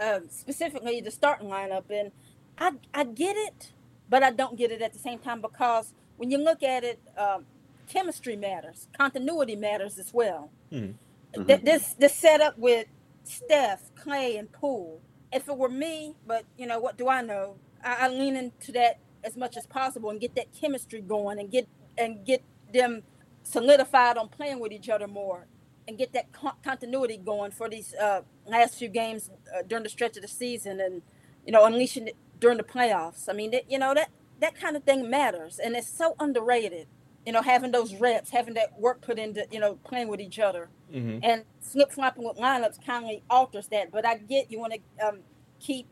uh, 0.00 0.20
specifically 0.30 1.00
the 1.00 1.10
starting 1.10 1.48
lineup, 1.48 1.84
and 1.90 2.12
I 2.58 2.72
I 2.94 3.04
get 3.04 3.36
it, 3.36 3.72
but 4.08 4.22
I 4.22 4.30
don't 4.30 4.56
get 4.56 4.70
it 4.70 4.82
at 4.82 4.92
the 4.92 4.98
same 4.98 5.18
time 5.18 5.40
because 5.40 5.92
when 6.16 6.30
you 6.30 6.38
look 6.38 6.62
at 6.62 6.84
it, 6.84 7.00
um, 7.16 7.46
chemistry 7.88 8.36
matters, 8.36 8.88
continuity 8.96 9.56
matters 9.56 9.98
as 9.98 10.12
well. 10.12 10.50
Mm-hmm. 10.72 11.44
Th- 11.44 11.62
this 11.62 11.94
this 11.94 12.14
setup 12.14 12.58
with 12.58 12.86
Steph, 13.24 13.94
Klay, 13.94 14.38
and 14.38 14.50
Poole. 14.52 15.00
If 15.32 15.48
it 15.48 15.56
were 15.56 15.68
me, 15.68 16.14
but 16.26 16.44
you 16.56 16.66
know 16.66 16.78
what 16.78 16.96
do 16.96 17.08
I 17.08 17.22
know? 17.22 17.56
I, 17.84 18.06
I 18.06 18.08
lean 18.08 18.36
into 18.36 18.72
that 18.72 18.98
as 19.24 19.36
much 19.36 19.56
as 19.56 19.66
possible 19.66 20.10
and 20.10 20.20
get 20.20 20.34
that 20.36 20.46
chemistry 20.58 21.00
going 21.00 21.38
and 21.38 21.50
get 21.50 21.68
and 21.96 22.24
get 22.24 22.42
them 22.72 23.02
solidified 23.42 24.16
on 24.16 24.28
playing 24.28 24.60
with 24.60 24.72
each 24.72 24.88
other 24.88 25.06
more 25.06 25.46
and 25.88 25.98
get 25.98 26.12
that 26.12 26.32
co- 26.32 26.52
continuity 26.64 27.16
going 27.16 27.50
for 27.50 27.68
these 27.68 27.94
uh, 27.94 28.20
last 28.46 28.76
few 28.78 28.88
games 28.88 29.30
uh, 29.56 29.62
during 29.66 29.84
the 29.84 29.90
stretch 29.90 30.16
of 30.16 30.22
the 30.22 30.28
season 30.28 30.80
and 30.80 31.02
you 31.46 31.52
know 31.52 31.64
unleashing 31.64 32.08
it 32.08 32.16
during 32.40 32.58
the 32.58 32.64
playoffs. 32.64 33.28
I 33.28 33.32
mean, 33.32 33.50
that, 33.52 33.70
you 33.70 33.78
know 33.78 33.94
that 33.94 34.10
that 34.40 34.54
kind 34.60 34.76
of 34.76 34.84
thing 34.84 35.10
matters 35.10 35.58
and 35.58 35.74
it's 35.76 35.88
so 35.88 36.14
underrated. 36.20 36.86
You 37.26 37.32
know, 37.32 37.42
having 37.42 37.72
those 37.72 37.94
reps, 37.94 38.30
having 38.30 38.54
that 38.54 38.78
work 38.80 39.02
put 39.02 39.18
into 39.18 39.46
you 39.50 39.60
know 39.60 39.76
playing 39.84 40.08
with 40.08 40.20
each 40.20 40.38
other, 40.38 40.68
Mm-hmm. 40.94 41.18
and 41.22 41.44
slip 41.60 41.92
flopping 41.92 42.24
with 42.26 42.38
lineups 42.38 42.84
kind 42.86 43.04
of 43.10 43.20
alters 43.28 43.66
that. 43.68 43.92
But 43.92 44.06
I 44.06 44.16
get 44.16 44.50
you 44.50 44.58
want 44.58 44.74
to 44.74 45.06
um, 45.06 45.18
keep 45.60 45.86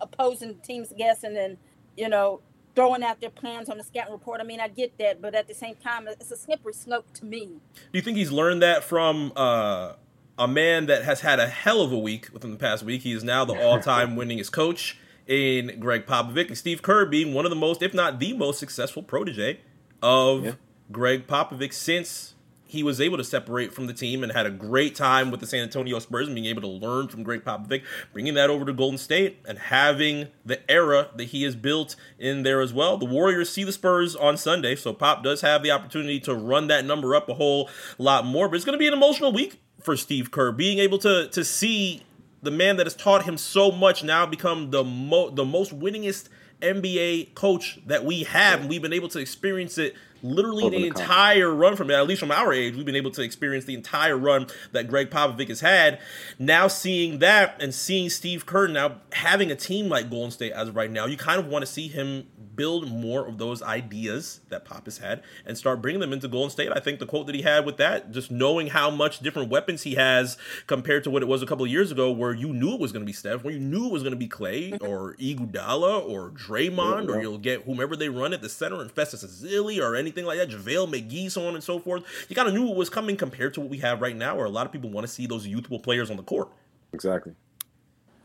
opposing 0.00 0.56
teams 0.56 0.92
guessing 0.98 1.36
and 1.36 1.56
you 1.96 2.08
know 2.10 2.40
throwing 2.74 3.02
out 3.02 3.20
their 3.20 3.30
plans 3.30 3.68
on 3.68 3.78
the 3.78 3.84
scouting 3.84 4.12
report. 4.12 4.40
I 4.40 4.44
mean, 4.44 4.60
I 4.60 4.68
get 4.68 4.98
that, 4.98 5.20
but 5.22 5.34
at 5.34 5.48
the 5.48 5.54
same 5.54 5.74
time, 5.76 6.08
it's 6.08 6.30
a 6.30 6.36
slippery 6.36 6.72
slope 6.74 7.06
to 7.14 7.24
me. 7.24 7.46
Do 7.46 7.98
you 7.98 8.02
think 8.02 8.16
he's 8.16 8.32
learned 8.32 8.62
that 8.62 8.82
from 8.84 9.32
uh, 9.36 9.92
a 10.38 10.48
man 10.48 10.86
that 10.86 11.04
has 11.04 11.20
had 11.20 11.38
a 11.40 11.46
hell 11.46 11.80
of 11.82 11.92
a 11.92 11.98
week 11.98 12.28
within 12.32 12.50
the 12.50 12.58
past 12.58 12.82
week? 12.82 13.02
He 13.02 13.12
is 13.12 13.22
now 13.24 13.44
the 13.44 13.54
all-time 13.64 14.16
winningest 14.16 14.52
coach 14.52 14.98
in 15.26 15.78
Gregg 15.80 16.04
Popovich, 16.06 16.48
and 16.48 16.58
Steve 16.58 16.82
Kerr 16.82 17.06
being 17.06 17.32
one 17.32 17.46
of 17.46 17.50
the 17.50 17.56
most, 17.56 17.82
if 17.82 17.94
not 17.94 18.18
the 18.18 18.34
most 18.34 18.58
successful 18.58 19.02
protege 19.02 19.60
of 20.02 20.44
Yeah. 20.44 20.52
Gregg 20.92 21.26
Popovich 21.26 21.72
since 21.72 22.33
he 22.74 22.82
was 22.82 23.00
able 23.00 23.16
to 23.16 23.24
separate 23.24 23.72
from 23.72 23.86
the 23.86 23.94
team 23.94 24.22
and 24.22 24.32
had 24.32 24.46
a 24.46 24.50
great 24.50 24.94
time 24.94 25.30
with 25.30 25.40
the 25.40 25.46
San 25.46 25.62
Antonio 25.62 25.98
Spurs 26.00 26.26
and 26.26 26.34
being 26.34 26.46
able 26.46 26.60
to 26.60 26.68
learn 26.68 27.08
from 27.08 27.22
Gregg 27.22 27.44
Popovich, 27.44 27.82
bringing 28.12 28.34
that 28.34 28.50
over 28.50 28.64
to 28.64 28.72
Golden 28.72 28.98
State 28.98 29.40
and 29.46 29.58
having 29.58 30.28
the 30.44 30.68
era 30.70 31.08
that 31.16 31.26
he 31.26 31.44
has 31.44 31.54
built 31.54 31.94
in 32.18 32.42
there 32.42 32.60
as 32.60 32.72
well. 32.72 32.98
The 32.98 33.06
Warriors 33.06 33.50
see 33.50 33.64
the 33.64 33.72
Spurs 33.72 34.16
on 34.16 34.36
Sunday, 34.36 34.74
so 34.74 34.92
Pop 34.92 35.22
does 35.22 35.40
have 35.40 35.62
the 35.62 35.70
opportunity 35.70 36.18
to 36.20 36.34
run 36.34 36.66
that 36.66 36.84
number 36.84 37.14
up 37.14 37.28
a 37.28 37.34
whole 37.34 37.70
lot 37.96 38.26
more. 38.26 38.48
But 38.48 38.56
it's 38.56 38.64
going 38.64 38.74
to 38.74 38.78
be 38.78 38.88
an 38.88 38.92
emotional 38.92 39.32
week 39.32 39.60
for 39.80 39.96
Steve 39.96 40.30
Kerr, 40.30 40.50
being 40.50 40.78
able 40.80 40.98
to 40.98 41.28
to 41.28 41.44
see 41.44 42.02
the 42.42 42.50
man 42.50 42.76
that 42.76 42.86
has 42.86 42.94
taught 42.94 43.24
him 43.24 43.38
so 43.38 43.70
much 43.70 44.02
now 44.02 44.26
become 44.26 44.70
the 44.70 44.82
mo- 44.82 45.30
the 45.30 45.44
most 45.44 45.78
winningest 45.78 46.28
NBA 46.60 47.34
coach 47.34 47.78
that 47.86 48.04
we 48.04 48.24
have, 48.24 48.60
and 48.60 48.68
we've 48.68 48.82
been 48.82 48.92
able 48.92 49.08
to 49.08 49.18
experience 49.18 49.78
it 49.78 49.94
literally 50.24 50.64
Over 50.64 50.74
the 50.74 50.82
the 50.82 50.86
entire 50.88 51.54
run 51.54 51.76
from 51.76 51.90
it. 51.90 51.94
At 51.94 52.06
least 52.06 52.20
from 52.20 52.30
our 52.30 52.52
age, 52.52 52.74
we've 52.74 52.86
been 52.86 52.96
able 52.96 53.10
to 53.12 53.22
experience 53.22 53.66
the 53.66 53.74
entire 53.74 54.16
run 54.16 54.46
that 54.72 54.88
Gregg 54.88 55.10
Popovich 55.10 55.48
has 55.48 55.60
had. 55.60 56.00
Now 56.38 56.66
seeing 56.66 57.18
that 57.18 57.62
and 57.62 57.74
seeing 57.74 58.08
Steve 58.08 58.46
Kerr 58.46 58.66
now 58.68 58.96
having 59.12 59.50
a 59.50 59.56
team 59.56 59.88
like 59.88 60.10
Golden 60.10 60.30
State 60.30 60.52
as 60.52 60.68
of 60.68 60.76
right 60.76 60.90
now, 60.90 61.06
you 61.06 61.16
kind 61.16 61.38
of 61.38 61.46
want 61.46 61.64
to 61.64 61.70
see 61.70 61.88
him 61.88 62.26
build 62.56 62.90
more 62.90 63.26
of 63.26 63.38
those 63.38 63.62
ideas 63.62 64.40
that 64.48 64.64
Pop 64.64 64.84
has 64.84 64.98
had 64.98 65.22
and 65.46 65.56
start 65.56 65.82
bringing 65.82 66.00
them 66.00 66.12
into 66.12 66.28
Golden 66.28 66.50
State. 66.50 66.70
I 66.74 66.80
think 66.80 66.98
the 66.98 67.06
quote 67.06 67.26
that 67.26 67.34
he 67.34 67.42
had 67.42 67.64
with 67.66 67.76
that, 67.78 68.12
just 68.12 68.30
knowing 68.30 68.68
how 68.68 68.90
much 68.90 69.20
different 69.20 69.50
weapons 69.50 69.82
he 69.82 69.94
has 69.94 70.36
compared 70.66 71.04
to 71.04 71.10
what 71.10 71.22
it 71.22 71.26
was 71.26 71.42
a 71.42 71.46
couple 71.46 71.64
of 71.64 71.70
years 71.70 71.90
ago, 71.90 72.10
where 72.10 72.32
you 72.32 72.52
knew 72.52 72.74
it 72.74 72.80
was 72.80 72.92
going 72.92 73.02
to 73.02 73.06
be 73.06 73.12
Steph, 73.12 73.44
where 73.44 73.52
you 73.52 73.60
knew 73.60 73.86
it 73.86 73.92
was 73.92 74.02
going 74.02 74.12
to 74.12 74.18
be 74.18 74.28
Klay 74.28 74.72
mm-hmm. 74.72 74.86
or 74.86 75.14
Iguodala 75.16 76.08
or 76.08 76.30
Draymond, 76.30 77.08
or 77.08 77.20
you'll 77.20 77.38
get 77.38 77.62
whomever 77.62 77.96
they 77.96 78.08
run 78.08 78.32
at 78.32 78.42
the 78.42 78.48
center 78.48 78.80
and 78.80 78.90
Festus 78.90 79.24
Ezeli 79.24 79.80
or 79.82 79.96
anything 79.96 80.24
like 80.24 80.38
that, 80.38 80.50
JaVale 80.50 80.92
McGee, 80.92 81.30
so 81.30 81.46
on 81.46 81.54
and 81.54 81.64
so 81.64 81.78
forth. 81.78 82.04
You 82.28 82.36
kind 82.36 82.48
of 82.48 82.54
knew 82.54 82.66
what 82.66 82.76
was 82.76 82.90
coming 82.90 83.16
compared 83.16 83.54
to 83.54 83.60
what 83.60 83.70
we 83.70 83.78
have 83.78 84.00
right 84.00 84.16
now, 84.16 84.36
where 84.36 84.46
a 84.46 84.50
lot 84.50 84.66
of 84.66 84.72
people 84.72 84.90
want 84.90 85.06
to 85.06 85.12
see 85.12 85.26
those 85.26 85.46
youthful 85.46 85.78
players 85.78 86.10
on 86.10 86.16
the 86.16 86.22
court. 86.22 86.48
Exactly. 86.92 87.34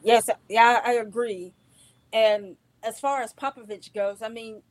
Yes, 0.03 0.29
yeah, 0.47 0.79
I 0.85 0.93
agree. 0.93 1.53
And 2.13 2.55
as 2.83 2.99
far 2.99 3.21
as 3.21 3.33
Popovich 3.33 3.93
goes, 3.93 4.21
I 4.21 4.29
mean, 4.29 4.61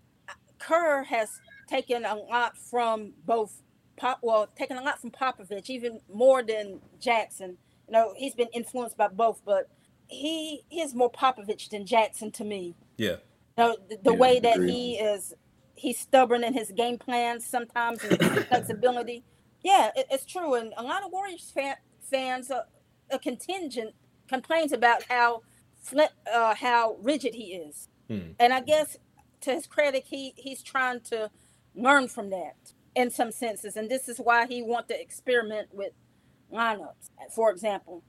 Kerr 0.58 1.04
has 1.04 1.40
taken 1.68 2.04
a 2.04 2.14
lot 2.16 2.56
from 2.58 3.14
both 3.24 3.62
Pop, 3.96 4.20
well, 4.22 4.48
taken 4.56 4.76
a 4.78 4.82
lot 4.82 5.00
from 5.00 5.10
Popovich, 5.10 5.70
even 5.70 6.00
more 6.12 6.42
than 6.42 6.80
Jackson. 7.00 7.58
You 7.88 7.92
know, 7.92 8.14
he's 8.16 8.34
been 8.34 8.48
influenced 8.54 8.96
by 8.96 9.08
both, 9.08 9.42
but 9.44 9.66
he 10.08 10.62
he 10.68 10.80
is 10.82 10.94
more 10.94 11.10
Popovich 11.10 11.68
than 11.70 11.86
Jackson 11.86 12.30
to 12.32 12.44
me. 12.44 12.76
Yeah. 12.96 13.16
You 13.58 13.64
know, 13.64 13.76
the, 13.88 13.98
the 14.04 14.14
Yeah, 14.14 14.14
way 14.14 14.40
that 14.40 14.62
he 14.62 14.94
is, 14.98 15.34
he's 15.74 15.98
stubborn 16.00 16.44
in 16.44 16.54
his 16.54 16.72
game 16.72 16.98
plans 16.98 17.46
sometimes 17.46 18.04
and 18.04 18.20
flexibility. 18.48 19.24
Yeah, 19.62 19.90
it, 19.96 20.06
it's 20.10 20.26
true. 20.26 20.54
And 20.54 20.72
a 20.76 20.82
lot 20.82 21.04
of 21.04 21.12
Warriors 21.12 21.50
fan, 21.54 21.76
fans, 22.10 22.50
uh, 22.50 22.62
a 23.10 23.18
contingent, 23.18 23.94
complains 24.28 24.72
about 24.72 25.04
how 25.08 25.42
uh, 26.32 26.54
how 26.54 26.96
rigid 27.02 27.34
he 27.34 27.54
is. 27.54 27.88
Hmm. 28.08 28.32
And 28.40 28.52
I 28.52 28.60
guess 28.60 28.96
to 29.42 29.52
his 29.52 29.66
credit, 29.66 30.04
he 30.08 30.32
he's 30.36 30.62
trying 30.62 31.00
to 31.10 31.30
learn 31.74 32.08
from 32.08 32.30
that 32.30 32.56
in 32.94 33.10
some 33.10 33.30
senses, 33.30 33.76
and 33.76 33.88
this 33.90 34.08
is 34.08 34.18
why 34.18 34.46
he 34.46 34.62
want 34.62 34.88
to 34.88 35.00
experiment 35.00 35.68
with 35.72 35.92
lineups. 36.52 37.10
For 37.34 37.50
example, 37.50 38.02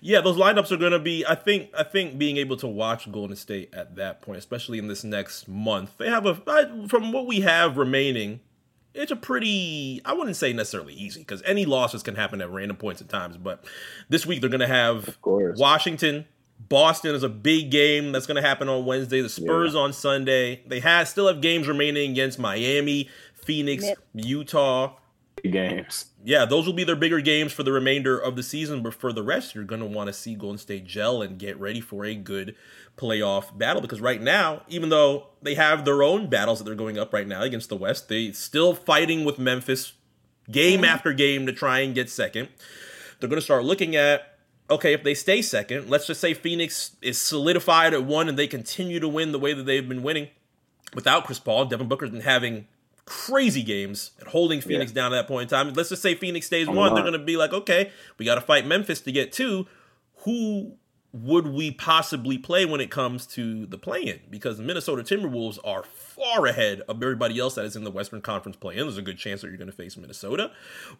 Yeah, 0.00 0.20
those 0.20 0.36
lineups 0.36 0.70
are 0.70 0.76
going 0.76 0.92
to 0.92 0.98
be. 0.98 1.24
I 1.26 1.34
think. 1.34 1.70
I 1.76 1.82
think 1.82 2.18
being 2.18 2.36
able 2.36 2.56
to 2.58 2.66
watch 2.66 3.10
Golden 3.10 3.36
State 3.36 3.70
at 3.74 3.96
that 3.96 4.22
point, 4.22 4.38
especially 4.38 4.78
in 4.78 4.88
this 4.88 5.02
next 5.04 5.48
month, 5.48 5.96
they 5.98 6.08
have 6.08 6.26
a. 6.26 6.40
I- 6.46 6.86
From 6.88 7.12
what 7.12 7.26
we 7.26 7.40
have 7.40 7.76
remaining, 7.78 8.40
it's 8.94 9.10
a 9.10 9.16
pretty. 9.16 10.00
I 10.04 10.12
wouldn't 10.12 10.36
say 10.36 10.52
necessarily 10.52 10.94
easy 10.94 11.20
because 11.20 11.42
any 11.44 11.64
losses 11.64 12.02
can 12.02 12.14
happen 12.14 12.40
at 12.40 12.50
random 12.50 12.76
points 12.76 13.00
in 13.00 13.08
times. 13.08 13.36
But 13.38 13.64
this 14.08 14.24
week 14.26 14.40
they're 14.42 14.50
going 14.50 14.60
to 14.60 14.66
have 14.66 15.08
Of 15.08 15.20
course. 15.22 15.58
Washington. 15.58 16.26
Boston 16.58 17.14
is 17.14 17.22
a 17.22 17.28
big 17.28 17.70
game 17.70 18.12
that's 18.12 18.26
going 18.26 18.40
to 18.40 18.46
happen 18.46 18.68
on 18.68 18.84
Wednesday. 18.86 19.20
The 19.20 19.28
Spurs 19.28 19.74
on 19.74 19.92
Sunday. 19.92 20.62
They 20.66 20.80
have 20.80 21.08
still 21.08 21.28
have 21.28 21.40
games 21.40 21.68
remaining 21.68 22.10
against 22.10 22.38
Miami, 22.38 23.08
Phoenix, 23.34 23.84
Yep. 23.84 23.98
Utah 24.14 24.96
Games. 25.42 26.06
yeah, 26.24 26.44
those 26.44 26.66
will 26.66 26.72
be 26.72 26.82
their 26.82 26.96
bigger 26.96 27.20
games 27.20 27.52
for 27.52 27.62
the 27.62 27.70
remainder 27.70 28.18
of 28.18 28.36
the 28.36 28.42
season. 28.42 28.82
But 28.82 28.94
for 28.94 29.12
the 29.12 29.22
rest, 29.22 29.54
you're 29.54 29.64
going 29.64 29.80
to 29.80 29.86
want 29.86 30.08
to 30.08 30.12
see 30.12 30.34
Golden 30.34 30.58
State 30.58 30.86
gel 30.86 31.22
and 31.22 31.38
get 31.38 31.58
ready 31.60 31.80
for 31.80 32.04
a 32.04 32.14
good 32.14 32.56
playoff 32.96 33.56
battle. 33.56 33.82
Because 33.82 34.00
right 34.00 34.20
now, 34.20 34.62
even 34.68 34.88
though 34.88 35.28
they 35.42 35.54
have 35.54 35.84
their 35.84 36.02
own 36.02 36.28
battles 36.28 36.58
that 36.58 36.64
they're 36.64 36.74
going 36.74 36.98
up 36.98 37.12
right 37.12 37.28
now 37.28 37.42
against 37.42 37.68
the 37.68 37.76
West, 37.76 38.08
they 38.08 38.32
still 38.32 38.74
fighting 38.74 39.24
with 39.24 39.38
Memphis 39.38 39.92
game 40.50 40.80
mm-hmm. 40.80 40.84
after 40.86 41.12
game 41.12 41.46
to 41.46 41.52
try 41.52 41.80
and 41.80 41.94
get 41.94 42.10
second. 42.10 42.48
They're 43.20 43.28
going 43.28 43.40
to 43.40 43.44
start 43.44 43.64
looking 43.64 43.94
at 43.94 44.35
okay, 44.70 44.92
if 44.92 45.02
they 45.02 45.14
stay 45.14 45.42
second, 45.42 45.88
let's 45.88 46.06
just 46.06 46.20
say 46.20 46.34
Phoenix 46.34 46.96
is 47.02 47.20
solidified 47.20 47.94
at 47.94 48.04
one 48.04 48.28
and 48.28 48.38
they 48.38 48.46
continue 48.46 49.00
to 49.00 49.08
win 49.08 49.32
the 49.32 49.38
way 49.38 49.52
that 49.52 49.64
they've 49.64 49.88
been 49.88 50.02
winning 50.02 50.28
without 50.94 51.24
Chris 51.24 51.38
Paul. 51.38 51.66
Devin 51.66 51.88
Booker's 51.88 52.10
been 52.10 52.20
having 52.20 52.66
crazy 53.04 53.62
games 53.62 54.10
and 54.18 54.28
holding 54.28 54.60
Phoenix 54.60 54.90
down 54.90 55.12
at 55.12 55.16
that 55.16 55.28
point 55.28 55.42
in 55.42 55.48
time. 55.48 55.72
Let's 55.74 55.90
just 55.90 56.02
say 56.02 56.14
Phoenix 56.14 56.46
stays 56.46 56.68
On 56.68 56.74
one. 56.74 56.88
the 56.88 56.96
They're 56.96 57.04
going 57.04 57.18
to 57.18 57.24
be 57.24 57.36
like, 57.36 57.52
okay, 57.52 57.92
we 58.18 58.24
got 58.24 58.34
to 58.34 58.40
fight 58.40 58.66
Memphis 58.66 59.00
to 59.02 59.12
get 59.12 59.32
two. 59.32 59.66
Who 60.24 60.72
would 61.12 61.46
we 61.46 61.70
possibly 61.70 62.36
play 62.36 62.66
when 62.66 62.80
it 62.80 62.90
comes 62.90 63.26
to 63.26 63.64
the 63.66 63.78
play-in? 63.78 64.20
Because 64.28 64.58
the 64.58 64.64
Minnesota 64.64 65.02
Timberwolves 65.02 65.58
are 65.64 65.84
far 65.84 66.46
ahead 66.46 66.80
of 66.82 67.00
everybody 67.02 67.38
else 67.38 67.54
that 67.54 67.64
is 67.64 67.76
in 67.76 67.84
the 67.84 67.90
Western 67.90 68.20
Conference 68.20 68.56
play-in. 68.56 68.82
There's 68.82 68.98
a 68.98 69.02
good 69.02 69.18
chance 69.18 69.40
that 69.40 69.48
you're 69.48 69.56
going 69.56 69.70
to 69.70 69.76
face 69.76 69.96
Minnesota, 69.96 70.50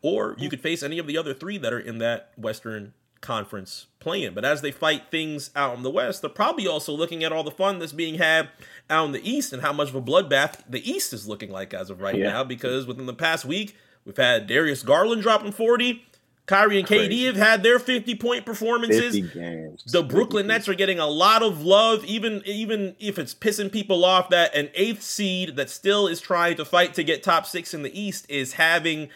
or 0.01 0.37
you 0.39 0.49
could 0.49 0.61
face 0.61 0.83
any 0.83 0.99
of 0.99 1.07
the 1.07 1.19
other 1.19 1.35
three 1.35 1.59
that 1.59 1.73
are 1.73 1.81
in 1.81 1.99
that 1.99 2.31
Western 2.37 2.95
Conference 3.21 3.87
play-in. 4.01 4.35
But 4.35 4.45
as 4.45 4.61
they 4.63 4.71
fight 4.71 5.05
things 5.11 5.51
out 5.57 5.77
in 5.77 5.83
the 5.83 5.91
West, 5.91 6.21
they're 6.23 6.31
probably 6.31 6.67
also 6.67 6.93
looking 6.93 7.25
at 7.25 7.33
all 7.33 7.43
the 7.43 7.51
fun 7.51 7.79
that's 7.79 7.93
being 7.93 8.17
had 8.17 8.49
out 8.89 9.07
in 9.07 9.13
the 9.13 9.29
East 9.29 9.53
and 9.53 9.63
how 9.63 9.73
much 9.73 9.89
of 9.89 9.95
a 9.97 10.03
bloodbath 10.03 10.63
the 10.69 10.89
East 10.89 11.13
is 11.13 11.27
looking 11.27 11.51
like 11.51 11.75
as 11.75 11.91
of 11.91 12.01
right 12.01 12.15
Yeah. 12.17 12.29
now. 12.29 12.45
Because 12.45 12.87
within 12.87 13.07
the 13.07 13.15
past 13.15 13.45
week, 13.45 13.77
we've 14.05 14.17
had 14.17 14.47
Darius 14.47 14.83
Garland 14.83 15.23
dropping 15.23 15.53
40. 15.53 16.05
Kyrie 16.47 16.79
and 16.79 16.87
KD 16.87 17.25
have 17.27 17.35
had 17.35 17.65
their 17.65 17.81
50 17.81 18.15
point 18.15 18.47
performances. 18.47 19.17
50 19.19 19.23
games. 19.37 19.83
The 19.85 20.05
Brooklyn 20.05 20.47
Nets 20.47 20.69
are 20.69 20.75
getting 20.75 21.01
a 21.01 21.07
lot 21.09 21.43
of 21.43 21.65
love, 21.65 22.05
even 22.05 22.41
even 22.47 22.95
if 23.01 23.19
it's 23.19 23.35
pissing 23.35 23.73
people 23.73 24.05
off 24.05 24.29
that 24.29 24.55
an 24.55 24.71
eighth 24.77 25.03
seed 25.03 25.57
that 25.57 25.69
still 25.69 26.07
is 26.07 26.21
trying 26.21 26.57
to 26.59 26.65
fight 26.65 26.95
to 26.95 27.03
get 27.03 27.25
top 27.25 27.47
six 27.47 27.75
in 27.75 27.83
the 27.83 28.01
East 28.01 28.27
is 28.29 28.53
having 28.53 29.09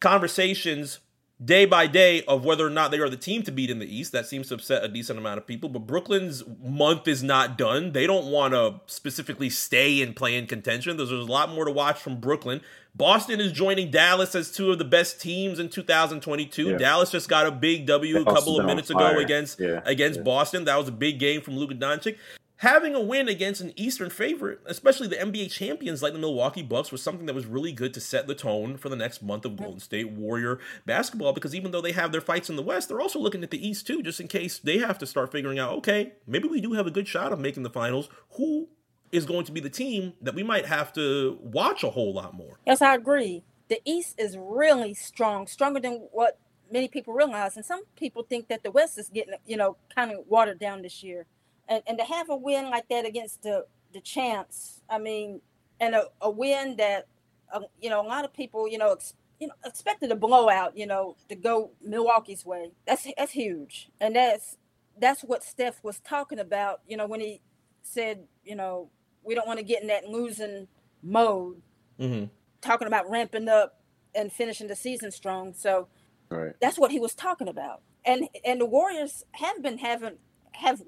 conversations 0.00 0.98
day 1.44 1.66
by 1.66 1.86
day 1.86 2.22
of 2.22 2.44
whether 2.44 2.66
or 2.66 2.70
not 2.70 2.90
they 2.90 2.98
are 2.98 3.10
the 3.10 3.16
team 3.16 3.42
to 3.42 3.52
beat 3.52 3.70
in 3.70 3.78
the 3.78 3.86
East. 3.86 4.12
That 4.12 4.26
seems 4.26 4.48
to 4.48 4.54
upset 4.54 4.82
a 4.82 4.88
decent 4.88 5.18
amount 5.18 5.38
of 5.38 5.46
people. 5.46 5.68
But 5.68 5.80
Brooklyn's 5.80 6.42
month 6.62 7.06
is 7.06 7.22
not 7.22 7.58
done. 7.58 7.92
They 7.92 8.06
don't 8.06 8.26
want 8.26 8.54
to 8.54 8.80
specifically 8.86 9.50
stay 9.50 10.00
and 10.00 10.16
play 10.16 10.36
in 10.36 10.46
contention. 10.46 10.96
There's, 10.96 11.10
there's 11.10 11.26
a 11.26 11.30
lot 11.30 11.50
more 11.50 11.64
to 11.64 11.70
watch 11.70 11.98
from 11.98 12.20
Brooklyn. 12.20 12.62
Boston 12.94 13.40
is 13.40 13.52
joining 13.52 13.90
Dallas 13.90 14.34
as 14.34 14.50
two 14.50 14.70
of 14.70 14.78
the 14.78 14.84
best 14.84 15.20
teams 15.20 15.58
in 15.58 15.68
2022. 15.68 16.70
Yeah. 16.70 16.76
Dallas 16.78 17.10
just 17.10 17.28
got 17.28 17.46
a 17.46 17.50
big 17.50 17.86
W 17.86 18.18
a 18.18 18.24
couple 18.24 18.58
of 18.58 18.64
minutes 18.64 18.88
ago 18.88 19.18
against 19.18 19.60
yeah. 19.60 19.82
against 19.84 20.20
yeah. 20.20 20.24
Boston. 20.24 20.64
That 20.64 20.78
was 20.78 20.88
a 20.88 20.92
big 20.92 21.18
game 21.18 21.42
from 21.42 21.58
Luka 21.58 21.74
Doncic 21.74 22.16
having 22.58 22.94
a 22.94 23.00
win 23.00 23.28
against 23.28 23.60
an 23.60 23.72
Eastern 23.76 24.10
favorite, 24.10 24.60
especially 24.66 25.08
the 25.08 25.16
NBA 25.16 25.50
champions 25.50 26.02
like 26.02 26.12
the 26.12 26.18
Milwaukee 26.18 26.62
Bucks, 26.62 26.90
was 26.90 27.02
something 27.02 27.26
that 27.26 27.34
was 27.34 27.46
really 27.46 27.72
good 27.72 27.92
to 27.94 28.00
set 28.00 28.26
the 28.26 28.34
tone 28.34 28.76
for 28.76 28.88
the 28.88 28.96
next 28.96 29.22
month 29.22 29.44
of 29.44 29.56
Golden 29.56 29.80
State 29.80 30.10
Warrior 30.10 30.58
basketball. 30.84 31.32
Because 31.32 31.54
even 31.54 31.70
though 31.70 31.80
they 31.80 31.92
have 31.92 32.12
their 32.12 32.20
fights 32.20 32.48
in 32.48 32.56
the 32.56 32.62
West, 32.62 32.88
they're 32.88 33.00
also 33.00 33.18
looking 33.18 33.42
at 33.42 33.50
the 33.50 33.66
East 33.66 33.86
too, 33.86 34.02
just 34.02 34.20
in 34.20 34.28
case 34.28 34.58
they 34.58 34.78
have 34.78 34.98
to 34.98 35.06
start 35.06 35.32
figuring 35.32 35.58
out, 35.58 35.72
okay, 35.78 36.14
maybe 36.26 36.48
we 36.48 36.60
do 36.60 36.72
have 36.72 36.86
a 36.86 36.90
good 36.90 37.08
shot 37.08 37.32
of 37.32 37.38
making 37.38 37.62
the 37.62 37.70
finals. 37.70 38.08
Who 38.32 38.68
is 39.12 39.26
going 39.26 39.44
to 39.44 39.52
be 39.52 39.60
the 39.60 39.70
team 39.70 40.14
that 40.20 40.34
we 40.34 40.42
might 40.42 40.66
have 40.66 40.92
to 40.94 41.38
watch 41.42 41.84
a 41.84 41.90
whole 41.90 42.14
lot 42.14 42.34
more? 42.34 42.58
Yes, 42.66 42.82
I 42.82 42.94
agree. 42.94 43.44
The 43.68 43.80
East 43.84 44.14
is 44.18 44.36
really 44.38 44.94
strong, 44.94 45.46
stronger 45.46 45.80
than 45.80 46.08
what 46.12 46.38
many 46.70 46.88
people 46.88 47.14
realize. 47.14 47.56
And 47.56 47.64
some 47.64 47.82
people 47.96 48.22
think 48.22 48.48
that 48.48 48.62
the 48.62 48.70
West 48.70 48.98
is 48.98 49.08
getting, 49.08 49.34
you 49.44 49.56
know, 49.56 49.76
kind 49.94 50.12
of 50.12 50.20
watered 50.26 50.58
down 50.58 50.82
this 50.82 51.02
year 51.02 51.26
and, 51.68 51.82
and 51.86 51.98
to 51.98 52.04
have 52.04 52.30
a 52.30 52.36
win 52.36 52.70
like 52.70 52.88
that 52.88 53.06
against 53.06 53.42
the 53.42 53.66
the 53.92 54.00
champs, 54.00 54.82
I 54.90 54.98
mean, 54.98 55.40
and 55.80 55.94
a, 55.94 56.06
a 56.20 56.30
win 56.30 56.76
that 56.76 57.06
uh, 57.52 57.60
you 57.80 57.90
know 57.90 58.00
a 58.00 58.06
lot 58.06 58.24
of 58.24 58.32
people 58.32 58.68
you 58.68 58.78
know 58.78 58.92
ex, 58.92 59.14
you 59.40 59.48
know 59.48 59.54
expected 59.64 60.10
a 60.10 60.16
blowout, 60.16 60.76
you 60.76 60.86
know, 60.86 61.16
to 61.28 61.34
go 61.34 61.70
Milwaukee's 61.82 62.44
way. 62.44 62.72
That's 62.86 63.06
that's 63.16 63.32
huge, 63.32 63.90
and 64.00 64.16
that's 64.16 64.56
that's 64.98 65.22
what 65.22 65.44
Steph 65.44 65.82
was 65.82 66.00
talking 66.00 66.38
about, 66.38 66.80
you 66.86 66.96
know, 66.96 67.06
when 67.06 67.20
he 67.20 67.40
said, 67.82 68.24
you 68.44 68.56
know, 68.56 68.90
we 69.22 69.34
don't 69.34 69.46
want 69.46 69.58
to 69.58 69.64
get 69.64 69.82
in 69.82 69.88
that 69.88 70.08
losing 70.08 70.68
mode. 71.02 71.60
Mm-hmm. 72.00 72.26
Talking 72.60 72.88
about 72.88 73.08
ramping 73.10 73.48
up 73.48 73.80
and 74.14 74.32
finishing 74.32 74.66
the 74.66 74.76
season 74.76 75.10
strong. 75.10 75.52
So 75.52 75.88
right. 76.30 76.52
that's 76.60 76.78
what 76.78 76.90
he 76.90 76.98
was 76.98 77.14
talking 77.14 77.48
about. 77.48 77.82
And 78.04 78.28
and 78.44 78.60
the 78.60 78.66
Warriors 78.66 79.24
have 79.32 79.62
been 79.62 79.78
having 79.78 80.16
have 80.52 80.82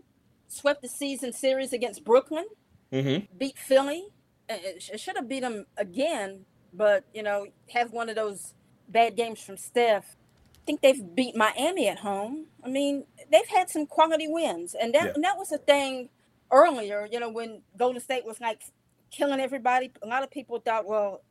swept 0.49 0.83
the 0.83 0.89
season 0.89 1.33
series 1.33 1.73
against 1.73 2.05
Brooklyn, 2.05 2.47
mm-hmm. 2.93 3.37
beat 3.37 3.59
Philly. 3.59 4.09
It 4.49 4.99
should 4.99 5.17
have 5.17 5.29
beat 5.29 5.41
them 5.41 5.67
again, 5.77 6.47
but 6.73 7.05
you 7.13 7.23
know, 7.23 7.47
have 7.75 7.93
one 7.93 8.09
of 8.09 8.17
those 8.17 8.55
bad 8.89 9.17
games 9.17 9.41
from 9.41 9.57
Steph. 9.57 10.17
I 10.57 10.61
think 10.65 10.81
they've 10.81 11.15
beat 11.15 11.37
Miami 11.37 11.89
at 11.89 11.99
home. 11.99 12.47
I 12.65 12.69
mean, 12.69 13.05
they've 13.31 13.49
had 13.49 13.71
some 13.71 13.87
quality 13.87 14.27
wins, 14.29 14.75
and 14.75 14.95
that 14.95 15.05
yeah. 15.05 15.13
and 15.15 15.25
that 15.25 15.37
was 15.37 15.53
a 15.53 15.59
thing 15.59 16.09
earlier. 16.51 17.07
You 17.11 17.21
know, 17.21 17.31
when 17.31 17.63
Golden 17.77 18.01
State 18.01 18.25
was 18.25 18.41
like 18.41 18.63
killing 19.11 19.41
everybody, 19.41 19.93
a 20.03 20.07
lot 20.07 20.23
of 20.23 20.31
people 20.31 20.59
thought, 20.61 20.87
well, 20.87 21.23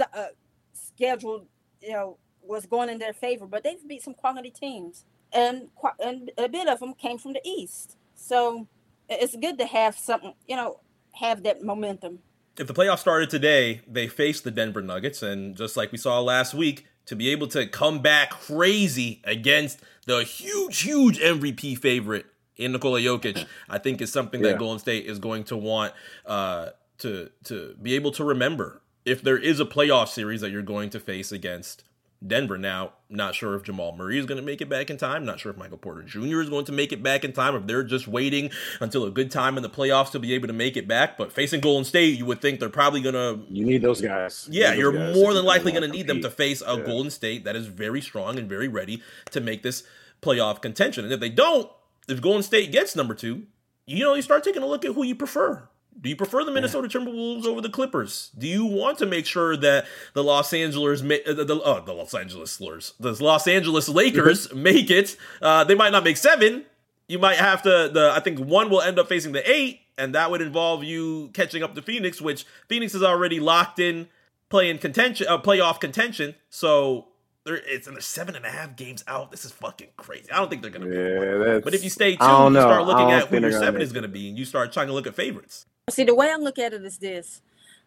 uh, 0.00 0.26
scheduled, 0.72 1.46
you 1.80 1.92
know, 1.92 2.18
was 2.42 2.66
going 2.66 2.88
in 2.88 2.98
their 2.98 3.12
favor, 3.12 3.46
but 3.46 3.64
they've 3.64 3.86
beat 3.86 4.02
some 4.02 4.14
quality 4.14 4.50
teams, 4.50 5.04
and 5.32 5.68
and 5.98 6.30
a 6.38 6.48
bit 6.48 6.68
of 6.68 6.80
them 6.80 6.94
came 6.94 7.18
from 7.18 7.32
the 7.32 7.40
East. 7.44 7.96
So 8.20 8.68
it's 9.08 9.34
good 9.34 9.58
to 9.58 9.66
have 9.66 9.98
something, 9.98 10.34
you 10.46 10.56
know, 10.56 10.80
have 11.14 11.42
that 11.42 11.62
momentum. 11.62 12.20
If 12.58 12.66
the 12.66 12.74
playoffs 12.74 12.98
started 12.98 13.30
today, 13.30 13.80
they 13.88 14.06
face 14.06 14.40
the 14.40 14.50
Denver 14.50 14.82
Nuggets, 14.82 15.22
and 15.22 15.56
just 15.56 15.76
like 15.76 15.90
we 15.92 15.98
saw 15.98 16.20
last 16.20 16.52
week, 16.54 16.86
to 17.06 17.16
be 17.16 17.30
able 17.30 17.48
to 17.48 17.66
come 17.66 18.00
back 18.00 18.30
crazy 18.30 19.20
against 19.24 19.80
the 20.06 20.22
huge, 20.22 20.82
huge 20.82 21.18
MVP 21.18 21.78
favorite 21.78 22.26
in 22.56 22.72
Nikola 22.72 23.00
Jokic, 23.00 23.46
I 23.68 23.78
think 23.78 24.00
is 24.00 24.12
something 24.12 24.42
yeah. 24.42 24.50
that 24.50 24.58
Golden 24.58 24.78
State 24.78 25.06
is 25.06 25.18
going 25.18 25.44
to 25.44 25.56
want 25.56 25.94
uh, 26.26 26.68
to 26.98 27.30
to 27.44 27.74
be 27.80 27.94
able 27.94 28.12
to 28.12 28.24
remember. 28.24 28.82
If 29.04 29.22
there 29.22 29.38
is 29.38 29.60
a 29.60 29.64
playoff 29.64 30.08
series 30.08 30.42
that 30.42 30.50
you're 30.50 30.62
going 30.62 30.90
to 30.90 31.00
face 31.00 31.32
against 31.32 31.84
Denver. 32.26 32.58
Now, 32.58 32.92
not 33.08 33.34
sure 33.34 33.54
if 33.54 33.62
Jamal 33.62 33.96
Murray 33.96 34.18
is 34.18 34.26
going 34.26 34.40
to 34.40 34.44
make 34.44 34.60
it 34.60 34.68
back 34.68 34.90
in 34.90 34.98
time. 34.98 35.24
Not 35.24 35.40
sure 35.40 35.50
if 35.50 35.56
Michael 35.56 35.78
Porter 35.78 36.02
Jr. 36.02 36.40
is 36.40 36.50
going 36.50 36.66
to 36.66 36.72
make 36.72 36.92
it 36.92 37.02
back 37.02 37.24
in 37.24 37.32
time. 37.32 37.54
If 37.54 37.66
they're 37.66 37.82
just 37.82 38.06
waiting 38.06 38.50
until 38.80 39.04
a 39.04 39.10
good 39.10 39.30
time 39.30 39.56
in 39.56 39.62
the 39.62 39.70
playoffs 39.70 40.10
to 40.12 40.18
be 40.18 40.34
able 40.34 40.46
to 40.46 40.52
make 40.52 40.76
it 40.76 40.86
back. 40.86 41.16
But 41.16 41.32
facing 41.32 41.60
Golden 41.60 41.84
State, 41.84 42.18
you 42.18 42.26
would 42.26 42.42
think 42.42 42.60
they're 42.60 42.68
probably 42.68 43.00
going 43.00 43.14
to. 43.14 43.40
You 43.50 43.64
need 43.64 43.80
those 43.80 44.00
guys. 44.00 44.48
Yeah, 44.50 44.74
you 44.74 44.88
are 44.88 45.14
more 45.14 45.32
than 45.32 45.44
likely 45.44 45.72
going 45.72 45.82
to 45.82 45.88
need 45.88 46.06
them 46.06 46.20
to 46.20 46.30
face 46.30 46.62
a 46.66 46.76
yeah. 46.76 46.84
Golden 46.84 47.10
State 47.10 47.44
that 47.44 47.56
is 47.56 47.66
very 47.66 48.02
strong 48.02 48.38
and 48.38 48.48
very 48.48 48.68
ready 48.68 49.02
to 49.30 49.40
make 49.40 49.62
this 49.62 49.82
playoff 50.20 50.60
contention. 50.60 51.04
And 51.04 51.12
if 51.12 51.20
they 51.20 51.30
don't, 51.30 51.70
if 52.06 52.20
Golden 52.20 52.42
State 52.42 52.70
gets 52.70 52.94
number 52.94 53.14
two, 53.14 53.46
you 53.86 54.04
know, 54.04 54.14
you 54.14 54.22
start 54.22 54.44
taking 54.44 54.62
a 54.62 54.66
look 54.66 54.84
at 54.84 54.92
who 54.92 55.04
you 55.04 55.14
prefer. 55.14 55.68
Do 56.00 56.08
you 56.08 56.16
prefer 56.16 56.44
the 56.44 56.50
Minnesota 56.50 56.88
Timberwolves 56.88 57.44
over 57.44 57.60
the 57.60 57.68
Clippers? 57.68 58.30
Do 58.38 58.46
you 58.46 58.64
want 58.64 58.98
to 58.98 59.06
make 59.06 59.26
sure 59.26 59.56
that 59.56 59.86
the 60.14 60.24
Los 60.24 60.52
Angeles, 60.52 61.02
uh, 61.02 61.04
the, 61.04 61.60
oh, 61.62 61.82
the 61.84 61.92
Los 61.92 62.14
Angeles 62.14 62.52
slurs, 62.52 62.94
the 62.98 63.12
Los 63.22 63.46
Angeles 63.46 63.88
Lakers 63.88 64.52
make 64.54 64.90
it? 64.90 65.16
Uh, 65.42 65.64
they 65.64 65.74
might 65.74 65.92
not 65.92 66.04
make 66.04 66.16
seven. 66.16 66.64
You 67.06 67.18
might 67.18 67.36
have 67.36 67.62
to. 67.62 67.90
The 67.92 68.12
I 68.14 68.20
think 68.20 68.38
one 68.38 68.70
will 68.70 68.80
end 68.80 68.98
up 68.98 69.08
facing 69.08 69.32
the 69.32 69.50
eight, 69.50 69.80
and 69.98 70.14
that 70.14 70.30
would 70.30 70.40
involve 70.40 70.84
you 70.84 71.28
catching 71.34 71.62
up 71.62 71.74
to 71.74 71.82
Phoenix, 71.82 72.20
which 72.20 72.46
Phoenix 72.68 72.94
is 72.94 73.02
already 73.02 73.40
locked 73.40 73.78
in 73.78 74.08
playing 74.48 74.78
contention, 74.78 75.26
uh, 75.28 75.36
playoff 75.38 75.80
contention. 75.80 76.34
So 76.48 77.08
it's 77.44 77.88
in 77.88 77.94
the 77.94 78.02
seven 78.02 78.36
and 78.36 78.46
a 78.46 78.50
half 78.50 78.76
games 78.76 79.04
out. 79.06 79.30
This 79.30 79.44
is 79.44 79.52
fucking 79.52 79.88
crazy. 79.96 80.30
I 80.30 80.38
don't 80.38 80.48
think 80.48 80.62
they're 80.62 80.70
gonna 80.70 80.86
yeah, 80.86 81.56
be. 81.56 81.60
But 81.60 81.74
if 81.74 81.84
you 81.84 81.90
stay 81.90 82.16
tuned, 82.16 82.54
you 82.54 82.60
start 82.60 82.86
looking 82.86 83.10
at 83.10 83.26
who 83.26 83.38
your 83.38 83.52
seven 83.52 83.82
is 83.82 83.92
gonna 83.92 84.08
be, 84.08 84.28
and 84.28 84.38
you 84.38 84.46
start 84.46 84.72
trying 84.72 84.86
to 84.86 84.94
look 84.94 85.06
at 85.06 85.14
favorites. 85.14 85.66
See, 85.90 86.04
the 86.04 86.14
way 86.14 86.30
I 86.30 86.36
look 86.36 86.58
at 86.58 86.72
it 86.72 86.84
is 86.84 86.98
this: 86.98 87.42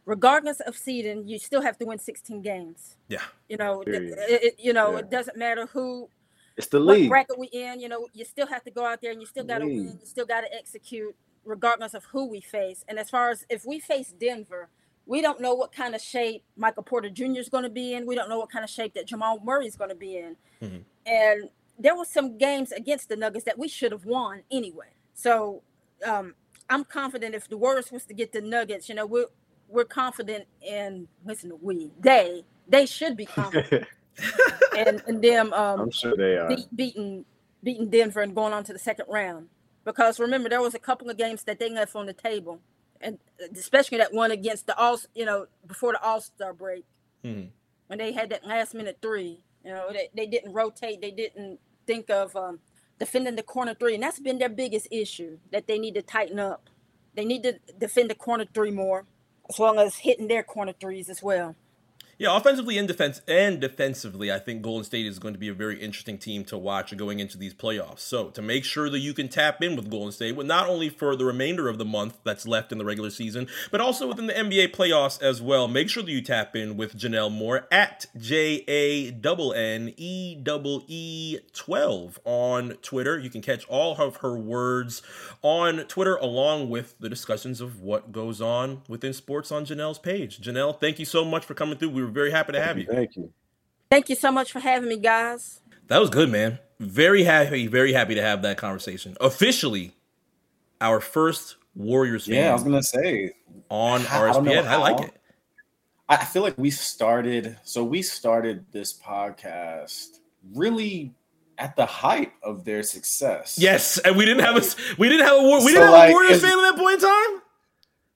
regardless 0.05 0.59
of 0.61 0.75
seeding, 0.77 1.27
you 1.27 1.39
still 1.39 1.61
have 1.61 1.77
to 1.79 1.85
win 1.85 1.99
16 1.99 2.41
games. 2.41 2.97
Yeah. 3.07 3.21
You 3.49 3.57
know, 3.57 3.81
it, 3.81 3.93
it, 3.93 4.55
you 4.59 4.73
know, 4.73 4.93
yeah. 4.93 4.99
it 4.99 5.09
doesn't 5.09 5.37
matter 5.37 5.65
who. 5.67 6.09
It's 6.55 6.67
the 6.67 6.79
league. 6.79 7.09
bracket 7.09 7.39
we 7.39 7.47
in, 7.47 7.79
you 7.79 7.89
know, 7.89 8.07
you 8.13 8.25
still 8.25 8.45
have 8.45 8.63
to 8.65 8.71
go 8.71 8.85
out 8.85 9.01
there 9.01 9.11
and 9.11 9.19
you 9.19 9.25
still 9.25 9.43
got 9.43 9.59
to 9.59 9.65
win. 9.65 9.97
You 9.99 10.05
still 10.05 10.25
got 10.25 10.41
to 10.41 10.53
execute, 10.53 11.15
regardless 11.45 11.95
of 11.95 12.05
who 12.05 12.29
we 12.29 12.41
face. 12.41 12.85
And 12.87 12.99
as 12.99 13.09
far 13.09 13.31
as 13.31 13.43
if 13.49 13.65
we 13.65 13.79
face 13.79 14.13
Denver, 14.19 14.69
we 15.07 15.21
don't 15.21 15.41
know 15.41 15.55
what 15.55 15.73
kind 15.73 15.95
of 15.95 16.01
shape 16.01 16.43
Michael 16.55 16.83
Porter 16.83 17.09
Jr. 17.09 17.39
is 17.39 17.49
going 17.49 17.63
to 17.63 17.71
be 17.71 17.93
in. 17.93 18.05
We 18.05 18.13
don't 18.13 18.29
know 18.29 18.37
what 18.37 18.51
kind 18.51 18.63
of 18.63 18.69
shape 18.69 18.93
that 18.93 19.07
Jamal 19.07 19.39
Murray 19.43 19.65
is 19.65 19.75
going 19.75 19.89
to 19.89 19.95
be 19.95 20.17
in. 20.17 20.35
Mm-hmm. 20.61 20.77
And 21.07 21.49
there 21.79 21.95
were 21.95 22.05
some 22.05 22.37
games 22.37 22.71
against 22.71 23.09
the 23.09 23.15
Nuggets 23.15 23.45
that 23.45 23.57
we 23.57 23.67
should 23.67 23.91
have 23.91 24.05
won 24.05 24.43
anyway. 24.51 24.93
So 25.15 25.63
um, 26.05 26.35
I'm 26.69 26.83
confident 26.83 27.35
if 27.35 27.47
the 27.47 27.57
Warriors 27.57 27.91
was 27.91 28.05
to 28.05 28.13
get 28.13 28.31
the 28.31 28.41
Nuggets, 28.41 28.89
you 28.89 28.95
know, 28.95 29.05
we're 29.05 29.27
we're 29.69 29.85
confident 29.85 30.45
in 30.61 31.07
listen 31.25 31.49
to 31.49 31.55
we 31.55 31.91
they 31.99 32.43
they 32.67 32.85
should 32.85 33.17
be 33.17 33.25
confident. 33.25 33.87
And 34.77 35.01
and 35.07 35.23
them 35.23 35.51
um 35.53 35.79
I'm 35.79 35.91
sure 35.91 36.15
they 36.15 36.37
are. 36.37 36.47
be, 36.47 36.67
beating 36.75 37.25
beating 37.63 37.89
Denver 37.89 38.21
and 38.21 38.35
going 38.35 38.53
on 38.53 38.63
to 38.65 38.73
the 38.73 38.77
second 38.77 39.07
round. 39.09 39.47
Because 39.85 40.19
remember 40.19 40.49
there 40.49 40.61
was 40.61 40.75
a 40.75 40.79
couple 40.79 41.09
of 41.09 41.17
games 41.17 41.43
that 41.45 41.57
they 41.57 41.71
left 41.71 41.95
on 41.95 42.05
the 42.05 42.13
table. 42.13 42.59
And 43.01 43.17
especially 43.55 43.97
that 43.97 44.13
one 44.13 44.29
against 44.29 44.67
the 44.67 44.77
all 44.77 44.99
you 45.15 45.25
know 45.25 45.47
before 45.65 45.93
the 45.93 46.03
All 46.03 46.21
Star 46.21 46.53
break. 46.53 46.85
Hmm. 47.23 47.45
when 47.87 47.97
they 47.97 48.11
had 48.11 48.29
that 48.29 48.45
last 48.45 48.73
minute 48.75 48.97
three 49.01 49.43
you 49.63 49.71
know 49.71 49.87
they, 49.91 50.09
they 50.13 50.27
didn't 50.27 50.53
rotate. 50.53 51.01
They 51.01 51.11
didn't 51.11 51.59
think 51.87 52.09
of 52.09 52.35
um, 52.35 52.59
defending 53.03 53.35
the 53.35 53.43
corner 53.43 53.73
three, 53.73 53.95
and 53.95 54.03
that's 54.03 54.19
been 54.19 54.39
their 54.39 54.47
biggest 54.47 54.87
issue 54.89 55.37
that 55.51 55.67
they 55.67 55.77
need 55.77 55.93
to 55.95 56.01
tighten 56.01 56.39
up. 56.39 56.69
They 57.15 57.25
need 57.25 57.43
to 57.43 57.59
defend 57.77 58.09
the 58.09 58.15
corner 58.15 58.45
three 58.53 58.71
more, 58.71 59.05
as 59.49 59.59
well 59.59 59.77
as 59.77 59.97
hitting 59.97 60.29
their 60.29 60.41
corner 60.41 60.73
threes 60.79 61.09
as 61.09 61.21
well. 61.21 61.55
Yeah, 62.17 62.37
offensively 62.37 62.77
and 62.77 62.87
defense 62.87 63.21
and 63.27 63.59
defensively, 63.59 64.31
I 64.31 64.39
think 64.39 64.61
Golden 64.61 64.83
State 64.83 65.07
is 65.07 65.17
going 65.17 65.33
to 65.33 65.39
be 65.39 65.49
a 65.49 65.53
very 65.53 65.81
interesting 65.81 66.17
team 66.17 66.45
to 66.45 66.57
watch 66.57 66.95
going 66.95 67.19
into 67.19 67.37
these 67.37 67.53
playoffs. 67.53 67.99
So 67.99 68.29
to 68.29 68.41
make 68.41 68.63
sure 68.63 68.89
that 68.89 68.99
you 68.99 69.13
can 69.13 69.29
tap 69.29 69.63
in 69.63 69.75
with 69.75 69.89
Golden 69.89 70.11
State, 70.11 70.37
not 70.45 70.69
only 70.69 70.89
for 70.89 71.15
the 71.15 71.25
remainder 71.25 71.67
of 71.67 71.79
the 71.79 71.85
month 71.85 72.19
that's 72.23 72.45
left 72.45 72.71
in 72.71 72.77
the 72.77 72.85
regular 72.85 73.09
season, 73.09 73.47
but 73.71 73.81
also 73.81 74.07
within 74.07 74.27
the 74.27 74.33
NBA 74.33 74.75
playoffs 74.75 75.21
as 75.21 75.41
well. 75.41 75.67
Make 75.67 75.89
sure 75.89 76.03
that 76.03 76.11
you 76.11 76.21
tap 76.21 76.55
in 76.55 76.77
with 76.77 76.95
Janelle 76.95 77.31
Moore 77.31 77.67
at 77.71 78.05
J 78.15 78.63
A 78.67 79.07
N 79.07 79.53
N 79.55 79.93
E 79.97 80.37
E 80.37 80.83
E 80.87 81.39
twelve 81.51 82.19
on 82.25 82.73
Twitter. 82.81 83.17
You 83.17 83.29
can 83.31 83.41
catch 83.41 83.67
all 83.67 83.97
of 83.99 84.17
her 84.17 84.37
words 84.37 85.01
on 85.41 85.79
Twitter 85.87 86.15
along 86.17 86.69
with 86.69 86.95
the 86.99 87.09
discussions 87.09 87.59
of 87.59 87.81
what 87.81 88.11
goes 88.11 88.39
on 88.39 88.83
within 88.87 89.13
sports 89.13 89.51
on 89.51 89.65
Janelle's 89.65 89.99
page. 89.99 90.39
Janelle, 90.39 90.79
thank 90.79 90.99
you 90.99 91.05
so 91.05 91.25
much 91.25 91.45
for 91.45 91.53
coming 91.53 91.77
through. 91.77 91.89
We 91.89 92.02
we 92.03 92.07
were 92.07 92.13
very 92.13 92.31
happy 92.31 92.51
to 92.51 92.61
have 92.61 92.77
you. 92.77 92.85
Thank 92.85 93.15
you. 93.15 93.31
Thank 93.89 94.09
you 94.09 94.15
so 94.15 94.31
much 94.31 94.51
for 94.51 94.59
having 94.59 94.89
me, 94.89 94.97
guys. 94.97 95.61
That 95.87 95.99
was 95.99 96.09
good, 96.09 96.29
man. 96.29 96.59
Very 96.79 97.23
happy, 97.23 97.67
very 97.67 97.93
happy 97.93 98.15
to 98.15 98.21
have 98.21 98.41
that 98.41 98.57
conversation. 98.57 99.15
Officially, 99.21 99.93
our 100.81 100.99
first 100.99 101.55
Warriors 101.75 102.25
fan. 102.25 102.35
Yeah, 102.35 102.49
I 102.49 102.53
was 102.53 102.63
gonna 102.63 102.83
say 102.83 103.31
on 103.69 104.01
RSPN. 104.01 104.65
I, 104.65 104.73
I 104.73 104.75
like 104.77 105.07
it. 105.07 105.13
I 106.09 106.25
feel 106.25 106.43
like 106.43 106.57
we 106.57 106.69
started. 106.69 107.57
So 107.63 107.83
we 107.83 108.01
started 108.01 108.65
this 108.71 108.93
podcast 108.93 110.19
really 110.53 111.13
at 111.57 111.75
the 111.75 111.85
height 111.85 112.33
of 112.43 112.65
their 112.65 112.83
success. 112.83 113.57
Yes, 113.59 113.97
and 113.99 114.17
we 114.17 114.25
didn't 114.25 114.43
have 114.43 114.57
a 114.57 114.65
we 114.97 115.07
didn't 115.07 115.25
have 115.25 115.37
a 115.37 115.41
war, 115.41 115.59
we 115.59 115.71
So, 115.71 115.79
didn't 115.79 115.83
have 115.83 115.93
like, 115.93 116.09
a 116.09 116.13
Warriors 116.13 116.41
fan 116.41 116.51
at 116.51 116.61
that 116.61 116.77
point 116.77 116.95
in 116.95 116.99
time. 116.99 117.41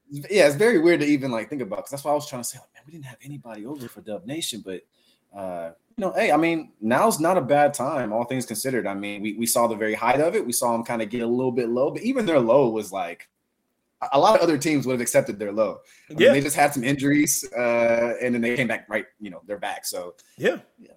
Yeah, 0.09 0.47
it's 0.47 0.55
very 0.55 0.79
weird 0.79 1.01
to 1.01 1.05
even 1.05 1.31
like 1.31 1.49
think 1.49 1.61
about 1.61 1.77
because 1.77 1.91
that's 1.91 2.03
why 2.03 2.11
I 2.11 2.15
was 2.15 2.27
trying 2.27 2.41
to 2.41 2.47
say, 2.47 2.59
like, 2.59 2.73
man, 2.73 2.83
we 2.85 2.93
didn't 2.93 3.05
have 3.05 3.17
anybody 3.23 3.65
over 3.65 3.87
for 3.87 4.01
Dub 4.01 4.25
Nation, 4.25 4.63
but 4.65 4.81
uh, 5.35 5.71
you 5.97 6.05
know, 6.05 6.13
hey, 6.13 6.31
I 6.31 6.37
mean, 6.37 6.71
now's 6.79 7.19
not 7.19 7.37
a 7.37 7.41
bad 7.41 7.73
time, 7.73 8.13
all 8.13 8.23
things 8.23 8.45
considered. 8.45 8.87
I 8.87 8.93
mean, 8.93 9.21
we, 9.21 9.33
we 9.33 9.45
saw 9.45 9.67
the 9.67 9.75
very 9.75 9.93
height 9.93 10.21
of 10.21 10.35
it. 10.35 10.45
We 10.45 10.53
saw 10.53 10.71
them 10.71 10.83
kind 10.83 11.01
of 11.01 11.09
get 11.09 11.21
a 11.21 11.27
little 11.27 11.51
bit 11.51 11.69
low, 11.69 11.91
but 11.91 12.03
even 12.03 12.25
their 12.25 12.39
low 12.39 12.69
was 12.69 12.91
like 12.91 13.27
a- 14.13 14.19
lot 14.19 14.35
of 14.35 14.41
other 14.41 14.57
teams 14.57 14.85
would 14.85 14.93
have 14.93 15.01
accepted 15.01 15.39
their 15.39 15.51
low. 15.51 15.79
I 16.09 16.13
mean, 16.13 16.21
Yeah, 16.21 16.33
they 16.33 16.41
just 16.41 16.55
had 16.55 16.73
some 16.73 16.83
injuries, 16.83 17.43
uh, 17.57 18.13
and 18.21 18.33
then 18.33 18.41
they 18.41 18.55
came 18.55 18.67
back 18.67 18.87
right, 18.89 19.05
you 19.19 19.29
know, 19.29 19.41
they're 19.47 19.57
back. 19.57 19.85
So 19.85 20.15
yeah. 20.37 20.59
you 20.79 20.89
know, 20.89 20.93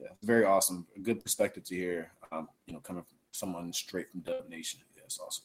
yeah, 0.00 0.08
very 0.22 0.44
awesome. 0.44 0.86
A 0.96 1.00
good 1.00 1.22
perspective 1.22 1.64
to 1.64 1.74
hear, 1.74 2.12
um, 2.32 2.48
you 2.66 2.74
know, 2.74 2.80
coming 2.80 3.02
from 3.02 3.16
someone 3.32 3.72
straight 3.72 4.10
from 4.10 4.20
Dub 4.20 4.48
Nation. 4.48 4.80
Yeah, 4.96 5.02
it's 5.04 5.18
awesome. 5.18 5.44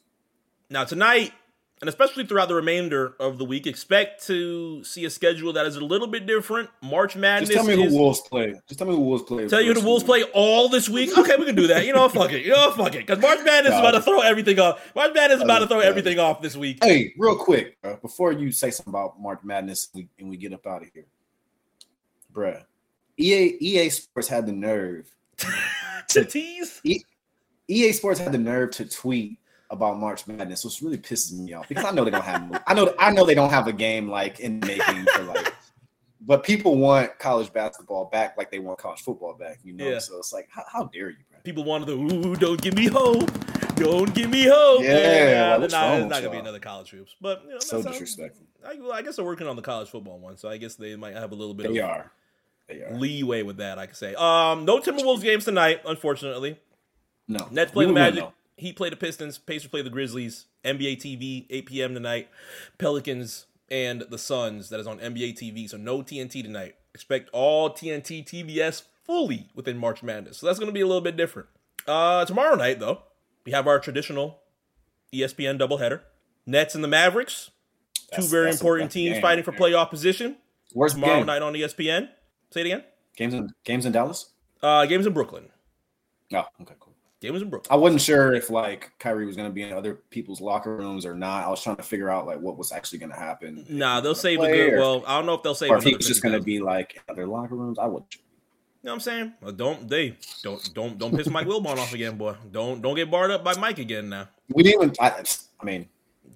Now 0.69 0.83
tonight, 0.85 1.33
and 1.81 1.89
especially 1.89 2.25
throughout 2.25 2.47
the 2.47 2.53
remainder 2.53 3.15
of 3.19 3.39
the 3.39 3.45
week, 3.45 3.65
expect 3.65 4.25
to 4.27 4.83
see 4.83 5.03
a 5.05 5.09
schedule 5.09 5.51
that 5.53 5.65
is 5.65 5.75
a 5.77 5.83
little 5.83 6.05
bit 6.07 6.27
different. 6.27 6.69
March 6.83 7.15
Madness. 7.15 7.49
Just 7.49 7.57
tell 7.57 7.75
me 7.75 7.83
is- 7.83 7.91
who 7.91 7.97
Wolves 7.97 8.21
play. 8.21 8.53
Just 8.67 8.77
tell 8.77 8.87
me 8.87 8.93
who 8.95 9.01
Wolves 9.01 9.23
play. 9.23 9.47
Tell 9.47 9.59
you 9.59 9.73
who 9.73 9.79
the 9.81 9.85
Wolves 9.85 10.03
play 10.03 10.23
all 10.33 10.69
this 10.69 10.87
week. 10.87 11.09
Okay, 11.21 11.35
we 11.37 11.45
can 11.45 11.55
do 11.55 11.67
that. 11.67 11.85
You 11.85 11.93
know, 11.93 12.07
fuck 12.09 12.31
it. 12.31 12.43
You 12.45 12.51
know, 12.51 12.71
fuck 12.71 12.95
it. 12.95 13.05
Because 13.05 13.19
March 13.19 13.39
Madness 13.43 13.73
is 13.73 13.79
about 13.79 13.91
to 13.91 14.01
throw 14.01 14.21
everything 14.21 14.59
off. 14.59 14.93
March 14.95 15.13
Madness 15.13 15.37
is 15.37 15.43
about 15.43 15.59
to 15.59 15.67
throw 15.67 15.79
everything 15.79 16.17
off 16.19 16.41
this 16.41 16.55
week. 16.55 16.83
Hey, 16.83 17.13
real 17.17 17.35
quick, 17.35 17.77
uh, 17.83 17.95
before 17.95 18.31
you 18.31 18.51
say 18.51 18.71
something 18.71 18.91
about 18.91 19.19
March 19.19 19.39
Madness 19.43 19.89
and 19.93 20.03
we, 20.03 20.09
and 20.19 20.29
we 20.29 20.37
get 20.37 20.53
up 20.53 20.65
out 20.65 20.81
of 20.81 20.89
here, 20.93 21.05
bruh. 22.33 22.63
EA 23.19 23.55
EA 23.59 23.89
Sports 23.89 24.27
had 24.27 24.45
the 24.47 24.51
nerve. 24.51 25.13
to 26.09 26.25
tease. 26.25 26.81
EA 27.67 27.91
Sports 27.91 28.19
had 28.19 28.31
the 28.31 28.37
nerve 28.37 28.71
to 28.71 28.85
tweet 28.85 29.37
about 29.71 29.97
March 29.97 30.27
Madness, 30.27 30.63
which 30.63 30.81
really 30.81 30.97
pisses 30.97 31.33
me 31.39 31.53
off 31.53 31.67
because 31.67 31.85
I 31.85 31.91
know 31.91 32.03
they 32.03 32.11
don't 32.11 32.23
have. 32.23 32.61
I 32.67 32.73
know 32.73 32.93
I 32.99 33.11
know 33.11 33.25
they 33.25 33.33
don't 33.33 33.49
have 33.49 33.67
a 33.67 33.73
game 33.73 34.09
like 34.09 34.39
in 34.39 34.59
making 34.59 35.05
for 35.15 35.23
like. 35.23 35.53
But 36.23 36.43
people 36.43 36.77
want 36.77 37.17
college 37.17 37.51
basketball 37.51 38.05
back 38.05 38.37
like 38.37 38.51
they 38.51 38.59
want 38.59 38.77
college 38.77 39.01
football 39.01 39.33
back, 39.33 39.57
you 39.63 39.73
know. 39.73 39.89
Yeah. 39.89 39.97
So 39.97 40.19
it's 40.19 40.31
like, 40.31 40.47
how, 40.51 40.63
how 40.71 40.83
dare 40.83 41.09
you, 41.09 41.15
bro? 41.31 41.39
People 41.43 41.63
wanted 41.63 41.87
the 41.87 41.93
ooh, 41.93 42.35
don't 42.35 42.61
give 42.61 42.75
me 42.75 42.85
hope. 42.85 43.31
Don't 43.75 44.13
give 44.13 44.29
me 44.29 44.43
hope. 44.45 44.83
Yeah, 44.83 45.29
yeah 45.29 45.55
like, 45.55 45.71
nah, 45.71 45.95
it's 45.95 46.09
not 46.09 46.21
gonna 46.21 46.29
be 46.29 46.37
another 46.37 46.59
college 46.59 46.91
hoops. 46.91 47.15
But 47.19 47.43
you 47.45 47.53
know, 47.53 47.59
So 47.59 47.81
disrespectful. 47.81 48.45
I, 48.63 48.75
well, 48.79 48.93
I 48.93 49.01
guess 49.01 49.15
they're 49.15 49.25
working 49.25 49.47
on 49.47 49.55
the 49.55 49.63
college 49.63 49.89
football 49.89 50.19
one, 50.19 50.37
so 50.37 50.47
I 50.47 50.57
guess 50.57 50.75
they 50.75 50.95
might 50.95 51.15
have 51.15 51.31
a 51.31 51.35
little 51.35 51.55
bit 51.55 51.73
They 51.73 51.79
of 51.79 51.89
are. 51.89 52.11
They 52.69 52.83
are. 52.83 52.93
leeway 52.93 53.41
with 53.41 53.57
that. 53.57 53.79
I 53.79 53.87
could 53.87 53.95
say. 53.95 54.13
Um, 54.13 54.65
no 54.65 54.79
Timberwolves 54.79 55.23
games 55.23 55.45
tonight, 55.45 55.81
unfortunately. 55.87 56.59
No. 57.27 57.47
Nets 57.49 57.71
play 57.71 57.85
We 57.85 57.93
the 57.93 57.93
Magic. 57.93 58.25
Heat 58.61 58.75
played 58.75 58.91
the 58.91 58.97
Pistons. 58.97 59.39
Pacers 59.39 59.69
play 59.71 59.81
the 59.81 59.89
Grizzlies. 59.89 60.45
NBA 60.63 60.97
TV, 60.97 61.47
8 61.49 61.65
p.m. 61.65 61.93
tonight. 61.95 62.29
Pelicans 62.77 63.47
and 63.71 64.03
the 64.09 64.19
Suns. 64.19 64.69
That 64.69 64.79
is 64.79 64.85
on 64.85 64.99
NBA 64.99 65.33
TV. 65.33 65.67
So 65.67 65.77
no 65.77 66.03
TNT 66.03 66.43
tonight. 66.43 66.75
Expect 66.93 67.29
all 67.33 67.71
TNT 67.71 68.23
TBS 68.23 68.83
fully 69.03 69.49
within 69.55 69.79
March 69.79 70.03
Madness. 70.03 70.37
So 70.37 70.45
that's 70.45 70.59
going 70.59 70.67
to 70.69 70.73
be 70.73 70.81
a 70.81 70.85
little 70.85 71.01
bit 71.01 71.17
different. 71.17 71.49
Uh, 71.87 72.23
tomorrow 72.25 72.53
night, 72.55 72.79
though, 72.79 73.01
we 73.45 73.51
have 73.51 73.65
our 73.65 73.79
traditional 73.79 74.39
ESPN 75.11 75.59
doubleheader. 75.59 76.01
Nets 76.45 76.75
and 76.75 76.83
the 76.83 76.87
Mavericks. 76.87 77.49
Two 78.13 78.21
very 78.23 78.51
important 78.51 78.91
teams 78.91 79.13
game 79.13 79.21
fighting 79.23 79.43
for 79.43 79.53
playoff 79.53 79.89
position. 79.89 80.35
Where's 80.73 80.93
Tomorrow 80.93 81.17
game? 81.17 81.25
night 81.25 81.41
on 81.41 81.53
ESPN. 81.53 82.09
Say 82.51 82.61
it 82.61 82.65
again. 82.67 82.83
Games 83.15 83.33
in 83.33 83.49
games 83.63 83.85
in 83.85 83.91
Dallas? 83.91 84.31
Uh, 84.61 84.85
games 84.85 85.05
in 85.07 85.13
Brooklyn. 85.13 85.49
Oh, 86.33 86.43
okay, 86.61 86.75
cool. 86.79 86.90
In 87.23 87.49
Brooklyn. 87.49 87.67
I 87.69 87.75
wasn't 87.75 88.01
sure 88.01 88.33
if 88.33 88.49
like 88.49 88.91
Kyrie 88.97 89.25
was 89.27 89.35
gonna 89.35 89.49
be 89.51 89.61
in 89.61 89.73
other 89.73 89.95
people's 90.09 90.41
locker 90.41 90.75
rooms 90.75 91.05
or 91.05 91.13
not. 91.13 91.45
I 91.45 91.49
was 91.49 91.61
trying 91.61 91.75
to 91.75 91.83
figure 91.83 92.09
out 92.09 92.25
like 92.25 92.39
what 92.39 92.57
was 92.57 92.71
actually 92.71 92.99
gonna 92.99 93.15
happen. 93.17 93.63
Nah, 93.69 94.01
they'll 94.01 94.15
save 94.15 94.39
a 94.39 94.47
good. 94.47 94.73
or- 94.73 94.79
Well, 94.79 95.03
I 95.05 95.17
don't 95.17 95.25
know 95.27 95.35
if 95.35 95.43
they'll 95.43 95.53
save. 95.55 95.69
or 95.71 95.77
if 95.77 95.83
he 95.83 95.95
was 95.95 96.07
just 96.07 96.23
gonna 96.23 96.39
be 96.39 96.59
like 96.59 96.95
in 96.95 97.01
other 97.09 97.27
locker 97.27 97.55
rooms. 97.55 97.77
I 97.77 97.85
would. 97.85 98.03
You 98.11 98.87
know 98.87 98.91
what 98.91 98.93
I'm 98.95 98.99
saying? 99.01 99.33
Well, 99.41 99.51
don't 99.51 99.87
they 99.87 100.17
don't 100.41 100.73
don't 100.73 100.97
don't 100.97 101.15
piss 101.15 101.27
Mike 101.29 101.45
Wilbon 101.45 101.77
off 101.77 101.93
again, 101.93 102.17
boy. 102.17 102.35
Don't 102.51 102.81
don't 102.81 102.95
get 102.95 103.11
barred 103.11 103.29
up 103.29 103.43
by 103.43 103.53
Mike 103.55 103.77
again 103.77 104.09
now. 104.09 104.27
We 104.49 104.63
didn't 104.63 104.81
even. 104.83 104.95
I, 104.99 105.23
I 105.59 105.63
mean, 105.65 105.87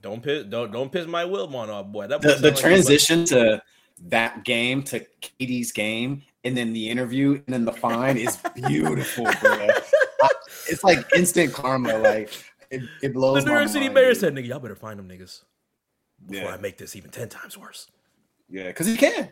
Don't 0.03 0.21
piss 0.21 0.43
don't 0.43 0.71
don't 0.71 0.91
piss 0.91 1.07
Mike 1.07 1.25
Wilbon 1.27 1.69
off, 1.69 1.87
boy. 1.87 2.05
That 2.05 2.21
the, 2.21 2.35
the 2.35 2.49
like 2.51 2.55
transition 2.59 3.25
to 3.25 3.63
that 4.09 4.43
game 4.43 4.83
to 4.83 5.03
KD's 5.39 5.71
game 5.71 6.21
and 6.43 6.55
then 6.55 6.73
the 6.73 6.87
interview 6.87 7.41
and 7.47 7.53
then 7.53 7.65
the 7.65 7.73
fine 7.73 8.17
is 8.17 8.37
beautiful, 8.53 9.25
bro. 9.41 9.67
I- 10.67 10.71
it's 10.71 10.83
like 10.83 11.05
instant 11.15 11.53
karma. 11.53 11.97
Like 11.97 12.31
it, 12.71 12.81
it 13.01 13.13
blows. 13.13 13.43
the 13.43 13.49
New 13.51 13.57
York 13.57 13.67
City 13.69 13.85
mind, 13.85 13.93
mayor 13.95 14.09
dude. 14.13 14.17
said, 14.17 14.33
"Nigga, 14.35 14.47
y'all 14.47 14.59
better 14.59 14.75
find 14.75 14.97
them 14.99 15.07
niggas 15.07 15.41
before 16.25 16.49
I 16.49 16.57
make 16.57 16.77
this 16.77 16.95
even 16.95 17.11
ten 17.11 17.29
times 17.29 17.57
worse." 17.57 17.87
yeah, 18.49 18.67
because 18.67 18.87
he 18.87 18.97
can. 18.97 19.29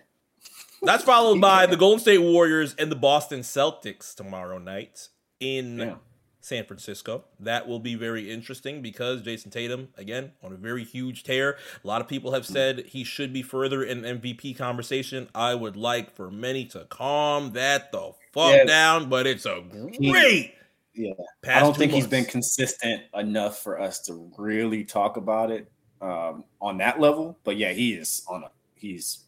That's 0.82 1.04
followed 1.04 1.40
by 1.40 1.62
can. 1.62 1.72
the 1.72 1.78
Golden 1.78 2.00
State 2.00 2.18
Warriors 2.20 2.76
and 2.78 2.92
the 2.92 2.96
Boston 2.96 3.40
Celtics 3.40 4.14
tomorrow 4.14 4.58
night 4.58 5.08
in 5.40 5.78
Yeah. 5.80 5.96
San 6.42 6.66
Francisco. 6.66 7.24
That 7.40 7.70
will 7.70 7.80
be 7.80 7.96
very 7.96 8.30
interesting 8.30 8.82
because 8.82 9.22
Jayson 9.22 9.50
Tatum, 9.50 9.90
again, 9.98 10.34
on 10.44 10.52
a 10.52 10.58
very 10.58 10.84
huge 10.84 11.24
tear. 11.24 11.58
A 11.84 11.88
lot 11.88 12.02
of 12.02 12.10
people 12.10 12.34
have 12.34 12.46
said 12.46 12.80
he 12.88 13.06
should 13.06 13.32
be 13.32 13.42
further 13.42 13.82
in 13.82 14.02
MVP 14.04 14.58
conversation. 14.58 15.30
I 15.34 15.56
would 15.56 15.78
like 15.78 16.12
for 16.14 16.30
many 16.30 16.66
to 16.66 16.84
calm 16.90 17.54
that 17.54 17.94
the 17.94 18.12
fuck 18.34 18.54
Yeah. 18.54 18.66
down, 18.66 19.08
but 19.10 19.26
it's 19.26 19.46
a 19.46 19.64
He- 19.98 20.12
great 20.12 20.54
Yeah. 20.94 21.14
I 21.48 21.60
don't 21.60 21.76
think 21.76 21.92
he's 21.92 22.08
been 22.08 22.26
consistent 22.26 23.04
enough 23.14 23.60
for 23.60 23.80
us 23.80 24.00
to 24.02 24.32
really 24.38 24.84
talk 24.84 25.18
about 25.18 25.52
it 25.52 25.72
um, 26.02 26.44
on 26.62 26.78
that 26.78 27.00
level. 27.00 27.38
But 27.44 27.58
yeah, 27.58 27.72
he 27.72 27.94
is 27.94 28.24
on 28.28 28.44
a 28.44 28.52
he's 28.76 29.24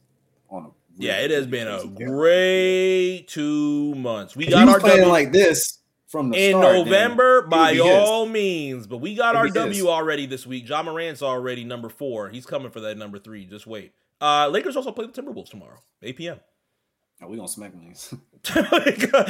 on 0.50 0.66
a 0.66 0.70
yeah, 0.98 1.18
it 1.18 1.32
has 1.32 1.48
been 1.48 1.68
a 1.68 1.86
great 1.88 3.26
two 3.28 3.96
months. 3.96 4.36
We 4.36 4.48
got 4.48 4.70
our 4.70 4.80
playing 4.80 5.00
W 5.00 5.12
like 5.12 5.32
this 5.32 5.80
from 6.08 6.30
the 6.30 6.38
in 6.38 6.52
start, 6.52 6.76
November, 6.76 7.42
by 7.48 7.78
all 7.80 8.26
means. 8.26 8.88
But 8.88 8.98
we 8.98 9.16
got 9.16 9.36
our 9.36 9.50
W 9.50 9.90
already 9.90 10.26
this 10.26 10.48
week. 10.48 10.66
John 10.66 10.86
Morant's 10.86 11.22
already 11.22 11.64
number 11.64 11.90
four. 11.90 12.30
He's 12.30 12.46
coming 12.46 12.72
for 12.72 12.80
that 12.82 12.98
number 12.98 13.20
three. 13.20 13.46
Just 13.46 13.68
wait. 13.68 13.94
Uh, 14.22 14.48
Lakers 14.48 14.78
also 14.78 14.92
play 14.92 15.06
the 15.06 15.22
Timberwolves 15.22 15.50
tomorrow, 15.50 15.80
8 16.02 16.16
p.m. 16.16 16.40
Oh, 17.22 17.28
we 17.28 17.38
gonna 17.38 17.48
smack 17.48 17.72
him. 17.74 17.94
so 17.96 18.60
you 18.60 19.08
gonna, 19.08 19.28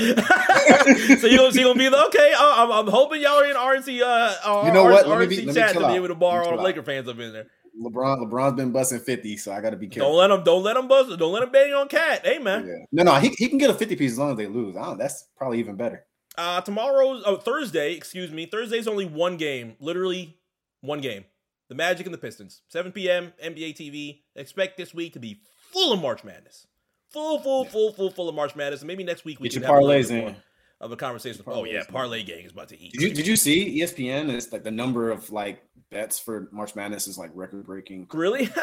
so 1.22 1.28
you 1.28 1.38
gonna 1.38 1.76
be 1.76 1.88
the 1.90 2.04
okay? 2.08 2.34
I- 2.38 2.64
I'm, 2.64 2.72
I'm 2.72 2.88
hoping 2.92 3.22
y'all 3.22 3.40
are 3.42 3.46
in 3.46 3.56
RNC. 3.56 4.02
Uh, 4.02 4.36
uh, 4.44 4.66
You 4.66 4.74
know 4.74 4.84
what? 4.84 5.06
RNC 5.06 5.10
Let 5.10 5.20
me 5.20 5.28
be- 5.28 5.36
let 5.38 5.48
me 5.48 5.54
chat 5.54 5.68
to 5.74 5.80
chill 5.80 5.88
be 5.88 5.94
able 5.96 6.08
to 6.10 6.16
borrow 6.16 6.46
all 6.46 6.52
the 6.52 6.56
chill 6.58 6.64
Laker 6.64 6.84
fans 6.84 7.08
up 7.08 7.20
in 7.20 7.32
there. 7.32 7.48
LeBron 7.82 8.24
LeBron's 8.26 8.56
been 8.56 8.72
busting 8.72 9.00
fifty, 9.00 9.38
so 9.38 9.52
I 9.52 9.62
got 9.62 9.72
to 9.72 9.78
be 9.78 9.88
careful. 9.88 10.10
Don't 10.12 10.18
let 10.18 10.32
him. 10.32 10.44
Don't 10.44 10.64
let 10.64 10.78
him 10.78 10.88
buzz. 10.88 11.16
Don't 11.18 11.32
let 11.34 11.44
him 11.44 11.52
bang 11.52 11.74
on 11.74 11.88
cat. 11.88 12.26
Hey 12.26 12.40
man. 12.40 12.66
Yeah. 12.66 12.86
No, 12.92 13.04
no, 13.04 13.20
he, 13.20 13.30
he 13.38 13.50
can 13.50 13.58
get 13.58 13.70
a 13.70 13.74
fifty 13.74 13.96
piece 13.96 14.14
as 14.14 14.18
long 14.20 14.32
as 14.32 14.38
they 14.38 14.48
lose. 14.48 14.76
I 14.78 14.96
that's 14.96 15.28
probably 15.38 15.60
even 15.60 15.76
better. 15.76 16.06
Uh, 16.38 16.62
tomorrow's 16.62 17.24
oh 17.26 17.38
Thursday, 17.38 17.94
excuse 17.94 18.32
me. 18.32 18.46
Thursday's 18.46 18.88
only 18.88 19.06
one 19.06 19.38
game, 19.38 19.76
literally 19.80 20.38
one 20.82 21.02
game. 21.02 21.26
The 21.68 21.76
Magic 21.76 22.06
and 22.06 22.14
the 22.14 22.20
Pistons, 22.20 22.62
7 22.68 22.92
p.m. 22.92 23.34
NBA 23.44 23.76
TV. 23.76 24.20
Expect 24.36 24.78
this 24.78 24.94
week 24.94 25.14
to 25.14 25.20
be 25.20 25.42
full 25.72 25.92
of 25.92 26.00
March 26.00 26.24
Madness, 26.24 26.68
full, 27.16 27.40
full, 27.40 27.66
full, 27.66 27.94
full, 27.94 28.12
full 28.12 28.30
of 28.30 28.36
March 28.36 28.56
Madness. 28.56 28.82
And 28.82 28.88
maybe 28.88 29.04
next 29.04 29.26
week 29.26 29.40
we 29.40 29.50
Get 29.50 29.54
can 29.62 29.64
your 29.64 29.74
have 29.74 29.84
a 29.84 29.86
parlays 29.88 30.12
in. 30.12 30.36
of 30.82 30.92
a 30.92 30.96
conversation. 30.98 31.42
Oh 31.48 31.64
yeah, 31.64 31.84
parlay 31.90 32.22
gang 32.24 32.44
is 32.46 32.52
about 32.52 32.68
to 32.70 32.80
eat. 32.80 32.92
Did 32.94 33.02
you 33.02 33.14
did 33.14 33.26
you 33.28 33.36
see 33.36 33.80
ESPN 33.80 34.30
is 34.30 34.52
like 34.52 34.64
the 34.64 34.72
number 34.72 35.10
of 35.10 35.32
like 35.32 35.64
bets 35.90 36.20
for 36.20 36.50
March 36.52 36.76
Madness 36.76 37.08
is 37.08 37.18
like 37.18 37.32
record 37.34 37.66
breaking. 37.66 38.08
really? 38.14 38.50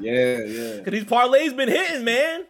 Yeah, 0.00 0.38
yeah. 0.38 0.76
Because 0.78 0.92
these 0.92 1.04
parlays 1.04 1.56
been 1.56 1.68
hitting, 1.68 2.04
man. 2.04 2.44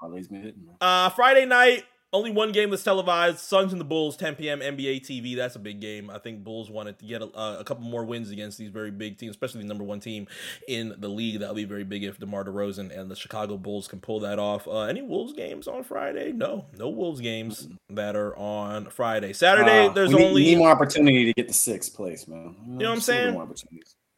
Parlays 0.00 0.28
been 0.30 0.42
hitting. 0.42 0.64
man. 0.66 0.76
Uh, 0.80 1.08
Friday 1.10 1.44
night, 1.44 1.82
only 2.14 2.30
one 2.30 2.52
game 2.52 2.70
that's 2.70 2.84
televised. 2.84 3.40
Suns 3.40 3.72
and 3.72 3.80
the 3.80 3.84
Bulls, 3.84 4.16
10 4.16 4.36
p.m. 4.36 4.60
NBA 4.60 5.00
TV. 5.02 5.36
That's 5.36 5.56
a 5.56 5.58
big 5.58 5.80
game. 5.80 6.08
I 6.08 6.18
think 6.18 6.44
Bulls 6.44 6.70
wanted 6.70 6.98
to 7.00 7.04
get 7.04 7.20
a, 7.20 7.26
uh, 7.36 7.56
a 7.58 7.64
couple 7.64 7.84
more 7.84 8.04
wins 8.04 8.30
against 8.30 8.56
these 8.56 8.70
very 8.70 8.90
big 8.90 9.18
teams, 9.18 9.30
especially 9.30 9.62
the 9.62 9.66
number 9.66 9.84
one 9.84 10.00
team 10.00 10.28
in 10.68 10.94
the 10.98 11.08
league. 11.08 11.40
That'll 11.40 11.54
be 11.56 11.64
very 11.64 11.84
big 11.84 12.04
if 12.04 12.18
DeMar 12.18 12.44
DeRozan 12.44 12.96
and 12.96 13.10
the 13.10 13.16
Chicago 13.16 13.58
Bulls 13.58 13.88
can 13.88 14.00
pull 14.00 14.20
that 14.20 14.38
off. 14.38 14.66
Uh, 14.66 14.82
any 14.82 15.02
Wolves 15.02 15.32
games 15.32 15.66
on 15.66 15.82
Friday? 15.82 16.32
No, 16.32 16.66
no 16.78 16.88
Wolves 16.88 17.20
games 17.20 17.68
that 17.90 18.16
are 18.16 18.36
on 18.36 18.86
Friday. 18.86 19.32
Saturday, 19.32 19.88
Uh, 19.88 19.92
there's 19.92 20.12
need, 20.12 20.24
only 20.24 20.42
need 20.44 20.58
more 20.58 20.70
opportunity 20.70 21.26
to 21.26 21.32
get 21.34 21.48
the 21.48 21.54
sixth 21.54 21.94
place, 21.94 22.28
man. 22.28 22.54
You 22.64 22.72
know 22.74 22.88
what 22.88 22.94
I'm 22.94 23.00
saying? 23.00 23.58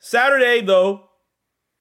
Saturday, 0.01 0.61
though, 0.61 1.09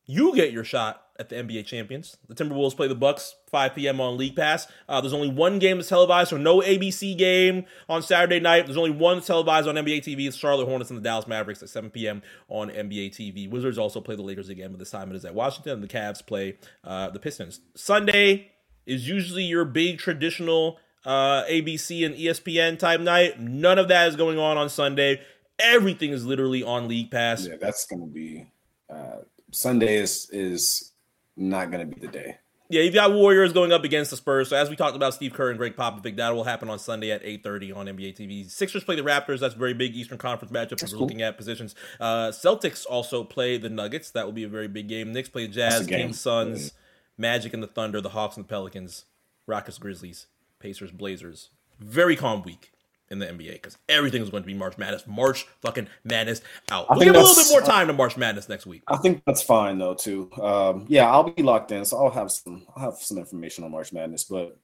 you 0.05 0.33
get 0.33 0.51
your 0.51 0.63
shot 0.63 1.04
at 1.19 1.29
the 1.29 1.35
NBA 1.35 1.65
champions. 1.65 2.17
The 2.27 2.35
Timberwolves 2.35 2.75
play 2.75 2.87
the 2.87 2.95
Bucks 2.95 3.35
5 3.47 3.75
p.m. 3.75 4.01
on 4.01 4.17
League 4.17 4.35
Pass. 4.35 4.67
Uh, 4.89 4.99
there's 5.01 5.13
only 5.13 5.29
one 5.29 5.59
game 5.59 5.77
that's 5.77 5.89
televised, 5.89 6.29
so 6.29 6.37
no 6.37 6.59
ABC 6.59 7.17
game 7.17 7.65
on 7.87 8.01
Saturday 8.01 8.39
night. 8.39 8.65
There's 8.65 8.77
only 8.77 8.91
one 8.91 9.17
that's 9.17 9.27
televised 9.27 9.67
on 9.67 9.75
NBA 9.75 9.99
TV. 9.99 10.27
It's 10.27 10.35
Charlotte 10.35 10.67
Hornets 10.67 10.89
and 10.89 10.97
the 10.97 11.03
Dallas 11.03 11.27
Mavericks 11.27 11.63
at 11.63 11.69
7 11.69 11.89
p.m. 11.89 12.21
on 12.49 12.69
NBA 12.69 13.11
TV. 13.11 13.49
Wizards 13.49 13.77
also 13.77 14.01
play 14.01 14.15
the 14.15 14.21
Lakers 14.21 14.49
again, 14.49 14.71
but 14.71 14.79
this 14.79 14.91
time 14.91 15.09
it 15.09 15.15
is 15.15 15.25
at 15.25 15.33
Washington. 15.33 15.73
And 15.73 15.83
the 15.83 15.87
Cavs 15.87 16.25
play 16.25 16.57
uh, 16.83 17.09
the 17.09 17.19
Pistons. 17.19 17.61
Sunday 17.75 18.51
is 18.85 19.07
usually 19.07 19.43
your 19.43 19.65
big 19.65 19.99
traditional 19.99 20.77
uh, 21.05 21.43
ABC 21.43 22.05
and 22.05 22.15
ESPN 22.15 22.77
type 22.77 22.99
night. 22.99 23.39
None 23.39 23.79
of 23.79 23.87
that 23.87 24.07
is 24.07 24.15
going 24.15 24.37
on 24.37 24.57
on 24.57 24.69
Sunday. 24.69 25.21
Everything 25.59 26.11
is 26.11 26.25
literally 26.25 26.63
on 26.63 26.87
League 26.87 27.11
Pass. 27.11 27.47
Yeah, 27.47 27.55
that's 27.59 27.85
gonna 27.85 28.07
be 28.07 28.45
uh, 28.89 29.19
Sunday 29.51 29.97
is 29.97 30.29
is 30.31 30.91
not 31.35 31.71
gonna 31.71 31.85
be 31.85 31.99
the 31.99 32.07
day. 32.07 32.37
Yeah, 32.67 32.81
you've 32.81 32.95
got 32.95 33.13
Warriors 33.13 33.53
going 33.53 33.71
up 33.71 33.83
against 33.83 34.09
the 34.09 34.17
Spurs. 34.17 34.49
So 34.49 34.55
as 34.55 34.71
we 34.71 34.75
talked 34.75 34.95
about 34.95 35.13
Steve 35.13 35.33
Kerr 35.33 35.51
and 35.51 35.57
Gregg 35.59 35.75
Popovich, 35.75 36.15
that 36.15 36.33
will 36.33 36.45
happen 36.45 36.67
on 36.67 36.79
Sunday 36.79 37.11
at 37.11 37.23
8.30 37.23 37.75
on 37.75 37.85
NBA 37.85 38.17
TV. 38.17 38.49
Sixers 38.49 38.83
play 38.83 38.95
the 38.95 39.03
Raptors. 39.03 39.39
That's 39.39 39.53
a 39.53 39.57
very 39.57 39.75
big 39.75 39.95
Eastern 39.95 40.17
Conference 40.17 40.51
matchup 40.51 40.81
we're 40.81 40.89
cool. 40.89 41.01
looking 41.01 41.21
at 41.21 41.37
positions. 41.37 41.75
Uh, 41.99 42.29
Celtics 42.29 42.83
also 42.89 43.23
play 43.23 43.57
the 43.57 43.69
Nuggets. 43.69 44.09
That 44.09 44.25
will 44.25 44.33
be 44.33 44.43
a 44.43 44.49
very 44.49 44.67
big 44.67 44.87
game. 44.87 45.13
Knicks 45.13 45.29
play 45.29 45.47
Jazz. 45.47 45.85
Kings, 45.85 46.19
Suns, 46.19 46.73
Magic 47.19 47.53
and 47.53 47.61
the 47.61 47.67
Thunder, 47.67 48.01
the 48.01 48.09
Hawks 48.09 48.35
and 48.35 48.45
the 48.45 48.49
Pelicans, 48.49 49.05
Rockets, 49.45 49.77
Grizzlies, 49.77 50.25
Pacers, 50.57 50.91
Blazers. 50.91 51.51
Very 51.79 52.15
calm 52.15 52.41
week 52.41 52.71
in 53.09 53.19
the 53.19 53.27
NBA 53.27 53.53
because 53.53 53.77
everything 53.87 54.21
is 54.21 54.29
going 54.29 54.43
to 54.43 54.47
be 54.47 54.53
March 54.53 54.77
Madness. 54.77 55.05
March 55.07 55.45
fucking 55.61 55.87
Madness 56.03 56.41
out. 56.71 56.87
We'll 56.89 56.99
give 56.99 57.15
a 57.15 57.19
little 57.19 57.35
bit 57.35 57.47
more 57.51 57.61
time 57.61 57.87
to 57.87 57.93
March 57.93 58.17
Madness 58.17 58.49
next 58.49 58.65
week. 58.65 58.83
I 58.87 58.97
think 58.97 59.23
that's 59.25 59.43
fine 59.43 59.77
though 59.77 59.93
too. 59.93 60.31
Um, 60.41 60.85
yeah, 60.87 61.09
I'll 61.09 61.29
be 61.29 61.43
locked 61.43 61.71
in, 61.71 61.85
so 61.85 61.97
I'll 61.97 62.11
have 62.11 62.31
some 62.31 62.65
I'll 62.75 62.91
have 62.91 62.99
some 62.99 63.17
information 63.17 63.63
on 63.63 63.71
March 63.71 63.93
Madness. 63.93 64.23
But 64.23 64.57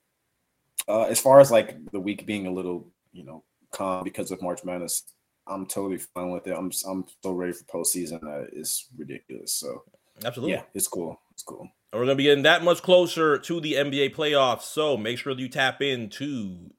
uh, 0.88 1.04
as 1.04 1.20
far 1.20 1.40
as 1.40 1.52
like 1.52 1.78
the 1.92 2.00
week 2.00 2.26
being 2.26 2.48
a 2.48 2.52
little 2.52 2.88
you 3.12 3.24
know 3.24 3.44
calm 3.72 4.04
because 4.04 4.32
of 4.32 4.42
March 4.42 4.64
Madness, 4.64 5.04
I'm 5.48 5.66
totally 5.66 5.98
fine 5.98 6.32
with 6.32 6.48
it. 6.48 6.56
I'm 6.58 6.72
I'm 6.88 7.06
so 7.24 7.32
ready 7.32 7.54
for 7.54 7.64
postseason 7.66 8.22
that 8.22 8.50
it's 8.54 8.88
ridiculous. 8.98 9.54
So 9.54 9.84
Absolutely. 10.26 10.54
yeah, 10.54 10.64
it's 10.74 10.88
cool. 10.88 11.20
It's 11.32 11.44
cool. 11.44 11.70
And 11.92 12.00
we're 12.00 12.06
going 12.06 12.16
to 12.16 12.16
be 12.16 12.24
getting 12.24 12.44
that 12.44 12.64
much 12.64 12.82
closer 12.82 13.38
to 13.38 13.60
the 13.60 13.74
NBA 13.74 14.16
playoffs. 14.16 14.62
So 14.62 14.96
make 14.96 15.18
sure 15.18 15.34
you 15.34 15.50
tap 15.50 15.82
into 15.82 16.72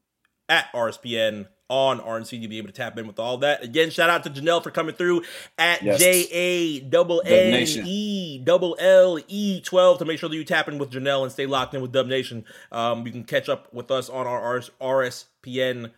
at 0.52 0.70
RSPN 0.74 1.46
on 1.68 2.00
RNC 2.00 2.42
to 2.42 2.48
be 2.48 2.58
able 2.58 2.66
to 2.68 2.72
tap 2.74 2.98
in 2.98 3.06
with 3.06 3.18
all 3.18 3.38
that. 3.38 3.64
Again, 3.64 3.88
shout 3.88 4.10
out 4.10 4.22
to 4.24 4.30
Janelle 4.30 4.62
for 4.62 4.70
coming 4.70 4.94
through 4.94 5.22
at 5.56 5.82
Yes. 5.82 5.98
J 6.00 6.26
A 6.30 6.80
double 6.80 7.22
N. 7.24 7.54
E 7.86 8.38
double 8.44 8.76
L 8.78 9.18
E 9.26 9.60
twelve 9.62 9.98
to 9.98 10.04
make 10.04 10.18
sure 10.18 10.28
that 10.28 10.36
you 10.36 10.44
tap 10.44 10.68
in 10.68 10.76
with 10.78 10.90
Janelle 10.90 11.22
and 11.22 11.32
stay 11.32 11.46
locked 11.46 11.72
in 11.74 11.80
with 11.80 11.90
Dub 11.92 12.06
Nation. 12.08 12.44
Um, 12.70 13.06
you 13.06 13.12
can 13.12 13.24
catch 13.24 13.48
up 13.48 13.72
with 13.72 13.90
us 13.90 14.10
on 14.10 14.26
our 14.26 14.60
RSPN 14.80 15.92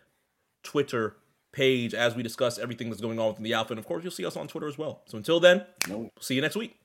Twitter 0.62 1.16
page 1.52 1.92
as 1.94 2.14
we 2.14 2.22
discuss 2.22 2.58
everything 2.58 2.88
that's 2.90 3.02
going 3.02 3.18
on 3.18 3.28
within 3.28 3.42
the 3.44 3.54
Alpha. 3.54 3.72
And 3.72 3.78
of 3.80 3.86
course, 3.86 4.02
you'll 4.04 4.12
see 4.12 4.26
us 4.26 4.36
on 4.36 4.46
Twitter 4.48 4.68
as 4.68 4.78
well. 4.78 5.02
So 5.06 5.16
until 5.18 5.40
then, 5.40 5.64
No. 5.88 6.10
see 6.20 6.34
you 6.36 6.40
next 6.40 6.56
week. 6.56 6.76